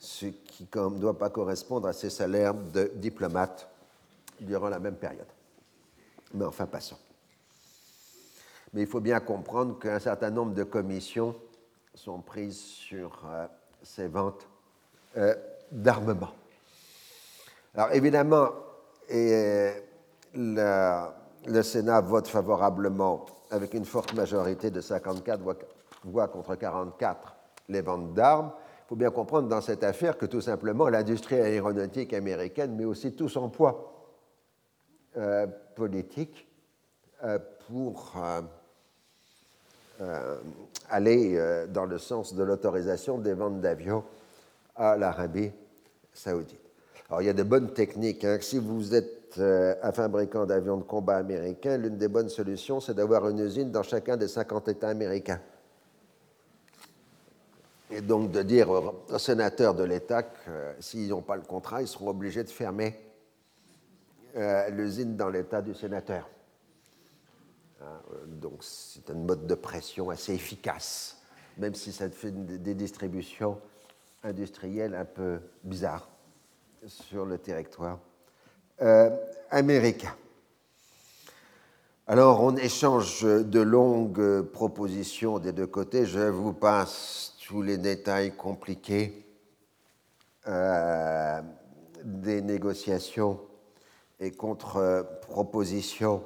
ce 0.00 0.26
qui 0.26 0.66
ne 0.74 0.98
doit 0.98 1.18
pas 1.18 1.28
correspondre 1.28 1.86
à 1.86 1.92
ses 1.92 2.08
salaires 2.08 2.54
de 2.54 2.90
diplomate 2.94 3.68
durant 4.40 4.70
la 4.70 4.78
même 4.78 4.96
période. 4.96 5.26
Mais 6.32 6.46
enfin, 6.46 6.66
passons. 6.66 6.96
Mais 8.72 8.80
il 8.80 8.86
faut 8.86 9.00
bien 9.00 9.20
comprendre 9.20 9.78
qu'un 9.78 9.98
certain 9.98 10.30
nombre 10.30 10.54
de 10.54 10.64
commissions 10.64 11.36
sont 11.94 12.20
prises 12.20 12.58
sur 12.58 13.20
euh, 13.28 13.46
ces 13.82 14.08
ventes 14.08 14.48
euh, 15.18 15.34
d'armement. 15.70 16.32
Alors 17.74 17.92
évidemment, 17.92 18.48
le 19.10 19.74
Sénat 21.62 22.00
vote 22.00 22.26
favorablement 22.26 23.26
avec 23.50 23.74
une 23.74 23.84
forte 23.84 24.14
majorité 24.14 24.70
de 24.70 24.80
54 24.80 25.42
voix 26.04 26.28
contre 26.28 26.54
44 26.54 27.36
les 27.68 27.82
ventes 27.82 28.14
d'armes. 28.14 28.52
Faut 28.90 28.96
bien 28.96 29.12
comprendre 29.12 29.46
dans 29.46 29.60
cette 29.60 29.84
affaire 29.84 30.18
que 30.18 30.26
tout 30.26 30.40
simplement 30.40 30.88
l'industrie 30.88 31.36
aéronautique 31.36 32.12
américaine 32.12 32.74
met 32.74 32.84
aussi 32.84 33.12
tout 33.12 33.28
son 33.28 33.48
poids 33.48 34.10
euh, 35.16 35.46
politique 35.76 36.48
euh, 37.22 37.38
pour 37.68 38.14
euh, 40.00 40.36
aller 40.88 41.40
dans 41.68 41.84
le 41.84 41.98
sens 41.98 42.34
de 42.34 42.42
l'autorisation 42.42 43.18
des 43.18 43.32
ventes 43.32 43.60
d'avions 43.60 44.02
à 44.74 44.96
l'Arabie 44.96 45.52
saoudite. 46.12 46.58
Alors 47.08 47.22
il 47.22 47.26
y 47.26 47.30
a 47.30 47.32
de 47.32 47.44
bonnes 47.44 47.72
techniques. 47.72 48.24
Hein. 48.24 48.38
Si 48.40 48.58
vous 48.58 48.92
êtes 48.92 49.38
un 49.38 49.92
fabricant 49.92 50.46
d'avions 50.46 50.78
de 50.78 50.82
combat 50.82 51.18
américain, 51.18 51.76
l'une 51.76 51.96
des 51.96 52.08
bonnes 52.08 52.28
solutions, 52.28 52.80
c'est 52.80 52.94
d'avoir 52.94 53.28
une 53.28 53.38
usine 53.38 53.70
dans 53.70 53.84
chacun 53.84 54.16
des 54.16 54.26
50 54.26 54.66
États 54.66 54.88
américains. 54.88 55.40
Et 57.90 58.00
donc 58.00 58.30
de 58.30 58.42
dire 58.42 58.70
aux 58.70 59.18
sénateurs 59.18 59.74
de 59.74 59.82
l'État 59.82 60.22
que 60.22 60.48
euh, 60.48 60.72
s'ils 60.80 61.08
n'ont 61.08 61.22
pas 61.22 61.36
le 61.36 61.42
contrat, 61.42 61.82
ils 61.82 61.88
seront 61.88 62.10
obligés 62.10 62.44
de 62.44 62.50
fermer 62.50 62.96
euh, 64.36 64.68
l'usine 64.70 65.16
dans 65.16 65.28
l'État 65.28 65.60
du 65.60 65.74
sénateur. 65.74 66.28
Hein, 67.82 68.00
donc 68.26 68.62
c'est 68.62 69.10
un 69.10 69.14
mode 69.14 69.46
de 69.46 69.54
pression 69.54 70.10
assez 70.10 70.32
efficace, 70.34 71.18
même 71.58 71.74
si 71.74 71.92
ça 71.92 72.08
fait 72.10 72.30
des 72.30 72.74
distributions 72.74 73.58
industrielles 74.22 74.94
un 74.94 75.04
peu 75.04 75.40
bizarres 75.64 76.08
sur 76.86 77.24
le 77.24 77.38
territoire 77.38 77.98
euh, 78.82 79.10
américain. 79.50 80.14
Alors, 82.06 82.42
on 82.42 82.56
échange 82.56 83.22
de 83.22 83.60
longues 83.60 84.42
propositions 84.42 85.38
des 85.38 85.52
deux 85.52 85.66
côtés. 85.66 86.06
Je 86.06 86.18
vous 86.18 86.52
passe 86.52 87.29
tous 87.50 87.62
les 87.62 87.78
détails 87.78 88.30
compliqués 88.36 89.26
euh, 90.46 91.40
des 92.04 92.42
négociations 92.42 93.40
et 94.20 94.30
contre-propositions 94.30 96.22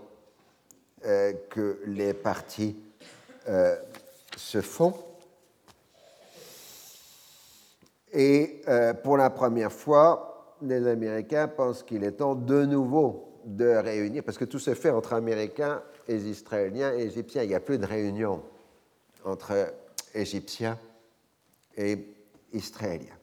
euh, 1.06 1.32
que 1.48 1.80
les 1.86 2.12
partis 2.12 2.76
se 4.36 4.60
font. 4.60 4.92
Et 8.12 8.62
pour 9.02 9.16
la 9.16 9.30
première 9.30 9.72
fois, 9.72 10.56
les 10.60 10.86
Américains 10.86 11.48
pensent 11.48 11.82
qu'il 11.82 12.05
est 12.05 12.12
temps 12.12 12.34
de 12.34 12.66
nouveau 12.66 13.40
de 13.46 13.68
réunir, 13.68 14.22
parce 14.24 14.36
que 14.36 14.44
tout 14.44 14.59
se 14.59 14.74
fait 14.74 14.90
entre 14.90 15.14
Américains 15.14 15.82
et 16.06 16.16
Israéliens 16.16 16.94
et 16.94 17.05
Égyptiens. 17.05 17.44
Il 17.44 17.48
n'y 17.48 17.55
a 17.55 17.60
plus 17.60 17.78
de 17.78 17.86
réunion 17.86 18.42
entre 19.24 19.72
Égyptiens 20.14 20.78
et 21.76 21.98
Israéliens. 22.52 23.18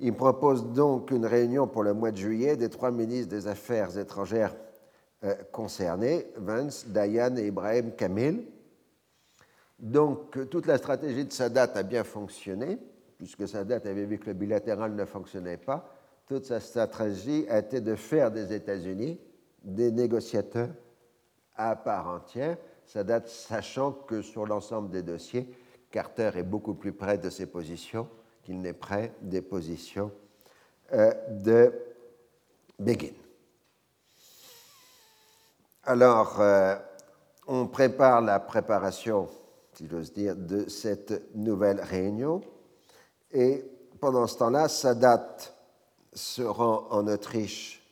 Ils 0.00 0.14
proposent 0.14 0.72
donc 0.72 1.10
une 1.10 1.26
réunion 1.26 1.66
pour 1.66 1.82
le 1.82 1.94
mois 1.94 2.10
de 2.10 2.16
juillet 2.16 2.56
des 2.56 2.68
trois 2.68 2.90
ministres 2.90 3.30
des 3.30 3.46
Affaires 3.46 3.96
étrangères 3.96 4.54
euh, 5.22 5.34
concernés, 5.52 6.26
Vance, 6.36 6.86
Dayan 6.86 7.36
et 7.36 7.46
Ibrahim 7.46 7.92
Kamil. 7.92 8.44
Donc 9.78 10.48
toute 10.50 10.66
la 10.66 10.78
stratégie 10.78 11.24
de 11.24 11.32
Sadat 11.32 11.70
a 11.74 11.82
bien 11.82 12.04
fonctionné, 12.04 12.78
puisque 13.16 13.48
Sadat 13.48 13.80
avait 13.84 14.04
vu 14.04 14.18
que 14.18 14.26
le 14.26 14.34
bilatéral 14.34 14.94
ne 14.94 15.04
fonctionnait 15.04 15.56
pas 15.56 15.90
toute 16.26 16.46
sa 16.46 16.60
stratégie 16.60 17.46
a 17.48 17.58
été 17.58 17.80
de 17.80 17.94
faire 17.94 18.30
des 18.30 18.52
États-Unis 18.52 19.20
des 19.62 19.90
négociateurs 19.90 20.70
à 21.56 21.76
part 21.76 22.08
entière, 22.08 22.56
ça 22.86 23.04
date 23.04 23.28
sachant 23.28 23.92
que 23.92 24.22
sur 24.22 24.46
l'ensemble 24.46 24.90
des 24.90 25.02
dossiers, 25.02 25.48
Carter 25.94 26.32
est 26.34 26.42
beaucoup 26.42 26.74
plus 26.74 26.92
près 26.92 27.18
de 27.18 27.30
ses 27.30 27.46
positions 27.46 28.08
qu'il 28.42 28.60
n'est 28.60 28.72
près 28.72 29.14
des 29.20 29.40
positions 29.40 30.10
euh, 30.92 31.14
de 31.30 31.72
Begin. 32.80 33.12
Alors, 35.84 36.40
euh, 36.40 36.74
on 37.46 37.68
prépare 37.68 38.22
la 38.22 38.40
préparation, 38.40 39.28
si 39.72 39.86
j'ose 39.86 40.12
dire, 40.12 40.34
de 40.34 40.68
cette 40.68 41.32
nouvelle 41.36 41.80
réunion. 41.80 42.40
Et 43.30 43.64
pendant 44.00 44.26
ce 44.26 44.38
temps-là, 44.38 44.66
ça 44.66 44.96
date 44.96 45.54
se 46.12 46.42
rend 46.42 46.88
en 46.90 47.06
Autriche 47.06 47.86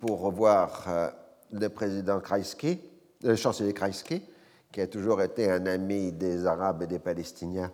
pour 0.00 0.20
revoir 0.20 0.84
euh, 0.88 1.10
le 1.52 1.68
président 1.68 2.20
Kreisky, 2.20 2.80
le 3.22 3.36
chancelier 3.36 3.74
Kreisky, 3.74 4.22
qui 4.72 4.80
a 4.80 4.86
toujours 4.86 5.22
été 5.22 5.50
un 5.50 5.66
ami 5.66 6.12
des 6.12 6.46
Arabes 6.46 6.82
et 6.82 6.86
des 6.86 6.98
Palestiniens 6.98 7.72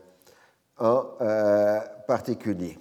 en 0.78 1.04
euh, 1.20 1.80
particulier. 2.06 2.78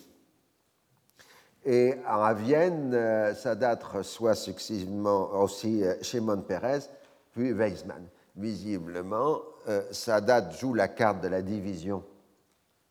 Et 1.64 1.96
à 2.06 2.34
Vienne, 2.34 2.94
euh, 2.94 3.34
Sadat 3.36 3.80
reçoit 3.94 4.36
successivement 4.36 5.32
aussi 5.42 5.84
Shimon 6.02 6.42
Peres, 6.42 6.90
puis 7.32 7.54
Weizmann. 7.54 8.08
Visiblement, 8.36 9.42
Sadat 9.92 10.52
joue 10.52 10.74
la 10.74 10.88
carte 10.88 11.22
de 11.22 11.28
la 11.28 11.42
division 11.42 12.04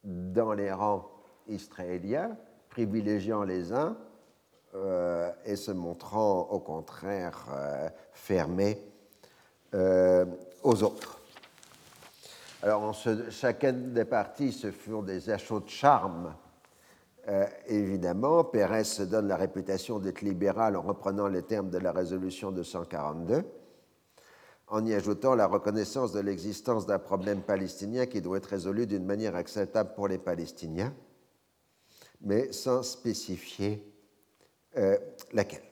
dans 0.04 0.52
les 0.52 0.70
rangs 0.70 1.08
israéliens, 1.48 2.36
privilégiant 2.68 3.42
les 3.42 3.72
uns 3.72 3.96
euh, 4.74 5.32
et 5.44 5.56
se 5.56 5.72
montrant 5.72 6.42
au 6.50 6.60
contraire 6.60 7.44
euh, 7.52 7.88
fermé 8.12 8.78
euh, 9.74 10.24
aux 10.62 10.82
autres. 10.82 11.20
Alors, 12.62 12.82
en 12.82 12.92
chacune 12.92 13.92
des 13.92 14.04
parties 14.04 14.52
se 14.52 14.70
font 14.70 15.02
des 15.02 15.30
achats 15.30 15.60
de 15.60 15.68
charme. 15.68 16.34
évidemment, 17.66 18.44
Pérez 18.44 18.84
se 18.84 19.02
donne 19.02 19.28
la 19.28 19.36
réputation 19.36 19.98
d'être 19.98 20.20
libéral 20.20 20.76
en 20.76 20.82
reprenant 20.82 21.28
les 21.28 21.42
termes 21.42 21.70
de 21.70 21.78
la 21.78 21.92
résolution 21.92 22.50
242, 22.50 23.44
en 24.66 24.84
y 24.84 24.92
ajoutant 24.92 25.34
la 25.34 25.46
reconnaissance 25.46 26.12
de 26.12 26.20
l'existence 26.20 26.86
d'un 26.86 26.98
problème 26.98 27.40
palestinien 27.40 28.06
qui 28.06 28.20
doit 28.20 28.36
être 28.36 28.46
résolu 28.50 28.86
d'une 28.86 29.06
manière 29.06 29.36
acceptable 29.36 29.94
pour 29.94 30.06
les 30.06 30.18
Palestiniens, 30.18 30.92
mais 32.20 32.52
sans 32.52 32.82
spécifier 32.82 33.90
euh, 34.76 34.98
laquelle 35.32 35.69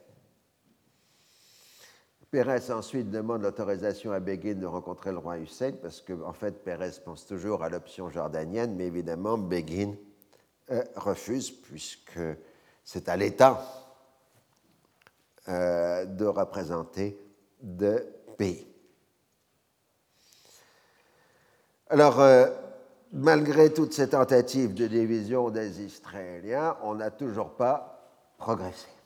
Pérez 2.30 2.70
ensuite 2.70 3.10
demande 3.10 3.42
l'autorisation 3.42 4.12
à 4.12 4.20
Begin 4.20 4.54
de 4.54 4.66
rencontrer 4.66 5.12
le 5.12 5.18
roi 5.18 5.38
Hussein, 5.38 5.72
parce 5.80 6.02
qu'en 6.02 6.20
en 6.28 6.32
fait, 6.34 6.62
Pérez 6.62 6.90
pense 7.02 7.24
toujours 7.24 7.62
à 7.62 7.70
l'option 7.70 8.10
jordanienne, 8.10 8.74
mais 8.76 8.86
évidemment, 8.86 9.38
Begin 9.38 9.94
euh, 10.70 10.84
refuse, 10.96 11.50
puisque 11.50 12.20
c'est 12.84 13.08
à 13.08 13.16
l'État 13.16 13.64
euh, 15.48 16.04
de 16.04 16.26
représenter 16.26 17.18
deux 17.62 18.06
pays. 18.36 18.66
Alors, 21.88 22.22
malgré 23.12 23.72
toutes 23.72 23.94
ces 23.94 24.10
tentatives 24.10 24.74
de 24.74 24.86
division 24.86 25.48
des 25.48 25.82
Israéliens, 25.82 26.76
on 26.82 26.96
n'a 26.96 27.10
toujours 27.10 27.56
pas 27.56 28.12
progresser. 28.36 28.97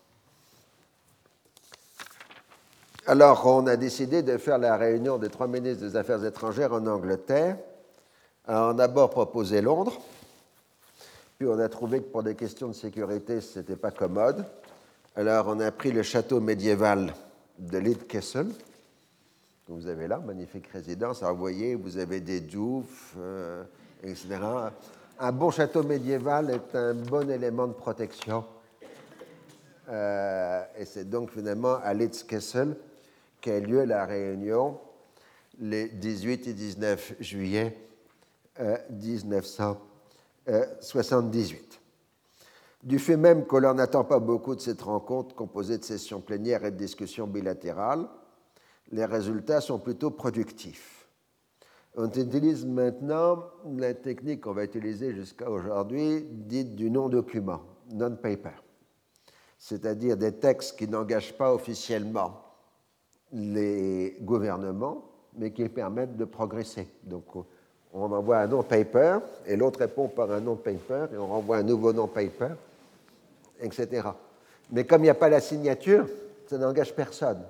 Alors, 3.05 3.45
on 3.47 3.67
a 3.67 3.77
décidé 3.77 4.23
de 4.23 4.39
faire 4.39 4.59
la 4.59 4.77
réunion 4.77 5.19
des 5.19 5.29
trois 5.29 5.49
ministres 5.49 5.85
des 5.85 5.97
Affaires 5.97 6.25
étrangères 6.25 6.73
en 6.73 6.87
Angleterre. 6.87 7.57
on 8.47 8.53
a 8.53 8.75
d'abord 8.75 9.11
proposé 9.11 9.61
Londres, 9.61 10.01
puis 11.37 11.49
on 11.49 11.59
a 11.59 11.69
trouvé 11.69 11.99
que 11.99 12.07
pour 12.07 12.23
des 12.23 12.37
questions 12.37 12.69
de 12.69 12.75
sécurité, 12.75 13.41
ce 13.41 13.59
n'était 13.59 13.75
pas 13.75 13.91
commode. 13.91 14.45
Alors, 15.17 15.49
on 15.49 15.59
a 15.59 15.73
pris 15.73 15.91
le 15.91 16.05
château 16.05 16.39
médiéval 16.39 17.13
de 17.59 17.79
Lidkessel, 17.79 18.47
que 19.67 19.73
vous 19.73 19.89
avez 19.89 20.07
là, 20.07 20.19
magnifique 20.25 20.69
résidence. 20.69 21.25
Alors, 21.25 21.35
vous 21.35 21.41
voyez, 21.41 21.75
vous 21.75 21.99
avez 21.99 22.21
des 22.21 22.41
douves, 22.41 23.17
euh, 23.19 23.65
etc. 24.05 24.39
Un 25.19 25.33
bon 25.33 25.51
château 25.51 25.83
médiéval 25.83 26.51
est 26.51 26.77
un 26.77 26.95
bon 26.95 27.29
élément 27.29 27.67
de 27.67 27.73
protection 27.73 28.45
euh, 29.89 30.63
et 30.79 30.85
c'est 30.85 31.11
donc 31.11 31.33
finalement 31.33 31.79
à 31.83 31.93
Litzkessel 31.93 32.77
qu'a 33.43 33.61
lieu 33.61 33.85
la 33.85 34.07
réunion 34.07 34.81
les 35.59 35.89
18 35.89 36.49
et 36.49 36.55
19 36.55 37.17
juillet 37.21 37.77
1978. 38.91 41.59
Euh, 41.59 41.69
du 42.83 42.99
fait 42.99 43.19
même 43.19 43.47
que 43.47 43.57
l'on 43.57 43.75
n'attend 43.75 44.05
pas 44.05 44.19
beaucoup 44.19 44.57
de 44.57 44.61
cette 44.61 44.81
rencontre 44.81 45.35
composée 45.35 45.77
de 45.77 45.85
sessions 45.85 46.23
plénières 46.23 46.65
et 46.65 46.71
de 46.71 46.77
discussions 46.77 47.27
bilatérales, 47.27 48.09
les 48.91 49.05
résultats 49.05 49.61
sont 49.61 49.79
plutôt 49.79 50.11
productifs. 50.11 51.07
On 51.97 52.09
utilise 52.09 52.65
maintenant 52.65 53.45
la 53.77 53.93
technique 53.93 54.41
qu'on 54.41 54.55
va 54.55 54.65
utiliser 54.65 55.13
jusqu'à 55.13 55.51
aujourd'hui, 55.51 56.25
dite 56.31 56.75
du 56.75 56.91
non-document, 56.91 57.61
non-paper 57.93 58.63
c'est-à-dire 59.63 60.17
des 60.17 60.33
textes 60.33 60.77
qui 60.77 60.89
n'engagent 60.89 61.37
pas 61.37 61.55
officiellement 61.55 62.52
les 63.33 64.17
gouvernements, 64.21 65.05
mais 65.37 65.51
qui 65.51 65.69
permettent 65.69 66.17
de 66.17 66.25
progresser. 66.25 66.89
Donc, 67.05 67.25
on 67.93 68.13
envoie 68.13 68.39
un 68.39 68.47
non-paper 68.47 69.19
et 69.47 69.57
l'autre 69.57 69.81
répond 69.81 70.09
par 70.09 70.31
un 70.31 70.41
non-paper 70.41 71.07
et 71.13 71.17
on 71.17 71.27
renvoie 71.27 71.59
un 71.59 71.63
nouveau 71.63 71.93
non-paper, 71.93 72.55
etc. 73.61 74.09
Mais 74.71 74.85
comme 74.85 75.03
il 75.03 75.05
n'y 75.05 75.11
a 75.11 75.15
pas 75.15 75.29
la 75.29 75.41
signature, 75.41 76.07
ça 76.47 76.59
n'engage 76.59 76.95
personne. 76.95 77.43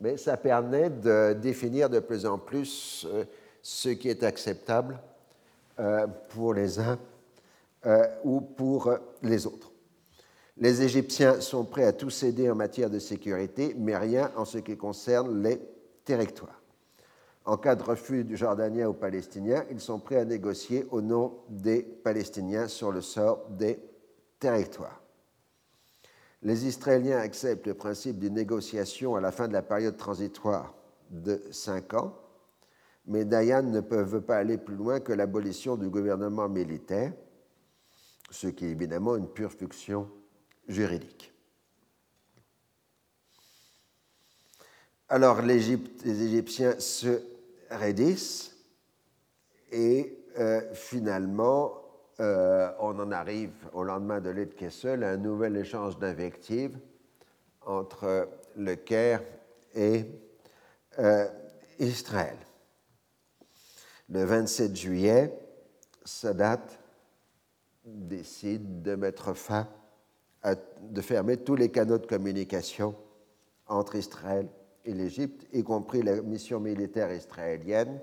Mais 0.00 0.16
ça 0.16 0.36
permet 0.36 0.90
de 0.90 1.32
définir 1.32 1.88
de 1.88 2.00
plus 2.00 2.24
en 2.24 2.38
plus 2.38 3.06
euh, 3.08 3.24
ce 3.62 3.88
qui 3.88 4.08
est 4.08 4.22
acceptable 4.22 4.98
euh, 5.80 6.06
pour 6.28 6.54
les 6.54 6.78
uns 6.78 6.98
euh, 7.86 8.06
ou 8.24 8.40
pour 8.40 8.92
les 9.22 9.46
autres. 9.46 9.67
Les 10.60 10.82
Égyptiens 10.82 11.40
sont 11.40 11.64
prêts 11.64 11.84
à 11.84 11.92
tout 11.92 12.10
céder 12.10 12.50
en 12.50 12.56
matière 12.56 12.90
de 12.90 12.98
sécurité, 12.98 13.76
mais 13.78 13.96
rien 13.96 14.32
en 14.36 14.44
ce 14.44 14.58
qui 14.58 14.76
concerne 14.76 15.40
les 15.40 15.60
territoires. 16.04 16.60
En 17.44 17.56
cas 17.56 17.76
de 17.76 17.82
refus 17.84 18.24
du 18.24 18.36
Jordanien 18.36 18.88
aux 18.88 18.94
Palestiniens, 18.94 19.64
ils 19.70 19.80
sont 19.80 20.00
prêts 20.00 20.16
à 20.16 20.24
négocier 20.24 20.84
au 20.90 21.00
nom 21.00 21.38
des 21.48 21.82
Palestiniens 21.82 22.66
sur 22.66 22.90
le 22.90 23.00
sort 23.00 23.46
des 23.50 23.78
territoires. 24.40 25.00
Les 26.42 26.66
Israéliens 26.66 27.18
acceptent 27.18 27.68
le 27.68 27.74
principe 27.74 28.18
d'une 28.18 28.34
négociation 28.34 29.14
à 29.14 29.20
la 29.20 29.30
fin 29.30 29.46
de 29.46 29.52
la 29.52 29.62
période 29.62 29.96
transitoire 29.96 30.74
de 31.10 31.40
cinq 31.52 31.94
ans, 31.94 32.14
mais 33.06 33.24
Dayan 33.24 33.62
ne 33.62 33.80
peuvent 33.80 34.22
pas 34.22 34.38
aller 34.38 34.58
plus 34.58 34.76
loin 34.76 34.98
que 34.98 35.12
l'abolition 35.12 35.76
du 35.76 35.88
gouvernement 35.88 36.48
militaire, 36.48 37.12
ce 38.30 38.48
qui 38.48 38.66
est 38.66 38.70
évidemment 38.70 39.16
une 39.16 39.28
pure 39.28 39.52
fiction 39.52 40.08
juridique. 40.68 41.32
Alors 45.08 45.40
les 45.40 45.72
Égyptiens 45.72 46.78
se 46.78 47.22
raidissent 47.70 48.54
et 49.72 50.18
euh, 50.38 50.74
finalement 50.74 51.72
euh, 52.20 52.70
on 52.80 52.98
en 52.98 53.10
arrive 53.10 53.52
au 53.72 53.84
lendemain 53.84 54.20
de 54.20 54.28
l'aide 54.30 54.54
Kessel 54.54 55.04
à 55.04 55.10
un 55.10 55.16
nouvel 55.16 55.56
échange 55.56 55.98
d'invectives 55.98 56.78
entre 57.62 58.28
le 58.56 58.74
Caire 58.74 59.22
et 59.74 60.04
euh, 60.98 61.26
Israël. 61.78 62.36
Le 64.10 64.24
27 64.24 64.74
juillet, 64.74 65.38
Sadat 66.04 66.66
décide 67.84 68.82
de 68.82 68.94
mettre 68.94 69.32
fin 69.34 69.68
de 70.44 71.00
fermer 71.00 71.38
tous 71.38 71.56
les 71.56 71.70
canaux 71.70 71.98
de 71.98 72.06
communication 72.06 72.94
entre 73.66 73.96
Israël 73.96 74.48
et 74.84 74.94
l'Égypte, 74.94 75.46
y 75.52 75.62
compris 75.62 76.02
la 76.02 76.22
mission 76.22 76.60
militaire 76.60 77.12
israélienne 77.12 78.00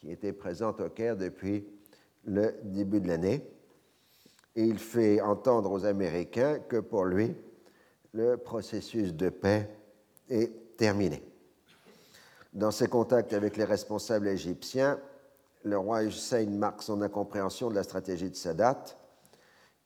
qui 0.00 0.10
était 0.10 0.32
présente 0.32 0.80
au 0.80 0.88
Caire 0.88 1.16
depuis 1.16 1.66
le 2.24 2.54
début 2.62 3.00
de 3.00 3.08
l'année. 3.08 3.42
Et 4.56 4.64
il 4.64 4.78
fait 4.78 5.20
entendre 5.20 5.70
aux 5.70 5.84
Américains 5.84 6.60
que 6.60 6.76
pour 6.76 7.04
lui, 7.04 7.34
le 8.12 8.36
processus 8.36 9.12
de 9.12 9.28
paix 9.28 9.68
est 10.28 10.76
terminé. 10.76 11.22
Dans 12.52 12.70
ses 12.70 12.86
contacts 12.86 13.32
avec 13.32 13.56
les 13.56 13.64
responsables 13.64 14.28
égyptiens, 14.28 15.00
le 15.64 15.76
roi 15.76 16.04
Hussein 16.04 16.46
marque 16.50 16.82
son 16.82 17.02
incompréhension 17.02 17.68
de 17.68 17.74
la 17.74 17.82
stratégie 17.82 18.30
de 18.30 18.36
Sadat 18.36 18.84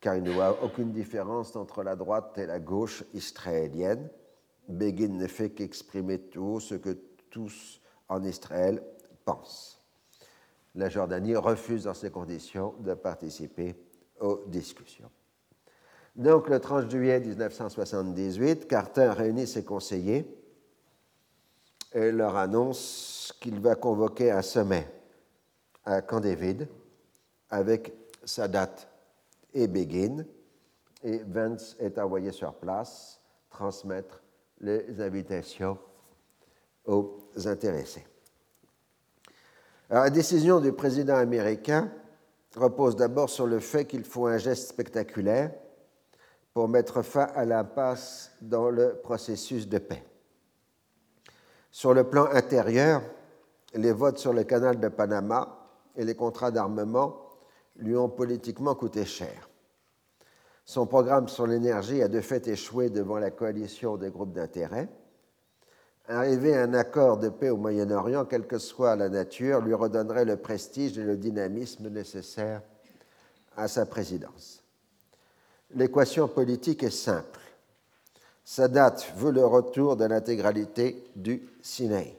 car 0.01 0.16
il 0.16 0.23
n'y 0.23 0.41
a 0.41 0.53
aucune 0.62 0.93
différence 0.93 1.57
entre 1.57 1.83
la 1.83 1.97
droite 1.97 2.39
et 2.39 2.47
la 2.47 2.61
gauche 2.61 3.05
israélienne. 3.15 4.09
Begin 4.69 5.09
ne 5.09 5.27
fait 5.27 5.51
qu'exprimer 5.51 6.19
tout 6.19 6.61
ce 6.61 6.75
que 6.75 6.97
tous 7.31 7.81
en 8.09 8.23
Israël 8.23 8.83
pensent. 9.25 9.81
La 10.75 10.89
Jordanie 10.89 11.35
refuse 11.35 11.85
dans 11.85 11.95
ces 11.95 12.11
conditions 12.11 12.75
de 12.81 12.95
participer 12.95 13.75
aux 14.20 14.45
discussions. 14.47 15.11
Donc, 16.15 16.49
le 16.49 16.61
30 16.61 16.91
juillet 16.91 17.20
1978, 17.20 18.66
Carter 18.66 19.12
réunit 19.16 19.47
ses 19.47 19.65
conseillers 19.65 20.27
et 21.93 22.12
leur 22.12 22.37
annonce 22.37 23.35
qu'il 23.41 23.61
va 23.61 23.75
convoquer 23.77 24.31
un 24.31 24.43
sommet 24.43 24.87
à 25.85 26.03
Camp 26.03 26.20
David 26.20 26.69
avec 27.51 27.95
Sadat 28.25 28.75
et 29.55 29.66
Begin 29.66 30.25
et 31.03 31.19
Vance 31.19 31.77
est 31.79 31.99
envoyé 31.99 32.33
sur 32.33 32.55
place 32.55 33.20
transmettre 33.51 34.23
les 34.61 35.01
invitations 35.01 35.79
aux 36.85 37.19
intéressés. 37.47 38.05
la 39.91 40.11
décision 40.11 40.61
du 40.61 40.73
président 40.73 41.16
américain 41.16 41.91
repose 42.57 42.97
d'abord 42.97 43.31
sur 43.31 43.47
le 43.47 43.61
fait 43.61 43.85
qu'il 43.85 44.05
faut 44.05 44.27
un 44.27 44.39
geste 44.39 44.69
spectaculaire 44.69 45.53
pour 46.53 46.69
mettre 46.69 47.03
fin 47.03 47.29
à 47.35 47.45
l'impasse 47.45 48.33
dans 48.41 48.70
le 48.70 48.97
processus 48.97 49.69
de 49.69 49.79
paix. 49.79 50.03
Sur 51.70 51.95
le 51.95 52.05
plan 52.05 52.27
intérieur, 52.33 53.03
les 53.75 53.93
votes 53.93 54.19
sur 54.19 54.33
le 54.33 54.45
canal 54.45 54.81
de 54.81 54.89
Panama 54.89 55.69
et 55.95 56.05
les 56.05 56.15
contrats 56.15 56.51
d'armement 56.51 57.27
lui 57.78 57.96
ont 57.96 58.09
politiquement 58.09 58.74
coûté 58.74 59.05
cher. 59.05 59.48
Son 60.64 60.86
programme 60.86 61.28
sur 61.28 61.46
l'énergie 61.46 62.02
a 62.02 62.09
de 62.09 62.20
fait 62.20 62.46
échoué 62.46 62.90
devant 62.90 63.18
la 63.18 63.30
coalition 63.30 63.96
des 63.96 64.10
groupes 64.10 64.34
d'intérêt. 64.34 64.88
Arriver 66.09 66.55
à 66.55 66.62
un 66.62 66.74
accord 66.74 67.18
de 67.18 67.28
paix 67.28 67.50
au 67.50 67.56
Moyen-Orient, 67.56 68.26
quelle 68.26 68.46
que 68.46 68.59
soit 68.59 68.96
la 68.96 69.09
nature, 69.09 69.60
lui 69.60 69.74
redonnerait 69.74 70.24
le 70.24 70.36
prestige 70.36 70.98
et 70.98 71.05
le 71.05 71.16
dynamisme 71.16 71.88
nécessaires 71.88 72.62
à 73.56 73.66
sa 73.68 73.86
présidence. 73.86 74.62
L'équation 75.74 76.28
politique 76.28 76.82
est 76.82 76.90
simple. 76.90 77.40
Sadat 78.44 78.96
veut 79.16 79.32
le 79.32 79.44
retour 79.44 79.96
de 79.96 80.06
l'intégralité 80.06 81.05
du 81.14 81.46
Sinaï. 81.60 82.18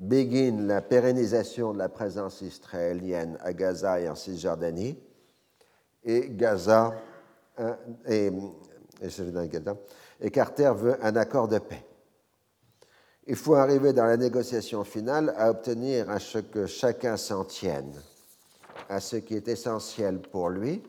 Begin 0.00 0.66
la 0.66 0.80
pérennisation 0.80 1.72
de 1.72 1.78
la 1.78 1.88
présence 1.88 2.40
israélienne 2.40 3.36
à 3.40 3.52
Gaza 3.52 4.00
et 4.00 4.08
en 4.08 4.14
Cisjordanie, 4.14 4.98
et 6.02 6.30
Gaza 6.30 6.94
et, 8.08 8.30
et 10.20 10.30
Carter 10.30 10.72
veut 10.74 10.96
un 11.04 11.16
accord 11.16 11.48
de 11.48 11.58
paix. 11.58 11.84
Il 13.26 13.36
faut 13.36 13.54
arriver 13.54 13.92
dans 13.92 14.06
la 14.06 14.16
négociation 14.16 14.84
finale 14.84 15.34
à 15.36 15.50
obtenir 15.50 16.08
à 16.08 16.18
ce 16.18 16.38
que 16.38 16.64
chacun 16.64 17.18
s'en 17.18 17.44
tienne 17.44 17.92
à 18.90 19.00
ce 19.00 19.16
qui 19.16 19.34
est 19.34 19.48
essentiel 19.48 20.20
pour 20.20 20.50
lui 20.50 20.82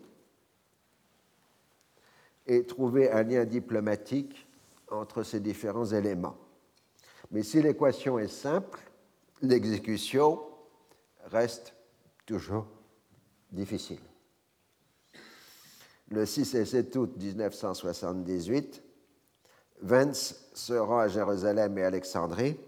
et 2.47 2.65
trouver 2.65 3.11
un 3.11 3.23
lien 3.23 3.45
diplomatique 3.45 4.47
entre 4.89 5.23
ces 5.23 5.39
différents 5.39 5.85
éléments. 5.85 6.35
Mais 7.29 7.43
si 7.43 7.61
l'équation 7.61 8.17
est 8.17 8.27
simple, 8.27 8.79
l'exécution 9.41 10.39
reste 11.25 11.73
toujours 12.25 12.65
difficile. 13.51 13.99
Le 16.09 16.25
6 16.25 16.55
et 16.55 16.65
7 16.65 16.95
août 16.97 17.13
1978, 17.17 18.83
Vance 19.81 20.49
se 20.53 20.73
rend 20.73 20.99
à 20.99 21.07
Jérusalem 21.07 21.77
et 21.77 21.83
Alexandrie 21.83 22.59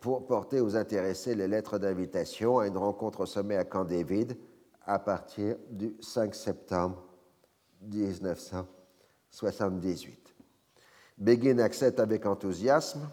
pour 0.00 0.26
porter 0.26 0.60
aux 0.60 0.76
intéressés 0.76 1.34
les 1.34 1.48
lettres 1.48 1.78
d'invitation 1.78 2.58
à 2.58 2.66
une 2.66 2.76
rencontre 2.76 3.20
au 3.20 3.26
sommet 3.26 3.56
à 3.56 3.64
Camp 3.64 3.84
David 3.84 4.36
à 4.84 4.98
partir 4.98 5.56
du 5.70 5.96
5 6.00 6.34
septembre 6.34 7.06
1978. 7.82 10.34
Begin 11.18 11.58
accepte 11.58 12.00
avec 12.00 12.26
enthousiasme 12.26 13.08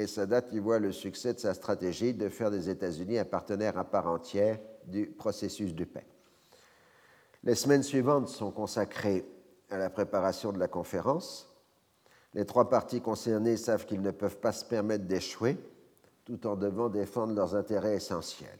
et 0.00 0.06
Sadat 0.06 0.44
y 0.52 0.58
voit 0.58 0.78
le 0.78 0.92
succès 0.92 1.34
de 1.34 1.38
sa 1.38 1.52
stratégie 1.52 2.14
de 2.14 2.30
faire 2.30 2.50
des 2.50 2.70
États-Unis 2.70 3.18
un 3.18 3.24
partenaire 3.26 3.76
à 3.76 3.84
part 3.84 4.06
entière 4.06 4.58
du 4.86 5.06
processus 5.06 5.74
de 5.74 5.84
paix. 5.84 6.06
Les 7.44 7.54
semaines 7.54 7.82
suivantes 7.82 8.28
sont 8.28 8.50
consacrées 8.50 9.26
à 9.68 9.76
la 9.76 9.90
préparation 9.90 10.52
de 10.52 10.58
la 10.58 10.68
conférence. 10.68 11.54
Les 12.32 12.46
trois 12.46 12.70
parties 12.70 13.02
concernées 13.02 13.58
savent 13.58 13.84
qu'ils 13.84 14.00
ne 14.00 14.10
peuvent 14.10 14.38
pas 14.38 14.52
se 14.52 14.64
permettre 14.64 15.04
d'échouer 15.04 15.58
tout 16.24 16.46
en 16.46 16.56
devant 16.56 16.88
défendre 16.88 17.34
leurs 17.34 17.54
intérêts 17.54 17.96
essentiels. 17.96 18.58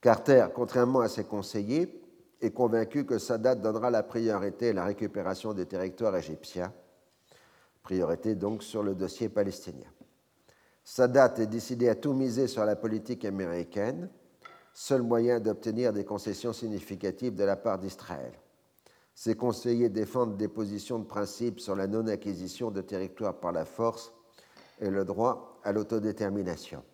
Carter, 0.00 0.46
contrairement 0.54 1.00
à 1.00 1.08
ses 1.08 1.24
conseillers, 1.24 2.02
est 2.40 2.50
convaincu 2.50 3.06
que 3.06 3.18
Sadat 3.18 3.54
donnera 3.54 3.90
la 3.90 4.02
priorité 4.02 4.70
à 4.70 4.72
la 4.72 4.84
récupération 4.84 5.54
des 5.54 5.66
territoires 5.66 6.16
égyptiens, 6.16 6.72
priorité 7.82 8.34
donc 8.34 8.62
sur 8.62 8.82
le 8.82 8.94
dossier 8.94 9.28
palestinien. 9.28 9.86
Sadat 10.88 11.34
est 11.38 11.48
décidé 11.48 11.88
à 11.88 11.96
tout 11.96 12.12
miser 12.12 12.46
sur 12.46 12.64
la 12.64 12.76
politique 12.76 13.24
américaine, 13.24 14.08
seul 14.72 15.02
moyen 15.02 15.40
d'obtenir 15.40 15.92
des 15.92 16.04
concessions 16.04 16.52
significatives 16.52 17.34
de 17.34 17.42
la 17.42 17.56
part 17.56 17.80
d'Israël. 17.80 18.32
Ses 19.12 19.34
conseillers 19.34 19.88
défendent 19.88 20.36
des 20.36 20.46
positions 20.46 21.00
de 21.00 21.04
principe 21.04 21.58
sur 21.58 21.74
la 21.74 21.88
non-acquisition 21.88 22.70
de 22.70 22.82
territoires 22.82 23.34
par 23.34 23.50
la 23.50 23.64
force 23.64 24.12
et 24.80 24.88
le 24.88 25.04
droit 25.04 25.58
à 25.64 25.72
l'autodétermination. 25.72 26.84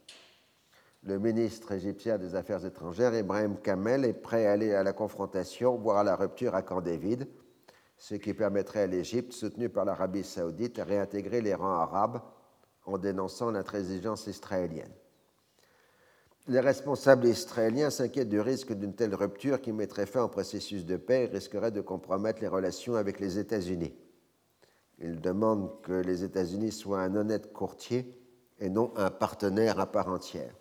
Le 1.02 1.18
ministre 1.18 1.72
égyptien 1.72 2.16
des 2.16 2.34
Affaires 2.34 2.64
étrangères, 2.64 3.14
Ibrahim 3.14 3.58
Kamel, 3.58 4.06
est 4.06 4.14
prêt 4.14 4.46
à 4.46 4.52
aller 4.52 4.72
à 4.72 4.82
la 4.82 4.94
confrontation, 4.94 5.76
voire 5.76 5.98
à 5.98 6.04
la 6.04 6.16
rupture 6.16 6.54
à 6.54 6.62
Camp 6.62 6.80
David, 6.80 7.28
ce 7.98 8.14
qui 8.14 8.32
permettrait 8.32 8.84
à 8.84 8.86
l'Égypte, 8.86 9.34
soutenue 9.34 9.68
par 9.68 9.84
l'Arabie 9.84 10.24
saoudite, 10.24 10.76
de 10.76 10.82
réintégrer 10.82 11.42
les 11.42 11.54
rangs 11.54 11.78
arabes 11.78 12.22
en 12.84 12.98
dénonçant 12.98 13.50
l'intransigeance 13.50 14.26
israélienne. 14.26 14.92
Les 16.48 16.60
responsables 16.60 17.26
israéliens 17.26 17.90
s'inquiètent 17.90 18.28
du 18.28 18.40
risque 18.40 18.72
d'une 18.72 18.94
telle 18.94 19.14
rupture 19.14 19.60
qui 19.60 19.72
mettrait 19.72 20.06
fin 20.06 20.24
au 20.24 20.28
processus 20.28 20.84
de 20.84 20.96
paix 20.96 21.24
et 21.24 21.34
risquerait 21.34 21.70
de 21.70 21.80
compromettre 21.80 22.40
les 22.42 22.48
relations 22.48 22.96
avec 22.96 23.20
les 23.20 23.38
États-Unis. 23.38 23.94
Ils 24.98 25.20
demandent 25.20 25.80
que 25.82 25.92
les 25.92 26.24
États-Unis 26.24 26.72
soient 26.72 27.02
un 27.02 27.14
honnête 27.14 27.52
courtier 27.52 28.18
et 28.58 28.70
non 28.70 28.92
un 28.96 29.10
partenaire 29.10 29.78
à 29.78 29.86
part 29.86 30.08
entière. 30.08 30.54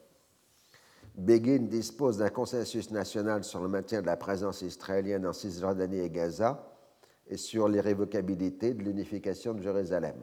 Begin 1.16 1.68
dispose 1.68 2.18
d'un 2.18 2.30
consensus 2.30 2.92
national 2.92 3.44
sur 3.44 3.60
le 3.62 3.68
maintien 3.68 4.02
de 4.02 4.06
la 4.06 4.18
présence 4.18 4.62
israélienne 4.62 5.26
en 5.26 5.34
Cisjordanie 5.34 6.00
et 6.00 6.10
Gaza 6.10 6.72
et 7.28 7.38
sur 7.38 7.68
l'irrévocabilité 7.68 8.74
de 8.74 8.84
l'unification 8.84 9.54
de 9.54 9.62
Jérusalem. 9.62 10.16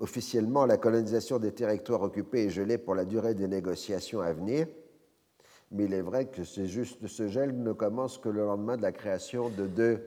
Officiellement, 0.00 0.66
la 0.66 0.76
colonisation 0.76 1.38
des 1.38 1.52
territoires 1.52 2.02
occupés 2.02 2.46
est 2.46 2.50
gelée 2.50 2.78
pour 2.78 2.94
la 2.94 3.04
durée 3.04 3.34
des 3.34 3.46
négociations 3.46 4.20
à 4.20 4.32
venir, 4.32 4.66
mais 5.70 5.84
il 5.84 5.94
est 5.94 6.02
vrai 6.02 6.26
que 6.26 6.42
juste, 6.42 7.06
ce 7.06 7.28
gel 7.28 7.62
ne 7.62 7.72
commence 7.72 8.18
que 8.18 8.28
le 8.28 8.44
lendemain 8.44 8.76
de 8.76 8.82
la 8.82 8.92
création 8.92 9.50
de 9.50 9.66
deux 9.66 10.00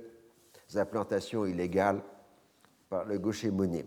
implantations 0.75 1.45
illégales 1.45 2.01
par 2.89 3.05
le 3.05 3.17
Gouchimunim. 3.17 3.85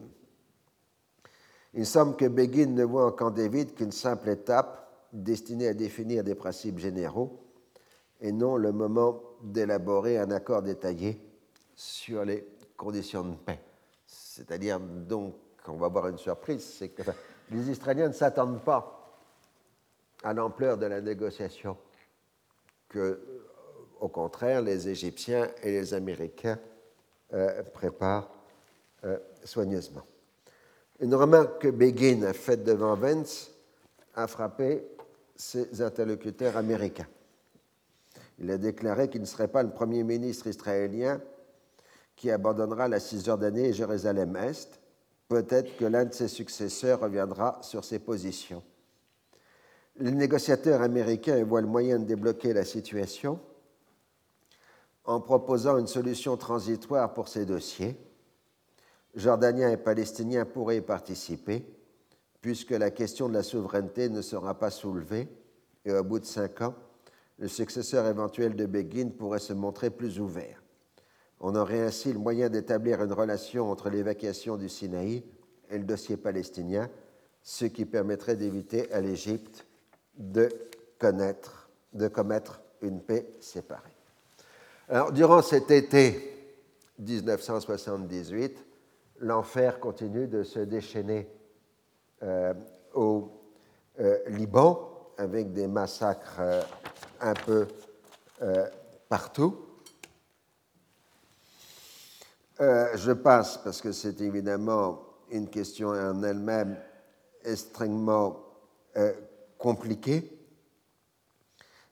Il 1.75 1.87
semble 1.87 2.17
que 2.17 2.27
Begin 2.27 2.75
ne 2.75 2.85
voit 2.85 3.07
en 3.07 3.13
Camp 3.13 3.31
David 3.31 3.75
qu'une 3.75 3.93
simple 3.93 4.31
étape 4.31 5.07
destinée 5.13 5.69
à 5.69 5.75
définir 5.75 6.25
des 6.25 6.35
principes 6.35 6.79
généraux 6.79 7.45
et 8.21 8.33
non 8.33 8.57
le 8.57 8.73
moment 8.73 9.23
d'élaborer 9.43 10.19
un 10.19 10.31
accord 10.31 10.63
détaillé 10.63 11.21
sur 11.75 12.25
les 12.25 12.47
conditions 12.77 13.25
de 13.25 13.37
paix. 13.37 13.61
C'est-à-dire 14.07 14.81
donc 14.81 15.35
on 15.69 15.75
va 15.75 15.87
avoir 15.87 16.09
une 16.09 16.19
surprise, 16.19 16.65
c'est 16.79 16.89
que 16.89 17.03
les 17.51 17.71
Israéliens 17.71 18.09
ne 18.09 18.13
s'attendent 18.13 18.63
pas 18.63 19.19
à 20.23 20.33
l'ampleur 20.33 20.79
de 20.79 20.87
la 20.87 21.01
négociation 21.01 21.77
que, 22.89 22.99
euh, 22.99 23.47
au 24.01 24.09
contraire, 24.09 24.63
les 24.63 24.89
Égyptiens 24.89 25.49
et 25.63 25.71
les 25.71 25.95
Américains 25.95 26.59
euh, 27.33 27.63
préparent 27.63 28.31
euh, 29.05 29.19
soigneusement. 29.45 30.03
Une 30.99 31.15
remarque 31.15 31.63
que 31.63 31.69
Begin 31.69 32.23
a 32.25 32.33
faite 32.33 32.65
devant 32.65 32.95
Vance 32.95 33.51
a 34.15 34.27
frappé 34.27 34.85
ses 35.37 35.81
interlocuteurs 35.81 36.57
américains. 36.57 37.07
Il 38.39 38.51
a 38.51 38.59
déclaré 38.59 39.09
qu'il 39.09 39.21
ne 39.21 39.27
serait 39.27 39.49
pas 39.49 39.63
le 39.63 39.71
premier 39.71 40.03
ministre 40.03 40.47
israélien 40.47 41.21
qui 42.17 42.31
abandonnera 42.31 42.89
la 42.89 43.01
Cisjordanie 43.01 43.67
et 43.67 43.73
Jérusalem-Est, 43.73 44.80
peut-être 45.31 45.77
que 45.77 45.85
l'un 45.85 46.07
de 46.07 46.13
ses 46.13 46.27
successeurs 46.27 47.01
reviendra 47.01 47.61
sur 47.63 47.85
ses 47.85 48.01
positions. 48.01 48.65
Les 49.97 50.11
négociateurs 50.11 50.83
américains 50.83 51.43
voient 51.45 51.61
le 51.61 51.69
moyen 51.69 52.01
de 52.01 52.05
débloquer 52.05 52.53
la 52.53 52.65
situation 52.65 53.39
en 55.05 55.21
proposant 55.21 55.79
une 55.79 55.87
solution 55.87 56.37
transitoire 56.37 57.15
pour 57.15 57.29
ces 57.29 57.47
dossiers. 57.47 57.97
Jordaniens 59.15 59.71
et 59.71 59.77
Palestiniens 59.77 60.45
pourraient 60.45 60.79
y 60.79 60.83
participer, 60.83 61.65
puisque 62.41 62.73
la 62.73 62.91
question 62.91 63.29
de 63.29 63.35
la 63.35 63.45
souveraineté 63.45 64.09
ne 64.09 64.23
sera 64.23 64.59
pas 64.59 64.71
soulevée, 64.71 65.29
et 65.85 65.93
au 65.93 66.03
bout 66.03 66.19
de 66.19 66.25
cinq 66.25 66.61
ans, 66.61 66.75
le 67.39 67.47
successeur 67.47 68.05
éventuel 68.07 68.57
de 68.57 68.67
Begin 68.67 69.11
pourrait 69.11 69.39
se 69.39 69.53
montrer 69.53 69.91
plus 69.91 70.19
ouvert. 70.19 70.60
On 71.41 71.55
aurait 71.55 71.81
ainsi 71.81 72.13
le 72.13 72.19
moyen 72.19 72.49
d'établir 72.49 73.03
une 73.03 73.13
relation 73.13 73.71
entre 73.71 73.89
l'évacuation 73.89 74.57
du 74.57 74.69
Sinaï 74.69 75.25
et 75.71 75.79
le 75.79 75.85
dossier 75.85 76.17
palestinien, 76.17 76.91
ce 77.43 77.65
qui 77.65 77.87
permettrait 77.87 78.37
d'éviter 78.37 78.93
à 78.93 79.01
l'Égypte 79.01 79.67
de, 80.19 80.51
de 81.93 82.09
commettre 82.09 82.61
une 82.83 83.01
paix 83.01 83.31
séparée. 83.41 83.95
Alors, 84.89 85.13
durant 85.13 85.41
cet 85.41 85.71
été 85.71 86.31
1978, 86.99 88.67
l'enfer 89.21 89.81
continue 89.81 90.27
de 90.27 90.43
se 90.43 90.61
déchaîner 90.61 91.29
euh, 92.23 92.53
au 92.95 93.31
euh, 94.01 94.19
Liban 94.29 95.13
avec 95.17 95.53
des 95.53 95.67
massacres 95.67 96.41
euh, 96.41 96.63
un 97.21 97.35
peu 97.35 97.67
partout. 99.09 99.70
Je 102.61 103.13
passe 103.13 103.59
parce 103.59 103.81
que 103.81 103.93
c'est 103.93 104.21
évidemment 104.21 105.01
une 105.31 105.49
question 105.49 105.89
en 105.89 106.23
elle-même 106.23 106.77
extrêmement 107.45 108.45
compliquée, 109.59 110.31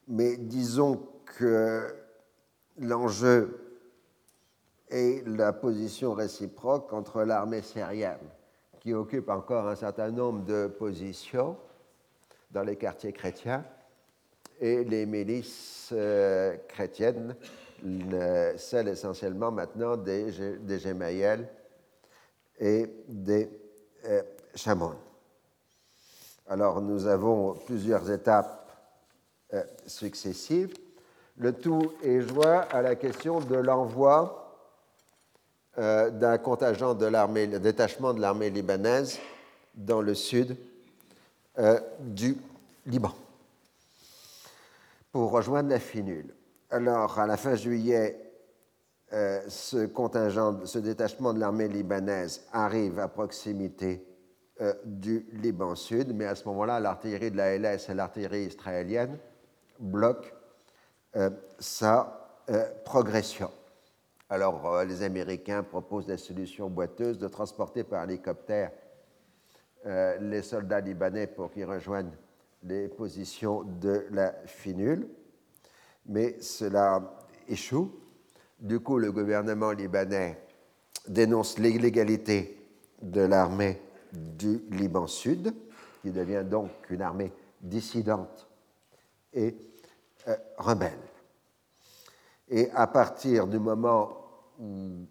mais 0.08 0.36
disons 0.36 1.00
que 1.24 1.94
l'enjeu 2.78 3.80
est 4.90 5.26
la 5.26 5.52
position 5.52 6.14
réciproque 6.14 6.92
entre 6.92 7.22
l'armée 7.22 7.62
syrienne, 7.62 8.18
qui 8.80 8.94
occupe 8.94 9.28
encore 9.28 9.68
un 9.68 9.76
certain 9.76 10.10
nombre 10.10 10.44
de 10.44 10.66
positions 10.66 11.56
dans 12.50 12.62
les 12.62 12.76
quartiers 12.76 13.12
chrétiens, 13.12 13.64
et 14.60 14.84
les 14.84 15.06
milices 15.06 15.90
euh, 15.92 16.56
chrétiennes, 16.68 17.36
celles 18.56 18.88
essentiellement 18.88 19.50
maintenant 19.50 19.96
des, 19.96 20.58
des 20.58 20.88
et 22.60 22.86
des 23.08 23.48
euh, 24.06 24.22
Alors 26.48 26.80
nous 26.80 27.06
avons 27.06 27.54
plusieurs 27.54 28.10
étapes 28.10 28.70
euh, 29.54 29.62
successives. 29.86 30.74
Le 31.36 31.52
tout 31.52 31.92
est 32.02 32.22
joint 32.22 32.66
à 32.70 32.82
la 32.82 32.96
question 32.96 33.40
de 33.40 33.54
l'envoi 33.54 34.48
euh, 35.78 36.10
d'un 36.10 36.38
contingent 36.38 36.94
de 36.94 37.06
l'armée, 37.06 37.46
détachement 37.46 38.12
de 38.12 38.20
l'armée 38.20 38.50
libanaise 38.50 39.18
dans 39.74 40.00
le 40.00 40.14
sud 40.14 40.56
euh, 41.58 41.78
du 42.00 42.36
Liban 42.86 43.14
pour 45.12 45.30
rejoindre 45.30 45.70
la 45.70 45.78
finule. 45.78 46.34
Alors, 46.70 47.18
à 47.18 47.26
la 47.26 47.36
fin 47.36 47.54
juillet, 47.54 48.18
euh, 49.12 49.40
ce 49.48 50.78
détachement 50.78 51.32
de 51.32 51.40
l'armée 51.40 51.68
libanaise 51.68 52.46
arrive 52.52 52.98
à 52.98 53.08
proximité 53.08 54.04
du 54.84 55.24
Liban 55.34 55.76
Sud, 55.76 56.12
mais 56.16 56.26
à 56.26 56.34
ce 56.34 56.44
moment-là, 56.48 56.80
l'artillerie 56.80 57.30
de 57.30 57.36
la 57.36 57.56
LS 57.56 57.88
et 57.90 57.94
l'artillerie 57.94 58.46
israélienne 58.46 59.16
bloquent 59.78 60.30
sa 61.60 62.42
progression. 62.84 63.52
Alors, 64.30 64.66
euh, 64.66 64.84
les 64.84 65.02
Américains 65.02 65.62
proposent 65.62 66.06
des 66.06 66.18
solutions 66.18 66.68
boiteuses 66.68 67.18
de 67.18 67.28
transporter 67.28 67.82
par 67.82 68.04
hélicoptère 68.04 68.70
euh, 69.86 70.18
les 70.18 70.42
soldats 70.42 70.80
libanais 70.80 71.26
pour 71.26 71.50
qu'ils 71.50 71.64
rejoignent 71.64 72.12
les 72.62 72.88
positions 72.88 73.62
de 73.62 74.06
la 74.10 74.34
finule, 74.44 75.08
mais 76.08 76.40
cela 76.40 77.26
échoue. 77.46 77.94
Du 78.58 78.80
coup, 78.80 78.98
le 78.98 79.12
gouvernement 79.12 79.70
libanais 79.72 80.42
dénonce 81.06 81.58
l'illégalité 81.58 82.58
de 83.00 83.20
l'armée 83.20 83.80
du 84.12 84.62
Liban 84.70 85.06
Sud, 85.06 85.54
qui 86.02 86.10
devient 86.10 86.44
donc 86.48 86.70
une 86.90 87.02
armée 87.02 87.32
dissidente 87.60 88.48
et 89.32 89.54
euh, 90.26 90.36
rebelle. 90.56 90.98
Et 92.48 92.70
à 92.72 92.86
partir 92.86 93.46
du 93.46 93.58
moment 93.58 94.16
où 94.58 95.06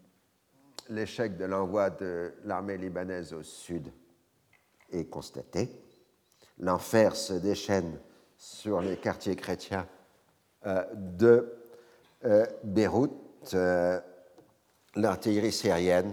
l'échec 0.90 1.36
de 1.36 1.44
l'envoi 1.44 1.90
de 1.90 2.34
l'armée 2.44 2.76
libanaise 2.76 3.32
au 3.32 3.42
sud 3.42 3.92
est 4.90 5.04
constaté, 5.04 5.70
l'enfer 6.58 7.14
se 7.14 7.34
déchaîne 7.34 7.98
sur 8.36 8.80
les 8.80 8.96
quartiers 8.96 9.36
chrétiens 9.36 9.86
de 10.64 11.52
euh, 12.24 12.46
Beyrouth. 12.64 13.12
Euh, 13.54 14.00
l'artillerie 14.94 15.52
syrienne 15.52 16.12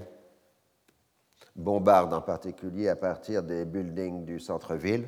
bombarde 1.55 2.13
en 2.13 2.21
particulier 2.21 2.89
à 2.89 2.95
partir 2.95 3.41
des 3.41 3.65
buildings 3.65 4.25
du 4.25 4.39
centre-ville 4.39 5.07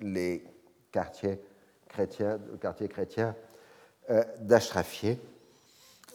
les 0.00 0.44
quartiers 0.90 1.40
chrétiens, 1.88 3.34
d'Ashrafieh 4.40 5.18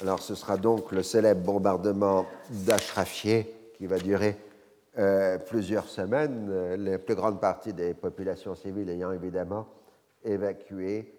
alors 0.01 0.21
ce 0.21 0.35
sera 0.35 0.57
donc 0.57 0.91
le 0.91 1.03
célèbre 1.03 1.41
bombardement 1.41 2.25
d'Ashrafieh 2.49 3.47
qui 3.77 3.85
va 3.85 3.99
durer 3.99 4.35
euh, 4.97 5.37
plusieurs 5.37 5.87
semaines, 5.87 6.47
euh, 6.49 6.77
la 6.77 6.97
plus 6.97 7.15
grande 7.15 7.39
partie 7.39 7.73
des 7.73 7.93
populations 7.93 8.55
civiles 8.55 8.89
ayant 8.89 9.11
évidemment 9.11 9.67
évacué 10.23 11.13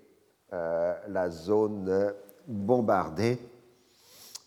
euh, 0.52 0.94
la 1.08 1.30
zone 1.30 2.14
bombardée. 2.46 3.38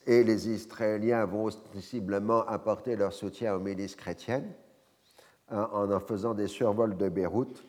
Et 0.05 0.23
les 0.23 0.49
Israéliens 0.49 1.25
vont 1.25 1.45
ostensiblement 1.45 2.45
apporter 2.45 2.95
leur 2.95 3.11
soutien 3.11 3.55
aux 3.55 3.59
milices 3.59 3.95
chrétiennes 3.95 4.53
hein, 5.49 5.69
en 5.73 5.91
en 5.91 5.99
faisant 5.99 6.33
des 6.33 6.47
survols 6.47 6.95
de 6.95 7.09
Beyrouth 7.09 7.63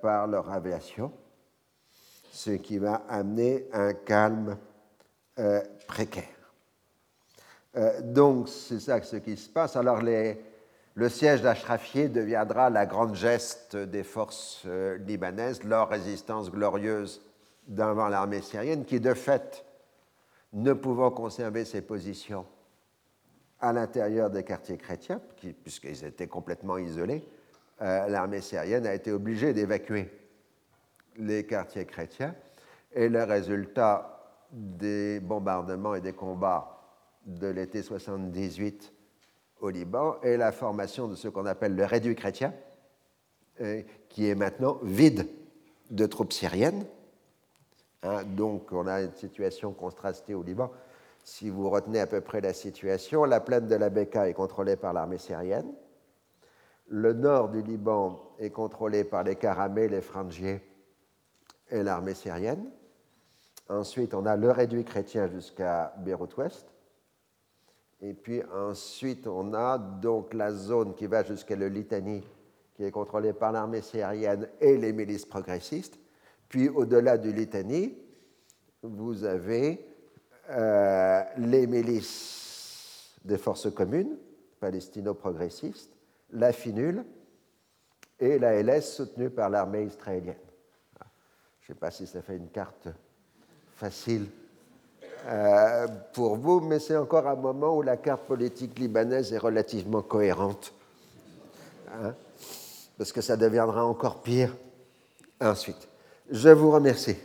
par 0.00 0.28
leur 0.28 0.50
aviation, 0.50 1.12
ce 2.30 2.52
qui 2.52 2.78
va 2.78 3.02
amener 3.06 3.68
un 3.74 3.92
calme 3.92 4.56
euh, 5.38 5.62
précaire. 5.88 6.24
Euh, 7.74 8.02
donc, 8.02 8.50
c'est 8.50 8.80
ça 8.80 9.00
ce 9.00 9.16
qui 9.16 9.34
se 9.34 9.48
passe. 9.48 9.76
Alors, 9.76 10.02
le 10.94 11.08
siège 11.08 11.42
d'Ashrafieh 11.42 12.08
deviendra 12.08 12.70
la 12.70 12.86
grande 12.86 13.14
geste 13.14 13.76
des 13.76 14.02
forces 14.02 14.62
euh, 14.66 14.98
libanaises, 14.98 15.62
leur 15.64 15.88
résistance 15.88 16.50
glorieuse 16.50 17.22
devant 17.68 18.08
l'armée 18.08 18.42
syrienne, 18.42 18.84
qui, 18.84 19.00
de 19.00 19.14
fait, 19.14 19.64
ne 20.52 20.72
pouvant 20.72 21.10
conserver 21.10 21.64
ses 21.64 21.80
positions 21.80 22.44
à 23.60 23.72
l'intérieur 23.72 24.28
des 24.28 24.42
quartiers 24.42 24.76
chrétiens, 24.76 25.20
puisqu'ils 25.62 26.04
étaient 26.04 26.26
complètement 26.26 26.78
isolés, 26.78 27.24
l'armée 27.80 28.40
syrienne 28.40 28.86
a 28.86 28.94
été 28.94 29.12
obligée 29.12 29.52
d'évacuer 29.52 30.10
les 31.16 31.46
quartiers 31.46 31.86
chrétiens. 31.86 32.34
Et 32.92 33.08
le 33.08 33.22
résultat 33.22 34.12
des 34.50 35.20
bombardements 35.20 35.94
et 35.94 36.00
des 36.00 36.12
combats 36.12 36.80
de 37.24 37.46
l'été 37.46 37.82
78 37.82 38.92
au 39.62 39.70
Liban 39.70 40.16
et 40.22 40.36
la 40.36 40.52
formation 40.52 41.08
de 41.08 41.14
ce 41.14 41.28
qu'on 41.28 41.46
appelle 41.46 41.74
le 41.74 41.84
réduit 41.84 42.16
chrétien, 42.16 42.52
euh, 43.60 43.80
qui 44.08 44.28
est 44.28 44.34
maintenant 44.34 44.78
vide 44.82 45.28
de 45.90 46.04
troupes 46.06 46.32
syriennes. 46.32 46.84
Hein, 48.02 48.24
donc 48.24 48.72
on 48.72 48.86
a 48.88 49.00
une 49.02 49.14
situation 49.14 49.72
contrastée 49.72 50.34
au 50.34 50.42
Liban. 50.42 50.70
Si 51.22 51.48
vous 51.48 51.70
retenez 51.70 52.00
à 52.00 52.08
peu 52.08 52.20
près 52.20 52.40
la 52.40 52.52
situation, 52.52 53.24
la 53.24 53.40
plaine 53.40 53.68
de 53.68 53.76
la 53.76 53.88
Beka 53.88 54.28
est 54.28 54.34
contrôlée 54.34 54.76
par 54.76 54.92
l'armée 54.92 55.18
syrienne. 55.18 55.72
Le 56.88 57.12
nord 57.12 57.48
du 57.48 57.62
Liban 57.62 58.34
est 58.40 58.50
contrôlé 58.50 59.04
par 59.04 59.22
les 59.22 59.36
Karamés, 59.36 59.88
les 59.88 60.00
Frangiers 60.00 60.60
et 61.70 61.84
l'armée 61.84 62.14
syrienne. 62.14 62.68
Ensuite, 63.68 64.12
on 64.12 64.26
a 64.26 64.36
le 64.36 64.50
réduit 64.50 64.84
chrétien 64.84 65.28
jusqu'à 65.28 65.94
Beyrouth-Ouest. 65.98 66.71
Et 68.02 68.14
puis 68.14 68.42
ensuite, 68.52 69.28
on 69.28 69.54
a 69.54 69.78
donc 69.78 70.34
la 70.34 70.52
zone 70.52 70.94
qui 70.94 71.06
va 71.06 71.22
jusqu'à 71.22 71.54
le 71.54 71.68
Litanie, 71.68 72.24
qui 72.74 72.82
est 72.82 72.90
contrôlée 72.90 73.32
par 73.32 73.52
l'armée 73.52 73.80
syrienne 73.80 74.48
et 74.60 74.76
les 74.76 74.92
milices 74.92 75.24
progressistes. 75.24 76.00
Puis 76.48 76.68
au-delà 76.68 77.16
du 77.16 77.32
Litanie, 77.32 77.96
vous 78.82 79.22
avez 79.22 79.86
euh, 80.50 81.22
les 81.38 81.68
milices 81.68 83.14
des 83.24 83.38
forces 83.38 83.72
communes, 83.72 84.16
palestino-progressistes, 84.58 85.96
la 86.32 86.52
FINUL 86.52 87.04
et 88.18 88.36
la 88.40 88.60
LS 88.60 88.96
soutenue 88.96 89.30
par 89.30 89.48
l'armée 89.48 89.84
israélienne. 89.84 90.34
Je 91.60 91.70
ne 91.70 91.74
sais 91.76 91.78
pas 91.78 91.92
si 91.92 92.08
ça 92.08 92.20
fait 92.20 92.36
une 92.36 92.48
carte 92.48 92.88
facile 93.76 94.26
euh, 95.28 95.86
pour 96.12 96.36
vous, 96.36 96.60
mais 96.60 96.78
c'est 96.78 96.96
encore 96.96 97.26
un 97.26 97.36
moment 97.36 97.76
où 97.76 97.82
la 97.82 97.96
carte 97.96 98.22
politique 98.22 98.78
libanaise 98.78 99.32
est 99.32 99.38
relativement 99.38 100.02
cohérente. 100.02 100.72
Hein, 101.88 102.14
parce 102.98 103.12
que 103.12 103.20
ça 103.20 103.36
deviendra 103.36 103.84
encore 103.84 104.22
pire 104.22 104.54
ensuite. 105.40 105.88
Je 106.30 106.50
vous 106.50 106.70
remercie. 106.70 107.16